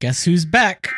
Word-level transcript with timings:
Guess 0.00 0.24
who's 0.24 0.44
back? 0.44 0.88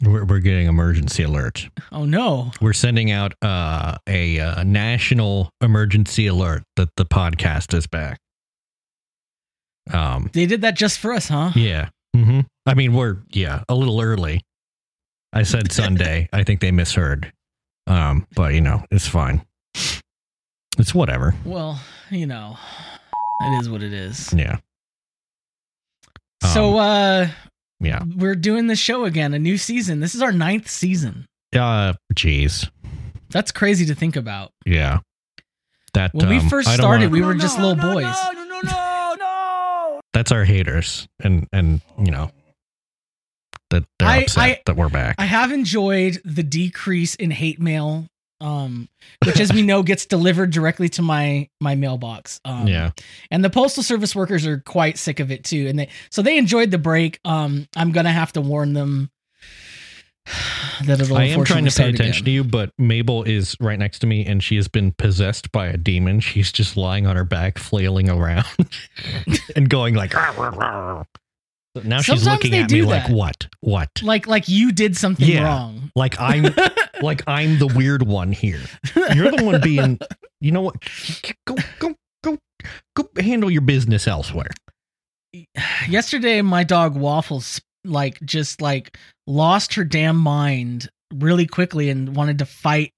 We're, 0.00 0.24
we're 0.24 0.38
getting 0.38 0.68
emergency 0.68 1.24
alert. 1.24 1.68
Oh 1.90 2.04
no. 2.04 2.52
We're 2.60 2.72
sending 2.72 3.10
out 3.10 3.34
uh, 3.42 3.96
a, 4.06 4.38
uh 4.38 4.62
national 4.62 5.50
emergency 5.60 6.28
alert 6.28 6.62
that 6.76 6.90
the 6.96 7.04
podcast 7.04 7.74
is 7.74 7.86
back. 7.88 8.20
Um, 9.92 10.30
They 10.32 10.46
did 10.46 10.60
that 10.60 10.76
just 10.76 11.00
for 11.00 11.12
us, 11.12 11.28
huh? 11.28 11.50
yeah. 11.56 11.88
hmm 12.14 12.40
I 12.66 12.74
mean, 12.74 12.92
we're 12.92 13.16
yeah 13.30 13.64
a 13.68 13.74
little 13.74 14.00
early. 14.00 14.42
I 15.32 15.42
said 15.42 15.72
Sunday. 15.72 16.28
I 16.32 16.44
think 16.44 16.60
they 16.60 16.70
misheard. 16.70 17.32
Um, 17.88 18.26
but 18.36 18.54
you 18.54 18.60
know, 18.60 18.84
it's 18.92 19.08
fine. 19.08 19.42
It's 20.78 20.94
whatever. 20.94 21.34
Well, 21.44 21.80
you 22.10 22.26
know, 22.26 22.56
it 23.40 23.60
is 23.60 23.68
what 23.68 23.82
it 23.82 23.92
is. 23.92 24.32
Yeah. 24.32 24.58
so 26.52 26.78
Um, 26.78 26.78
uh 26.78 27.26
Yeah. 27.80 28.02
we're 28.16 28.34
doing 28.34 28.66
the 28.66 28.76
show 28.76 29.04
again, 29.04 29.34
a 29.34 29.38
new 29.38 29.56
season. 29.58 30.00
This 30.00 30.14
is 30.14 30.22
our 30.22 30.32
ninth 30.32 30.68
season. 30.68 31.26
Uh, 31.54 31.94
jeez. 32.14 32.68
That's 33.30 33.52
crazy 33.52 33.86
to 33.86 33.94
think 33.94 34.16
about. 34.16 34.52
Yeah. 34.66 35.00
That 35.94 36.12
When 36.14 36.28
we 36.28 36.38
um, 36.38 36.48
first 36.48 36.72
started, 36.72 37.06
wanna- 37.06 37.08
we 37.08 37.20
were 37.22 37.34
just 37.34 37.58
little 37.58 37.74
boys. 37.74 38.04
No, 38.04 38.30
no, 38.32 38.44
no, 38.44 38.60
no, 38.60 39.14
no. 39.18 40.00
that's 40.12 40.30
our 40.32 40.44
haters, 40.44 41.08
and 41.20 41.46
and 41.52 41.80
you 41.98 42.10
know 42.10 42.30
that 43.70 43.84
they're 43.98 44.08
I- 44.08 44.18
upset 44.18 44.42
I- 44.42 44.62
that 44.66 44.76
we're 44.76 44.88
back. 44.90 45.14
I 45.18 45.24
have 45.24 45.50
enjoyed 45.52 46.20
the 46.24 46.42
decrease 46.42 47.14
in 47.14 47.30
hate 47.30 47.58
mail, 47.60 48.06
um, 48.40 48.88
which, 49.24 49.40
as 49.40 49.52
we 49.52 49.62
know, 49.62 49.82
gets 49.82 50.06
delivered 50.06 50.50
directly 50.50 50.88
to 50.90 51.02
my 51.02 51.48
my 51.60 51.74
mailbox. 51.74 52.40
Um, 52.44 52.66
yeah. 52.66 52.90
and 53.30 53.44
the 53.44 53.50
postal 53.50 53.82
service 53.82 54.14
workers 54.14 54.46
are 54.46 54.58
quite 54.60 54.98
sick 54.98 55.20
of 55.20 55.30
it 55.30 55.44
too, 55.44 55.66
and 55.68 55.78
they 55.78 55.88
so 56.10 56.22
they 56.22 56.38
enjoyed 56.38 56.70
the 56.70 56.78
break. 56.78 57.20
Um, 57.24 57.66
I'm 57.76 57.92
gonna 57.92 58.12
have 58.12 58.32
to 58.34 58.40
warn 58.40 58.72
them 58.74 59.10
that 60.84 61.00
it'll. 61.00 61.16
I 61.16 61.24
am 61.24 61.44
trying 61.44 61.64
to 61.64 61.74
pay 61.74 61.88
attention 61.90 62.24
to 62.26 62.30
you. 62.30 62.44
but 62.44 62.72
Mabel 62.78 63.22
is 63.24 63.56
right 63.60 63.78
next 63.78 64.00
to 64.00 64.06
me, 64.06 64.24
and 64.26 64.42
she 64.42 64.56
has 64.56 64.68
been 64.68 64.92
possessed 64.92 65.50
by 65.52 65.66
a 65.66 65.76
demon. 65.76 66.20
She's 66.20 66.52
just 66.52 66.76
lying 66.76 67.06
on 67.06 67.16
her 67.16 67.24
back, 67.24 67.58
flailing 67.58 68.08
around, 68.10 68.46
and 69.56 69.68
going 69.68 69.94
like. 69.94 70.12
Now 71.84 72.00
she's 72.00 72.22
Sometimes 72.22 72.26
looking 72.26 72.54
at 72.58 72.70
me 72.70 72.80
do 72.80 72.86
like, 72.86 73.08
"What? 73.08 73.46
What? 73.60 74.02
Like 74.02 74.26
like 74.26 74.48
you 74.48 74.72
did 74.72 74.96
something 74.96 75.28
Yeah. 75.28 75.44
wrong. 75.44 75.92
Like 75.94 76.18
I'm, 76.18 76.46
like 77.02 77.22
I'm 77.26 77.58
the 77.58 77.66
weird 77.66 78.02
one 78.02 78.32
here. 78.32 78.60
You're 79.14 79.30
the 79.30 79.44
one 79.44 79.60
being. 79.60 79.98
You 80.40 80.52
know 80.52 80.62
what? 80.62 80.76
Go, 81.44 81.56
go, 81.78 81.94
go, 82.22 82.38
go. 82.94 83.08
Handle 83.20 83.50
your 83.50 83.62
business 83.62 84.06
elsewhere." 84.06 84.50
Yesterday, 85.88 86.42
my 86.42 86.64
dog 86.64 86.96
Waffles 86.96 87.60
like 87.84 88.20
just 88.20 88.60
like 88.60 88.96
lost 89.26 89.74
her 89.74 89.84
damn 89.84 90.16
mind 90.16 90.88
really 91.14 91.46
quickly 91.46 91.90
and 91.90 92.14
wanted 92.14 92.38
to 92.38 92.46
fight 92.46 92.92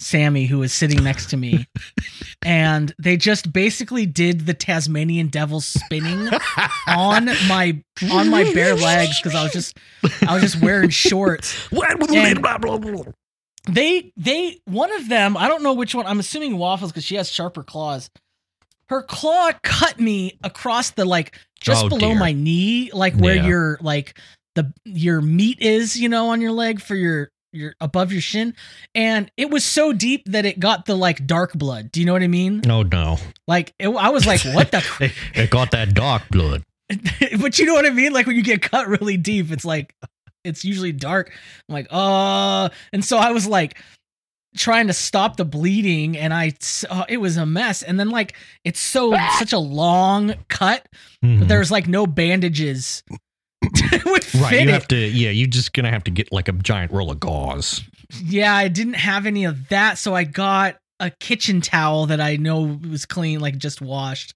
Sammy, 0.00 0.46
who 0.46 0.58
was 0.58 0.72
sitting 0.72 1.04
next 1.04 1.28
to 1.30 1.36
me. 1.36 1.66
and 2.42 2.94
they 2.98 3.18
just 3.18 3.52
basically 3.52 4.06
did 4.06 4.46
the 4.46 4.54
Tasmanian 4.54 5.28
devil 5.28 5.60
spinning 5.60 6.30
on 6.88 7.26
my 7.48 7.82
on 8.10 8.30
my 8.30 8.44
bare 8.54 8.74
legs 8.74 9.20
because 9.20 9.34
I 9.38 9.42
was 9.42 9.52
just 9.52 9.76
I 10.26 10.32
was 10.32 10.42
just 10.42 10.62
wearing 10.62 10.88
shorts. 10.88 11.54
And-. 12.36 13.16
They 13.72 14.12
they 14.16 14.60
one 14.64 14.92
of 14.92 15.08
them, 15.08 15.36
I 15.36 15.48
don't 15.48 15.62
know 15.62 15.72
which 15.74 15.94
one. 15.94 16.06
I'm 16.06 16.20
assuming 16.20 16.56
Waffles 16.58 16.90
because 16.92 17.04
she 17.04 17.16
has 17.16 17.30
sharper 17.30 17.62
claws. 17.62 18.10
Her 18.88 19.02
claw 19.02 19.52
cut 19.62 20.00
me 20.00 20.38
across 20.42 20.90
the 20.90 21.04
like 21.04 21.38
just 21.60 21.84
Oh, 21.84 21.88
below 21.88 22.08
dear. 22.10 22.18
my 22.18 22.32
knee, 22.32 22.90
like 22.92 23.14
where 23.14 23.36
Yeah. 23.36 23.46
your 23.46 23.78
like 23.80 24.18
the 24.56 24.72
your 24.84 25.20
meat 25.20 25.60
is, 25.60 25.96
you 25.96 26.08
know, 26.08 26.28
on 26.30 26.40
your 26.40 26.52
leg 26.52 26.80
for 26.80 26.94
your 26.96 27.30
your 27.52 27.74
above 27.80 28.12
your 28.12 28.20
shin, 28.20 28.54
and 28.94 29.30
it 29.36 29.50
was 29.50 29.64
so 29.64 29.92
deep 29.92 30.22
that 30.26 30.44
it 30.44 30.58
got 30.60 30.86
the 30.86 30.96
like 30.96 31.26
dark 31.26 31.52
blood. 31.54 31.90
Do 31.92 32.00
you 32.00 32.06
know 32.06 32.12
what 32.12 32.22
I 32.22 32.28
mean? 32.28 32.62
no 32.64 32.82
no! 32.82 33.18
Like 33.46 33.74
it, 33.78 33.88
I 33.88 34.10
was 34.10 34.26
like, 34.26 34.40
what 34.42 34.70
the? 34.72 34.84
It, 35.00 35.12
it 35.34 35.50
got 35.50 35.70
that 35.72 35.94
dark 35.94 36.28
blood. 36.30 36.62
but 37.40 37.58
you 37.58 37.66
know 37.66 37.74
what 37.74 37.86
I 37.86 37.90
mean? 37.90 38.12
Like 38.12 38.26
when 38.26 38.34
you 38.36 38.42
get 38.42 38.62
cut 38.62 38.88
really 38.88 39.16
deep, 39.16 39.50
it's 39.52 39.64
like 39.64 39.94
it's 40.44 40.64
usually 40.64 40.92
dark. 40.92 41.30
I'm 41.68 41.72
like, 41.72 41.86
uh, 41.90 42.68
and 42.92 43.04
so 43.04 43.18
I 43.18 43.32
was 43.32 43.46
like 43.46 43.76
trying 44.56 44.88
to 44.88 44.92
stop 44.92 45.36
the 45.36 45.44
bleeding, 45.44 46.16
and 46.16 46.32
I 46.34 46.52
uh, 46.88 47.04
it 47.08 47.18
was 47.18 47.36
a 47.36 47.46
mess. 47.46 47.82
And 47.82 47.98
then 48.00 48.10
like 48.10 48.34
it's 48.64 48.80
so 48.80 49.14
such 49.38 49.52
a 49.52 49.58
long 49.58 50.34
cut, 50.48 50.86
Mhm. 51.24 51.40
but 51.40 51.48
there's 51.48 51.70
like 51.70 51.86
no 51.88 52.06
bandages. 52.06 53.02
it 53.62 54.04
would 54.06 54.24
fit 54.24 54.40
right. 54.40 54.52
You 54.54 54.58
it. 54.60 54.68
have 54.68 54.88
to. 54.88 54.96
Yeah, 54.96 55.30
you're 55.30 55.46
just 55.48 55.72
gonna 55.72 55.90
have 55.90 56.04
to 56.04 56.10
get 56.10 56.32
like 56.32 56.48
a 56.48 56.52
giant 56.52 56.92
roll 56.92 57.10
of 57.10 57.20
gauze. 57.20 57.82
Yeah, 58.24 58.54
I 58.54 58.68
didn't 58.68 58.94
have 58.94 59.26
any 59.26 59.44
of 59.44 59.68
that, 59.68 59.98
so 59.98 60.14
I 60.14 60.24
got 60.24 60.76
a 60.98 61.10
kitchen 61.10 61.60
towel 61.60 62.06
that 62.06 62.20
I 62.20 62.36
know 62.36 62.78
was 62.90 63.06
clean, 63.06 63.38
like 63.40 63.56
just 63.56 63.80
washed, 63.80 64.34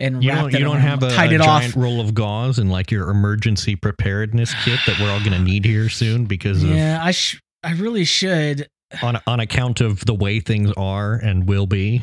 and 0.00 0.22
You 0.24 0.30
don't. 0.32 0.54
it 0.54 0.58
You 0.58 0.64
don't 0.64 0.80
have 0.80 1.02
a, 1.02 1.10
tied 1.10 1.32
a 1.32 1.36
it 1.36 1.42
giant 1.42 1.76
off. 1.76 1.82
roll 1.82 2.00
of 2.00 2.14
gauze 2.14 2.58
and 2.58 2.70
like 2.70 2.90
your 2.90 3.10
emergency 3.10 3.76
preparedness 3.76 4.52
kit 4.64 4.80
that 4.86 4.98
we're 5.00 5.10
all 5.10 5.22
gonna 5.22 5.38
need 5.38 5.64
here 5.64 5.88
soon 5.88 6.24
because 6.24 6.64
Yeah, 6.64 6.98
I 7.02 7.10
sh- 7.12 7.40
I 7.62 7.72
really 7.74 8.04
should. 8.04 8.68
on 9.02 9.20
on 9.26 9.38
account 9.40 9.80
of 9.80 10.04
the 10.06 10.14
way 10.14 10.40
things 10.40 10.72
are 10.76 11.14
and 11.14 11.46
will 11.48 11.66
be. 11.66 12.02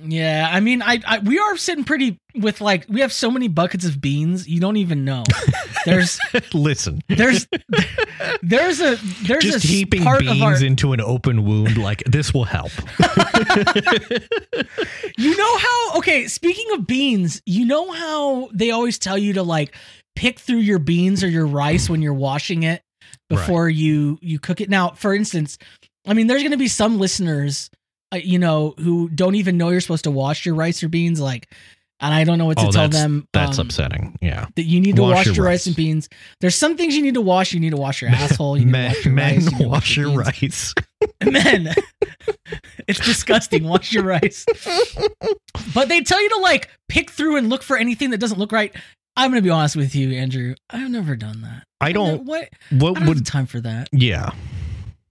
Yeah, 0.00 0.48
I 0.50 0.60
mean, 0.60 0.80
I, 0.80 1.00
I 1.04 1.18
we 1.18 1.38
are 1.40 1.56
sitting 1.56 1.82
pretty 1.84 2.18
with 2.36 2.60
like 2.60 2.86
we 2.88 3.00
have 3.00 3.12
so 3.12 3.30
many 3.32 3.48
buckets 3.48 3.84
of 3.84 4.00
beans, 4.00 4.48
you 4.48 4.60
don't 4.60 4.76
even 4.76 5.04
know. 5.04 5.24
There's 5.88 6.18
Listen, 6.54 7.02
there's 7.08 7.46
there's 8.42 8.80
a 8.80 8.96
there's 9.26 9.44
just 9.44 9.64
a 9.64 9.68
heaping 9.68 10.04
beans 10.18 10.42
our. 10.42 10.64
into 10.64 10.92
an 10.92 11.00
open 11.00 11.44
wound 11.44 11.78
like 11.78 12.02
this 12.04 12.32
will 12.34 12.44
help. 12.44 12.72
You 15.16 15.36
know 15.36 15.58
how? 15.58 15.98
Okay, 15.98 16.28
speaking 16.28 16.66
of 16.74 16.86
beans, 16.86 17.42
you 17.44 17.64
know 17.64 17.90
how 17.90 18.48
they 18.52 18.70
always 18.70 18.98
tell 18.98 19.18
you 19.18 19.32
to 19.32 19.42
like 19.42 19.74
pick 20.14 20.38
through 20.38 20.58
your 20.58 20.78
beans 20.78 21.24
or 21.24 21.28
your 21.28 21.46
rice 21.46 21.90
when 21.90 22.02
you're 22.02 22.14
washing 22.14 22.62
it 22.62 22.82
before 23.28 23.68
you 23.68 24.18
you 24.22 24.38
cook 24.38 24.60
it. 24.60 24.70
Now, 24.70 24.90
for 24.90 25.14
instance, 25.14 25.58
I 26.06 26.14
mean, 26.14 26.28
there's 26.28 26.42
going 26.42 26.52
to 26.52 26.56
be 26.56 26.68
some 26.68 27.00
listeners, 27.00 27.68
uh, 28.12 28.18
you 28.18 28.38
know, 28.38 28.74
who 28.78 29.08
don't 29.08 29.34
even 29.34 29.58
know 29.58 29.70
you're 29.70 29.80
supposed 29.80 30.04
to 30.04 30.10
wash 30.12 30.46
your 30.46 30.54
rice 30.54 30.82
or 30.84 30.88
beans, 30.88 31.20
like. 31.20 31.52
And 32.00 32.14
I 32.14 32.22
don't 32.22 32.38
know 32.38 32.46
what 32.46 32.58
to 32.58 32.66
oh, 32.66 32.70
tell 32.70 32.82
that's 32.88 32.96
them. 32.96 33.26
that's 33.32 33.58
um, 33.58 33.66
upsetting. 33.66 34.16
Yeah. 34.22 34.46
that 34.54 34.62
you 34.62 34.80
need 34.80 34.94
to 34.96 35.02
Wash 35.02 35.14
wash, 35.16 35.26
your 35.26 35.34
your 35.34 35.44
rice. 35.46 35.52
rice. 35.52 35.66
and 35.66 35.76
beans. 35.76 36.08
There's 36.40 36.54
some 36.54 36.76
things 36.76 36.94
you 36.96 37.02
need 37.02 37.14
to 37.14 37.20
wash. 37.20 37.52
You 37.52 37.58
need 37.58 37.70
to 37.70 37.76
wash 37.76 38.00
your 38.02 38.10
asshole. 38.14 38.56
You 38.56 38.66
need 38.66 38.70
men 38.72 38.94
to 38.94 38.96
wash 38.96 39.04
your 39.04 39.14
men 39.14 39.34
rice. 39.34 39.60
You 39.60 39.68
wash 39.68 39.96
your 39.96 40.06
beans. 40.08 40.24
rice. 40.26 40.74
Men, 41.22 41.68
it's 42.88 42.98
disgusting. 43.00 43.64
Wash 43.64 43.92
your 43.92 44.02
rice. 44.04 44.44
But 45.74 45.88
they 45.88 46.00
tell 46.00 46.20
you 46.22 46.28
to 46.30 46.36
like 46.38 46.68
pick 46.88 47.10
through 47.10 47.36
and 47.36 47.48
look 47.48 47.62
for 47.62 47.76
anything 47.76 48.10
that 48.10 48.18
doesn't 48.18 48.38
look 48.38 48.50
right. 48.52 48.74
I'm 49.16 49.30
gonna 49.30 49.42
be 49.42 49.50
honest 49.50 49.76
with 49.76 49.94
you, 49.94 50.12
Andrew. 50.12 50.54
I've 50.70 50.90
never 50.90 51.16
done 51.16 51.42
that. 51.42 51.64
I 51.80 51.92
don't. 51.92 52.24
What? 52.24 52.48
What 52.70 52.90
I 52.90 52.94
don't 52.94 52.96
have 52.98 53.08
would? 53.08 53.26
time 53.26 53.46
for 53.46 53.60
that. 53.60 53.88
Yeah. 53.92 54.30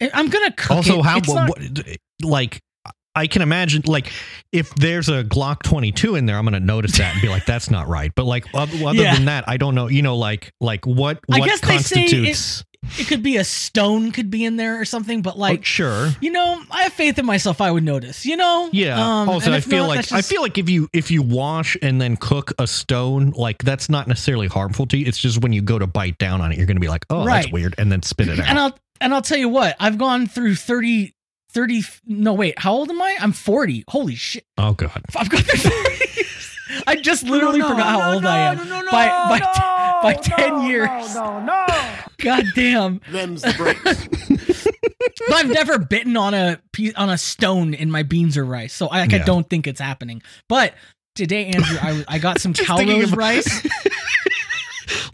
I- 0.01 0.11
I'm 0.13 0.27
gonna 0.29 0.51
cook 0.51 0.71
also 0.71 0.99
it. 0.99 1.05
how 1.05 1.15
what, 1.19 1.27
not- 1.35 1.49
what- 1.49 1.97
like 2.23 2.59
i 3.17 3.27
can 3.27 3.41
imagine 3.41 3.81
like 3.85 4.11
if 4.51 4.73
there's 4.75 5.09
a 5.09 5.23
glock 5.23 5.63
22 5.63 6.15
in 6.15 6.25
there 6.25 6.37
i'm 6.37 6.45
gonna 6.45 6.59
notice 6.59 6.97
that 6.97 7.13
and 7.13 7.21
be 7.21 7.27
like 7.29 7.45
that's 7.45 7.69
not 7.69 7.87
right 7.87 8.11
but 8.15 8.25
like 8.25 8.45
other, 8.53 8.77
other 8.85 9.01
Yeah. 9.01 9.15
than 9.15 9.25
that 9.25 9.43
i 9.47 9.57
don't 9.57 9.75
know 9.75 9.87
you 9.87 10.01
know 10.01 10.15
like 10.17 10.53
like 10.61 10.85
what 10.85 11.19
I 11.31 11.39
what 11.39 11.47
guess 11.49 11.61
they 11.61 11.77
say 11.79 12.05
it- 12.05 12.63
it 12.99 13.07
could 13.07 13.21
be 13.23 13.35
a 13.35 13.43
stone, 13.43 14.11
could 14.13 14.29
be 14.29 14.45
in 14.45 14.55
there 14.55 14.79
or 14.79 14.85
something. 14.85 15.21
But 15.21 15.35
oh, 15.35 15.39
like, 15.39 15.65
sure 15.65 16.09
you 16.21 16.31
know, 16.31 16.61
I 16.71 16.83
have 16.83 16.93
faith 16.93 17.19
in 17.19 17.25
myself. 17.25 17.59
I 17.59 17.69
would 17.69 17.83
notice. 17.83 18.25
You 18.25 18.37
know. 18.37 18.69
yeah 18.71 18.95
Um, 19.21 19.27
also 19.27 19.51
i 19.51 19.59
feel 19.59 19.83
not, 19.83 19.87
like 19.89 19.97
that's 20.07 20.11
i 20.13 20.21
feel 20.21 20.41
like 20.41 20.57
if 20.57 20.69
you 20.69 20.87
if 20.93 21.11
you 21.11 21.21
wash 21.21 21.75
and 21.81 21.99
then 21.99 22.15
cook 22.15 22.53
a 22.59 22.67
stone 22.67 23.31
like 23.35 23.57
that's 23.63 23.89
not 23.89 24.07
necessarily 24.07 24.47
harmful 24.47 24.85
to 24.87 24.97
you 24.97 25.05
it's 25.05 25.17
just 25.17 25.41
when 25.41 25.51
you 25.51 25.61
go 25.61 25.77
to 25.79 25.87
bite 25.87 26.17
down 26.17 26.39
on 26.39 26.51
it 26.53 26.57
you're 26.57 26.67
gonna 26.67 26.79
be 26.79 26.87
like 26.87 27.05
oh 27.09 27.25
that's 27.25 27.51
weird 27.51 27.75
and 27.77 27.91
then 27.91 28.03
spit 28.03 28.29
it 28.29 28.39
out 28.39 28.47
And 28.47 28.57
I'll 28.59 28.77
and 29.01 29.13
I'll 29.13 29.21
tell 29.21 29.37
you 29.37 29.49
what, 29.49 29.75
I've 29.79 29.97
gone 29.97 30.25
through 30.27 30.55
30 30.55 31.13
30 31.57 31.83
no 32.05 32.35
wait, 32.35 32.53
how 32.59 32.71
old 32.71 32.87
am 32.91 33.01
I? 33.01 33.17
I'm 33.19 33.31
40. 33.31 33.85
Holy 33.87 34.13
shit. 34.13 34.45
oh 34.59 34.73
god 34.73 35.01
I've 35.15 35.27
gone 35.27 35.41
through 35.41 35.71
40 35.71 35.89
years. 36.15 36.57
I 36.85 36.95
just 36.97 37.23
literally 37.23 37.57
No, 37.57 37.69
no, 37.69 37.73
forgot 37.73 37.87
how 37.87 37.97
no, 37.97 38.13
old 38.13 38.23
no, 38.23 38.29
I 38.29 38.37
am. 38.37 38.57
No, 38.57 38.63
no, 38.63 38.81
no, 38.81 38.91
by 38.91 39.07
by 39.07 39.39
no, 39.39 39.99
by 40.03 40.13
10 40.13 40.49
no, 40.49 40.67
years. 40.67 41.15
No, 41.15 41.39
no, 41.39 41.45
no. 41.45 41.65
God 42.19 42.45
damn. 42.53 43.01
Them's 43.09 43.41
the 43.41 43.53
breaks. 43.57 44.67
But 45.17 45.33
I've 45.33 45.49
never 45.49 45.79
bitten 45.79 46.15
on 46.15 46.35
a 46.35 46.61
piece 46.73 46.93
on 46.93 47.09
a 47.09 47.17
stone 47.17 47.73
in 47.73 47.89
my 47.89 48.03
beans 48.03 48.37
or 48.37 48.45
rice. 48.45 48.73
So 48.73 48.85
I, 48.87 48.99
like, 49.01 49.13
I 49.15 49.17
don't 49.19 49.49
think 49.49 49.65
it's 49.65 49.81
happening. 49.81 50.21
But 50.47 50.75
today, 51.15 51.45
Andrew, 51.47 51.77
I, 51.81 52.05
I 52.07 52.19
got 52.19 52.39
some 52.39 52.53
Just 52.53 52.69
thinking 52.69 53.01
Calrose 53.01 53.15
rice. 53.15 53.67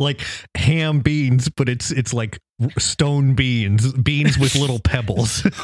Like 0.03 0.21
ham 0.55 0.99
beans, 0.99 1.49
but 1.49 1.67
it's 1.69 1.91
it's 1.91 2.13
like 2.13 2.39
stone 2.77 3.33
beans, 3.33 3.91
beans 3.93 4.37
with 4.37 4.55
little 4.55 4.79
pebbles. 4.79 5.41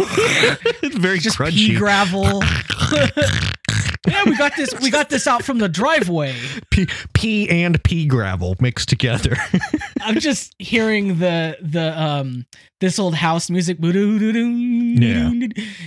it's 0.81 0.97
very 0.97 1.19
Just 1.19 1.37
crunchy. 1.37 1.77
gravel. 1.77 2.41
yeah, 4.07 4.23
we 4.25 4.35
got 4.37 4.55
this. 4.55 4.73
We 4.81 4.89
got 4.91 5.09
this 5.09 5.27
out 5.27 5.43
from 5.43 5.57
the 5.59 5.69
driveway. 5.69 6.35
Pea, 6.71 6.87
pea 7.13 7.49
and 7.49 7.81
pea 7.83 8.05
gravel 8.05 8.55
mixed 8.59 8.89
together. 8.89 9.35
I'm 10.01 10.19
just 10.19 10.53
hearing 10.59 11.19
the 11.19 11.57
the 11.61 11.99
um 12.01 12.45
this 12.79 12.97
old 12.99 13.15
house 13.15 13.49
music. 13.49 13.77
Yeah. 13.81 15.31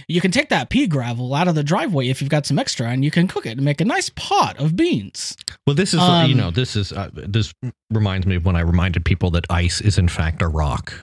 You 0.09 0.21
can 0.21 0.31
take 0.31 0.49
that 0.51 0.69
pea 0.71 0.87
gravel 0.87 1.35
out 1.35 1.49
of 1.49 1.55
the 1.55 1.65
driveway 1.65 2.09
if 2.09 2.21
you've 2.21 2.31
got 2.31 2.47
some 2.47 2.59
extra, 2.59 2.89
and 2.89 3.05
you 3.05 3.11
can 3.11 3.29
cook 3.29 3.47
it 3.47 3.53
and 3.53 3.63
make 3.63 3.81
a 3.81 3.85
nice 3.85 4.11
pot 4.11 4.59
of 4.59 4.77
beans. 4.77 5.37
well, 5.67 5.75
this 5.75 5.95
is 5.95 6.01
you 6.01 6.07
Um, 6.07 6.37
know 6.37 6.51
this 6.51 6.77
is 6.77 6.93
uh, 6.93 7.11
this 7.15 7.53
reminds 7.91 8.27
me 8.27 8.37
of 8.37 8.45
when 8.45 8.57
I 8.57 8.61
reminded 8.61 9.05
people 9.05 9.31
that 9.33 9.47
ice 9.51 9.81
is 9.81 9.99
in 9.99 10.09
fact 10.09 10.43
a 10.43 10.49
rock. 10.49 11.03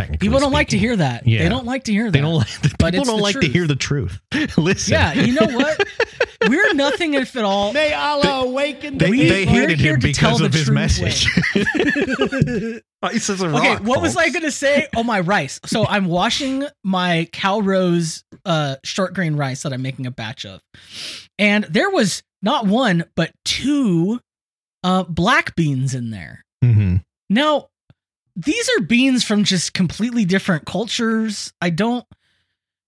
Technically, 0.00 0.26
People 0.26 0.40
don't 0.40 0.52
like 0.52 0.68
to 0.68 0.78
hear 0.78 0.96
that. 0.96 1.26
Yeah. 1.26 1.42
They 1.42 1.48
don't 1.48 1.66
like 1.66 1.84
to 1.84 1.92
hear 1.92 2.04
that. 2.04 2.12
They 2.12 2.20
don't 2.20 2.34
like. 2.34 2.48
But 2.78 2.92
People 2.92 3.04
don't 3.06 3.16
the 3.18 3.22
like 3.22 3.40
to 3.40 3.48
hear 3.48 3.66
the 3.66 3.76
truth. 3.76 4.20
Listen. 4.58 4.92
Yeah, 4.92 5.12
you 5.12 5.32
know 5.34 5.46
what? 5.46 5.82
We're 6.48 6.72
nothing 6.74 7.14
if 7.14 7.36
at 7.36 7.44
all. 7.44 7.72
May 7.74 7.92
Allah 7.92 8.46
awaken 8.46 8.96
the 8.98 9.04
They, 9.04 9.10
We- 9.10 9.28
they 9.28 9.44
we're 9.44 9.50
hated 9.68 9.80
here 9.80 9.94
him 9.94 10.00
to 10.00 10.12
tell 10.12 10.38
because 10.38 10.40
the 10.40 10.46
of 10.46 10.54
his 10.54 10.70
message. 10.70 11.26
Ice 13.02 13.28
is 13.30 13.40
a 13.42 13.46
Okay, 13.48 13.74
rock. 13.74 13.82
what 13.84 14.02
was 14.02 14.16
I 14.16 14.28
gonna 14.30 14.50
say? 14.50 14.86
Oh, 14.94 15.02
my 15.02 15.20
rice. 15.20 15.58
So 15.66 15.86
I'm 15.86 16.06
washing 16.06 16.64
my 16.84 17.28
Calrose 17.32 18.22
uh, 18.44 18.76
short 18.84 19.14
grain 19.14 19.36
rice 19.36 19.62
that 19.62 19.72
I'm 19.72 19.82
making 19.82 20.06
a 20.06 20.10
batch 20.10 20.44
of, 20.44 20.60
and 21.38 21.64
there 21.64 21.90
was 21.90 22.22
not 22.42 22.66
one 22.66 23.04
but 23.16 23.32
two 23.44 24.20
uh, 24.82 25.04
black 25.04 25.54
beans 25.56 25.94
in 25.94 26.10
there. 26.10 26.44
Mhm. 26.64 27.02
Now, 27.30 27.68
these 28.36 28.68
are 28.76 28.80
beans 28.82 29.24
from 29.24 29.44
just 29.44 29.74
completely 29.74 30.24
different 30.24 30.66
cultures. 30.66 31.52
I 31.60 31.70
don't. 31.70 32.04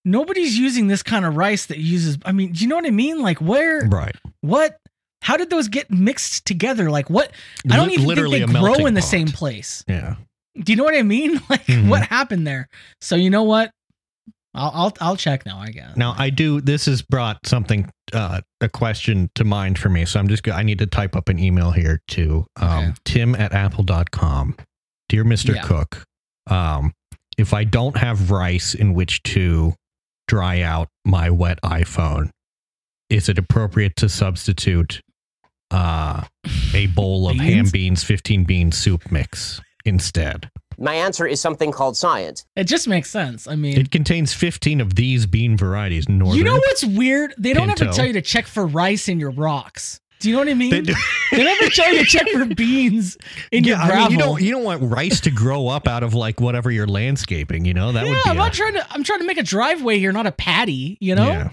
Nobody's 0.05 0.59
using 0.59 0.89
this 0.89 1.03
kind 1.03 1.25
of 1.25 1.37
rice 1.37 1.67
that 1.67 1.79
uses. 1.79 2.19
I 2.25 2.33
mean, 2.33 2.53
do 2.53 2.61
you 2.65 2.69
know 2.69 2.77
what 2.77 2.87
I 2.87 2.91
mean? 2.91 3.21
Like, 3.23 3.41
where? 3.41 3.87
Right. 3.87 4.17
What? 4.41 4.79
How 5.23 5.37
did 5.37 5.50
those 5.50 5.69
get 5.69 5.91
mixed 5.91 6.44
together? 6.47 6.91
Like, 6.91 7.09
what? 7.09 7.31
I 7.71 7.77
don't 7.77 7.91
even 7.93 8.06
literally 8.06 8.41
think 8.41 8.50
they 8.53 8.59
grow 8.59 8.87
in 8.87 8.94
the 8.94 9.00
pot. 9.00 9.06
same 9.11 9.29
place. 9.29 9.85
Yeah. 9.87 10.17
Do 10.59 10.73
you 10.73 10.77
know 10.77 10.85
what 10.85 10.97
I 10.97 11.03
mean? 11.03 11.41
Like, 11.49 11.65
Mhm. 11.67 11.88
what 11.88 12.03
happened 12.03 12.47
there? 12.47 12.69
So 13.00 13.15
you 13.15 13.31
know 13.31 13.45
what? 13.45 13.71
I'll 14.55 14.71
I'll 14.75 14.93
I'll 15.00 15.17
check 15.17 15.47
now. 15.47 15.59
I 15.61 15.69
guess. 15.71 15.97
Now 15.97 16.15
I 16.19 16.29
do. 16.31 16.61
This 16.61 16.87
has 16.87 17.00
brought 17.00 17.47
something, 17.47 17.88
uh, 18.12 18.41
a 18.61 18.69
question 18.69 19.31
to 19.37 19.45
mind 19.45 19.79
for 19.79 19.88
me. 19.88 20.05
So 20.05 20.19
I'm 20.19 20.29
just. 20.29 20.47
I 20.49 20.62
need 20.65 20.79
to 20.81 20.87
type 20.87 21.15
up 21.17 21.29
an 21.29 21.38
email 21.38 21.71
here 21.71 22.00
to 22.09 22.45
um, 22.61 22.69
Okay. 22.79 22.93
Tim 23.05 23.35
at 23.37 23.53
Apple.com. 23.55 24.56
Dear 25.12 25.25
Mister 25.25 25.53
Yeah. 25.55 25.61
Cook, 25.64 26.05
um, 26.47 26.94
if 27.37 27.53
I 27.53 27.64
don't 27.64 27.99
have 27.99 28.31
rice 28.31 28.73
in 28.75 28.94
which 28.94 29.23
to 29.25 29.75
dry 30.26 30.62
out 30.62 30.88
my 31.05 31.29
wet 31.29 31.59
iPhone, 31.62 32.31
is 33.11 33.29
it 33.29 33.37
appropriate 33.37 33.94
to 33.97 34.09
substitute 34.09 35.03
uh, 35.70 36.25
a 36.73 36.87
bowl 36.94 37.29
of 37.29 37.37
ham 37.37 37.47
Beans? 37.64 37.73
beans, 37.73 38.05
15 38.05 38.44
bean 38.44 38.73
soup 38.73 39.12
mix 39.12 39.61
instead? 39.85 40.49
My 40.79 40.94
answer 40.94 41.26
is 41.26 41.43
something 41.43 41.73
called 41.73 41.99
science. 41.99 42.47
It 42.56 42.64
just 42.64 42.88
makes 42.88 43.11
sense. 43.11 43.47
I 43.47 43.55
mean, 43.55 43.79
It 43.79 43.91
contains 43.91 44.32
15 44.32 44.81
of 44.81 44.94
these 44.94 45.26
bean 45.26 45.59
varieties. 45.59 46.09
Northern. 46.09 46.38
you 46.38 46.44
know 46.44 46.56
what's 46.56 46.87
weird? 46.87 47.35
They 47.37 47.53
don't 47.53 47.69
ever 47.69 47.76
Pinto. 47.79 47.93
tell 47.93 48.06
you 48.06 48.14
to 48.14 48.23
check 48.23 48.47
for 48.47 48.67
rice 48.67 49.09
in 49.11 49.20
your 49.20 49.31
rocks. 49.32 50.00
Do 50.23 50.31
you 50.31 50.37
know 50.37 50.43
what 50.43 50.49
I 50.49 50.55
mean? 50.55 50.71
They 50.71 51.45
never 51.45 51.67
tell 51.71 51.93
you 51.93 51.99
to 51.99 52.05
check 52.05 52.29
for 52.29 52.45
beans 52.47 53.19
in 53.51 53.65
your 53.65 53.77
yeah, 53.77 53.87
gravel. 53.87 54.05
I 54.05 54.09
mean, 54.09 54.19
you 54.19 54.25
don't 54.25 54.43
you 54.43 54.51
don't 54.53 54.65
want 54.65 54.83
rice 54.83 55.21
to 55.21 55.31
grow 55.31 55.67
up 55.67 55.89
out 55.89 56.05
of 56.05 56.15
like 56.15 56.41
whatever 56.41 56.71
you're 56.71 56.87
landscaping. 56.87 57.65
You 57.65 57.75
know 57.75 57.91
that 57.91 58.05
yeah, 58.05 58.11
would 58.11 58.23
be. 58.23 58.31
I'm 58.31 58.37
a- 58.37 58.39
not 58.39 58.53
trying 58.53 58.75
to. 58.75 58.87
I'm 58.93 59.03
trying 59.03 59.19
to 59.19 59.27
make 59.27 59.39
a 59.39 59.43
driveway 59.43 59.99
here, 59.99 60.13
not 60.13 60.27
a 60.27 60.33
patty. 60.33 60.97
You 61.01 61.17
know. 61.17 61.27
Yeah. 61.27 61.51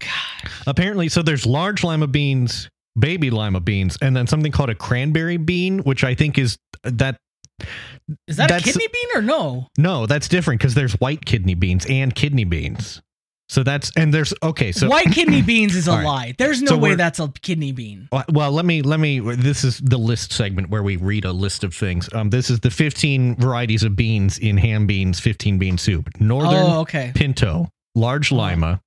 God. 0.00 0.50
Apparently, 0.66 1.08
so 1.08 1.22
there's 1.22 1.46
large 1.46 1.84
lima 1.84 2.08
beans, 2.08 2.68
baby 2.98 3.30
lima 3.30 3.60
beans, 3.60 3.96
and 4.02 4.16
then 4.16 4.26
something 4.26 4.50
called 4.50 4.70
a 4.70 4.74
cranberry 4.74 5.36
bean, 5.36 5.78
which 5.80 6.02
I 6.02 6.14
think 6.14 6.36
is 6.36 6.58
uh, 6.84 6.90
that. 6.94 7.16
Is 8.26 8.36
that 8.36 8.50
a 8.50 8.60
kidney 8.60 8.88
bean 8.92 9.08
or 9.14 9.22
no? 9.22 9.68
No, 9.78 10.06
that's 10.06 10.26
different 10.26 10.60
because 10.60 10.74
there's 10.74 10.94
white 10.94 11.24
kidney 11.24 11.54
beans 11.54 11.86
and 11.88 12.12
kidney 12.12 12.44
beans. 12.44 13.00
So 13.48 13.62
that's 13.62 13.92
and 13.96 14.12
there's 14.12 14.32
okay. 14.42 14.72
So 14.72 14.88
White 14.88 15.12
kidney 15.12 15.42
beans 15.52 15.76
is 15.76 15.86
a 15.86 15.92
right. 15.92 16.04
lie. 16.04 16.34
There's 16.38 16.62
no 16.62 16.70
So 16.70 16.76
way 16.78 16.94
that's 16.94 17.20
a 17.20 17.28
kidney 17.42 17.72
bean. 17.72 18.08
Well- 18.10 18.24
Well, 18.32 18.52
let 18.52 18.64
me 18.64 18.80
let 18.82 19.00
me. 19.00 19.20
This 19.20 19.64
is 19.64 19.78
the 19.80 19.98
list 19.98 20.32
segment 20.32 20.70
where 20.70 20.82
we 20.82 20.96
read 20.96 21.24
a 21.24 21.32
list 21.32 21.62
of 21.62 21.74
things. 21.74 22.08
Um, 22.14 22.30
this 22.30 22.48
is 22.50 22.60
the 22.60 22.70
15 22.70 23.36
varieties 23.36 23.82
of 23.82 23.96
beans 23.96 24.38
in 24.38 24.56
HamBeens, 24.56 25.20
15 25.20 25.58
bean 25.58 25.76
soup. 25.78 26.08
Northern 26.20 26.54
Oh, 26.54 26.80
okay. 26.80 27.12
pinto, 27.14 27.68
large 27.94 28.32
lima, 28.32 28.80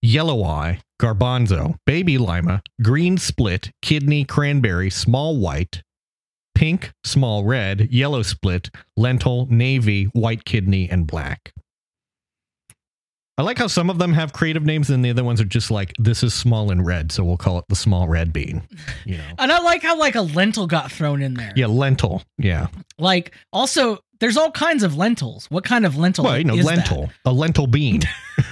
yellow 0.00 0.44
eye, 0.44 0.80
garbanzo, 1.02 1.74
baby 1.84 2.18
lima, 2.18 2.62
green 2.80 3.18
split, 3.18 3.70
kidney, 3.82 4.24
cranberry, 4.24 4.90
small 4.90 5.36
white, 5.38 5.82
pink, 6.54 6.92
small 7.04 7.44
red, 7.44 7.88
yellow 7.92 8.22
split, 8.22 8.70
lentil, 8.96 9.46
navy, 9.50 10.04
white 10.04 10.44
kidney, 10.44 10.88
and 10.88 11.06
black. 11.06 11.52
I 13.38 13.42
like 13.42 13.56
how 13.56 13.68
some 13.68 13.88
of 13.88 13.98
them 13.98 14.12
have 14.14 14.32
creative 14.32 14.64
names 14.64 14.90
and 14.90 15.04
the 15.04 15.10
other 15.10 15.22
ones 15.22 15.40
are 15.40 15.44
just 15.44 15.70
like 15.70 15.92
this 15.98 16.24
is 16.24 16.34
small 16.34 16.72
and 16.72 16.84
red, 16.84 17.12
so 17.12 17.22
we'll 17.24 17.36
call 17.36 17.58
it 17.58 17.64
the 17.68 17.76
small 17.76 18.08
red 18.08 18.32
bean. 18.32 18.66
You 19.06 19.18
know. 19.18 19.24
And 19.38 19.52
I 19.52 19.60
like 19.60 19.82
how 19.82 19.96
like 19.96 20.16
a 20.16 20.22
lentil 20.22 20.66
got 20.66 20.90
thrown 20.90 21.22
in 21.22 21.34
there. 21.34 21.52
Yeah, 21.54 21.66
lentil. 21.66 22.22
Yeah. 22.36 22.66
Like 22.98 23.32
also, 23.52 23.98
there's 24.18 24.36
all 24.36 24.50
kinds 24.50 24.82
of 24.82 24.96
lentils. 24.96 25.46
What 25.50 25.62
kind 25.64 25.86
of 25.86 25.96
lentil? 25.96 26.24
Well, 26.24 26.36
you 26.36 26.44
know, 26.44 26.56
is 26.56 26.66
that? 26.66 26.76
lentil. 26.78 27.10
A 27.24 27.32
lentil 27.32 27.66
bean. 27.68 28.00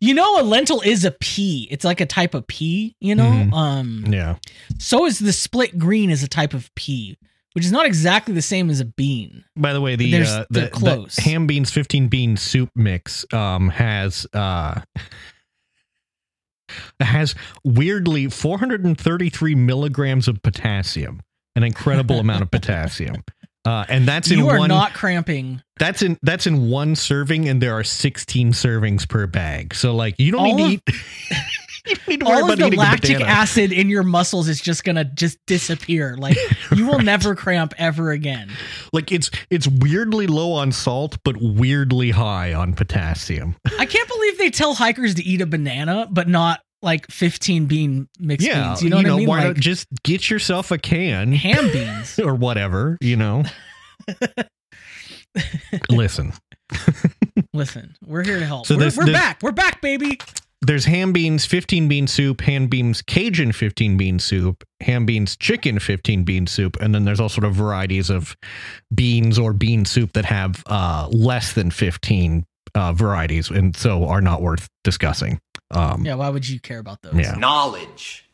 You 0.00 0.12
know, 0.12 0.40
a 0.40 0.42
lentil 0.42 0.82
is 0.82 1.04
a 1.06 1.10
pea. 1.10 1.68
It's 1.70 1.84
like 1.84 2.02
a 2.02 2.06
type 2.06 2.34
of 2.34 2.46
pea. 2.46 2.94
You 3.00 3.14
know. 3.14 3.24
Mhm. 3.30 3.52
Um. 3.52 4.04
yeah. 4.08 4.36
So 4.78 5.06
is 5.06 5.18
the 5.18 5.32
split 5.32 5.78
green 5.78 6.10
is 6.10 6.22
a 6.22 6.28
type 6.28 6.52
of 6.52 6.74
pea, 6.74 7.16
which 7.56 7.64
is 7.64 7.72
not 7.72 7.86
exactly 7.86 8.34
the 8.34 8.42
same 8.42 8.68
as 8.68 8.80
a 8.80 8.84
bean. 8.84 9.42
By 9.56 9.72
the 9.72 9.80
way, 9.80 9.96
the 9.96 10.14
uh, 10.14 10.44
the, 10.50 10.68
close. 10.68 11.16
the 11.16 11.22
HamBeens 11.22 11.70
15 11.70 12.08
bean 12.08 12.36
soup 12.36 12.68
mix 12.76 13.24
um 13.32 13.70
has 13.70 14.26
uh 14.34 14.82
has 17.00 17.34
weirdly 17.64 18.28
433 18.28 19.54
milligrams 19.54 20.28
of 20.28 20.42
potassium, 20.42 21.22
an 21.54 21.62
incredible 21.62 22.20
amount 22.20 22.42
of 22.42 22.50
potassium. 22.50 23.24
Uh, 23.64 23.86
and 23.88 24.06
that's 24.06 24.30
in 24.30 24.40
you 24.40 24.50
are 24.50 24.58
one 24.58 24.68
not 24.68 24.92
cramping. 24.92 25.62
that's 25.78 26.02
in 26.02 26.18
that's 26.22 26.46
in 26.46 26.68
one 26.68 26.94
serving 26.94 27.48
and 27.48 27.62
there 27.62 27.72
are 27.72 27.82
16 27.82 28.52
servings 28.52 29.08
per 29.08 29.26
bag. 29.26 29.74
So 29.74 29.94
like 29.94 30.16
you 30.18 30.30
don't 30.30 30.46
All 30.46 30.56
need 30.56 30.82
to 30.84 30.92
eat 30.92 31.00
you 31.88 31.94
need 32.08 32.20
to 32.20 32.26
All 32.26 32.50
of 32.50 32.58
the 32.58 32.70
lactic 32.76 33.20
acid 33.20 33.72
in 33.72 33.88
your 33.88 34.02
muscles 34.02 34.48
is 34.48 34.60
just 34.60 34.84
gonna 34.84 35.04
just 35.04 35.38
disappear. 35.46 36.16
Like 36.16 36.36
you 36.74 36.86
will 36.86 36.98
never 37.02 37.34
cramp 37.34 37.74
ever 37.78 38.10
again. 38.10 38.50
Like 38.92 39.12
it's 39.12 39.30
it's 39.50 39.66
weirdly 39.68 40.26
low 40.26 40.52
on 40.52 40.72
salt 40.72 41.18
but 41.24 41.36
weirdly 41.40 42.10
high 42.10 42.52
on 42.54 42.74
potassium. 42.74 43.56
I 43.78 43.86
can't 43.86 44.08
believe 44.08 44.38
they 44.38 44.50
tell 44.50 44.74
hikers 44.74 45.14
to 45.14 45.22
eat 45.22 45.40
a 45.40 45.46
banana, 45.46 46.08
but 46.10 46.28
not 46.28 46.60
like 46.82 47.10
15 47.10 47.66
bean 47.66 48.08
mixed 48.20 48.46
yeah, 48.46 48.68
beans. 48.68 48.82
You 48.82 48.90
know 48.90 48.96
what 48.96 49.06
I 49.06 49.16
mean? 49.16 49.28
Why 49.28 49.38
Like 49.38 49.46
not 49.48 49.56
just 49.56 49.86
get 50.04 50.28
yourself 50.30 50.70
a 50.70 50.78
can 50.78 51.32
HamBeens. 51.34 52.24
or 52.24 52.34
whatever, 52.34 52.98
you 53.00 53.16
know. 53.16 53.44
Listen, 55.90 56.32
Listen, 57.52 57.94
we're 58.04 58.22
here 58.24 58.38
to 58.38 58.46
help. 58.46 58.66
So 58.66 58.74
we're 58.74 58.80
there's- 58.80 58.96
we're 58.96 59.06
there's- 59.06 59.20
back. 59.20 59.42
We're 59.42 59.52
back, 59.52 59.80
baby. 59.80 60.18
There's 60.62 60.86
HamBeens 60.86 61.46
15 61.46 61.86
bean 61.86 62.06
soup, 62.06 62.38
HamBeens 62.38 63.04
Cajun 63.04 63.52
15 63.52 63.96
bean 63.96 64.18
soup, 64.18 64.64
HamBeens 64.82 65.36
chicken 65.38 65.78
15 65.78 66.24
bean 66.24 66.46
soup, 66.46 66.76
and 66.80 66.94
then 66.94 67.04
there's 67.04 67.20
all 67.20 67.28
sort 67.28 67.44
of 67.44 67.54
varieties 67.54 68.10
of 68.10 68.36
beans 68.94 69.38
or 69.38 69.52
bean 69.52 69.84
soup 69.84 70.12
that 70.14 70.24
have 70.24 70.62
uh, 70.66 71.08
less 71.10 71.52
than 71.52 71.70
15 71.70 72.44
uh, 72.74 72.92
varieties 72.92 73.50
and 73.50 73.76
so 73.76 74.04
are 74.06 74.20
not 74.20 74.42
worth 74.42 74.68
discussing. 74.82 75.40
Um, 75.70 76.04
Yeah, 76.04 76.14
why 76.14 76.28
would 76.28 76.48
you 76.48 76.60
care 76.60 76.78
about 76.78 77.02
those? 77.02 77.14
Yeah. 77.14 77.34
Knowledge. 77.34 78.25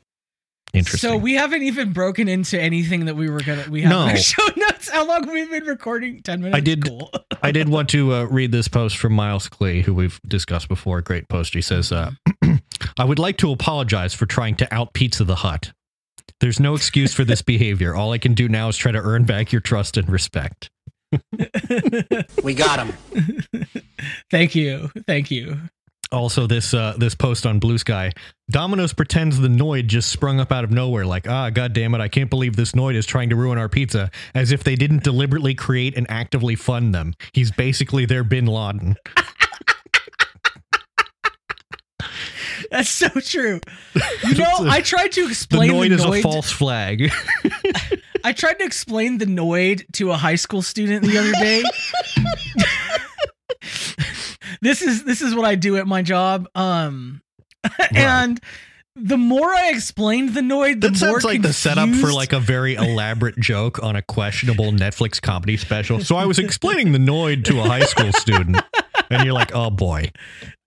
Interesting. 0.74 1.10
So 1.10 1.16
we 1.18 1.34
haven't 1.34 1.62
even 1.64 1.92
broken 1.92 2.28
into 2.28 2.58
anything 2.60 3.04
that 3.04 3.14
we 3.14 3.28
were 3.28 3.40
gonna. 3.40 3.66
We 3.68 3.82
have 3.82 3.90
No. 3.90 3.98
our 4.00 4.16
show 4.16 4.42
notes. 4.56 4.88
How 4.88 5.06
long 5.06 5.30
we've 5.30 5.50
been 5.50 5.64
recording? 5.64 6.22
Ten 6.22 6.40
minutes. 6.40 6.56
I 6.56 6.60
did- 6.60 6.86
Cool. 6.86 7.10
I 7.42 7.52
did 7.52 7.68
want 7.68 7.88
to 7.90 8.14
uh, 8.14 8.24
read 8.24 8.52
this 8.52 8.68
post 8.68 8.96
from 8.96 9.12
Miles 9.12 9.48
Clay, 9.48 9.82
who 9.82 9.92
we've 9.94 10.18
discussed 10.26 10.68
before. 10.68 11.00
Great 11.02 11.28
post. 11.28 11.52
He 11.54 11.60
says, 11.60 11.92
uh, 11.92 12.12
I 12.98 13.04
would 13.04 13.18
like 13.18 13.36
to 13.38 13.50
apologize 13.52 14.14
for 14.14 14.26
trying 14.26 14.54
to 14.56 14.74
out 14.74 14.92
Pizza 14.94 15.24
the 15.24 15.34
Hut. 15.36 15.72
There's 16.40 16.58
no 16.60 16.74
excuse 16.74 17.12
for 17.12 17.24
this 17.24 17.42
behavior. 17.52 17.94
All 17.94 18.12
I 18.12 18.18
can 18.18 18.32
do 18.34 18.48
now 18.48 18.68
is 18.68 18.76
try 18.76 18.92
to 18.92 18.98
earn 19.00 19.24
back 19.24 19.52
your 19.52 19.60
trust 19.60 19.96
and 19.96 20.08
respect. 20.08 20.70
We 22.42 22.54
got 22.54 22.86
him. 22.86 22.92
Thank 24.30 24.54
you. 24.54 24.90
Thank 25.06 25.30
you. 25.30 25.58
Also, 26.12 26.46
this 26.46 26.74
uh, 26.74 26.94
this 26.98 27.14
post 27.14 27.46
on 27.46 27.58
Bluesky, 27.58 28.12
Domino's 28.50 28.92
pretends 28.92 29.38
the 29.38 29.48
Noid 29.48 29.86
just 29.86 30.10
sprung 30.10 30.40
up 30.40 30.52
out 30.52 30.62
of 30.62 30.70
nowhere. 30.70 31.06
Like, 31.06 31.26
ah, 31.26 31.48
god 31.48 31.72
damn 31.72 31.94
it, 31.94 32.00
I 32.02 32.08
can't 32.08 32.28
believe 32.28 32.54
this 32.54 32.72
Noid 32.72 32.94
is 32.94 33.06
trying 33.06 33.30
to 33.30 33.36
ruin 33.36 33.56
our 33.58 33.68
pizza. 33.70 34.10
As 34.34 34.52
if 34.52 34.62
they 34.62 34.76
didn't 34.76 35.02
deliberately 35.04 35.54
create 35.54 35.96
and 35.96 36.06
actively 36.10 36.54
fund 36.54 36.94
them. 36.94 37.14
He's 37.32 37.50
basically 37.50 38.04
their 38.04 38.24
Bin 38.24 38.44
Laden. 38.46 38.96
That's 42.70 42.88
so 42.88 43.08
true. 43.08 43.60
You 44.24 44.34
know, 44.38 44.50
I 44.60 44.80
tried 44.80 45.12
to 45.12 45.24
The 45.24 45.30
explain 45.30 45.68
the, 45.68 45.74
Noid 45.74 45.90
is 45.92 46.04
a 46.04 46.22
false 46.22 46.50
flag. 46.50 47.10
I 48.24 48.32
tried 48.32 48.54
to 48.54 48.64
explain 48.64 49.18
the 49.18 49.26
Noid 49.26 49.84
to 49.94 50.10
a 50.10 50.16
high 50.16 50.36
school 50.36 50.62
student 50.62 51.04
the 51.04 51.18
other 51.18 51.32
day. 51.32 51.62
This 54.62 54.80
is 54.80 55.04
this 55.04 55.20
is 55.20 55.34
what 55.34 55.44
I 55.44 55.54
do 55.56 55.76
at 55.76 55.86
my 55.86 56.00
job. 56.00 56.48
Um 56.54 57.20
and 57.94 58.40
the 58.96 59.16
more 59.16 59.48
I 59.48 59.70
explained 59.70 60.34
the 60.34 60.40
Noid, 60.42 60.80
the 60.80 60.88
That 60.90 61.00
more 61.00 61.12
sounds 61.12 61.24
like 61.24 61.40
the 61.42 61.52
setup 61.52 61.88
for 61.90 62.12
like 62.12 62.32
a 62.34 62.40
very 62.40 62.74
elaborate 62.74 63.38
joke 63.38 63.82
on 63.82 63.96
a 63.96 64.02
questionable 64.02 64.70
Netflix 64.72 65.20
comedy 65.20 65.56
special. 65.56 66.00
So 66.00 66.16
I 66.16 66.26
was 66.26 66.38
explaining 66.38 66.92
the 66.92 66.98
Noid 66.98 67.44
to 67.44 67.60
a 67.60 67.62
high 67.62 67.84
school 67.84 68.12
student, 68.12 68.60
and 69.10 69.24
you're 69.24 69.32
like, 69.32 69.54
"Oh 69.54 69.70
boy, 69.70 70.10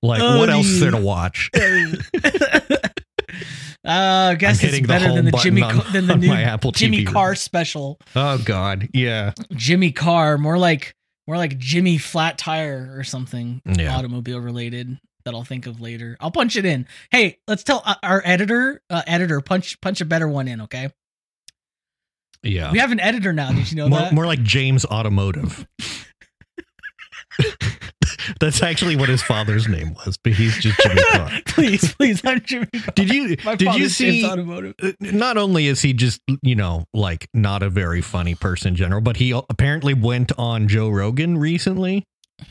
like 0.02 0.22
Oh, 0.24 0.40
what 0.40 0.50
else 0.50 0.66
is 0.68 0.80
there 0.80 0.92
to 0.92 0.98
watch?" 1.02 1.52
Uh, 3.84 4.32
I 4.32 4.36
guess 4.36 4.64
it's 4.64 4.88
better 4.88 5.08
home 5.10 5.16
than 5.18 5.26
the 5.26 5.32
Jimmy 5.44 5.62
on- 5.62 5.84
than 5.94 6.08
the 6.08 6.16
new 6.16 6.32
Apple 6.34 6.72
Jimmy 6.72 7.06
TV 7.06 7.08
Carr 7.14 7.28
remote. 7.30 7.38
special. 7.38 8.00
Oh 8.16 8.40
God, 8.44 8.90
yeah, 8.94 9.34
Jimmy 9.54 9.92
Carr, 9.92 10.40
more 10.40 10.58
like 10.58 10.96
more 11.28 11.38
like 11.38 11.58
Jimmy 11.58 11.98
Flat 11.98 12.38
Tire 12.38 12.94
or 12.98 13.04
something 13.04 13.62
Yeah. 13.66 13.96
automobile 13.98 14.40
related 14.40 15.00
that 15.26 15.34
I'll 15.34 15.44
think 15.44 15.66
of 15.66 15.82
later. 15.82 16.16
I'll 16.20 16.32
punch 16.32 16.56
it 16.56 16.66
in. 16.66 16.88
Hey, 17.12 17.40
let's 17.48 17.64
tell 17.64 17.82
uh, 17.86 17.96
our 18.04 18.22
editor, 18.24 18.82
uh, 18.90 19.02
editor, 19.08 19.42
punch 19.42 19.80
punch 19.82 20.02
a 20.02 20.06
better 20.06 20.28
one 20.28 20.48
in, 20.48 20.62
okay? 20.62 20.90
yeah. 22.44 22.72
We 22.72 22.78
have 22.78 22.92
an 22.92 23.00
editor 23.00 23.34
now. 23.34 23.52
Did 23.52 23.72
you 23.72 23.78
know 23.78 23.90
more, 23.90 24.00
that? 24.00 24.14
more 24.14 24.28
like 24.28 24.44
James 24.44 24.86
Automotive. 24.86 25.66
That's 28.40 28.62
actually 28.64 28.96
what 28.96 29.10
his 29.10 29.22
father's 29.22 29.68
name 29.68 29.94
was, 30.06 30.18
but 30.18 30.34
he's 30.34 30.58
just 30.58 30.80
Jimmy 30.82 31.02
Carr. 31.12 31.30
please, 31.48 31.94
please, 31.96 32.22
I'm 32.26 32.42
Jimmy 32.42 32.68
Carr. 32.68 32.94
Did 32.96 33.10
you 33.14 33.38
My 33.44 33.56
did 33.56 33.76
you 33.76 33.90
see? 33.90 34.26
Automotive. 34.26 34.76
uh, 34.82 34.92
Not 35.00 35.38
only 35.38 35.68
is 35.68 35.82
he 35.82 35.94
just 35.94 36.22
you 36.42 36.56
know 36.56 36.86
like 36.94 37.28
not 37.34 37.64
a 37.64 37.70
very 37.70 38.02
funny 38.02 38.36
person 38.36 38.70
in 38.70 38.76
general, 38.76 39.02
but 39.02 39.18
he 39.18 39.32
apparently 39.50 39.94
went 39.94 40.32
on 40.38 40.68
Joe 40.68 40.90
Rogan 40.90 41.38
recently, 41.38 42.04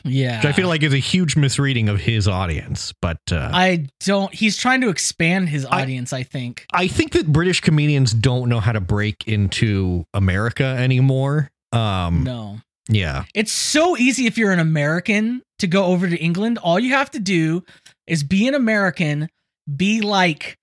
Yeah. 0.03 0.37
which 0.37 0.45
I 0.45 0.51
feel 0.53 0.67
like 0.67 0.83
is 0.83 0.93
a 0.93 0.97
huge 0.97 1.35
misreading 1.35 1.89
of 1.89 1.99
his 2.01 2.27
audience. 2.27 2.93
But 3.01 3.19
uh, 3.31 3.49
I, 3.53 3.65
I 3.67 3.87
don't. 4.01 4.33
He's 4.33 4.57
trying 4.57 4.81
to 4.81 4.89
expand 4.89 5.49
his 5.49 5.65
I- 5.65 5.81
audience. 5.81 6.13
I, 6.13 6.23
think. 6.23 6.65
I 6.73 6.87
think 6.87 7.11
that 7.13 7.27
British 7.31 7.61
comedians 7.61 8.13
don't 8.13 8.49
know 8.49 8.59
how 8.59 8.71
to 8.71 8.81
break 8.81 9.27
into 9.27 10.05
America 10.13 10.63
anymore. 10.63 11.49
Um, 11.71 12.23
No, 12.23 12.59
yeah, 12.89 13.25
it's 13.33 13.51
so 13.51 13.97
easy 13.97 14.25
if 14.27 14.37
you're 14.37 14.51
an 14.51 14.59
American 14.59 15.41
to 15.59 15.67
go 15.67 15.85
over 15.85 16.07
to 16.07 16.17
England. 16.17 16.57
All 16.59 16.79
you 16.79 16.93
have 16.93 17.11
to 17.11 17.19
do 17.19 17.63
is 18.07 18.23
be 18.23 18.47
an 18.47 18.53
American, 18.53 19.29
be 19.75 20.01
like 20.01 20.57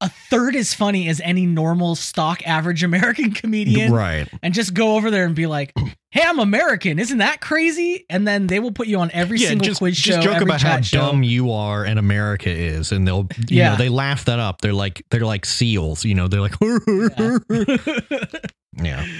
a 0.00 0.08
third 0.08 0.56
as 0.56 0.74
funny 0.74 1.08
as 1.08 1.20
any 1.20 1.46
normal 1.46 1.94
stock 1.94 2.44
average 2.46 2.82
American 2.82 3.30
comedian, 3.32 3.92
right. 3.92 4.28
and 4.42 4.52
just 4.54 4.74
go 4.74 4.96
over 4.96 5.10
there 5.10 5.24
and 5.24 5.34
be 5.36 5.46
like, 5.46 5.72
"Hey, 6.10 6.22
I'm 6.24 6.38
American. 6.40 6.98
Isn't 6.98 7.18
that 7.18 7.40
crazy?" 7.40 8.04
And 8.10 8.26
then 8.26 8.48
they 8.48 8.58
will 8.58 8.72
put 8.72 8.88
you 8.88 8.98
on 8.98 9.10
every 9.12 9.38
yeah, 9.38 9.48
single 9.48 9.66
just, 9.66 9.78
quiz 9.78 9.96
just 9.96 10.22
show, 10.22 10.32
joke 10.32 10.42
about 10.42 10.60
how 10.60 10.80
show. 10.80 10.98
dumb 10.98 11.22
you 11.22 11.52
are 11.52 11.84
and 11.84 11.98
America 12.00 12.50
is, 12.50 12.90
and 12.92 13.06
they'll 13.06 13.28
you 13.48 13.58
Yeah. 13.58 13.70
know 13.70 13.76
they 13.76 13.88
laugh 13.88 14.24
that 14.24 14.40
up. 14.40 14.60
They're 14.60 14.72
like 14.72 15.04
they're 15.10 15.20
like 15.26 15.44
seals, 15.44 16.04
you 16.04 16.14
know. 16.14 16.26
They're 16.28 16.40
like 16.40 16.54
yeah. 18.82 19.06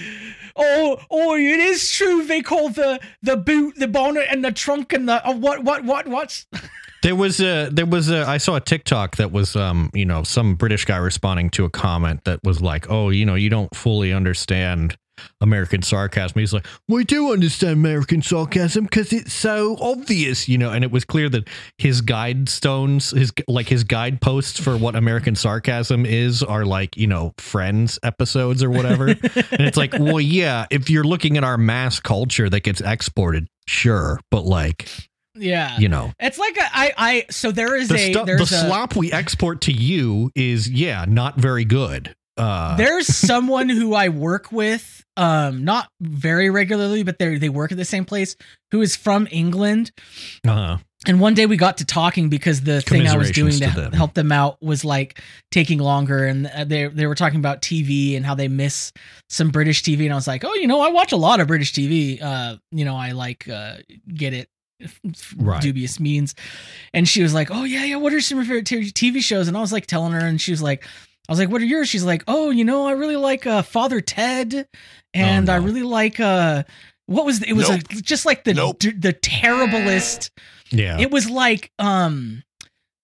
Oh, 0.57 0.99
oh! 1.11 1.35
It 1.35 1.61
is 1.61 1.91
true. 1.91 2.25
They 2.25 2.43
call 2.43 2.69
the 2.71 3.01
the 3.23 3.37
boot, 3.37 3.77
the 3.77 3.89
bonnet, 3.89 4.27
and 4.31 4.45
the 4.45 4.53
trunk, 4.53 4.93
and 4.93 5.09
the 5.09 5.27
uh, 5.27 5.35
what, 5.35 5.65
what, 5.65 5.85
what, 5.85 6.07
what's? 6.07 6.47
There 7.03 7.17
was 7.17 7.41
a 7.41 7.69
there 7.69 7.85
was 7.85 8.11
a 8.11 8.25
I 8.29 8.39
saw 8.39 8.55
a 8.55 8.61
TikTok 8.61 9.17
that 9.17 9.33
was 9.33 9.57
um 9.57 9.91
you 9.93 10.05
know 10.05 10.23
some 10.23 10.55
British 10.55 10.85
guy 10.85 10.99
responding 10.99 11.51
to 11.51 11.65
a 11.65 11.69
comment 11.69 12.23
that 12.27 12.39
was 12.45 12.63
like 12.63 12.89
oh 12.91 13.11
you 13.11 13.27
know 13.27 13.35
you 13.35 13.51
don't 13.51 13.75
fully 13.75 14.13
understand 14.13 14.97
American 15.41 15.83
sarcasm. 15.83 16.39
He's 16.39 16.53
like 16.53 16.67
we 16.89 17.05
do 17.05 17.33
understand 17.33 17.73
American 17.73 18.23
sarcasm 18.23 18.85
because 18.85 19.13
it's 19.13 19.33
so 19.33 19.77
obvious 19.81 20.49
you 20.49 20.59
know 20.59 20.71
and 20.71 20.85
it 20.85 20.91
was 20.91 21.05
clear 21.05 21.29
that 21.29 21.49
his 21.79 22.01
guide 22.01 22.49
stones 22.49 23.11
his 23.11 23.33
like 23.49 23.69
his 23.69 23.85
guideposts 23.85 24.59
for 24.61 24.77
what 24.77 24.97
American 24.97 25.35
sarcasm 25.35 26.07
is 26.07 26.43
are 26.43 26.65
like 26.65 26.97
you 26.97 27.07
know 27.07 27.33
Friends 27.39 27.99
episodes 28.03 28.63
or 28.63 28.71
whatever 28.71 29.09
and 29.09 29.19
it's 29.61 29.77
like 29.77 29.93
well 29.99 30.21
yeah 30.21 30.67
if 30.71 30.91
you're 30.91 31.05
looking 31.05 31.37
at 31.37 31.45
our 31.45 31.59
mass 31.59 32.01
culture 32.01 32.49
that 32.49 32.61
gets 32.61 32.81
exported 32.81 33.49
sure 33.67 34.21
but 34.31 34.45
like 34.45 34.89
Yeah, 35.35 35.79
you 35.79 35.89
know 35.89 36.13
it's 36.21 36.39
like 36.39 36.57
a, 36.57 36.65
I, 36.65 36.93
I. 36.97 37.25
So 37.31 37.53
there 37.53 37.75
is 37.77 37.89
the, 37.89 37.95
a 37.95 37.99
stu- 37.99 38.13
the 38.13 38.25
there's 38.25 38.53
a 38.53 38.67
slop 38.67 38.97
we 38.97 39.11
export 39.13 39.63
to 39.63 39.73
you 39.73 40.31
is 40.35 40.69
yeah 40.69 41.05
not 41.09 41.37
very 41.39 41.65
good 41.65 42.15
uh 42.43 42.77
there's 42.77 43.07
someone 43.07 43.69
who 43.69 43.95
I 43.95 44.09
work 44.09 44.51
with, 44.53 45.05
um, 45.17 45.65
not 45.65 45.89
very 46.01 46.51
regularly, 46.51 47.03
but 47.03 47.19
they 47.19 47.37
they 47.39 47.49
work 47.49 47.73
at 47.73 47.79
the 47.79 47.85
same 47.85 48.05
place, 48.05 48.37
who 48.71 48.81
is 48.81 48.97
from 48.97 49.29
England. 49.31 49.93
uh 50.47 50.79
And 51.07 51.21
one 51.21 51.35
day 51.35 51.47
we 51.47 51.57
got 51.57 51.79
to 51.79 51.85
talking 51.85 52.29
because 52.29 52.61
the 52.63 52.81
thing 52.81 53.07
I 53.09 53.17
was 53.17 53.31
doing 53.31 53.53
to, 53.53 53.67
to 53.67 53.81
them. 53.81 53.93
help 53.93 54.15
them 54.15 54.31
out 54.33 54.57
was 54.63 54.85
like 54.85 55.21
taking 55.51 55.79
longer, 55.79 56.27
and 56.27 56.47
uh, 56.47 56.65
they 56.65 56.87
they 56.89 57.07
were 57.07 57.15
talking 57.15 57.39
about 57.39 57.61
TV 57.63 58.17
and 58.17 58.25
how 58.25 58.35
they 58.35 58.49
miss 58.49 58.93
some 59.29 59.51
British 59.51 59.83
TV, 59.83 60.05
and 60.05 60.13
I 60.13 60.17
was 60.17 60.29
like, 60.29 60.45
oh, 60.45 60.55
you 60.55 60.67
know, 60.67 60.81
I 60.81 60.91
watch 60.91 61.13
a 61.13 61.17
lot 61.17 61.41
of 61.41 61.47
British 61.49 61.73
TV. 61.73 62.23
Uh, 62.23 62.57
you 62.71 62.85
know, 62.85 62.97
I 62.97 63.13
like 63.13 63.49
uh, 63.49 63.77
get 64.13 64.33
it. 64.33 64.49
Right. 65.37 65.63
Dubious 65.63 66.01
means, 66.01 66.35
and 66.93 67.09
she 67.09 67.23
was 67.23 67.33
like, 67.33 67.51
"Oh 67.53 67.63
yeah, 67.63 67.85
yeah. 67.85 67.97
What 67.97 68.13
are 68.13 68.21
some 68.21 68.41
of 68.41 68.49
your 68.49 68.65
favorite 68.65 68.95
TV 68.95 69.23
shows?" 69.23 69.47
And 69.47 69.57
I 69.57 69.61
was 69.61 69.73
like 69.73 69.87
telling 69.87 70.13
her, 70.13 70.27
and 70.27 70.41
she 70.41 70.51
was 70.51 70.61
like, 70.61 70.85
"I 71.33 71.35
was 71.35 71.39
like, 71.39 71.51
what 71.51 71.61
are 71.63 71.65
yours?" 71.67 71.89
She's 71.89 72.05
like, 72.05 72.23
"Oh, 72.29 72.51
you 72.51 72.65
know, 72.65 72.87
I 72.87 72.93
really 72.93 73.17
like 73.17 73.47
uh, 73.47 73.63
Father 73.63 74.01
Ted, 74.01 74.69
and 75.15 75.49
I 75.49 75.57
Oh, 75.57 75.61
no. 75.61 75.67
really 75.67 75.83
like 75.83 76.21
uh, 76.21 76.65
what 77.07 77.25
was 77.27 77.43
it 77.43 77.55
was 77.55 77.69
Nope. 77.69 77.81
a, 77.91 77.95
just 78.03 78.27
like 78.27 78.45
the 78.45 78.55
Nope. 78.55 78.81
the 78.81 79.13
terriblest." 79.13 80.31
yeah 80.71 80.99
It 80.99 81.11
was 81.11 81.29
like 81.29 81.71
um 81.79 82.43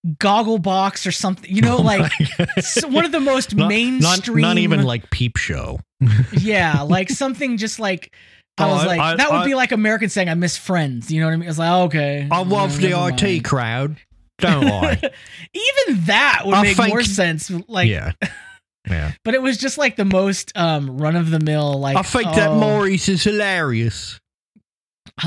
Gogglebox 0.07 1.07
or 1.07 1.13
something. 1.13 1.55
You 1.55 1.63
know, 1.63 1.77
Oh 1.79 1.83
like 1.83 2.01
my 2.21 2.27
God. 2.39 2.49
s- 2.57 2.85
one 2.87 3.05
of 3.05 3.13
the 3.13 3.21
most 3.21 3.55
Not- 3.55 3.65
not, 3.65 3.69
mainstream. 3.69 4.41
not 4.43 4.59
even 4.59 4.83
like 4.83 5.11
peep 5.11 5.37
show 5.37 5.81
yeah, 6.33 6.83
like 6.83 7.11
something 7.11 7.57
just 7.57 7.79
like. 7.79 8.13
I 8.61 8.65
Oh, 8.69 8.75
was 8.75 8.87
like, 8.87 8.99
I- 8.99 9.15
that 9.15 9.31
would 9.31 9.43
I- 9.43 9.45
be 9.45 9.55
like 9.55 9.71
American 9.71 10.09
saying, 10.09 10.29
"I 10.29 10.35
miss 10.35 10.57
Friends." 10.57 11.13
You 11.13 11.21
know 11.21 11.29
what 11.29 11.35
I 11.35 11.37
mean? 11.37 11.47
I 11.47 11.51
was 11.51 11.59
like, 11.61 11.71
oh, 11.71 11.83
okay. 11.85 12.29
i 12.31 12.43
love 12.43 12.73
Mm, 12.73 12.81
the 12.81 12.89
never 12.91 13.07
rt 13.15 13.23
mind. 13.23 13.45
crowd 13.45 13.97
don't 14.39 14.65
lie. 14.69 15.01
Even 15.03 16.05
that 16.05 16.43
would 16.45 16.55
I 16.55 16.63
make 16.63 16.77
think- 16.77 16.89
more 16.89 17.03
sense. 17.03 17.51
Like, 17.69 17.89
yeah 17.89 18.13
yeah 18.89 19.13
but 19.25 19.35
it 19.35 19.43
was 19.43 19.59
just 19.59 19.77
like 19.77 19.97
the 19.97 20.05
most 20.05 20.57
um 20.57 20.97
run 20.99 21.17
of 21.17 21.31
the 21.31 21.41
mill. 21.41 21.75
Like, 21.79 21.97
i 21.97 22.03
think 22.03 22.27
that 22.35 22.49
oh, 22.51 22.59
maurice 22.59 23.09
is 23.09 23.23
hilarious 23.23 24.19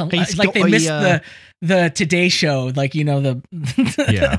he's 0.10 0.38
like 0.38 0.48
got 0.48 0.53
they 0.53 0.62
a, 0.62 0.68
missed 0.68 0.89
uh, 0.89 1.01
the 1.01 1.22
the 1.62 1.89
Today 1.94 2.30
Show. 2.30 2.72
Like 2.75 2.96
you 2.96 3.03
know 3.03 3.20
the 3.22 3.41
Yeah. 4.10 4.38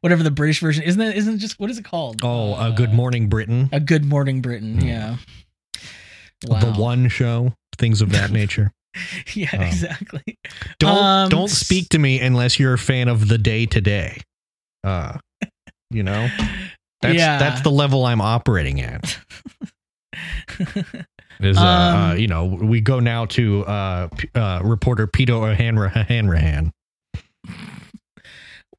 whatever 0.00 0.22
the 0.22 0.30
British 0.30 0.60
version 0.60 0.84
isn't 0.84 1.00
it? 1.00 1.16
Isn't 1.16 1.34
it 1.34 1.38
just 1.38 1.58
what 1.58 1.70
is 1.70 1.78
it 1.78 1.84
called? 1.84 2.20
oh 2.22 2.52
uh, 2.54 2.56
Uh, 2.56 2.70
good 2.70 2.92
morning 2.92 3.28
britain 3.28 3.68
A 3.72 3.80
Good 3.80 4.04
Morning 4.04 4.40
Britain. 4.40 4.78
Mm. 4.78 4.86
Yeah. 4.86 5.16
Wow. 6.46 6.60
the 6.60 6.72
one 6.80 7.08
show 7.08 7.52
things 7.78 8.00
of 8.00 8.10
that 8.12 8.30
nature 8.30 8.72
Yeah, 9.34 9.48
Um, 9.54 9.62
exactly. 9.62 10.22
don't 10.78 10.96
Um, 10.98 11.28
don't 11.30 11.48
speak 11.50 11.88
to 11.90 11.98
me 11.98 12.20
unless 12.20 12.58
you're 12.58 12.74
a 12.74 12.78
fan 12.78 13.08
of 13.08 13.28
the 13.28 13.38
day 13.38 13.66
to 13.66 13.80
day 13.80 14.18
uh 14.84 15.16
you 15.90 16.02
know 16.02 16.28
that's 17.00 17.14
Yeah. 17.18 17.38
that's 17.38 17.60
the 17.62 17.70
level 17.70 18.04
i'm 18.04 18.20
operating 18.20 18.80
at 18.80 19.18
is 21.40 21.56
uh, 21.58 21.60
uh 21.60 22.10
Um, 22.12 22.18
you 22.18 22.26
know 22.26 22.44
we 22.44 22.80
go 22.80 23.00
now 23.00 23.24
to 23.26 23.64
uh, 23.66 24.08
P- 24.08 24.28
uh 24.34 24.60
reporter 24.62 25.06
Peter 25.06 25.54
Hanrahan 25.54 26.04
Hanrahan. 26.06 26.72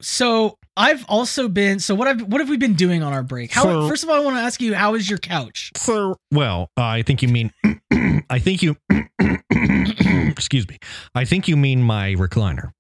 So 0.04 0.58
I've 0.78 1.06
also 1.08 1.48
been. 1.48 1.80
So 1.80 1.96
what 1.96 2.08
I've 2.08 2.22
what 2.24 2.42
have 2.42 2.50
we 2.50 2.58
been 2.58 2.74
doing 2.74 3.02
on 3.04 3.14
our 3.14 3.24
break? 3.24 3.52
How 3.52 3.64
So- 3.64 3.88
first 3.88 4.04
of 4.04 4.10
all, 4.10 4.16
I 4.16 4.20
want 4.20 4.36
to 4.38 4.42
ask 4.42 4.62
you, 4.62 4.74
how 4.74 4.96
is 4.96 5.10
your 5.10 5.20
couch? 5.20 5.72
So 5.78 6.16
well, 6.32 6.70
uh, 6.78 6.84
I 6.84 7.02
think 7.04 7.22
you 7.22 7.28
mean 7.30 7.52
I 8.30 8.40
think 8.40 8.62
you 8.64 8.76
excuse 9.52 10.68
me. 10.68 10.78
I 11.16 11.26
think 11.26 11.48
you 11.48 11.58
mean 11.58 11.82
my 11.82 12.14
recliner. 12.16 12.72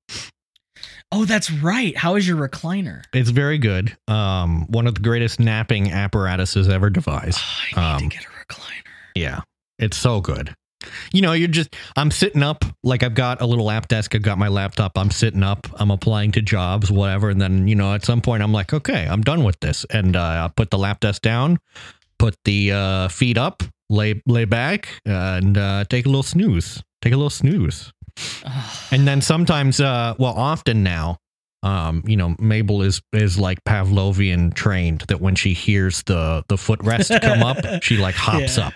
Oh, 1.11 1.25
that's 1.25 1.51
right. 1.51 1.95
How 1.95 2.15
is 2.15 2.27
your 2.27 2.37
recliner? 2.37 3.03
It's 3.13 3.29
very 3.29 3.57
good. 3.59 3.95
Um 4.07 4.65
one 4.67 4.87
of 4.87 4.95
the 4.95 5.01
greatest 5.01 5.39
napping 5.39 5.91
apparatuses 5.91 6.67
ever 6.69 6.89
devised. 6.89 7.39
Oh, 7.39 7.81
I 7.81 7.97
need 7.97 8.03
Um, 8.03 8.09
to 8.09 8.15
get 8.17 8.25
a 8.25 8.53
recliner. 8.53 8.83
Yeah. 9.15 9.41
It's 9.79 9.97
so 9.97 10.21
good. 10.21 10.53
You 11.11 11.21
know, 11.21 11.33
you're 11.33 11.47
just 11.47 11.75
I'm 11.95 12.11
sitting 12.11 12.43
up, 12.43 12.65
like 12.83 13.03
I've 13.03 13.13
got 13.15 13.41
a 13.41 13.45
little 13.45 13.65
lap 13.65 13.87
desk, 13.87 14.15
I've 14.15 14.21
got 14.21 14.37
my 14.37 14.47
laptop, 14.47 14.97
I'm 14.97 15.11
sitting 15.11 15.43
up, 15.43 15.67
I'm 15.79 15.91
applying 15.91 16.31
to 16.33 16.41
jobs, 16.41 16.91
whatever, 16.91 17.29
and 17.29 17.41
then, 17.41 17.67
you 17.67 17.75
know, 17.75 17.93
at 17.93 18.03
some 18.05 18.21
point 18.21 18.43
I'm 18.43 18.51
like, 18.53 18.73
okay, 18.73 19.07
I'm 19.09 19.21
done 19.21 19.43
with 19.43 19.59
this. 19.59 19.85
And 19.89 20.15
uh 20.15 20.21
I 20.45 20.51
put 20.55 20.69
the 20.71 20.77
lap 20.77 20.99
desk 20.99 21.21
down, 21.21 21.59
put 22.19 22.35
the 22.45 22.71
uh 22.71 23.07
feet 23.09 23.37
up, 23.37 23.63
lay 23.89 24.21
lay 24.25 24.45
back, 24.45 24.87
and 25.05 25.57
uh 25.57 25.85
take 25.89 26.05
a 26.05 26.09
little 26.09 26.23
snooze. 26.23 26.81
Take 27.01 27.13
a 27.13 27.17
little 27.17 27.29
snooze. 27.29 27.91
And 28.91 29.07
then 29.07 29.21
sometimes 29.21 29.79
uh 29.81 30.13
well 30.19 30.33
often 30.33 30.83
now, 30.83 31.17
um, 31.63 32.03
you 32.05 32.15
know, 32.17 32.35
Mabel 32.39 32.81
is 32.81 33.01
is 33.13 33.39
like 33.39 33.63
Pavlovian 33.63 34.53
trained 34.53 35.01
that 35.07 35.19
when 35.21 35.35
she 35.35 35.53
hears 35.53 36.03
the 36.03 36.43
the 36.47 36.55
footrest 36.55 37.21
come 37.21 37.41
up, 37.41 37.57
she 37.83 37.97
like 37.97 38.15
hops 38.15 38.57
Yeah. 38.57 38.67
up. 38.67 38.73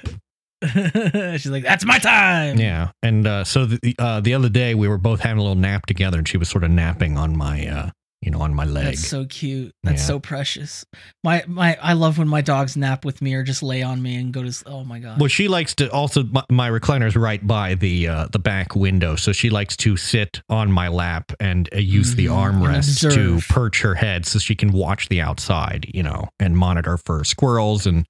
She's 1.38 1.48
like, 1.48 1.64
"That's 1.64 1.86
my 1.86 2.00
time." 2.00 2.58
Yeah, 2.60 2.92
and 3.04 3.28
uh, 3.28 3.44
so 3.44 3.66
the 3.66 3.96
uh, 4.00 4.22
the 4.22 4.34
other 4.34 4.50
day 4.50 4.76
we 4.76 4.88
were 4.88 4.98
both 4.98 5.20
having 5.20 5.38
a 5.40 5.42
little 5.42 5.56
nap 5.56 5.86
together, 5.86 6.18
and 6.18 6.28
she 6.28 6.38
was 6.38 6.50
sort 6.50 6.64
of 6.64 6.72
napping 6.72 7.18
on 7.18 7.38
my 7.38 7.68
uh, 7.68 7.90
you 8.22 8.32
know 8.32 8.42
on 8.42 8.56
my 8.56 8.66
leg. 8.66 8.86
That's 8.86 9.08
so 9.08 9.26
cute. 9.26 9.74
That's 9.84 10.02
Yeah. 10.02 10.08
so 10.08 10.20
precious. 10.20 10.84
My 11.24 11.44
my 11.48 11.78
I 11.80 11.94
love 11.94 12.18
when 12.18 12.28
my 12.28 12.42
dogs 12.42 12.76
nap 12.76 13.06
with 13.06 13.22
me 13.22 13.36
or 13.36 13.44
just 13.44 13.62
lay 13.62 13.84
on 13.84 14.02
me 14.02 14.16
and 14.16 14.34
go 14.34 14.42
to. 14.42 14.64
Oh 14.66 14.84
my 14.84 14.98
god. 14.98 15.20
Well, 15.20 15.28
she 15.28 15.48
likes 15.48 15.76
to 15.76 15.92
also 15.92 16.24
my, 16.24 16.44
my 16.50 16.68
recliner's 16.68 17.16
right 17.16 17.46
by 17.46 17.76
the 17.76 18.08
uh, 18.08 18.28
the 18.32 18.40
back 18.40 18.76
window, 18.76 19.16
so 19.16 19.32
she 19.34 19.52
likes 19.52 19.78
to 19.78 19.96
sit 19.96 20.42
on 20.50 20.72
my 20.72 20.88
lap 20.88 21.32
and 21.40 21.70
uh, 21.72 21.78
use 21.78 22.16
the 22.16 22.26
Mhm, 22.26 22.50
and 22.56 22.64
armrest 22.66 23.14
to 23.14 23.40
perch 23.54 23.82
her 23.84 23.94
head 23.94 24.26
so 24.26 24.40
she 24.40 24.56
can 24.56 24.72
watch 24.72 25.08
the 25.10 25.22
outside, 25.22 25.86
you 25.94 26.02
know, 26.02 26.28
and 26.40 26.58
monitor 26.58 26.98
for 26.98 27.24
squirrels 27.24 27.86
and 27.86 28.08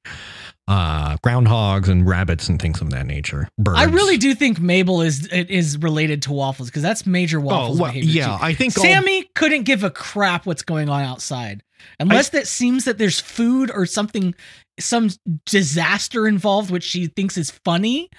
uh, 0.67 1.15
groundhogs 1.17 1.87
and 1.87 2.07
rabbits 2.07 2.49
and 2.49 2.61
things 2.61 2.81
of 2.81 2.89
that 2.89 3.05
nature. 3.05 3.47
Birds. 3.57 3.79
I 3.79 3.85
really 3.85 4.17
do 4.17 4.35
think 4.35 4.59
Mabel 4.59 5.01
is 5.01 5.27
is 5.27 5.77
related 5.77 6.21
to 6.23 6.33
waffles 6.33 6.69
because 6.69 6.83
that's 6.83 7.05
major 7.05 7.39
Oh 7.39 7.43
waffles 7.43 7.79
well, 7.79 7.91
behavior. 7.91 8.11
yeah, 8.11 8.37
too. 8.37 8.43
I 8.43 8.53
think 8.53 8.77
all- 8.77 8.83
Sammy 8.83 9.23
couldn't 9.35 9.63
give 9.63 9.83
a 9.83 9.89
crap 9.89 10.45
what's 10.45 10.63
going 10.63 10.89
on 10.89 11.03
outside 11.03 11.63
unless 11.99 12.29
that 12.29 12.47
seems 12.47 12.85
that 12.85 12.97
there's 12.97 13.19
food 13.19 13.71
or 13.73 13.85
something, 13.85 14.33
some 14.79 15.09
disaster 15.45 16.27
involved, 16.27 16.69
which 16.71 16.83
she 16.83 17.07
thinks 17.07 17.37
is 17.37 17.51
funny. 17.51 18.09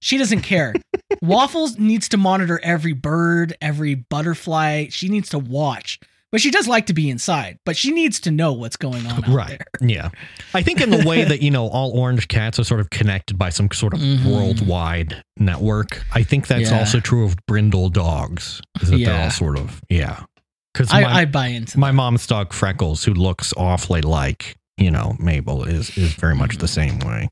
She 0.00 0.18
doesn't 0.18 0.42
care. 0.42 0.74
Waffles 1.22 1.78
needs 1.78 2.08
to 2.10 2.16
monitor 2.18 2.60
every 2.62 2.92
bird, 2.92 3.56
every 3.62 3.94
butterfly. 3.94 4.88
She 4.90 5.08
needs 5.08 5.30
to 5.30 5.38
watch, 5.38 5.98
but 6.34 6.40
she 6.40 6.50
does 6.50 6.66
like 6.66 6.86
to 6.86 6.92
be 6.92 7.08
inside. 7.10 7.60
But 7.64 7.76
she 7.76 7.92
needs 7.92 8.18
to 8.22 8.32
know 8.32 8.52
what's 8.54 8.76
going 8.76 9.06
on 9.06 9.22
out 9.24 9.28
right. 9.28 9.48
there. 9.50 9.66
Yeah. 9.88 10.08
I 10.52 10.62
think 10.62 10.80
in 10.80 10.90
the 10.90 11.06
way 11.06 11.22
that, 11.22 11.42
you 11.42 11.50
know, 11.52 11.68
all 11.68 11.92
orange 11.96 12.26
cats 12.26 12.58
are 12.58 12.64
sort 12.64 12.80
of 12.80 12.90
connected 12.90 13.38
by 13.38 13.50
some 13.50 13.70
sort 13.70 13.94
of 13.94 14.00
Mhm. 14.00 14.24
worldwide 14.24 15.22
network. 15.36 16.04
I 16.12 16.24
think 16.24 16.48
that's 16.48 16.72
Yeah. 16.72 16.80
also 16.80 16.98
true 16.98 17.24
of 17.24 17.36
brindle 17.46 17.88
dogs. 17.88 18.60
Is 18.80 18.90
that 18.90 18.96
they're 18.98 19.22
all 19.22 19.30
sort 19.30 19.56
of 19.60 19.80
yeah. 19.88 20.24
Because 20.72 20.90
I, 20.90 21.20
I 21.20 21.24
buy 21.26 21.46
into 21.46 21.78
my 21.78 21.92
mom's 21.92 22.26
dog 22.26 22.52
Freckles, 22.52 23.04
who 23.04 23.14
looks 23.14 23.54
awfully 23.56 24.00
like, 24.00 24.56
you 24.76 24.90
know, 24.90 25.14
Mabel, 25.20 25.62
is 25.62 25.96
is 25.96 26.14
very 26.14 26.34
much 26.34 26.56
the 26.58 26.66
same 26.66 26.98
way. 26.98 27.28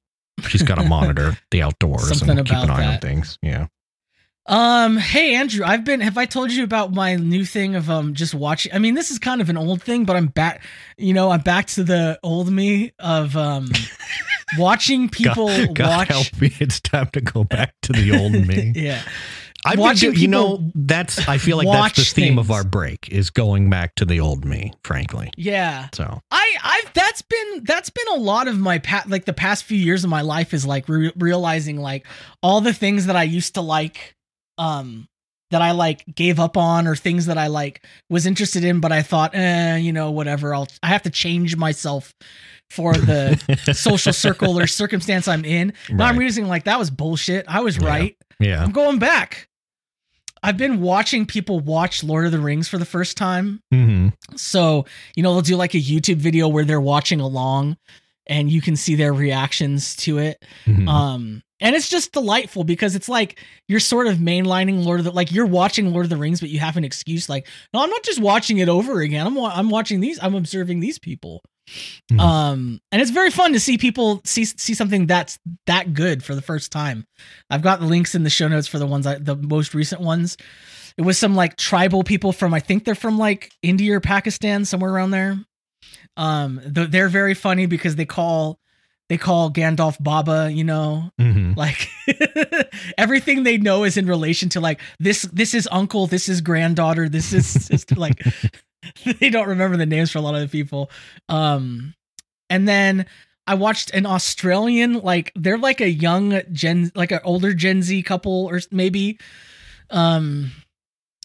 She's 0.46 0.62
got 0.62 0.76
to 0.76 0.84
monitor 0.84 1.36
the 1.50 1.62
outdoors 1.66 2.02
Mm-hmm. 2.04 2.14
Something 2.14 2.38
and 2.38 2.46
keep 2.48 2.56
an 2.58 2.70
eye 2.70 2.86
on 2.86 3.00
things. 3.00 3.36
Yeah. 3.42 3.66
Um, 4.46 4.96
hey 4.96 5.36
Andrew, 5.36 5.64
I've 5.64 5.84
been 5.84 6.00
have 6.00 6.18
I 6.18 6.24
told 6.26 6.50
you 6.50 6.64
about 6.64 6.92
my 6.92 7.14
new 7.14 7.44
thing 7.44 7.76
of 7.76 7.88
um 7.88 8.14
just 8.14 8.34
watching 8.34 8.72
I 8.74 8.78
mean 8.78 8.94
this 8.94 9.10
is 9.12 9.18
kind 9.20 9.40
of 9.40 9.48
an 9.48 9.56
old 9.56 9.82
thing, 9.82 10.04
but 10.04 10.16
I'm 10.16 10.26
back 10.26 10.62
you 10.98 11.14
know, 11.14 11.30
I'm 11.30 11.42
back 11.42 11.66
to 11.68 11.84
the 11.84 12.18
old 12.24 12.50
me 12.50 12.92
of 12.98 13.36
um 13.36 13.70
watching 14.58 15.08
people 15.08 15.46
God, 15.46 15.74
God 15.74 15.88
watch 15.98 16.08
help 16.08 16.40
me. 16.40 16.52
It's 16.58 16.80
time 16.80 17.08
to 17.12 17.20
go 17.20 17.44
back 17.44 17.74
to 17.82 17.92
the 17.92 18.16
old 18.18 18.32
me. 18.32 18.72
Yeah. 18.82 19.02
I've 19.64 19.74
been 19.74 19.80
Watching 19.80 20.12
do- 20.14 20.20
you 20.20 20.26
know, 20.26 20.72
that's 20.74 21.28
I 21.28 21.38
feel 21.38 21.56
like 21.56 21.68
that's 21.68 21.96
the 21.96 22.02
theme 22.02 22.36
of 22.36 22.50
our 22.50 22.64
break 22.64 23.08
is 23.10 23.30
going 23.30 23.70
back 23.70 23.94
to 23.94 24.04
the 24.04 24.18
old 24.18 24.44
me, 24.44 24.72
frankly. 24.82 25.30
Yeah. 25.36 25.88
So 25.94 26.20
I 26.32 26.56
I've 26.64 26.92
that's 26.94 27.22
been 27.22 27.62
that's 27.62 27.90
been 27.90 28.08
a 28.08 28.16
lot 28.16 28.48
of 28.48 28.58
my 28.58 28.78
pat 28.78 29.08
like 29.08 29.24
the 29.24 29.32
past 29.32 29.62
few 29.62 29.78
years 29.78 30.02
of 30.02 30.10
my 30.10 30.22
life 30.22 30.52
is 30.52 30.66
like 30.66 30.88
re- 30.88 31.12
realizing 31.14 31.76
like 31.80 32.08
all 32.42 32.60
the 32.60 32.72
things 32.72 33.06
that 33.06 33.14
I 33.14 33.22
used 33.22 33.54
to 33.54 33.60
like 33.60 34.16
um 34.58 35.08
that 35.50 35.60
I 35.62 35.72
like 35.72 36.04
gave 36.14 36.40
up 36.40 36.56
on 36.56 36.86
or 36.86 36.96
things 36.96 37.26
that 37.26 37.36
I 37.36 37.48
like 37.48 37.84
was 38.08 38.24
interested 38.26 38.64
in 38.64 38.80
but 38.80 38.90
I 38.92 39.02
thought 39.02 39.34
eh 39.34 39.76
you 39.76 39.92
know 39.92 40.10
whatever 40.10 40.54
I'll 40.54 40.68
I 40.82 40.88
have 40.88 41.02
to 41.02 41.10
change 41.10 41.56
myself 41.56 42.14
for 42.70 43.00
the 43.00 43.38
social 43.72 44.12
circle 44.14 44.58
or 44.58 44.66
circumstance 44.66 45.28
I'm 45.28 45.44
in. 45.44 45.74
Now 45.90 46.06
I'm 46.06 46.14
Right. 46.14 46.18
realizing 46.20 46.46
like 46.48 46.64
that 46.64 46.78
was 46.78 46.90
bullshit. 46.90 47.44
I 47.48 47.60
was 47.60 47.76
Yeah. 47.78 47.86
right. 47.86 48.16
yeah. 48.40 48.62
I'm 48.62 48.72
going 48.72 48.98
back. 48.98 49.48
I've 50.42 50.56
been 50.56 50.80
watching 50.80 51.26
people 51.26 51.60
watch 51.60 52.02
Lord 52.02 52.24
of 52.26 52.32
the 52.32 52.40
Rings 52.40 52.66
for 52.68 52.78
the 52.78 52.84
first 52.86 53.16
time. 53.16 53.60
hmm 53.70 54.08
So, 54.36 54.86
you 55.14 55.22
know, 55.22 55.32
they'll 55.34 55.42
do 55.42 55.56
like 55.56 55.74
a 55.74 55.78
YouTube 55.78 56.16
video 56.16 56.48
where 56.48 56.64
they're 56.64 56.80
watching 56.80 57.20
along 57.20 57.76
and 58.26 58.50
you 58.50 58.60
can 58.62 58.74
see 58.76 58.94
their 58.94 59.12
reactions 59.12 59.94
to 59.96 60.18
it. 60.18 60.42
hmm 60.64 60.88
Um 60.88 61.42
and 61.62 61.74
it's 61.74 61.88
just 61.88 62.12
delightful 62.12 62.64
because 62.64 62.94
it's 62.94 63.08
like 63.08 63.38
you're 63.68 63.80
sort 63.80 64.06
of 64.08 64.18
mainlining 64.18 64.84
Lord 64.84 65.00
of 65.00 65.04
the 65.04 65.12
like 65.12 65.32
you're 65.32 65.46
watching 65.46 65.92
Lord 65.92 66.04
of 66.04 66.10
the 66.10 66.16
Rings 66.18 66.40
but 66.40 66.50
you 66.50 66.58
have 66.58 66.76
an 66.76 66.84
excuse 66.84 67.28
like 67.28 67.46
no 67.72 67.82
I'm 67.82 67.88
not 67.88 68.02
just 68.02 68.20
watching 68.20 68.58
it 68.58 68.68
over 68.68 69.00
again. 69.00 69.26
I'm 69.26 69.38
I'm 69.38 69.70
watching 69.70 70.00
these 70.00 70.18
I'm 70.22 70.34
observing 70.34 70.80
these 70.80 70.98
people. 70.98 71.40
Mhm. 72.10 72.20
Um 72.20 72.80
and 72.90 73.00
it's 73.00 73.12
very 73.12 73.30
fun 73.30 73.52
to 73.52 73.60
see 73.60 73.78
people 73.78 74.20
see 74.24 74.44
see 74.44 74.74
something 74.74 75.06
that's 75.06 75.38
that 75.66 75.94
good 75.94 76.22
for 76.24 76.34
the 76.34 76.42
first 76.42 76.72
time. 76.72 77.04
I've 77.48 77.62
got 77.62 77.80
the 77.80 77.86
links 77.86 78.14
in 78.14 78.24
the 78.24 78.30
show 78.30 78.48
notes 78.48 78.66
for 78.66 78.78
the 78.78 78.86
ones 78.86 79.06
I, 79.06 79.14
the 79.14 79.36
most 79.36 79.72
recent 79.72 80.00
ones. 80.02 80.36
It 80.98 81.02
was 81.02 81.16
some 81.16 81.34
like 81.34 81.56
tribal 81.56 82.02
people 82.02 82.32
from 82.32 82.52
I 82.52 82.60
think 82.60 82.84
they're 82.84 82.94
from 82.96 83.16
like 83.16 83.50
India 83.62 83.94
or 83.94 84.00
Pakistan 84.00 84.64
somewhere 84.64 84.92
around 84.92 85.12
there. 85.12 85.38
Um 86.16 86.60
they're 86.66 87.08
very 87.08 87.34
funny 87.34 87.66
because 87.66 87.94
they 87.96 88.04
call 88.06 88.58
they 89.12 89.18
call 89.18 89.50
Gandalf 89.50 90.02
Baba, 90.02 90.50
you 90.50 90.64
know, 90.64 91.10
hmm 91.18 91.52
like 91.54 91.86
everything 92.96 93.42
they 93.42 93.58
know 93.58 93.84
is 93.84 93.98
in 93.98 94.06
relation 94.06 94.48
to 94.48 94.60
like 94.60 94.80
this 94.98 95.20
this 95.24 95.52
is 95.52 95.68
uncle, 95.70 96.06
this 96.06 96.30
is 96.30 96.40
granddaughter, 96.40 97.10
this 97.10 97.34
is 97.34 97.46
sister 97.46 97.94
like 97.94 98.24
they 99.20 99.28
don't 99.28 99.48
remember 99.48 99.76
the 99.76 99.84
names 99.84 100.10
for 100.10 100.16
a 100.16 100.22
lot 100.22 100.34
of 100.34 100.40
the 100.40 100.48
people. 100.48 100.90
Um 101.28 101.92
and 102.48 102.66
then 102.66 103.04
I 103.46 103.52
watched 103.52 103.92
an 103.92 104.06
Australian 104.06 105.00
like 105.00 105.30
they're 105.36 105.58
like 105.58 105.82
a 105.82 105.90
young 105.90 106.40
gen 106.50 106.90
like 106.94 107.12
an 107.12 107.20
older 107.22 107.52
Gen 107.52 107.82
Z 107.82 108.02
couple 108.04 108.46
or 108.50 108.60
maybe 108.70 109.18
um 109.90 110.52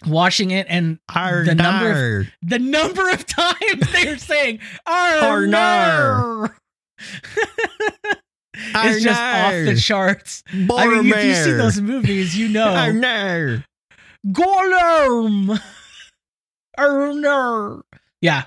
watching 0.05 0.51
it 0.51 0.67
and 0.69 0.99
the 1.45 1.55
number 1.55 2.19
of 2.19 2.27
the 2.41 2.59
number 2.59 3.09
of 3.11 3.25
times 3.25 3.93
they're 3.93 4.17
saying 4.17 4.59
Arnar. 4.85 5.47
Arnar 5.47 6.55
it's 8.53 9.03
just 9.03 9.21
off 9.21 9.51
the 9.51 9.75
charts. 9.75 10.43
I 10.51 10.55
mean, 10.55 11.13
if 11.13 11.23
you 11.23 11.35
see 11.35 11.51
those 11.53 11.79
movies, 11.81 12.37
you 12.37 12.49
know. 12.49 12.67
Arnar. 12.67 13.63
Gollum. 14.27 15.59
Arnar. 16.77 17.81
Yeah. 18.21 18.43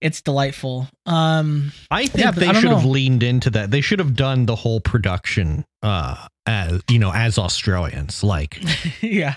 It's 0.00 0.22
delightful. 0.22 0.88
Um 1.04 1.72
I 1.90 2.06
think 2.06 2.24
Yeah, 2.24 2.30
they 2.30 2.46
I 2.46 2.52
don't 2.52 2.62
should 2.62 2.70
have 2.70 2.84
leaned 2.86 3.22
into 3.22 3.50
that. 3.50 3.70
They 3.70 3.82
should 3.82 3.98
have 3.98 4.16
done 4.16 4.46
the 4.46 4.56
whole 4.56 4.80
production 4.80 5.64
uh 5.82 6.26
as 6.46 6.80
you 6.88 6.98
know, 6.98 7.12
as 7.12 7.38
Australians. 7.38 8.24
Like 8.24 8.62
yeah. 9.02 9.34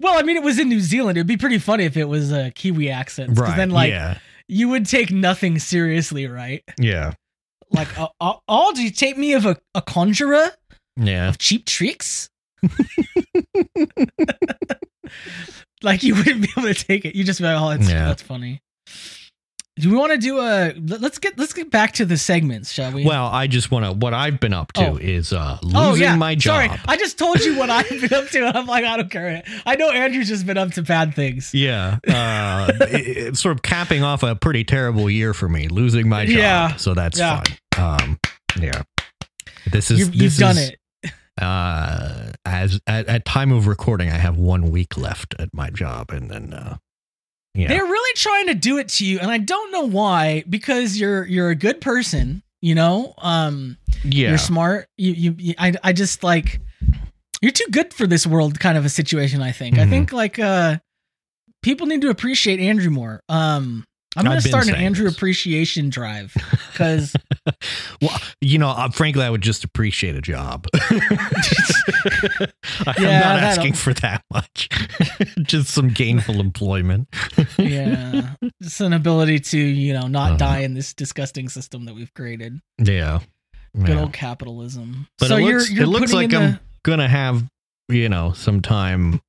Well, 0.00 0.18
I 0.18 0.22
mean, 0.22 0.36
it 0.36 0.42
was 0.42 0.58
in 0.58 0.68
New 0.68 0.80
Zealand. 0.80 1.16
It'd 1.16 1.26
be 1.26 1.36
pretty 1.36 1.58
funny 1.58 1.84
if 1.84 1.96
it 1.96 2.04
was 2.04 2.32
a 2.32 2.50
Kiwi 2.50 2.90
accent. 2.90 3.38
Right. 3.38 3.56
then, 3.56 3.70
like, 3.70 3.90
yeah. 3.90 4.18
you 4.48 4.68
would 4.68 4.86
take 4.86 5.10
nothing 5.10 5.58
seriously, 5.58 6.26
right? 6.26 6.62
Yeah. 6.78 7.12
Like, 7.74 7.98
uh, 7.98 8.08
uh, 8.20 8.34
oh, 8.48 8.72
do 8.74 8.82
you 8.82 8.90
take 8.90 9.18
me 9.18 9.32
of 9.34 9.44
a, 9.46 9.56
a 9.74 9.82
conjurer 9.82 10.50
Yeah. 10.96 11.28
of 11.28 11.38
cheap 11.38 11.66
tricks? 11.66 12.30
like, 15.82 16.02
you 16.02 16.14
wouldn't 16.14 16.42
be 16.42 16.48
able 16.56 16.72
to 16.72 16.74
take 16.74 17.04
it. 17.04 17.14
You 17.14 17.24
just 17.24 17.40
be 17.40 17.46
like, 17.46 17.60
oh, 17.60 17.70
that's, 17.76 17.90
Yeah. 17.90 18.06
that's 18.06 18.22
funny. 18.22 18.60
Do 19.76 19.90
we 19.90 19.96
want 19.96 20.12
to 20.12 20.18
do 20.18 20.38
a? 20.38 20.72
let- 20.74 21.00
Let's 21.00 21.18
get 21.18 21.36
let's 21.36 21.52
get 21.52 21.68
back 21.68 21.94
to 21.94 22.04
the 22.04 22.16
segments, 22.16 22.70
shall 22.70 22.92
we? 22.92 23.04
Well, 23.04 23.26
I 23.26 23.48
just 23.48 23.72
want 23.72 23.84
to. 23.84 23.90
What 23.90 24.14
I've 24.14 24.38
been 24.38 24.52
up 24.52 24.72
to 24.74 24.90
Oh. 24.90 24.96
is 24.98 25.32
uh, 25.32 25.58
losing 25.64 25.76
oh 25.76 25.94
yeah, 25.94 26.14
my 26.14 26.36
job. 26.36 26.68
sorry. 26.70 26.80
I 26.86 26.96
just 26.96 27.18
told 27.18 27.40
you 27.40 27.58
what 27.58 27.70
I've 27.70 27.88
been 27.88 28.14
up 28.14 28.28
to, 28.28 28.46
and 28.46 28.56
I'm 28.56 28.66
like, 28.66 28.84
I 28.84 28.96
don't 28.98 29.10
care. 29.10 29.42
I 29.66 29.74
know 29.74 29.90
Andrew's 29.90 30.28
just 30.28 30.46
been 30.46 30.58
up 30.58 30.70
to 30.74 30.82
bad 30.84 31.16
things. 31.16 31.52
Yeah, 31.52 31.98
uh, 32.06 32.70
it- 32.82 33.16
it's 33.16 33.40
sort 33.40 33.56
of 33.56 33.62
capping 33.62 34.04
off 34.04 34.22
a 34.22 34.36
pretty 34.36 34.62
terrible 34.62 35.10
year 35.10 35.34
for 35.34 35.48
me, 35.48 35.66
losing 35.66 36.08
my 36.08 36.24
job. 36.24 36.36
Yeah. 36.36 36.76
so 36.76 36.94
that's 36.94 37.18
Yeah. 37.18 37.42
fun. 37.42 37.56
Um, 37.78 38.18
yeah, 38.60 38.82
this 39.70 39.90
is 39.90 39.98
You've, 40.00 40.12
this 40.12 40.22
you've 40.22 40.36
done 40.38 40.58
it. 40.58 40.78
Uh, 41.40 42.30
as 42.44 42.80
at, 42.86 43.08
at 43.08 43.24
time 43.24 43.50
of 43.50 43.66
recording, 43.66 44.08
I 44.10 44.14
have 44.18 44.36
one 44.36 44.70
week 44.70 44.96
left 44.96 45.34
at 45.38 45.52
my 45.52 45.70
job, 45.70 46.10
and 46.10 46.30
then 46.30 46.52
uh, 46.54 46.76
yeah, 47.54 47.68
They're 47.68 47.84
really 47.84 48.14
trying 48.16 48.46
to 48.48 48.54
do 48.54 48.78
it 48.78 48.88
to 48.90 49.06
you, 49.06 49.18
and 49.18 49.30
I 49.30 49.38
don't 49.38 49.72
know 49.72 49.82
why. 49.88 50.44
Because 50.48 50.98
you're 50.98 51.24
you're 51.26 51.50
a 51.50 51.56
good 51.56 51.80
person, 51.80 52.42
you 52.62 52.74
know. 52.76 53.14
Um, 53.18 53.78
yeah, 54.04 54.28
you're 54.28 54.38
smart. 54.38 54.88
You, 54.96 55.12
you 55.12 55.34
you 55.38 55.54
I 55.58 55.74
I 55.82 55.92
just 55.92 56.22
like 56.22 56.60
you're 57.42 57.52
too 57.52 57.66
good 57.70 57.92
for 57.92 58.06
this 58.06 58.26
world, 58.26 58.60
kind 58.60 58.78
of 58.78 58.84
a 58.84 58.88
situation. 58.88 59.42
I 59.42 59.50
think. 59.52 59.78
I 59.78 59.84
Mhm. 59.84 59.90
think 59.90 60.12
like 60.12 60.38
uh, 60.38 60.78
people 61.62 61.86
need 61.88 62.02
to 62.02 62.10
appreciate 62.10 62.60
Andrew 62.60 62.90
more. 62.90 63.20
Um, 63.28 63.84
I'm 64.16 64.24
gonna 64.24 64.40
start 64.40 64.68
an 64.68 64.74
Andrew 64.74 65.04
this. 65.06 65.16
appreciation 65.16 65.90
drive 65.90 66.34
because 66.72 67.14
well, 68.02 68.20
you 68.40 68.58
know, 68.58 68.68
uh, 68.68 68.90
frankly, 68.90 69.22
I 69.24 69.30
would 69.30 69.42
just 69.42 69.64
appreciate 69.64 70.14
a 70.16 70.20
job. 70.20 70.66
I'm 72.86 72.94
Yeah, 72.98 73.20
not 73.20 73.40
that'll- 73.40 73.48
asking 73.48 73.72
for 73.74 73.94
that 73.94 74.22
much. 74.32 74.68
just 75.42 75.70
some 75.70 75.88
gainful 75.88 76.40
employment. 76.40 77.08
yeah, 77.58 78.34
just 78.62 78.80
an 78.80 78.92
ability 78.92 79.40
to 79.40 79.58
you 79.58 79.92
know 79.92 80.06
not 80.06 80.24
Uh-huh. 80.30 80.36
die 80.38 80.58
in 80.60 80.74
this 80.74 80.94
disgusting 80.94 81.48
system 81.48 81.84
that 81.86 81.94
we've 81.94 82.12
created. 82.14 82.60
Yeah. 82.78 83.20
Good 83.76 83.88
Yeah. 83.88 84.00
old 84.02 84.12
capitalism. 84.12 85.06
But 85.18 85.28
so 85.28 85.36
it 85.36 85.42
you're 85.42 85.58
looks, 85.58 85.70
you're 85.70 85.82
it 85.84 85.88
looks 85.88 86.12
like 86.12 86.32
I'm 86.32 86.52
the- 86.52 86.60
gonna 86.84 87.08
have, 87.08 87.44
you 87.88 88.08
know, 88.08 88.32
some 88.32 88.62
time, 88.62 89.20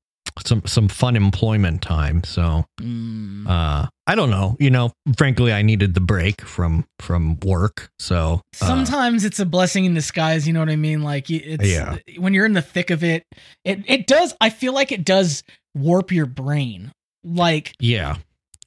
some 0.45 0.61
some 0.65 0.87
fun 0.87 1.15
employment 1.15 1.81
time. 1.81 2.23
So 2.23 2.65
Mm. 2.81 3.47
uh 3.47 3.87
I 4.07 4.15
don't 4.15 4.29
know. 4.29 4.55
You 4.59 4.69
know, 4.69 4.91
frankly, 5.17 5.51
I 5.53 5.61
needed 5.61 5.93
the 5.93 6.01
break 6.01 6.41
from 6.41 6.85
from 6.99 7.39
work. 7.39 7.89
So 7.99 8.41
uh, 8.61 8.65
Sometimes 8.65 9.23
it's 9.25 9.39
a 9.39 9.45
blessing 9.45 9.85
in 9.85 9.93
disguise. 9.93 10.45
You 10.47 10.53
know 10.53 10.59
what 10.59 10.69
I 10.69 10.75
mean? 10.75 11.01
Like 11.03 11.29
it's 11.29 11.65
Yeah. 11.67 11.97
when 12.17 12.33
you're 12.33 12.45
in 12.45 12.53
the 12.53 12.61
thick 12.61 12.89
of 12.91 13.03
it, 13.03 13.23
it 13.63 13.83
it 13.87 14.07
does. 14.07 14.33
I 14.41 14.49
feel 14.49 14.73
like 14.73 14.91
it 14.91 15.05
does 15.05 15.43
warp 15.73 16.11
your 16.11 16.25
brain. 16.25 16.91
Like 17.23 17.73
yeah. 17.79 18.17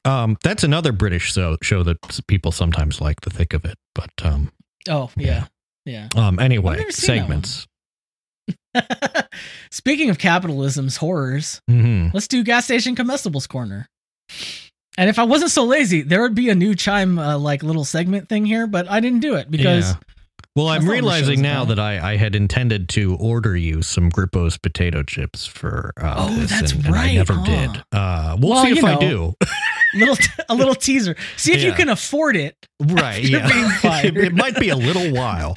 Um, 0.05 0.39
that's 0.43 0.65
another 0.65 0.93
British 0.93 1.33
show 1.35 1.57
show 1.63 1.83
that 1.83 1.99
people 2.29 2.51
sometimes 2.51 3.01
like 3.01 3.21
the 3.21 3.31
thick 3.31 3.53
of 3.53 3.65
it. 3.65 3.77
But 3.95 4.11
um, 4.23 4.51
oh 4.89 5.11
yeah, 5.17 5.47
yeah. 5.85 6.09
um, 6.17 6.39
anyway, 6.39 6.85
segments. 6.91 7.67
Speaking 9.71 10.11
of 10.11 10.19
capitalism's 10.19 10.97
horrors, 10.99 11.61
hmm 11.69 12.09
let's 12.15 12.29
do 12.29 12.43
gas 12.45 12.65
station 12.65 12.95
comestibles 12.97 13.49
corner. 13.49 13.89
And 14.97 15.09
if 15.09 15.19
I 15.19 15.25
wasn't 15.25 15.51
so 15.53 15.65
lazy, 15.65 16.03
there 16.03 16.21
would 16.23 16.35
be 16.35 16.49
a 16.51 16.55
new 16.55 16.75
chime 16.75 17.19
uh, 17.19 17.39
like 17.39 17.63
little 17.63 17.85
segment 17.85 18.29
thing 18.29 18.45
here, 18.47 18.67
but 18.67 18.91
I 18.91 19.01
didn't 19.01 19.21
do 19.21 19.35
it 19.37 19.51
because 19.51 19.91
Yeah. 19.91 19.97
Well, 20.57 20.67
I'm 20.69 20.81
not 20.85 20.89
what 20.89 20.95
the 20.97 21.01
realizing 21.03 21.41
now 21.41 21.63
about. 21.63 21.77
that 21.77 21.79
I, 21.79 22.15
I 22.15 22.17
had 22.17 22.35
intended 22.35 22.89
to 22.91 23.15
order 23.21 23.57
you 23.57 23.81
some 23.83 24.11
Grippo's 24.11 24.57
potato 24.59 25.05
chips 25.05 25.47
for 25.47 25.93
uh, 26.01 26.15
Oh, 26.19 26.35
this, 26.35 26.51
that's 26.51 26.73
and, 26.73 26.85
and 26.87 26.97
I 26.97 27.15
never 27.15 27.35
huh? 27.35 27.45
did. 27.45 27.85
Uh, 27.93 28.37
we'll 28.41 28.51
Well, 28.51 28.65
see 28.65 28.73
if 28.73 28.79
you 28.79 28.87
I 28.89 28.99
do. 28.99 29.35
little 29.95 30.17
a 30.49 30.55
little 30.55 30.75
teaser. 30.87 31.17
See 31.37 31.53
if 31.53 31.63
you 31.63 31.73
can 31.73 31.89
afford 31.89 32.37
it. 32.37 32.57
right? 32.81 33.23
Yeah, 33.29 33.49
it, 34.05 34.35
might 34.35 34.59
be 34.59 34.69
a 34.71 34.77
little 34.77 35.13
while. 35.13 35.57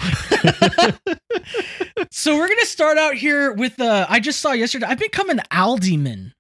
So 2.11 2.35
we're 2.37 2.47
gonna 2.47 2.65
start 2.65 2.97
out 2.97 3.15
here 3.15 3.53
with 3.53 3.79
uh 3.79 4.05
I 4.09 4.19
just 4.19 4.39
saw 4.41 4.51
yesterday. 4.51 4.85
I've 4.87 4.99
become 4.99 5.29
an 5.29 5.41
Aldi 5.51 5.97
man. 5.99 6.33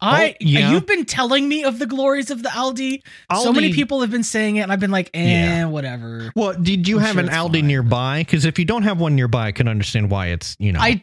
I 0.00 0.30
Oh, 0.32 0.34
yeah. 0.40 0.72
you've 0.72 0.86
been 0.86 1.04
telling 1.04 1.48
me 1.48 1.62
of 1.62 1.78
the 1.78 1.86
glories 1.86 2.30
of 2.30 2.42
the 2.42 2.48
Aldi. 2.48 3.02
So 3.40 3.52
many 3.52 3.72
people 3.72 4.00
have 4.00 4.10
been 4.10 4.24
saying 4.24 4.56
it, 4.56 4.62
and 4.62 4.72
I've 4.72 4.80
been 4.80 4.90
like, 4.90 5.10
eh, 5.14 5.22
Yeah. 5.30 5.66
whatever. 5.66 6.32
Well, 6.34 6.54
did 6.54 6.88
you 6.88 6.96
I'm 6.98 7.02
have 7.04 7.12
sure 7.14 7.20
an 7.20 7.28
Aldi 7.28 7.52
fine. 7.60 7.66
nearby? 7.68 8.18
Because 8.22 8.44
if 8.44 8.58
you 8.58 8.64
don't 8.64 8.82
have 8.82 8.98
one 8.98 9.14
nearby, 9.14 9.46
I 9.46 9.52
can 9.52 9.68
understand 9.68 10.10
why 10.10 10.28
it's 10.28 10.56
you 10.58 10.72
know. 10.72 10.80
I 10.80 11.00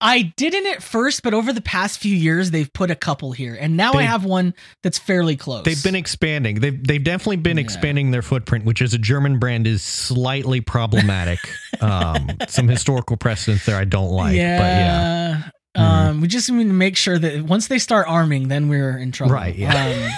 I 0.00 0.34
didn't 0.36 0.66
at 0.66 0.82
first, 0.82 1.22
but 1.22 1.32
over 1.32 1.52
the 1.54 1.62
past 1.62 1.98
few 2.00 2.14
years, 2.14 2.50
they've 2.50 2.70
put 2.70 2.90
a 2.90 2.94
couple 2.94 3.32
here, 3.32 3.56
and 3.58 3.78
now 3.78 3.94
I 3.94 4.02
have 4.02 4.24
one 4.26 4.52
that's 4.82 4.98
fairly 4.98 5.36
close. 5.36 5.64
They've 5.64 5.82
been 5.82 5.94
expanding. 5.94 6.60
They've 6.60 6.86
they've 6.86 7.02
definitely 7.02 7.36
been 7.36 7.56
Yeah. 7.56 7.64
expanding 7.64 8.10
their 8.10 8.20
footprint, 8.22 8.66
which 8.66 8.82
as 8.82 8.92
a 8.92 8.98
German 8.98 9.38
brand 9.38 9.66
is 9.66 9.82
slightly 9.82 10.60
problematic. 10.60 11.38
um, 11.80 12.28
some 12.46 12.68
historical 12.68 13.16
precedents 13.16 13.64
there 13.64 13.76
I 13.76 13.84
don't 13.84 14.10
like, 14.10 14.36
yeah. 14.36 14.58
but 14.58 14.64
yeah. 14.64 15.50
Mm-hmm. 15.82 16.08
Um, 16.08 16.20
we 16.20 16.28
just 16.28 16.50
need 16.50 16.64
to 16.64 16.72
make 16.72 16.96
sure 16.96 17.18
that 17.18 17.42
once 17.42 17.68
they 17.68 17.78
start 17.78 18.06
arming, 18.08 18.48
then 18.48 18.68
we're 18.68 18.96
in 18.98 19.12
trouble. 19.12 19.34
Right, 19.34 19.54
yeah. 19.54 20.10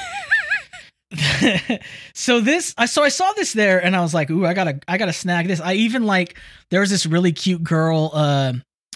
Um, 1.12 1.18
so 2.14 2.40
this, 2.40 2.74
I 2.76 2.86
so 2.86 3.02
I 3.02 3.08
saw 3.08 3.32
this 3.32 3.52
there, 3.52 3.82
and 3.82 3.96
I 3.96 4.00
was 4.00 4.12
like, 4.12 4.30
"Ooh, 4.30 4.44
I 4.44 4.54
gotta, 4.54 4.80
I 4.86 4.98
gotta 4.98 5.12
snag 5.12 5.46
this." 5.48 5.60
I 5.60 5.74
even 5.74 6.04
like 6.04 6.38
there 6.70 6.80
was 6.80 6.90
this 6.90 7.06
really 7.06 7.32
cute 7.32 7.62
girl, 7.62 8.10
uh, 8.12 8.52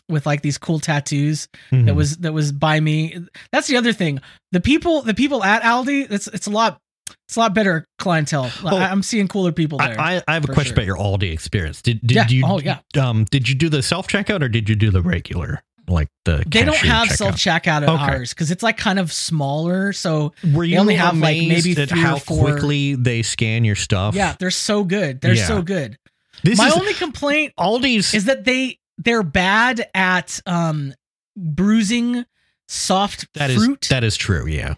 with 0.09 0.27
like 0.27 0.43
these 0.43 0.59
cool 0.59 0.79
tattoos 0.81 1.49
that 1.71 1.77
Mhm. 1.87 1.95
was 1.95 2.17
that 2.19 2.33
was 2.33 2.53
by 2.53 2.81
me. 2.81 3.17
That's 3.53 3.67
the 3.69 3.77
other 3.77 3.93
thing. 3.93 4.21
The 4.53 4.61
people, 4.61 5.03
the 5.03 5.15
people 5.15 5.43
at 5.45 5.63
Aldi, 5.63 6.11
it's 6.11 6.27
it's 6.29 6.47
a 6.47 6.51
lot, 6.51 6.79
it's 7.29 7.37
a 7.37 7.41
lot 7.41 7.55
better 7.55 7.87
clientele. 7.99 8.51
Oh. 8.65 8.77
I'm 8.77 9.03
seeing 9.03 9.29
cooler 9.29 9.53
people 9.53 9.79
there. 9.79 9.99
I, 10.01 10.23
I 10.29 10.35
have 10.35 10.45
a 10.45 10.49
question 10.49 10.75
sure. 10.75 10.85
about 10.85 10.87
your 10.87 10.97
Aldi 10.97 11.33
experience. 11.33 11.81
Did 11.83 12.01
did 12.07 12.15
Yeah. 12.17 12.29
you 12.29 12.45
Oh, 12.47 12.61
yeah. 12.61 12.79
um 13.01 13.25
did 13.31 13.49
you 13.49 13.55
do 13.55 13.69
the 13.69 13.83
self 13.83 14.09
checkout 14.09 14.43
or 14.43 14.49
did 14.49 14.69
you 14.69 14.75
do 14.75 14.91
the 14.91 15.03
regular 15.03 15.63
like 15.89 16.09
the 16.25 16.45
they 16.47 16.63
don't 16.65 16.77
have 16.77 17.11
self 17.11 17.35
checkout 17.37 17.83
at 17.83 17.89
Okay. 17.89 18.03
ours 18.03 18.33
because 18.35 18.51
it's 18.51 18.63
like 18.63 18.77
kind 18.77 18.99
of 18.99 19.13
smaller. 19.13 19.93
So 19.93 20.33
Were 20.53 20.63
you 20.65 20.79
only 20.79 20.95
have, 20.95 21.17
like, 21.19 21.37
maybe 21.39 21.75
three 21.75 21.85
or 22.01 22.03
how 22.05 22.17
four- 22.19 22.53
quickly 22.53 22.95
they 22.95 23.23
scan 23.23 23.65
your 23.65 23.75
stuff? 23.75 24.15
yeah, 24.15 24.37
they're 24.39 24.51
so 24.53 24.85
good. 24.85 25.21
They're 25.21 25.35
Yeah. 25.35 25.47
so 25.47 25.61
good. 25.63 25.99
this 26.45 26.57
My 26.59 26.69
is 26.69 26.75
only 26.75 26.95
complaint 26.95 27.53
Aldi's 27.59 28.15
is 28.15 28.25
that 28.27 28.45
they 28.45 28.79
they're 29.05 29.23
bad 29.23 29.89
at 29.95 30.41
um 30.47 30.95
bruising 31.37 32.25
soft 32.69 33.27
that 33.35 33.51
is 33.51 33.65
fruit. 33.65 33.87
that 33.91 34.05
is 34.05 34.17
true. 34.17 34.47
Yeah. 34.47 34.75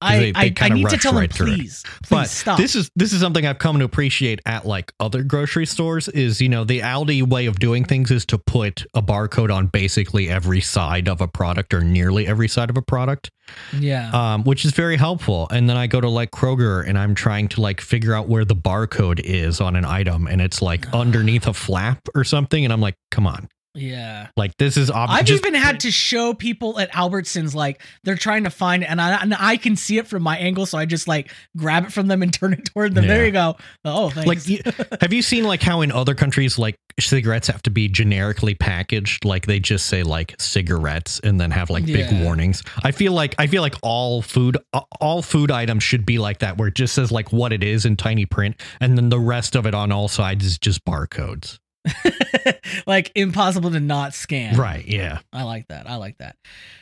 I 0.00 0.18
they- 0.18 0.32
they 0.32 0.38
I, 0.38 0.54
I 0.60 0.68
need 0.68 0.88
to 0.90 0.96
tell 0.96 1.12
right 1.14 1.28
them 1.32 1.46
please, 1.48 1.82
please 1.82 2.08
But 2.08 2.28
stop. 2.28 2.56
this 2.56 2.76
is 2.76 2.88
this 2.94 3.12
is 3.12 3.20
something 3.20 3.44
I've 3.44 3.58
come 3.58 3.80
to 3.80 3.84
appreciate 3.84 4.40
at 4.46 4.64
like 4.64 4.92
other 5.00 5.24
grocery 5.24 5.66
stores 5.66 6.06
is 6.06 6.40
you 6.40 6.48
know 6.48 6.62
the 6.62 6.80
Aldi 6.80 7.28
way 7.28 7.46
of 7.46 7.58
doing 7.58 7.84
things 7.84 8.12
is 8.12 8.24
to 8.26 8.38
put 8.38 8.86
a 8.94 9.02
barcode 9.02 9.52
on 9.52 9.66
basically 9.66 10.28
every 10.28 10.60
side 10.60 11.08
of 11.08 11.20
a 11.20 11.26
product 11.26 11.74
or 11.74 11.80
nearly 11.80 12.28
every 12.28 12.46
side 12.46 12.70
of 12.70 12.76
a 12.76 12.82
product 12.82 13.32
yeah. 13.76 14.10
um, 14.12 14.44
which 14.44 14.64
is 14.64 14.70
very 14.70 14.96
helpful 14.96 15.48
and 15.50 15.68
then 15.68 15.76
I 15.76 15.88
go 15.88 16.00
to 16.00 16.08
like 16.08 16.30
Kroger 16.30 16.86
and 16.86 16.96
I'm 16.96 17.16
trying 17.16 17.48
to 17.48 17.60
like 17.60 17.80
figure 17.80 18.14
out 18.14 18.28
where 18.28 18.44
the 18.44 18.54
barcode 18.54 19.18
is 19.18 19.60
on 19.60 19.74
an 19.74 19.84
item 19.84 20.28
and 20.28 20.40
it's 20.40 20.62
like 20.62 20.88
underneath 20.94 21.48
a 21.48 21.52
flap 21.52 21.98
or 22.14 22.22
something 22.22 22.62
and 22.62 22.72
I'm 22.72 22.80
like 22.80 22.94
come 23.10 23.26
on 23.26 23.48
yeah. 23.78 24.28
like 24.36 24.56
this 24.58 24.76
is 24.76 24.90
obvious 24.90 25.20
I've 25.20 25.26
just, 25.26 25.44
even 25.44 25.54
had 25.54 25.80
to 25.80 25.90
show 25.90 26.34
people 26.34 26.78
at 26.78 26.92
Albertsons 26.92 27.54
like 27.54 27.82
they're 28.04 28.16
trying 28.16 28.44
to 28.44 28.50
find 28.50 28.82
it, 28.82 28.90
and 28.90 29.00
I 29.00 29.20
and 29.22 29.34
I 29.38 29.56
can 29.56 29.76
see 29.76 29.98
it 29.98 30.06
from 30.06 30.22
my 30.22 30.36
angle, 30.38 30.66
so 30.66 30.78
I 30.78 30.86
just 30.86 31.08
like 31.08 31.32
grab 31.56 31.84
it 31.84 31.92
from 31.92 32.06
them 32.06 32.22
and 32.22 32.32
turn 32.38 32.52
it 32.52 32.64
toward 32.66 32.94
them. 32.94 33.06
There 33.06 33.24
you 33.24 33.32
go. 33.32 33.56
Oh, 33.84 34.10
thanks. 34.10 34.48
like 34.48 35.00
have 35.00 35.12
you 35.12 35.22
seen 35.22 35.44
like 35.44 35.62
how 35.62 35.80
in 35.80 35.92
other 35.92 36.14
countries 36.14 36.58
like 36.58 36.76
cigarettes 37.00 37.46
have 37.46 37.62
to 37.62 37.70
be 37.70 37.88
generically 37.88 38.54
packaged 38.54 39.24
like 39.24 39.46
they 39.46 39.60
just 39.60 39.86
say 39.86 40.02
like 40.02 40.34
cigarettes 40.38 41.20
and 41.22 41.40
then 41.40 41.50
have 41.50 41.70
like 41.70 41.86
big 41.86 42.10
warnings 42.22 42.62
i 42.82 42.90
feel 42.90 43.12
like 43.12 43.34
i 43.38 43.46
feel 43.46 43.62
like 43.62 43.74
all 43.82 44.22
food 44.22 44.56
all 45.00 45.22
food 45.22 45.50
items 45.50 45.82
should 45.82 46.04
be 46.04 46.18
like 46.18 46.38
that 46.38 46.58
where 46.58 46.68
it 46.68 46.74
just 46.74 46.94
says 46.94 47.12
like 47.12 47.32
what 47.32 47.52
it 47.52 47.62
is 47.62 47.84
in 47.84 47.96
tiny 47.96 48.26
print 48.26 48.60
and 48.80 48.96
then 48.96 49.08
the 49.08 49.18
rest 49.18 49.54
of 49.54 49.66
it 49.66 49.74
on 49.74 49.92
all 49.92 50.08
sides 50.08 50.44
is 50.44 50.58
just 50.58 50.84
barcodes 50.84 51.58
like 52.86 53.12
impossible 53.14 53.70
to 53.70 53.80
not 53.80 54.14
scan. 54.14 54.56
right 54.56 54.86
yeah 54.86 55.18
I 55.32 55.44
like 55.44 55.68
that. 55.68 55.88
I 55.88 55.96
like 55.96 56.18
that. 56.18 56.36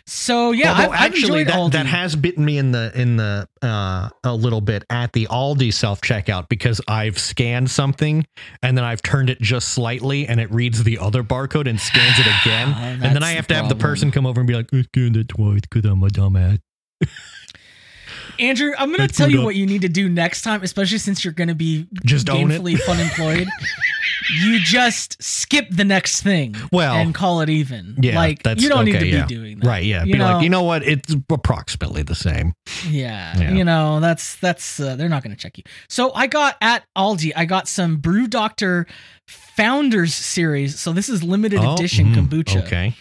So 0.06 0.52
yeah, 0.52 0.72
I've, 0.72 0.90
I've 0.90 1.14
actually 1.14 1.44
that, 1.44 1.54
Aldi. 1.54 1.72
that 1.72 1.86
has 1.86 2.16
bitten 2.16 2.44
me 2.44 2.58
in 2.58 2.72
the 2.72 2.92
in 2.94 3.16
the 3.16 3.48
uh 3.62 4.08
a 4.24 4.34
little 4.34 4.60
bit 4.60 4.84
at 4.88 5.12
the 5.12 5.26
Aldi 5.26 5.72
self 5.72 6.00
checkout 6.00 6.48
because 6.48 6.80
I've 6.88 7.18
scanned 7.18 7.70
something 7.70 8.26
and 8.62 8.76
then 8.76 8.84
I've 8.84 9.02
turned 9.02 9.30
it 9.30 9.40
just 9.40 9.68
slightly 9.70 10.26
and 10.26 10.40
it 10.40 10.50
reads 10.50 10.84
the 10.84 10.98
other 10.98 11.22
barcode 11.22 11.68
and 11.68 11.80
scans 11.80 12.18
it 12.18 12.26
again 12.42 12.68
Oh, 12.76 13.06
and 13.06 13.16
then 13.16 13.22
I 13.22 13.30
the 13.30 13.36
have 13.36 13.46
to 13.48 13.54
have 13.54 13.68
the 13.68 13.76
person 13.76 14.10
come 14.10 14.26
over 14.26 14.40
and 14.40 14.48
be 14.48 14.54
like 14.54 14.72
I 14.72 14.82
scanned 14.82 15.16
it 15.16 15.28
twice 15.28 15.62
because 15.70 15.84
I'm 15.90 16.02
a 16.02 16.08
dumbass. 16.08 16.58
Andrew, 18.38 18.72
I'm 18.78 18.90
gonna 18.90 19.08
tell 19.08 19.30
you 19.30 19.40
up- 19.40 19.44
what 19.44 19.54
you 19.56 19.66
need 19.66 19.82
to 19.82 19.88
do 19.88 20.08
next 20.08 20.42
time, 20.42 20.62
especially 20.62 20.98
since 20.98 21.24
you're 21.24 21.32
gonna 21.32 21.54
be 21.54 21.86
Just 22.04 22.26
gainfully 22.26 22.78
fun 22.78 23.00
employed. 23.00 23.48
you 24.42 24.58
just 24.60 25.22
skip 25.22 25.66
the 25.70 25.84
next 25.84 26.22
thing 26.22 26.54
Well, 26.72 26.94
and 26.96 27.14
call 27.14 27.40
it 27.42 27.48
even. 27.48 27.96
Yeah, 28.00 28.16
like 28.16 28.42
that's 28.42 28.62
you 28.62 28.68
don't 28.68 28.84
need 28.84 28.98
to 28.98 29.06
yeah. 29.06 29.24
be 29.26 29.34
doing 29.34 29.58
that. 29.60 29.66
Right, 29.66 29.84
yeah. 29.84 30.04
You 30.04 30.12
be 30.14 30.18
know, 30.18 30.32
like, 30.34 30.42
you 30.42 30.50
know 30.50 30.62
what? 30.62 30.82
It's 30.82 31.14
approximately 31.30 32.02
the 32.02 32.14
same. 32.14 32.52
Yeah, 32.88 33.38
Yeah. 33.38 33.52
you 33.52 33.64
know 33.64 34.00
that's 34.00 34.36
that's 34.36 34.80
uh, 34.80 34.96
they're 34.96 35.08
not 35.08 35.22
going 35.22 35.34
to 35.34 35.40
check 35.40 35.58
you. 35.58 35.64
So 35.88 36.12
I 36.14 36.26
got 36.26 36.56
at 36.60 36.84
Aldi, 36.96 37.32
I 37.36 37.44
got 37.44 37.68
some 37.68 37.96
Brew 37.98 38.26
Doctor 38.26 38.86
Founders 39.28 40.14
series. 40.14 40.78
So 40.78 40.92
this 40.92 41.08
is 41.08 41.22
limited 41.22 41.60
Oh, 41.62 41.74
edition 41.74 42.14
mm, 42.14 42.28
kombucha. 42.28 42.62
Okay. 42.64 42.94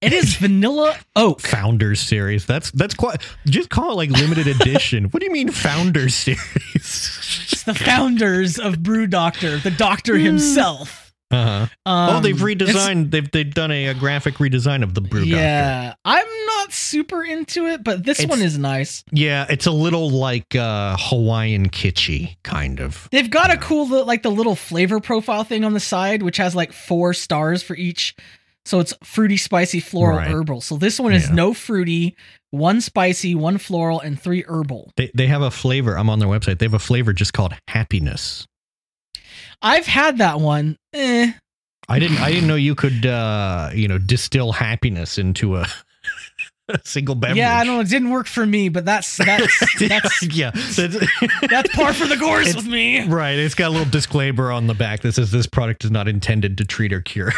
It 0.00 0.12
is 0.14 0.36
vanilla 0.36 0.96
oak. 1.14 1.40
Founders 1.42 2.00
series. 2.00 2.46
That's 2.46 2.70
that's 2.70 2.94
quite 2.94 3.20
just 3.46 3.68
call 3.68 3.92
it 3.92 3.96
like 3.96 4.10
limited 4.10 4.46
edition. 4.46 5.04
What 5.06 5.20
do 5.20 5.26
you 5.26 5.32
mean 5.32 5.50
founders 5.50 6.14
series? 6.14 6.38
It's 6.74 7.62
the 7.64 7.74
founders 7.74 8.58
of 8.58 8.82
Brew 8.82 9.06
Doctor, 9.06 9.58
the 9.58 9.70
doctor 9.70 10.16
himself. 10.16 11.12
uh-huh. 11.30 11.66
Um, 11.84 12.16
oh, 12.16 12.20
they've 12.20 12.34
redesigned. 12.36 13.10
They've 13.10 13.30
they've 13.30 13.52
done 13.52 13.70
a, 13.70 13.88
a 13.88 13.94
graphic 13.94 14.36
redesign 14.36 14.82
of 14.82 14.94
the 14.94 15.02
brew 15.02 15.20
doctor. 15.26 15.36
Yeah, 15.36 15.94
I'm 16.04 16.26
not 16.46 16.72
super 16.72 17.22
into 17.22 17.66
it, 17.66 17.84
but 17.84 18.02
this 18.02 18.20
It's- 18.20 18.30
one 18.30 18.40
is 18.44 18.56
nice. 18.56 19.04
Yeah, 19.12 19.44
it's 19.50 19.66
a 19.66 19.70
little 19.70 20.08
like 20.10 20.56
uh, 20.56 20.96
Hawaiian 20.98 21.68
kitschy 21.68 22.36
kind 22.42 22.80
of. 22.80 23.06
They've 23.12 23.30
got 23.30 23.52
a 23.52 23.58
cool 23.58 23.86
li- 23.86 24.02
like 24.04 24.22
the 24.22 24.30
little 24.30 24.56
flavor 24.56 24.98
profile 24.98 25.44
thing 25.44 25.62
on 25.64 25.74
the 25.74 25.80
side, 25.80 26.22
which 26.22 26.38
has 26.38 26.56
like 26.56 26.72
four 26.72 27.12
stars 27.12 27.62
for 27.62 27.76
each. 27.76 28.16
So 28.70 28.78
it's 28.78 28.94
fruity, 29.02 29.36
spicy, 29.36 29.80
floral, 29.80 30.18
Right. 30.18 30.28
herbal. 30.30 30.60
So 30.60 30.76
this 30.76 31.00
one 31.00 31.12
is 31.12 31.28
Yeah. 31.28 31.34
no 31.34 31.54
fruity, 31.54 32.14
one 32.50 32.80
spicy, 32.80 33.34
one 33.34 33.58
floral, 33.58 33.98
and 33.98 34.16
three 34.20 34.44
herbal. 34.46 34.92
They 34.96 35.10
they 35.12 35.26
have 35.26 35.42
a 35.42 35.50
flavor. 35.50 35.98
I'm 35.98 36.08
on 36.08 36.20
their 36.20 36.28
website. 36.28 36.60
They 36.60 36.66
have 36.66 36.74
a 36.74 36.78
flavor 36.78 37.12
just 37.12 37.32
called 37.32 37.52
happiness. 37.66 38.46
I've 39.60 39.86
had 39.86 40.18
that 40.18 40.38
one. 40.38 40.76
Eh. 40.94 41.32
I 41.88 41.98
didn't. 41.98 42.18
I 42.20 42.30
didn't 42.30 42.46
know 42.46 42.54
you 42.54 42.76
could, 42.76 43.04
uh, 43.06 43.70
you 43.74 43.88
know, 43.88 43.98
distill 43.98 44.52
happiness 44.52 45.18
into 45.18 45.56
a, 45.56 45.62
a 45.62 45.68
single 46.84 47.14
beverage. 47.14 47.38
Yeah, 47.38 47.58
I 47.58 47.64
don't 47.64 47.76
know. 47.76 47.80
It 47.80 47.88
didn't 47.88 48.10
work 48.10 48.26
for 48.26 48.44
me, 48.46 48.68
but 48.68 48.84
that's 48.84 49.16
that's 49.16 49.78
that's 49.80 50.22
yeah, 50.34 50.50
that's, 50.52 50.76
that's 51.50 51.74
par 51.74 51.92
for 51.92 52.06
the 52.06 52.16
course 52.16 52.54
with 52.54 52.66
me. 52.66 53.06
right. 53.06 53.38
It's 53.38 53.54
got 53.54 53.68
a 53.68 53.70
little 53.70 53.90
disclaimer 53.90 54.50
on 54.52 54.66
the 54.66 54.74
back 54.74 55.00
that 55.02 55.12
says 55.12 55.30
this 55.30 55.46
product 55.46 55.84
is 55.84 55.90
not 55.90 56.08
intended 56.08 56.58
to 56.58 56.64
treat 56.64 56.92
or 56.92 57.00
cure. 57.00 57.32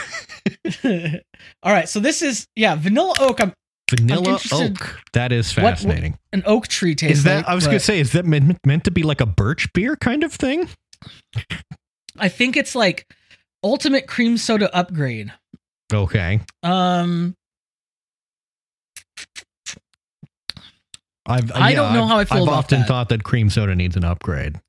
All 0.85 1.73
right, 1.73 1.88
so 1.88 2.01
this 2.01 2.23
is 2.23 2.47
yeah, 2.57 2.75
vanilla 2.75 3.14
oak. 3.21 3.40
I'm 3.40 3.53
Vanilla 3.90 4.38
oak. 4.53 5.01
That 5.12 5.33
is 5.33 5.55
What- 5.55 5.64
what- 5.64 5.75
fascinating. 5.75 6.18
an 6.33 6.42
oak 6.47 6.66
tree 6.68 6.95
taste. 6.95 7.12
is 7.12 7.25
that? 7.25 7.37
like, 7.38 7.47
I 7.49 7.55
was 7.55 7.66
gonna 7.66 7.79
say, 7.81 8.01
is 8.01 8.12
that 8.12 8.25
meant, 8.25 8.59
meant 8.64 8.85
to 8.85 8.90
be 8.90 9.03
like 9.03 9.21
a 9.21 9.27
birch 9.27 9.71
beer 9.75 9.97
kind 9.97 10.25
of 10.25 10.33
thing? 10.33 10.66
I 12.18 12.29
think 12.29 12.57
it's 12.57 12.75
like 12.75 13.07
ultimate 13.62 14.07
cream 14.07 14.38
soda 14.38 14.75
upgrade. 14.75 15.31
Okay. 15.92 16.40
Um, 16.62 17.35
I've, 21.26 21.52
I 21.52 21.72
don't 21.72 21.94
know 21.94 22.06
how 22.06 22.18
I 22.18 22.24
feel 22.24 22.42
I've 22.44 22.48
often 22.48 22.80
that. 22.80 22.88
thought 22.88 23.08
that 23.11 23.22
cream 23.22 23.48
soda 23.48 23.74
needs 23.74 23.96
an 23.96 24.04
upgrade. 24.04 24.61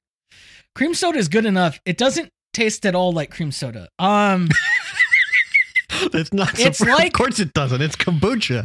cream 0.75 0.93
soda 0.93 1.17
is 1.17 1.27
good 1.27 1.45
enough. 1.45 1.79
It 1.85 1.97
doesn't 1.97 2.29
taste 2.53 2.85
at 2.85 2.93
all 2.95 3.11
like 3.11 3.31
cream 3.31 3.51
soda. 3.51 3.89
Um, 3.97 4.49
That's 6.11 6.33
not. 6.33 6.59
It's 6.59 6.81
like- 6.81 7.07
of 7.07 7.13
course 7.13 7.39
it 7.39 7.53
doesn't. 7.53 7.81
It's 7.81 7.95
kombucha. 7.95 8.63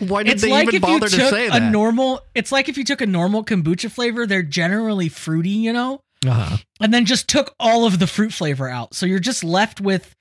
Why 0.08 0.22
did 0.22 0.38
they 0.38 0.50
like 0.50 0.68
even 0.68 0.80
bother 0.80 1.08
to 1.08 1.28
say 1.28 1.48
a 1.48 1.60
normal. 1.60 2.20
It's 2.34 2.52
like 2.52 2.68
if 2.68 2.76
you 2.78 2.84
took 2.84 3.00
a 3.00 3.06
normal 3.06 3.44
kombucha 3.44 3.90
flavor. 3.90 4.26
They're 4.26 4.42
generally 4.42 5.08
fruity, 5.08 5.50
you 5.50 5.72
know, 5.72 6.00
uh-huh. 6.26 6.58
and 6.80 6.92
then 6.94 7.04
just 7.04 7.28
took 7.28 7.54
all 7.60 7.84
of 7.84 7.98
the 7.98 8.06
fruit 8.06 8.32
flavor 8.32 8.68
out. 8.68 8.94
So 8.94 9.06
you're 9.06 9.18
just 9.18 9.44
left 9.44 9.80
with 9.80 10.14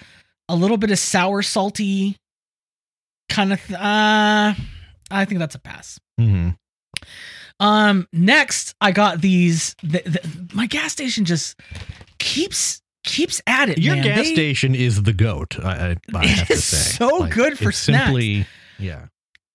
a 0.50 0.56
little 0.56 0.78
bit 0.78 0.92
of 0.92 1.00
sour, 1.00 1.42
salty 1.42 2.18
kind 3.30 3.54
of. 3.54 3.62
Th- 3.66 3.80
uh, 3.80 4.54
I 5.12 5.26
think 5.26 5.40
that's 5.40 5.56
a 5.56 5.60
pass. 5.60 6.00
Mhm. 6.20 6.56
Um, 7.60 8.08
next 8.12 8.74
I 8.82 8.92
got 8.92 9.22
these. 9.22 9.76
The, 9.84 10.02
the, 10.06 10.50
my 10.54 10.66
gas 10.66 10.92
station 10.92 11.26
just 11.26 11.60
keeps 12.20 12.82
keeps 13.04 13.42
at 13.48 13.70
it. 13.70 13.78
Your 13.80 13.96
man. 13.96 14.04
gas 14.04 14.18
They- 14.18 14.34
station 14.34 14.76
is 14.76 15.04
the 15.04 15.14
goat. 15.14 15.58
I, 15.64 15.92
I, 15.92 15.96
I 16.16 16.26
have 16.28 16.48
to 16.48 16.58
say, 16.58 16.98
so 16.98 17.26
good 17.28 17.58
for 17.60 17.72
snacks. 17.72 18.06
Simply, 18.06 18.46
yeah. 18.80 19.08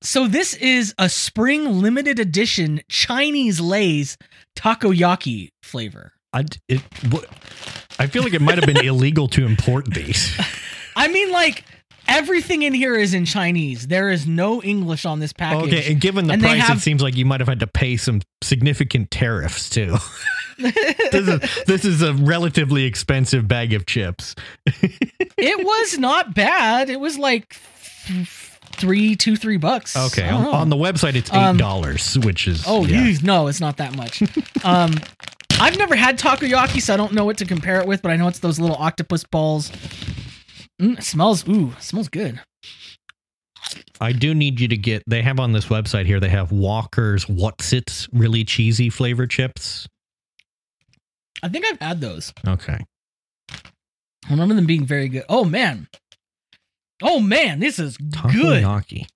So 0.03 0.29
this 0.29 0.55
is 0.55 0.95
a 0.99 1.09
spring 1.09 1.81
limited 1.81 2.19
edition 2.21 2.81
Chinese 2.89 3.61
Lay's 3.61 4.17
takoyaki 4.57 5.51
flavor. 5.63 6.13
I, 6.33 6.45
it, 6.69 6.83
I 7.99 8.07
feel 8.07 8.23
like 8.23 8.35
it 8.35 8.43
might 8.43 8.59
have 8.59 8.67
been 8.67 8.85
illegal 8.87 9.27
to 9.29 9.45
import 9.47 9.87
these. 9.93 10.37
I 10.95 11.09
mean, 11.09 11.33
like 11.33 11.65
everything 12.09 12.63
in 12.63 12.75
here 12.75 12.95
is 12.97 13.15
in 13.15 13.25
Chinese. 13.25 13.87
There 13.89 14.11
is 14.11 14.27
no 14.27 14.63
English 14.63 15.05
on 15.05 15.21
this 15.21 15.33
package. 15.33 15.73
Okay, 15.73 15.91
and 15.93 16.01
given 16.01 16.27
the 16.27 16.35
And 16.35 16.43
price, 16.43 16.63
have- 16.63 16.79
it 16.79 16.81
seems 16.81 17.03
like 17.03 17.17
you 17.17 17.25
might 17.27 17.41
have 17.41 17.49
had 17.49 17.61
to 17.61 17.67
pay 17.67 17.97
some 17.97 18.21
significant 18.43 19.11
tariffs 19.11 19.69
too. 19.71 19.97
this 20.59 21.15
is 21.29 21.65
this 21.67 21.85
is 21.85 22.03
a 22.03 22.15
relatively 22.15 22.85
expensive 22.85 23.47
bag 23.47 23.73
of 23.75 23.85
chips. 23.87 24.35
it 24.67 25.65
was 25.67 25.99
not 25.99 26.35
bad. 26.35 26.89
It 26.89 26.99
was 27.01 27.19
like 27.19 27.55
three, 28.73 29.17
two, 29.17 29.37
three 29.37 29.57
bucks. 29.59 29.97
Okay, 29.97 30.29
on, 30.29 30.47
on 30.47 30.69
the 30.71 30.77
website 30.77 31.15
it's 31.15 31.31
eight 31.31 31.37
Um, 31.37 31.57
dollars, 31.57 32.19
which 32.21 32.47
is 32.49 32.65
Oh, 32.67 32.85
yeah. 32.87 33.05
geez, 33.05 33.23
no, 33.23 33.47
it's 33.49 33.61
not 33.61 33.77
that 33.79 33.97
much. 33.97 34.23
um, 34.65 34.95
I've 35.59 35.79
never 35.79 35.97
had 35.97 36.19
takoyaki, 36.19 36.81
so 36.83 36.93
I 36.95 36.97
don't 36.99 37.13
know 37.13 37.25
what 37.25 37.39
to 37.39 37.47
compare 37.47 37.81
it 37.81 37.87
with, 37.87 38.03
but 38.03 38.11
I 38.11 38.17
know 38.17 38.29
it's 38.29 38.41
those 38.41 38.59
little 38.61 38.77
octopus 38.77 39.25
balls. 39.25 39.71
Mm, 40.81 40.99
it 40.99 41.05
smells, 41.05 41.49
ooh, 41.49 41.73
smells 41.81 42.09
good. 42.09 42.41
I 44.01 44.13
do 44.13 44.35
need 44.35 44.61
you 44.61 44.69
to 44.69 44.77
get. 44.77 45.03
They 45.07 45.23
have 45.23 45.41
on 45.41 45.53
this 45.53 45.67
website 45.67 46.07
here. 46.07 46.21
They 46.21 46.29
have 46.29 46.53
Walker's 46.53 47.29
What's 47.29 47.73
It's 47.73 48.09
really 48.13 48.45
cheesy 48.45 48.91
flavor 48.91 49.27
chips. 49.27 49.89
I 51.43 51.49
think 51.49 51.65
I've 51.67 51.81
had 51.81 52.01
those. 52.01 52.33
Okay, 52.47 52.79
I 53.51 54.31
remember 54.31 54.55
them 54.55 54.67
being 54.67 54.87
very 54.87 55.09
good. 55.09 55.25
Oh 55.29 55.45
man. 55.45 55.89
Oh 57.03 57.21
man, 57.21 57.61
this 57.61 57.79
is 57.79 57.97
good. 57.97 58.13
takoyaki. 58.13 59.07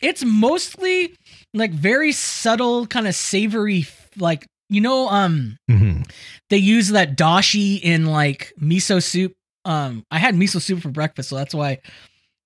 It's 0.00 0.24
mostly 0.24 1.14
like 1.52 1.72
very 1.72 2.12
subtle, 2.12 2.86
kind 2.86 3.08
of 3.08 3.14
savory, 3.14 3.86
like 4.16 4.46
you 4.68 4.80
know, 4.80 5.08
um, 5.08 5.56
hmm 5.68 6.02
they 6.50 6.58
use 6.58 6.88
that 6.88 7.16
dashi 7.16 7.80
in 7.80 8.06
like 8.06 8.52
miso 8.60 9.02
soup. 9.02 9.32
Um, 9.64 10.04
I 10.10 10.18
had 10.18 10.34
miso 10.34 10.60
soup 10.60 10.80
for 10.80 10.90
breakfast, 10.90 11.28
so 11.28 11.36
that's 11.36 11.54
why. 11.54 11.78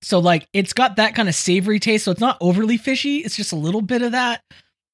So 0.01 0.19
like, 0.19 0.47
it's 0.53 0.73
got 0.73 0.97
that 0.97 1.15
kind 1.15 1.29
of 1.29 1.35
savory 1.35 1.79
taste. 1.79 2.05
So 2.05 2.11
it's 2.11 2.19
not 2.19 2.37
overly 2.41 2.77
fishy. 2.77 3.17
It's 3.19 3.37
just 3.37 3.53
a 3.53 3.57
little 3.57 3.81
bit 3.81 4.01
of 4.01 4.11
that, 4.11 4.41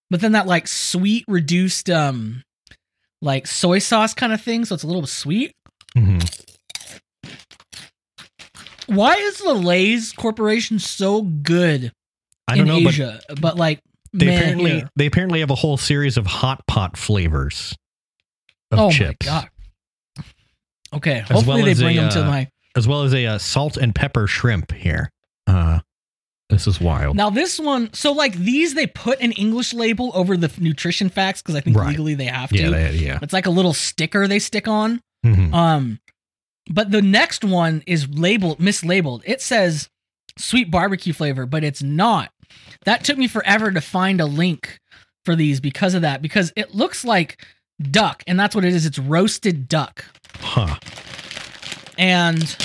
but 0.09 0.21
then 0.21 0.33
that 0.33 0.47
like 0.47 0.67
sweet 0.67 1.25
reduced, 1.27 1.89
um, 1.89 2.43
like 3.21 3.47
soy 3.47 3.79
sauce 3.79 4.13
kind 4.13 4.33
of 4.33 4.41
thing. 4.41 4.65
So 4.65 4.75
it's 4.75 4.83
a 4.83 4.87
little 4.87 5.07
sweet. 5.07 5.53
Mm-hmm. 5.97 6.19
Why 8.93 9.13
is 9.15 9.37
the 9.37 9.53
Lay's 9.53 10.11
Corporation 10.11 10.79
so 10.79 11.21
good 11.21 11.91
I 12.47 12.55
don't 12.57 12.67
in 12.67 12.83
know, 12.83 12.89
Asia? 12.89 13.19
But, 13.39 13.55
like, 13.55 13.81
they 14.13 14.25
man, 14.25 14.39
apparently 14.41 14.83
they 14.95 15.05
apparently 15.05 15.41
have 15.41 15.51
a 15.51 15.55
whole 15.55 15.77
series 15.77 16.17
of 16.17 16.25
hot 16.25 16.65
pot 16.65 16.97
flavors 16.97 17.75
of 18.71 18.79
oh 18.79 18.89
chips, 18.89 19.27
my 19.27 19.31
god. 19.31 19.49
Okay, 20.93 21.19
hopefully 21.19 21.45
well 21.45 21.65
they 21.65 21.71
as 21.71 21.81
bring 21.81 21.97
a, 21.97 22.01
them 22.01 22.09
to 22.11 22.23
uh, 22.23 22.27
my. 22.27 22.47
as 22.75 22.87
well 22.87 23.03
as 23.03 23.13
a 23.13 23.25
uh, 23.25 23.37
salt 23.37 23.77
and 23.77 23.93
pepper 23.93 24.27
shrimp 24.27 24.71
here. 24.71 25.11
Uh, 25.47 25.79
this 26.49 26.65
is 26.65 26.81
wild. 26.81 27.15
Now 27.15 27.29
this 27.29 27.59
one, 27.59 27.93
so 27.93 28.11
like 28.11 28.33
these, 28.33 28.73
they 28.73 28.87
put 28.87 29.19
an 29.21 29.31
English 29.33 29.73
label 29.73 30.11
over 30.15 30.35
the 30.35 30.51
nutrition 30.59 31.09
facts 31.09 31.41
because 31.43 31.53
I 31.55 31.61
think 31.61 31.77
Right. 31.77 31.89
legally 31.89 32.15
they 32.15 32.25
have 32.25 32.49
to. 32.49 32.57
yeah, 32.57 32.69
they, 32.69 32.91
yeah. 32.95 33.19
it's 33.21 33.33
like 33.33 33.45
a 33.45 33.51
little 33.51 33.73
sticker 33.73 34.27
they 34.27 34.39
stick 34.39 34.67
on. 34.67 34.99
Mhm. 35.25 35.53
Um, 35.53 35.99
but 36.71 36.89
the 36.91 37.01
next 37.03 37.43
one 37.43 37.83
is 37.85 38.07
labeled 38.09 38.59
mislabeled. 38.59 39.21
It 39.25 39.41
says 39.41 39.89
sweet 40.37 40.71
barbecue 40.71 41.13
flavor, 41.13 41.45
but 41.45 41.63
it's 41.63 41.83
not. 41.83 42.31
That 42.85 43.03
took 43.03 43.17
me 43.17 43.27
forever 43.27 43.71
to 43.71 43.81
find 43.81 44.19
a 44.21 44.25
link 44.25 44.79
for 45.25 45.35
these 45.35 45.59
because 45.59 45.93
of 45.93 46.01
that. 46.01 46.21
Because 46.21 46.51
it 46.55 46.73
looks 46.73 47.03
like 47.05 47.45
duck, 47.81 48.23
and 48.27 48.39
that's 48.39 48.55
what 48.55 48.65
it 48.65 48.73
is. 48.73 48.85
It's 48.85 48.99
roasted 48.99 49.67
duck, 49.67 50.05
Huh. 50.39 50.77
and 51.97 52.55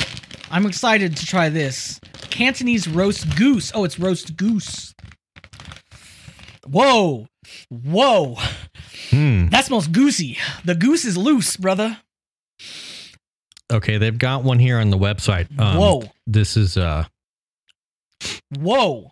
I'm 0.51 0.67
excited 0.67 1.17
to 1.17 1.27
try 1.27 1.49
this 1.49 2.01
Cantonese 2.31 2.87
roast 2.89 3.37
goose. 3.37 3.71
Oh, 3.75 3.85
it's 3.85 3.99
roast 3.99 4.37
goose. 4.37 4.95
Whoa, 6.67 7.27
whoa, 7.69 8.37
Hmm. 9.11 9.49
that 9.49 9.67
smells 9.67 9.87
goosey. 9.87 10.39
The 10.65 10.75
goose 10.75 11.05
is 11.05 11.17
loose, 11.17 11.57
brother. 11.57 11.99
Okay, 13.73 13.99
they've 13.99 14.17
got 14.19 14.45
one 14.45 14.59
here 14.59 14.79
on 14.79 14.91
the 14.91 14.99
website. 14.99 15.49
Um, 15.59 15.77
Whoa, 15.79 16.03
This 16.27 16.57
is 16.57 16.77
uh. 16.77 17.05
whoa, 18.59 19.11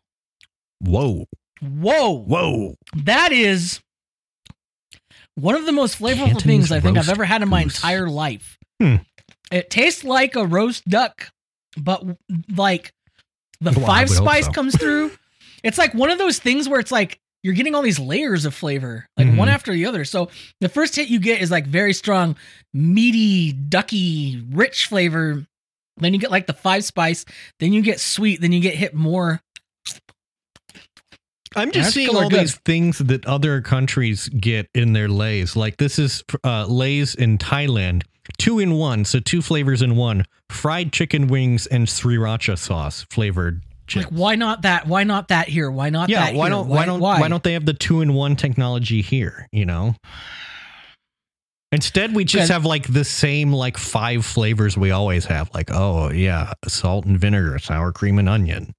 Whoa. 0.80 1.26
whoa. 1.60 2.10
Whoa. 2.18 2.74
That 2.94 3.32
is 3.32 3.80
one 5.36 5.54
of 5.54 5.64
the 5.66 5.72
most 5.72 5.98
flavorful 5.98 6.26
Cantonese 6.26 6.42
things 6.42 6.72
I 6.72 6.80
think 6.80 6.98
I've 6.98 7.08
ever 7.08 7.24
had 7.24 7.42
in 7.42 7.48
my 7.48 7.64
goose. 7.64 7.76
entire 7.76 8.08
life. 8.08 8.58
Hmm. 8.80 8.96
It 9.50 9.70
tastes 9.70 10.04
like 10.04 10.36
a 10.36 10.46
roast 10.46 10.86
duck, 10.88 11.28
but 11.76 12.04
like 12.54 12.92
the 13.60 13.72
Well, 13.72 13.86
five 13.86 14.10
spice 14.10 14.46
so. 14.46 14.52
comes 14.52 14.76
through. 14.76 15.12
It's 15.64 15.78
like 15.78 15.94
one 15.94 16.10
of 16.10 16.18
those 16.18 16.40
things 16.40 16.68
where 16.68 16.80
it's 16.80 16.90
like 16.90 17.20
you're 17.44 17.54
getting 17.54 17.76
all 17.76 17.82
these 17.82 18.00
layers 18.00 18.44
of 18.44 18.52
flavor, 18.52 19.06
like 19.16 19.28
Mhm. 19.28 19.36
one 19.36 19.48
after 19.48 19.72
the 19.72 19.86
other. 19.86 20.04
So 20.04 20.28
the 20.60 20.68
first 20.68 20.96
hit 20.96 21.06
you 21.08 21.20
get 21.20 21.40
is 21.40 21.52
like 21.52 21.68
very 21.68 21.92
strong, 21.92 22.34
meaty, 22.74 23.52
ducky, 23.52 24.42
rich 24.50 24.86
flavor. 24.86 25.46
Then 25.98 26.14
you 26.14 26.18
get 26.20 26.32
like 26.32 26.46
the 26.48 26.52
five 26.52 26.84
spice. 26.84 27.24
Then 27.60 27.72
you 27.72 27.80
get 27.82 28.00
sweet. 28.00 28.40
Then 28.40 28.50
you 28.50 28.58
get 28.60 28.74
hit 28.74 28.92
more. 28.92 29.40
I'm 31.56 31.70
just 31.70 31.92
seeing 31.92 32.14
all 32.14 32.28
these 32.28 32.56
things 32.56 32.98
that 32.98 33.26
other 33.26 33.60
countries 33.60 34.28
get 34.28 34.68
in 34.74 34.92
their 34.92 35.08
lays. 35.08 35.56
Like 35.56 35.76
this 35.76 35.98
is 35.98 36.24
uh, 36.44 36.66
lays 36.66 37.14
in 37.14 37.38
Thailand, 37.38 38.02
two 38.38 38.58
in 38.58 38.74
one, 38.74 39.04
so 39.04 39.20
two 39.20 39.42
flavors 39.42 39.82
in 39.82 39.96
one: 39.96 40.24
fried 40.50 40.92
chicken 40.92 41.26
wings 41.26 41.66
and 41.66 41.86
sriracha 41.86 42.58
sauce 42.58 43.06
flavored 43.10 43.62
chips. 43.86 44.06
Like 44.06 44.14
why 44.14 44.34
not 44.34 44.62
that? 44.62 44.86
Why 44.86 45.04
not 45.04 45.28
that 45.28 45.48
here? 45.48 45.70
Why 45.70 45.90
not 45.90 46.08
yeah, 46.08 46.26
that? 46.26 46.34
why 46.34 46.46
here? 46.46 46.50
don't 46.50 46.68
why, 46.68 46.84
don't 46.86 47.00
why? 47.00 47.20
why 47.20 47.28
don't 47.28 47.42
they 47.42 47.54
have 47.54 47.66
the 47.66 47.74
two 47.74 48.00
in 48.00 48.14
one 48.14 48.36
technology 48.36 49.02
here? 49.02 49.48
You 49.52 49.66
know. 49.66 49.94
Instead, 51.72 52.14
we 52.14 52.24
just 52.24 52.50
have 52.50 52.66
like 52.66 52.92
the 52.92 53.04
same 53.04 53.50
like 53.50 53.78
five 53.78 54.26
flavors 54.26 54.76
we 54.76 54.90
always 54.90 55.24
have. 55.24 55.50
Like, 55.54 55.70
oh 55.72 56.10
yeah, 56.10 56.52
salt 56.68 57.06
and 57.06 57.18
vinegar, 57.18 57.58
sour 57.58 57.92
cream 57.92 58.18
and 58.18 58.28
onion. 58.28 58.74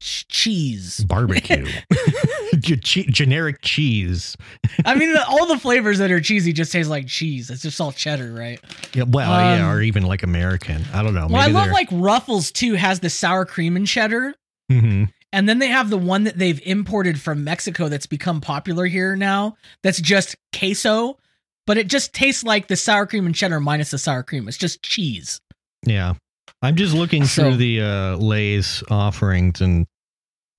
Ch- 0.00 0.26
cheese. 0.28 1.04
Barbecue. 1.04 1.66
Generic 2.60 3.60
cheese. 3.62 4.36
I 4.84 4.94
mean, 4.94 5.14
all 5.28 5.46
the 5.46 5.58
flavors 5.60 5.98
that 5.98 6.10
are 6.10 6.20
cheesy 6.20 6.52
just 6.52 6.72
taste 6.72 6.90
like 6.90 7.06
cheese. 7.06 7.50
It's 7.50 7.62
just 7.62 7.80
all 7.80 7.92
cheddar, 7.92 8.32
right? 8.32 8.60
Yeah, 8.94 9.04
well, 9.04 9.30
yeah, 9.30 9.64
Um, 9.68 9.74
or 9.76 9.82
even 9.82 10.02
like 10.04 10.22
American. 10.22 10.82
I 10.92 11.02
don't 11.02 11.14
know. 11.14 11.26
well, 11.28 11.36
I 11.42 11.46
love 11.46 11.64
they're- 11.66 11.72
like 11.72 11.88
Ruffles 11.92 12.50
too. 12.50 12.74
Has 12.74 13.00
the 13.00 13.10
sour 13.10 13.44
cream 13.44 13.76
and 13.76 13.86
cheddar, 13.86 14.34
Mhm. 14.70 15.10
and 15.32 15.48
then 15.48 15.58
they 15.58 15.68
have 15.68 15.90
the 15.90 15.98
one 15.98 16.24
that 16.24 16.38
they've 16.38 16.60
imported 16.64 17.20
from 17.20 17.44
Mexico 17.44 17.88
that's 17.88 18.06
become 18.06 18.40
popular 18.40 18.86
here 18.86 19.16
now. 19.16 19.56
That's 19.82 20.00
just 20.00 20.36
queso, 20.56 21.18
but 21.66 21.78
it 21.78 21.88
just 21.88 22.12
tastes 22.12 22.44
like 22.44 22.68
the 22.68 22.76
sour 22.76 23.06
cream 23.06 23.26
and 23.26 23.34
cheddar 23.34 23.60
minus 23.60 23.90
the 23.92 23.98
sour 23.98 24.22
cream. 24.22 24.48
It's 24.48 24.56
just 24.58 24.82
cheese. 24.82 25.40
Yeah. 25.86 26.14
I'm 26.62 26.76
just 26.76 26.94
looking 26.94 27.24
So- 27.24 27.42
through 27.44 27.56
the 27.56 27.80
uh 27.82 28.16
Lay's 28.16 28.82
offerings 28.90 29.60
and 29.60 29.86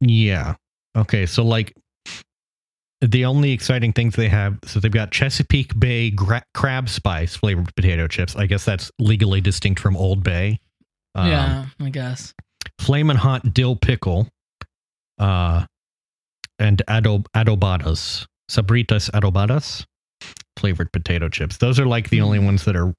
yeah. 0.02 0.56
Okay, 0.98 1.26
so 1.26 1.44
like 1.44 1.74
the 3.02 3.24
only 3.26 3.52
exciting 3.52 3.94
things 3.94 4.16
they 4.16 4.28
have 4.30 4.58
so 4.66 4.80
they've 4.80 4.92
got 4.92 5.12
Chesapeake 5.12 5.78
Bay 5.80 6.10
gra- 6.10 6.44
crab 6.54 6.90
spice 6.90 7.36
flavored 7.36 7.74
potato 7.76 8.08
chips. 8.08 8.36
I 8.36 8.46
guess 8.46 8.66
that's 8.66 8.92
legally 9.00 9.40
distinct 9.42 9.80
from 9.80 9.96
Old 9.96 10.24
Bay. 10.24 10.60
Um, 11.16 11.28
yeah, 11.30 11.66
I 11.80 11.90
guess. 11.90 12.34
Flamin' 12.80 13.18
hot 13.18 13.54
dill 13.54 13.76
pickle 13.76 14.28
uh 15.18 15.66
and 16.60 16.82
adob- 16.90 17.26
adobadas. 17.36 18.26
Sabritas 18.50 19.10
adobadas 19.12 19.86
flavored 20.58 20.92
potato 20.92 21.30
chips. 21.30 21.58
Those 21.58 21.80
are 21.80 21.86
like 21.86 22.10
the 22.10 22.20
only 22.22 22.40
Hmm. 22.40 22.46
ones 22.46 22.66
that 22.66 22.76
are 22.76 22.94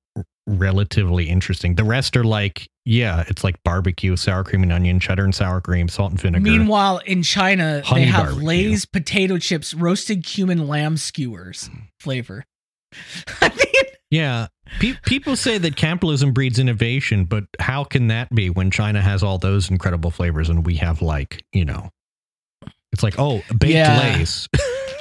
relatively 0.47 1.29
interesting. 1.29 1.75
The 1.75 1.85
rest 1.85 2.17
are 2.17 2.25
like, 2.25 2.69
yeah, 2.91 3.23
it's 3.29 3.45
like 3.45 3.63
barbecue, 3.63 4.17
sour 4.17 4.43
cream 4.43 4.65
and 4.65 4.73
onion, 4.73 4.99
cheddar 4.99 5.23
and 5.23 5.33
sour 5.33 5.61
cream, 5.61 5.87
salt 5.87 6.11
and 6.11 6.21
vinegar. 6.21 6.43
Meanwhile, 6.43 6.99
in 7.07 7.23
China, 7.23 7.83
Honey 7.85 8.01
they 8.01 8.07
have 8.09 8.25
barbecue. 8.25 8.45
Lay's 8.45 8.85
potato 8.85 9.39
chips, 9.39 9.73
roasted 9.73 10.25
cumin 10.25 10.67
lamb 10.67 10.97
skewers 10.97 11.69
hmm. 11.69 11.83
flavor. 12.01 12.45
I 13.41 13.49
mean, 13.51 13.85
yeah, 14.11 14.49
pe- 14.81 14.97
people 15.07 15.37
say 15.37 15.57
that 15.57 15.77
capitalism 15.77 16.33
breeds 16.33 16.59
innovation, 16.59 17.27
but 17.27 17.45
how 17.61 17.85
can 17.85 18.09
that 18.09 18.35
be 18.35 18.51
when 18.51 18.73
China 18.73 19.01
has 19.01 19.23
all 19.23 19.39
those 19.39 19.71
incredible 19.71 20.11
flavors 20.11 20.49
and 20.49 20.67
we 20.67 20.75
have 20.75 21.01
like, 21.01 21.45
you 21.53 21.65
know, 21.65 21.91
it's 22.91 23.05
like, 23.05 23.15
oh, 23.21 23.41
baked 23.57 23.75
Yeah. 23.75 24.17
Lay's. 24.17 24.49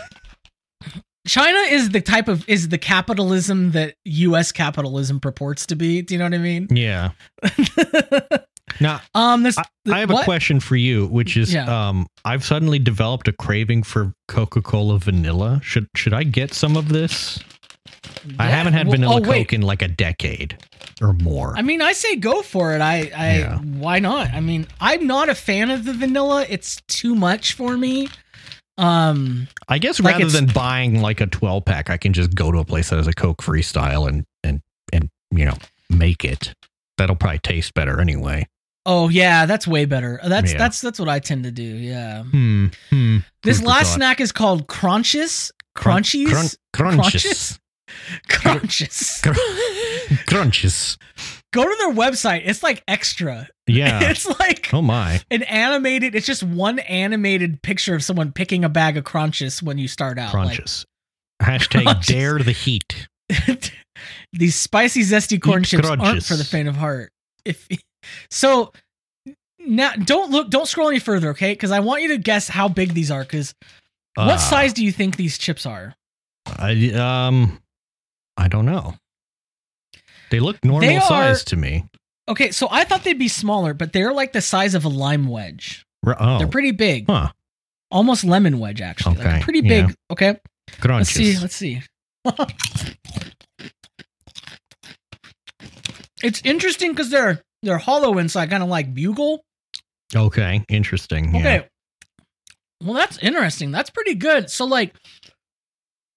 China 1.27 1.59
is 1.69 1.89
the 1.89 2.01
type 2.01 2.27
of 2.27 2.47
is 2.49 2.69
the 2.69 2.77
capitalism 2.77 3.71
that 3.71 3.95
U.S. 4.05 4.51
capitalism 4.51 5.19
purports 5.19 5.65
to 5.67 5.75
be. 5.75 6.01
Do 6.01 6.13
you 6.13 6.17
know 6.19 6.25
what 6.25 6.33
I 6.33 6.37
mean? 6.37 6.67
yeah. 6.71 7.11
Now, 8.81 9.01
um, 9.15 9.43
this 9.43 9.57
I, 9.57 9.63
I 9.91 9.99
have 9.99 10.11
a 10.11 10.23
question 10.23 10.59
for 10.59 10.75
you, 10.75 11.07
which 11.07 11.35
is, 11.35 11.53
Yeah. 11.53 11.89
um, 11.89 12.07
I've 12.23 12.45
suddenly 12.45 12.79
developed 12.79 13.27
a 13.27 13.33
craving 13.33 13.83
for 13.83 14.13
Coca-Cola 14.29 14.99
vanilla. 14.99 15.59
Should 15.63 15.87
should 15.97 16.13
I 16.13 16.23
get 16.23 16.53
some 16.53 16.77
of 16.77 16.87
this? 16.87 17.39
I 18.37 18.45
haven't 18.45 18.73
had 18.73 18.87
well- 18.87 18.91
vanilla 18.91 19.21
oh, 19.25 19.29
wait. 19.29 19.47
Coke 19.47 19.53
in 19.53 19.61
like 19.63 19.81
a 19.81 19.87
decade 19.87 20.57
or 21.01 21.13
more. 21.13 21.55
I 21.57 21.61
mean, 21.61 21.81
I 21.81 21.91
say 21.93 22.15
go 22.15 22.41
for 22.41 22.73
it. 22.73 22.79
I, 22.81 23.11
I, 23.15 23.39
Yeah. 23.39 23.57
why 23.59 23.99
not? 23.99 24.29
I 24.33 24.39
mean, 24.39 24.67
I'm 24.79 25.05
not 25.07 25.27
a 25.29 25.35
fan 25.35 25.71
of 25.71 25.83
the 25.83 25.93
vanilla. 25.93 26.45
It's 26.47 26.79
too 26.87 27.15
much 27.15 27.53
for 27.53 27.75
me. 27.75 28.07
Um, 28.79 29.47
I 29.67 29.77
guess 29.77 29.99
like 29.99 30.13
rather 30.15 30.27
than 30.29 30.47
buying 30.47 31.01
like 31.01 31.19
a 31.21 31.27
12 31.27 31.65
pack, 31.65 31.89
I 31.89 31.97
can 31.97 32.13
just 32.13 32.33
go 32.33 32.51
to 32.51 32.59
a 32.59 32.65
place 32.65 32.89
that 32.89 32.95
has 32.97 33.07
a 33.07 33.13
Coke 33.13 33.41
freestyle 33.41 34.07
and 34.07 34.25
and 34.43 34.61
and 34.93 35.09
you 35.31 35.45
know 35.45 35.55
make 35.89 36.23
it. 36.23 36.53
That'll 36.97 37.15
probably 37.15 37.39
taste 37.39 37.73
better 37.73 37.99
anyway. 38.01 38.47
oh 38.85 39.09
yeah, 39.09 39.45
that's 39.45 39.67
way 39.67 39.85
better. 39.85 40.19
That's 40.23 40.51
Yeah. 40.53 40.57
that's 40.57 40.81
that's 40.81 40.99
what 40.99 41.09
I 41.09 41.19
tend 41.19 41.43
to 41.43 41.51
do. 41.51 41.63
Yeah. 41.63 42.23
Hmm. 42.23 42.67
Hmm. 42.89 43.17
This 43.43 43.59
for 43.59 43.65
last 43.67 43.93
snack 43.95 44.19
is 44.21 44.31
called 44.31 44.67
Kronchis. 44.67 45.51
Crun- 45.75 46.03
Crunchies. 46.03 46.57
crun- 46.73 46.97
Kronchis. 46.97 47.59
Kronchis. 48.29 49.21
Cr- 49.23 50.13
Kronchis. 50.25 50.97
Go 51.51 51.63
to 51.63 51.75
their 51.79 51.93
website. 51.93 52.43
It's 52.45 52.63
like 52.63 52.83
extra. 52.87 53.47
Yeah. 53.69 54.09
It's 54.09 54.25
like 54.39 54.73
oh 54.73 54.81
my. 54.81 55.21
an 55.29 55.43
animated. 55.43 56.15
It's 56.15 56.25
just 56.25 56.41
one 56.41 56.79
animated 56.79 57.61
picture 57.61 57.93
of 57.93 58.03
someone 58.03 58.31
picking 58.31 58.63
a 58.65 58.69
bag 58.69 58.97
of 58.97 59.03
Kronchis 59.03 59.61
when 59.61 59.77
you 59.77 59.87
start 59.87 60.17
out. 60.17 60.33
Like, 60.33 60.57
Kronchis. 60.59 60.85
Hashtag 61.39 61.83
Kronchis. 61.83 62.05
dare 62.07 62.39
the 62.39 62.51
heat. 62.51 63.07
these 64.33 64.55
spicy 64.55 65.01
zesty 65.03 65.39
corn 65.39 65.61
Eat 65.61 65.67
chips 65.67 65.87
aren't 65.87 66.23
for 66.23 66.35
the 66.35 66.43
faint 66.43 66.67
of 66.67 66.75
heart. 66.77 67.11
If 67.45 67.67
so, 68.31 68.73
now 69.59 69.93
don't 69.93 70.31
look, 70.31 70.49
don't 70.49 70.67
scroll 70.67 70.89
any 70.89 70.97
further, 70.99 71.29
okay? 71.29 71.51
Because 71.53 71.69
I 71.69 71.79
want 71.81 72.01
you 72.01 72.07
to 72.07 72.17
guess 72.17 72.47
how 72.47 72.67
big 72.69 72.95
these 72.95 73.11
are. 73.11 73.21
Because 73.21 73.53
what 74.15 74.27
Uh, 74.29 74.37
size 74.37 74.73
do 74.73 74.83
you 74.83 74.91
think 74.91 75.15
these 75.15 75.37
chips 75.37 75.67
are? 75.67 75.93
I 76.47 76.89
um 76.93 77.59
I 78.35 78.47
don't 78.47 78.65
know. 78.65 78.95
They 80.31 80.39
look 80.39 80.63
normal 80.63 80.87
They 80.87 80.97
are- 80.97 81.01
size 81.01 81.43
to 81.45 81.55
me. 81.55 81.85
Okay, 82.27 82.51
so 82.51 82.67
I 82.69 82.83
thought 82.83 83.03
they'd 83.03 83.17
be 83.17 83.27
smaller, 83.27 83.73
but 83.73 83.91
they're 83.91 84.13
like 84.13 84.33
the 84.33 84.41
size 84.41 84.75
of 84.75 84.85
a 84.85 84.89
lime 84.89 85.27
wedge. 85.27 85.83
Oh, 86.05 86.37
They're 86.37 86.47
pretty 86.47 86.71
big, 86.71 87.07
huh. 87.07 87.31
almost 87.91 88.23
lemon 88.23 88.59
wedge 88.59 88.81
actually. 88.81 89.15
Like 89.17 89.25
Okay, 89.27 89.41
pretty 89.41 89.59
yeah. 89.67 89.87
big. 89.87 89.95
Okay, 90.11 90.39
let's 90.85 91.09
see. 91.09 91.37
Let's 91.39 91.55
see. 91.55 91.81
it's 96.23 96.41
interesting 96.43 96.91
because 96.91 97.09
they're 97.09 97.41
they're 97.63 97.77
hollow 97.77 98.17
inside, 98.17 98.49
kind 98.49 98.63
of 98.63 98.69
like 98.69 98.93
bugle. 98.93 99.43
okay, 100.15 100.63
interesting. 100.69 101.33
Yeah. 101.35 101.39
Okay. 101.39 101.67
Well, 102.81 102.93
that's 102.93 103.17
interesting. 103.17 103.71
That's 103.71 103.89
pretty 103.89 104.15
good. 104.15 104.49
So, 104.49 104.63
like, 104.65 104.93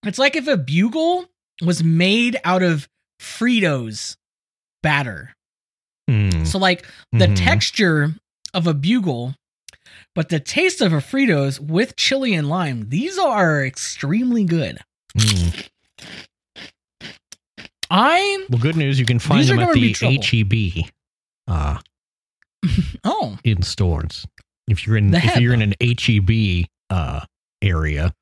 it's 0.06 0.18
like 0.18 0.36
if 0.36 0.46
a 0.46 0.56
bugle 0.56 1.26
was 1.60 1.82
made 1.82 2.38
out 2.44 2.62
of 2.62 2.88
Fritos 3.22 4.16
batter. 4.82 5.34
Hmm. 6.10 6.44
So, 6.44 6.58
like, 6.58 6.86
the 7.12 7.28
Mhm. 7.28 7.36
texture 7.36 8.14
of 8.52 8.66
a 8.66 8.74
bugle, 8.74 9.36
but 10.14 10.28
the 10.28 10.40
taste 10.40 10.80
of 10.80 10.92
a 10.92 10.96
Fritos 10.98 11.60
with 11.60 11.96
chili 11.96 12.34
and 12.34 12.48
lime, 12.48 12.88
these 12.88 13.16
are 13.18 13.64
extremely 13.64 14.44
good. 14.44 14.78
Hmm. 15.18 15.60
I, 17.90 18.46
Well, 18.48 18.58
good 18.60 18.76
news. 18.76 18.98
You 18.98 19.04
can 19.06 19.18
find 19.18 19.46
them 19.46 19.58
at 19.58 19.72
the. 19.74 19.92
HEB 19.92 20.90
uh, 21.46 21.78
oh, 23.04 23.38
in 23.44 23.62
stores. 23.62 24.26
If 24.68 24.86
you're 24.86 24.96
in 24.96 25.12
if 25.14 25.36
you're 25.38 25.52
in 25.52 25.60
an 25.62 25.74
HEB 25.80 26.66
uh, 26.88 27.20
area, 27.60 28.14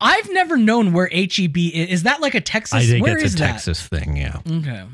I've 0.00 0.30
never 0.32 0.56
known 0.56 0.92
where 0.92 1.08
HEB 1.12 1.56
is. 1.56 1.88
Is 1.88 2.02
that 2.04 2.20
like 2.20 2.34
a 2.34 2.40
Texas? 2.40 2.74
I 2.74 2.86
think 2.86 3.04
where 3.04 3.14
it's 3.16 3.24
is 3.24 3.34
a 3.34 3.38
that? 3.38 3.46
Texas 3.52 3.86
thing. 3.86 4.16
Yeah. 4.16 4.40
Okay. 4.50 4.84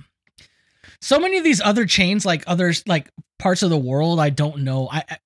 So 1.01 1.18
many 1.20 1.38
of 1.38 1.44
these 1.44 1.61
other 1.61 1.87
chains, 1.87 2.25
like 2.25 2.44
others, 2.46 2.83
like 2.87 3.11
parts 3.38 3.62
of 3.62 3.70
the 3.70 3.77
world, 3.79 4.18
I 4.18 4.31
don't 4.31 4.59
know. 4.62 4.88
I, 4.90 5.05
I 5.09 5.18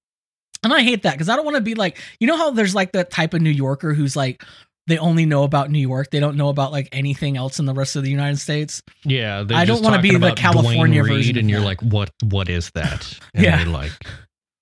and 0.63 0.75
I 0.75 0.83
hate 0.83 1.05
that 1.05 1.13
because 1.15 1.29
I 1.29 1.37
don't 1.37 1.45
want 1.45 1.57
to 1.57 1.63
be 1.63 1.75
like, 1.75 1.99
you 2.19 2.27
know 2.27 2.37
how 2.37 2.51
there's 2.51 2.75
like 2.75 2.93
that 2.93 3.11
type 3.11 3.33
of 3.35 3.41
New 3.41 3.51
Yorker 3.51 3.95
who's 3.95 4.15
like, 4.15 4.43
they 4.89 4.99
only 4.99 5.25
know 5.25 5.45
about 5.45 5.71
New 5.71 5.79
York. 5.79 6.11
They 6.11 6.21
don't 6.21 6.37
know 6.37 6.49
about 6.49 6.73
like 6.73 6.89
anything 6.93 7.37
else 7.37 7.59
in 7.61 7.65
the 7.65 7.73
rest 7.73 7.97
of 7.97 8.03
the 8.03 8.11
United 8.11 8.39
States. 8.39 8.83
Yeah, 9.05 9.45
I 9.51 9.65
don't 9.65 9.83
wanna 9.83 10.03
be 10.03 10.17
the 10.17 10.33
California 10.33 11.03
version 11.03 11.39
and 11.39 11.49
you're 11.49 11.61
like, 11.61 11.81
what? 11.81 12.11
What 12.23 12.49
is 12.49 12.71
that? 12.75 13.19
And 13.35 13.45
Yeah. 13.45 13.57
they're 13.59 13.67
like, 13.73 13.93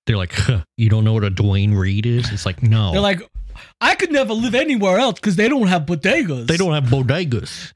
they're 0.06 0.16
like, 0.18 0.32
huh, 0.32 0.62
you 0.76 0.88
don't 0.88 1.04
know 1.04 1.14
what 1.14 1.24
a 1.24 1.30
Duane 1.30 1.74
Reade 1.74 2.06
is? 2.06 2.30
It's 2.32 2.46
like, 2.46 2.62
no, 2.62 2.92
They're 2.92 3.00
like, 3.00 3.22
I 3.80 3.94
could 3.94 4.10
never 4.10 4.32
live 4.34 4.54
anywhere 4.54 4.98
else 4.98 5.14
because 5.20 5.36
they 5.36 5.48
don't 5.48 5.68
have 5.68 5.82
bodegas. 5.82 6.46
they 6.46 6.56
don't 6.56 6.72
have 6.74 6.84
bodegas. 6.84 7.72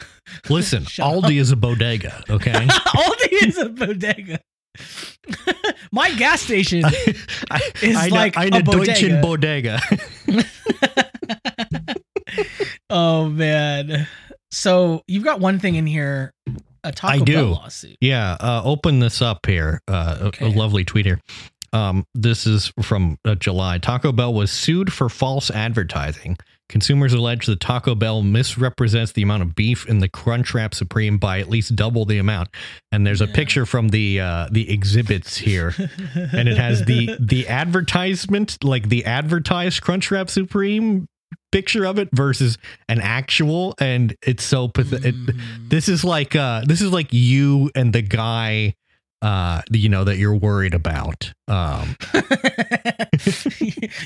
Listen, 0.48 0.82
Aldi 1.00 1.38
is 1.40 1.50
a 1.52 1.56
bodega. 1.56 2.22
Okay, 2.28 2.52
Aldi 2.52 3.46
is 3.48 3.58
a 3.58 3.68
bodega. 3.68 4.40
My 5.92 6.10
gas 6.14 6.40
station. 6.40 6.84
I, 7.50 7.60
Is 7.82 7.96
eine, 7.96 8.10
like 8.14 8.36
eine 8.38 8.56
a 8.56 8.62
Deutschen 8.62 9.20
bodega. 9.20 9.78
oh 12.90 13.28
man. 13.28 14.06
So 14.50 15.02
you've 15.06 15.24
got 15.24 15.40
one 15.40 15.58
thing 15.58 15.74
in 15.76 15.86
here, 15.86 16.32
a 16.84 16.92
Taco 16.92 17.14
I 17.14 17.18
Bell 17.18 17.24
do. 17.24 17.44
lawsuit. 17.52 17.96
Yeah, 18.00 18.36
uh, 18.40 18.62
open 18.64 18.98
this 19.00 19.20
up 19.22 19.46
here. 19.46 19.80
Uh, 19.88 20.30
a- 20.40 20.44
a, 20.46 20.48
lovely 20.48 20.84
tweet 20.84 21.06
here. 21.06 21.20
Um, 21.72 22.04
this 22.14 22.46
is 22.46 22.72
from 22.82 23.18
uh, 23.24 23.34
July. 23.36 23.78
Taco 23.78 24.12
Bell 24.12 24.32
was 24.34 24.50
sued 24.50 24.92
for 24.92 25.08
false 25.08 25.50
advertising. 25.50 26.36
Consumers 26.68 27.12
allege 27.12 27.46
that 27.46 27.60
Taco 27.60 27.94
Bell 27.94 28.22
misrepresents 28.22 29.12
the 29.12 29.22
amount 29.22 29.42
of 29.42 29.54
beef 29.54 29.86
in 29.86 29.98
the 29.98 30.08
Crunchwrap 30.08 30.72
Supreme 30.74 31.18
by 31.18 31.38
at 31.38 31.50
least 31.50 31.76
double 31.76 32.04
the 32.06 32.16
amount. 32.18 32.48
And 32.92 33.06
there's 33.06 33.20
a 33.20 33.26
Yeah. 33.26 33.34
picture 33.34 33.66
from 33.66 33.88
the 33.88 34.20
uh, 34.20 34.48
the 34.50 34.70
exhibits 34.70 35.36
here, 35.36 35.74
and 36.32 36.48
it 36.48 36.56
has 36.56 36.84
the 36.84 37.16
the 37.20 37.46
advertisement, 37.48 38.62
like 38.64 38.88
the 38.88 39.04
advertised 39.04 39.82
Crunchwrap 39.82 40.30
Supreme 40.30 41.06
picture 41.50 41.84
of 41.84 41.98
it 41.98 42.08
versus 42.14 42.56
an 42.88 43.00
actual, 43.02 43.74
and 43.78 44.14
it's 44.22 44.44
so 44.44 44.68
pathetic. 44.68 45.14
Mm. 45.14 45.68
This 45.68 45.88
is 45.88 46.04
like 46.04 46.34
uh 46.34 46.62
this 46.66 46.80
is 46.80 46.90
like 46.90 47.12
you 47.12 47.70
and 47.74 47.92
the 47.92 48.02
guy 48.02 48.74
uh, 49.22 49.62
you 49.70 49.88
know, 49.88 50.04
that 50.04 50.16
you're 50.18 50.36
worried 50.36 50.74
about. 50.74 51.32
Um, 51.48 51.96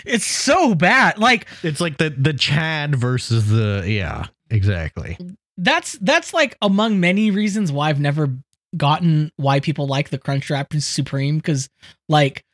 it's 0.06 0.26
so 0.26 0.74
bad. 0.74 1.18
Like 1.18 1.46
it's 1.62 1.80
like 1.80 1.96
the 1.98 2.10
the 2.10 2.32
Chad 2.32 2.94
versus 2.94 3.48
the 3.48 3.84
yeah, 3.86 4.26
exactly. 4.50 5.18
that's 5.56 5.92
that's 6.00 6.32
like 6.34 6.56
among 6.62 7.00
many 7.00 7.30
reasons 7.30 7.72
why 7.72 7.88
I've 7.88 8.00
never 8.00 8.28
gotten 8.76 9.32
why 9.36 9.60
people 9.60 9.86
like 9.86 10.10
the 10.10 10.18
Crunchwrap 10.18 10.80
Supreme 10.82 11.36
because 11.38 11.68
like 12.08 12.44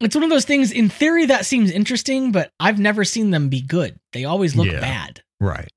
it's 0.00 0.14
one 0.14 0.24
of 0.24 0.30
those 0.30 0.44
things 0.44 0.72
in 0.72 0.88
theory 0.88 1.26
that 1.26 1.46
seems 1.46 1.70
interesting, 1.70 2.32
but 2.32 2.50
I've 2.60 2.78
never 2.78 3.04
seen 3.04 3.30
them 3.30 3.48
be 3.48 3.62
good. 3.62 3.98
They 4.12 4.24
always 4.24 4.54
look 4.56 4.66
Yeah. 4.66 4.80
bad. 4.80 5.22
Right. 5.40 5.70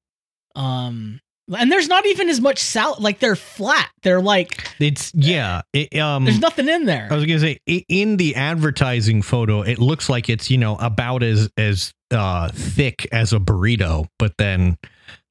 Um 0.55 1.21
and 1.57 1.71
there's 1.71 1.87
not 1.87 2.05
even 2.05 2.29
as 2.29 2.41
much 2.41 2.59
salad 2.59 3.01
like 3.01 3.19
they're 3.19 3.35
flat. 3.35 3.89
They're 4.03 4.21
like 4.21 4.67
It's 4.79 5.11
yeah. 5.13 5.61
It, 5.73 5.95
um, 5.97 6.25
there's 6.25 6.39
nothing 6.39 6.67
in 6.69 6.85
there. 6.85 7.07
I 7.11 7.15
was 7.15 7.25
gonna 7.25 7.39
say 7.39 7.59
in 7.67 8.17
the 8.17 8.35
advertising 8.35 9.21
photo, 9.21 9.61
it 9.61 9.79
looks 9.79 10.09
like 10.09 10.29
it's 10.29 10.49
you 10.49 10.57
know 10.57 10.75
about 10.77 11.23
as 11.23 11.49
as 11.57 11.93
uh, 12.11 12.49
thick 12.49 13.07
as 13.11 13.33
a 13.33 13.39
burrito, 13.39 14.07
but 14.19 14.33
then 14.37 14.77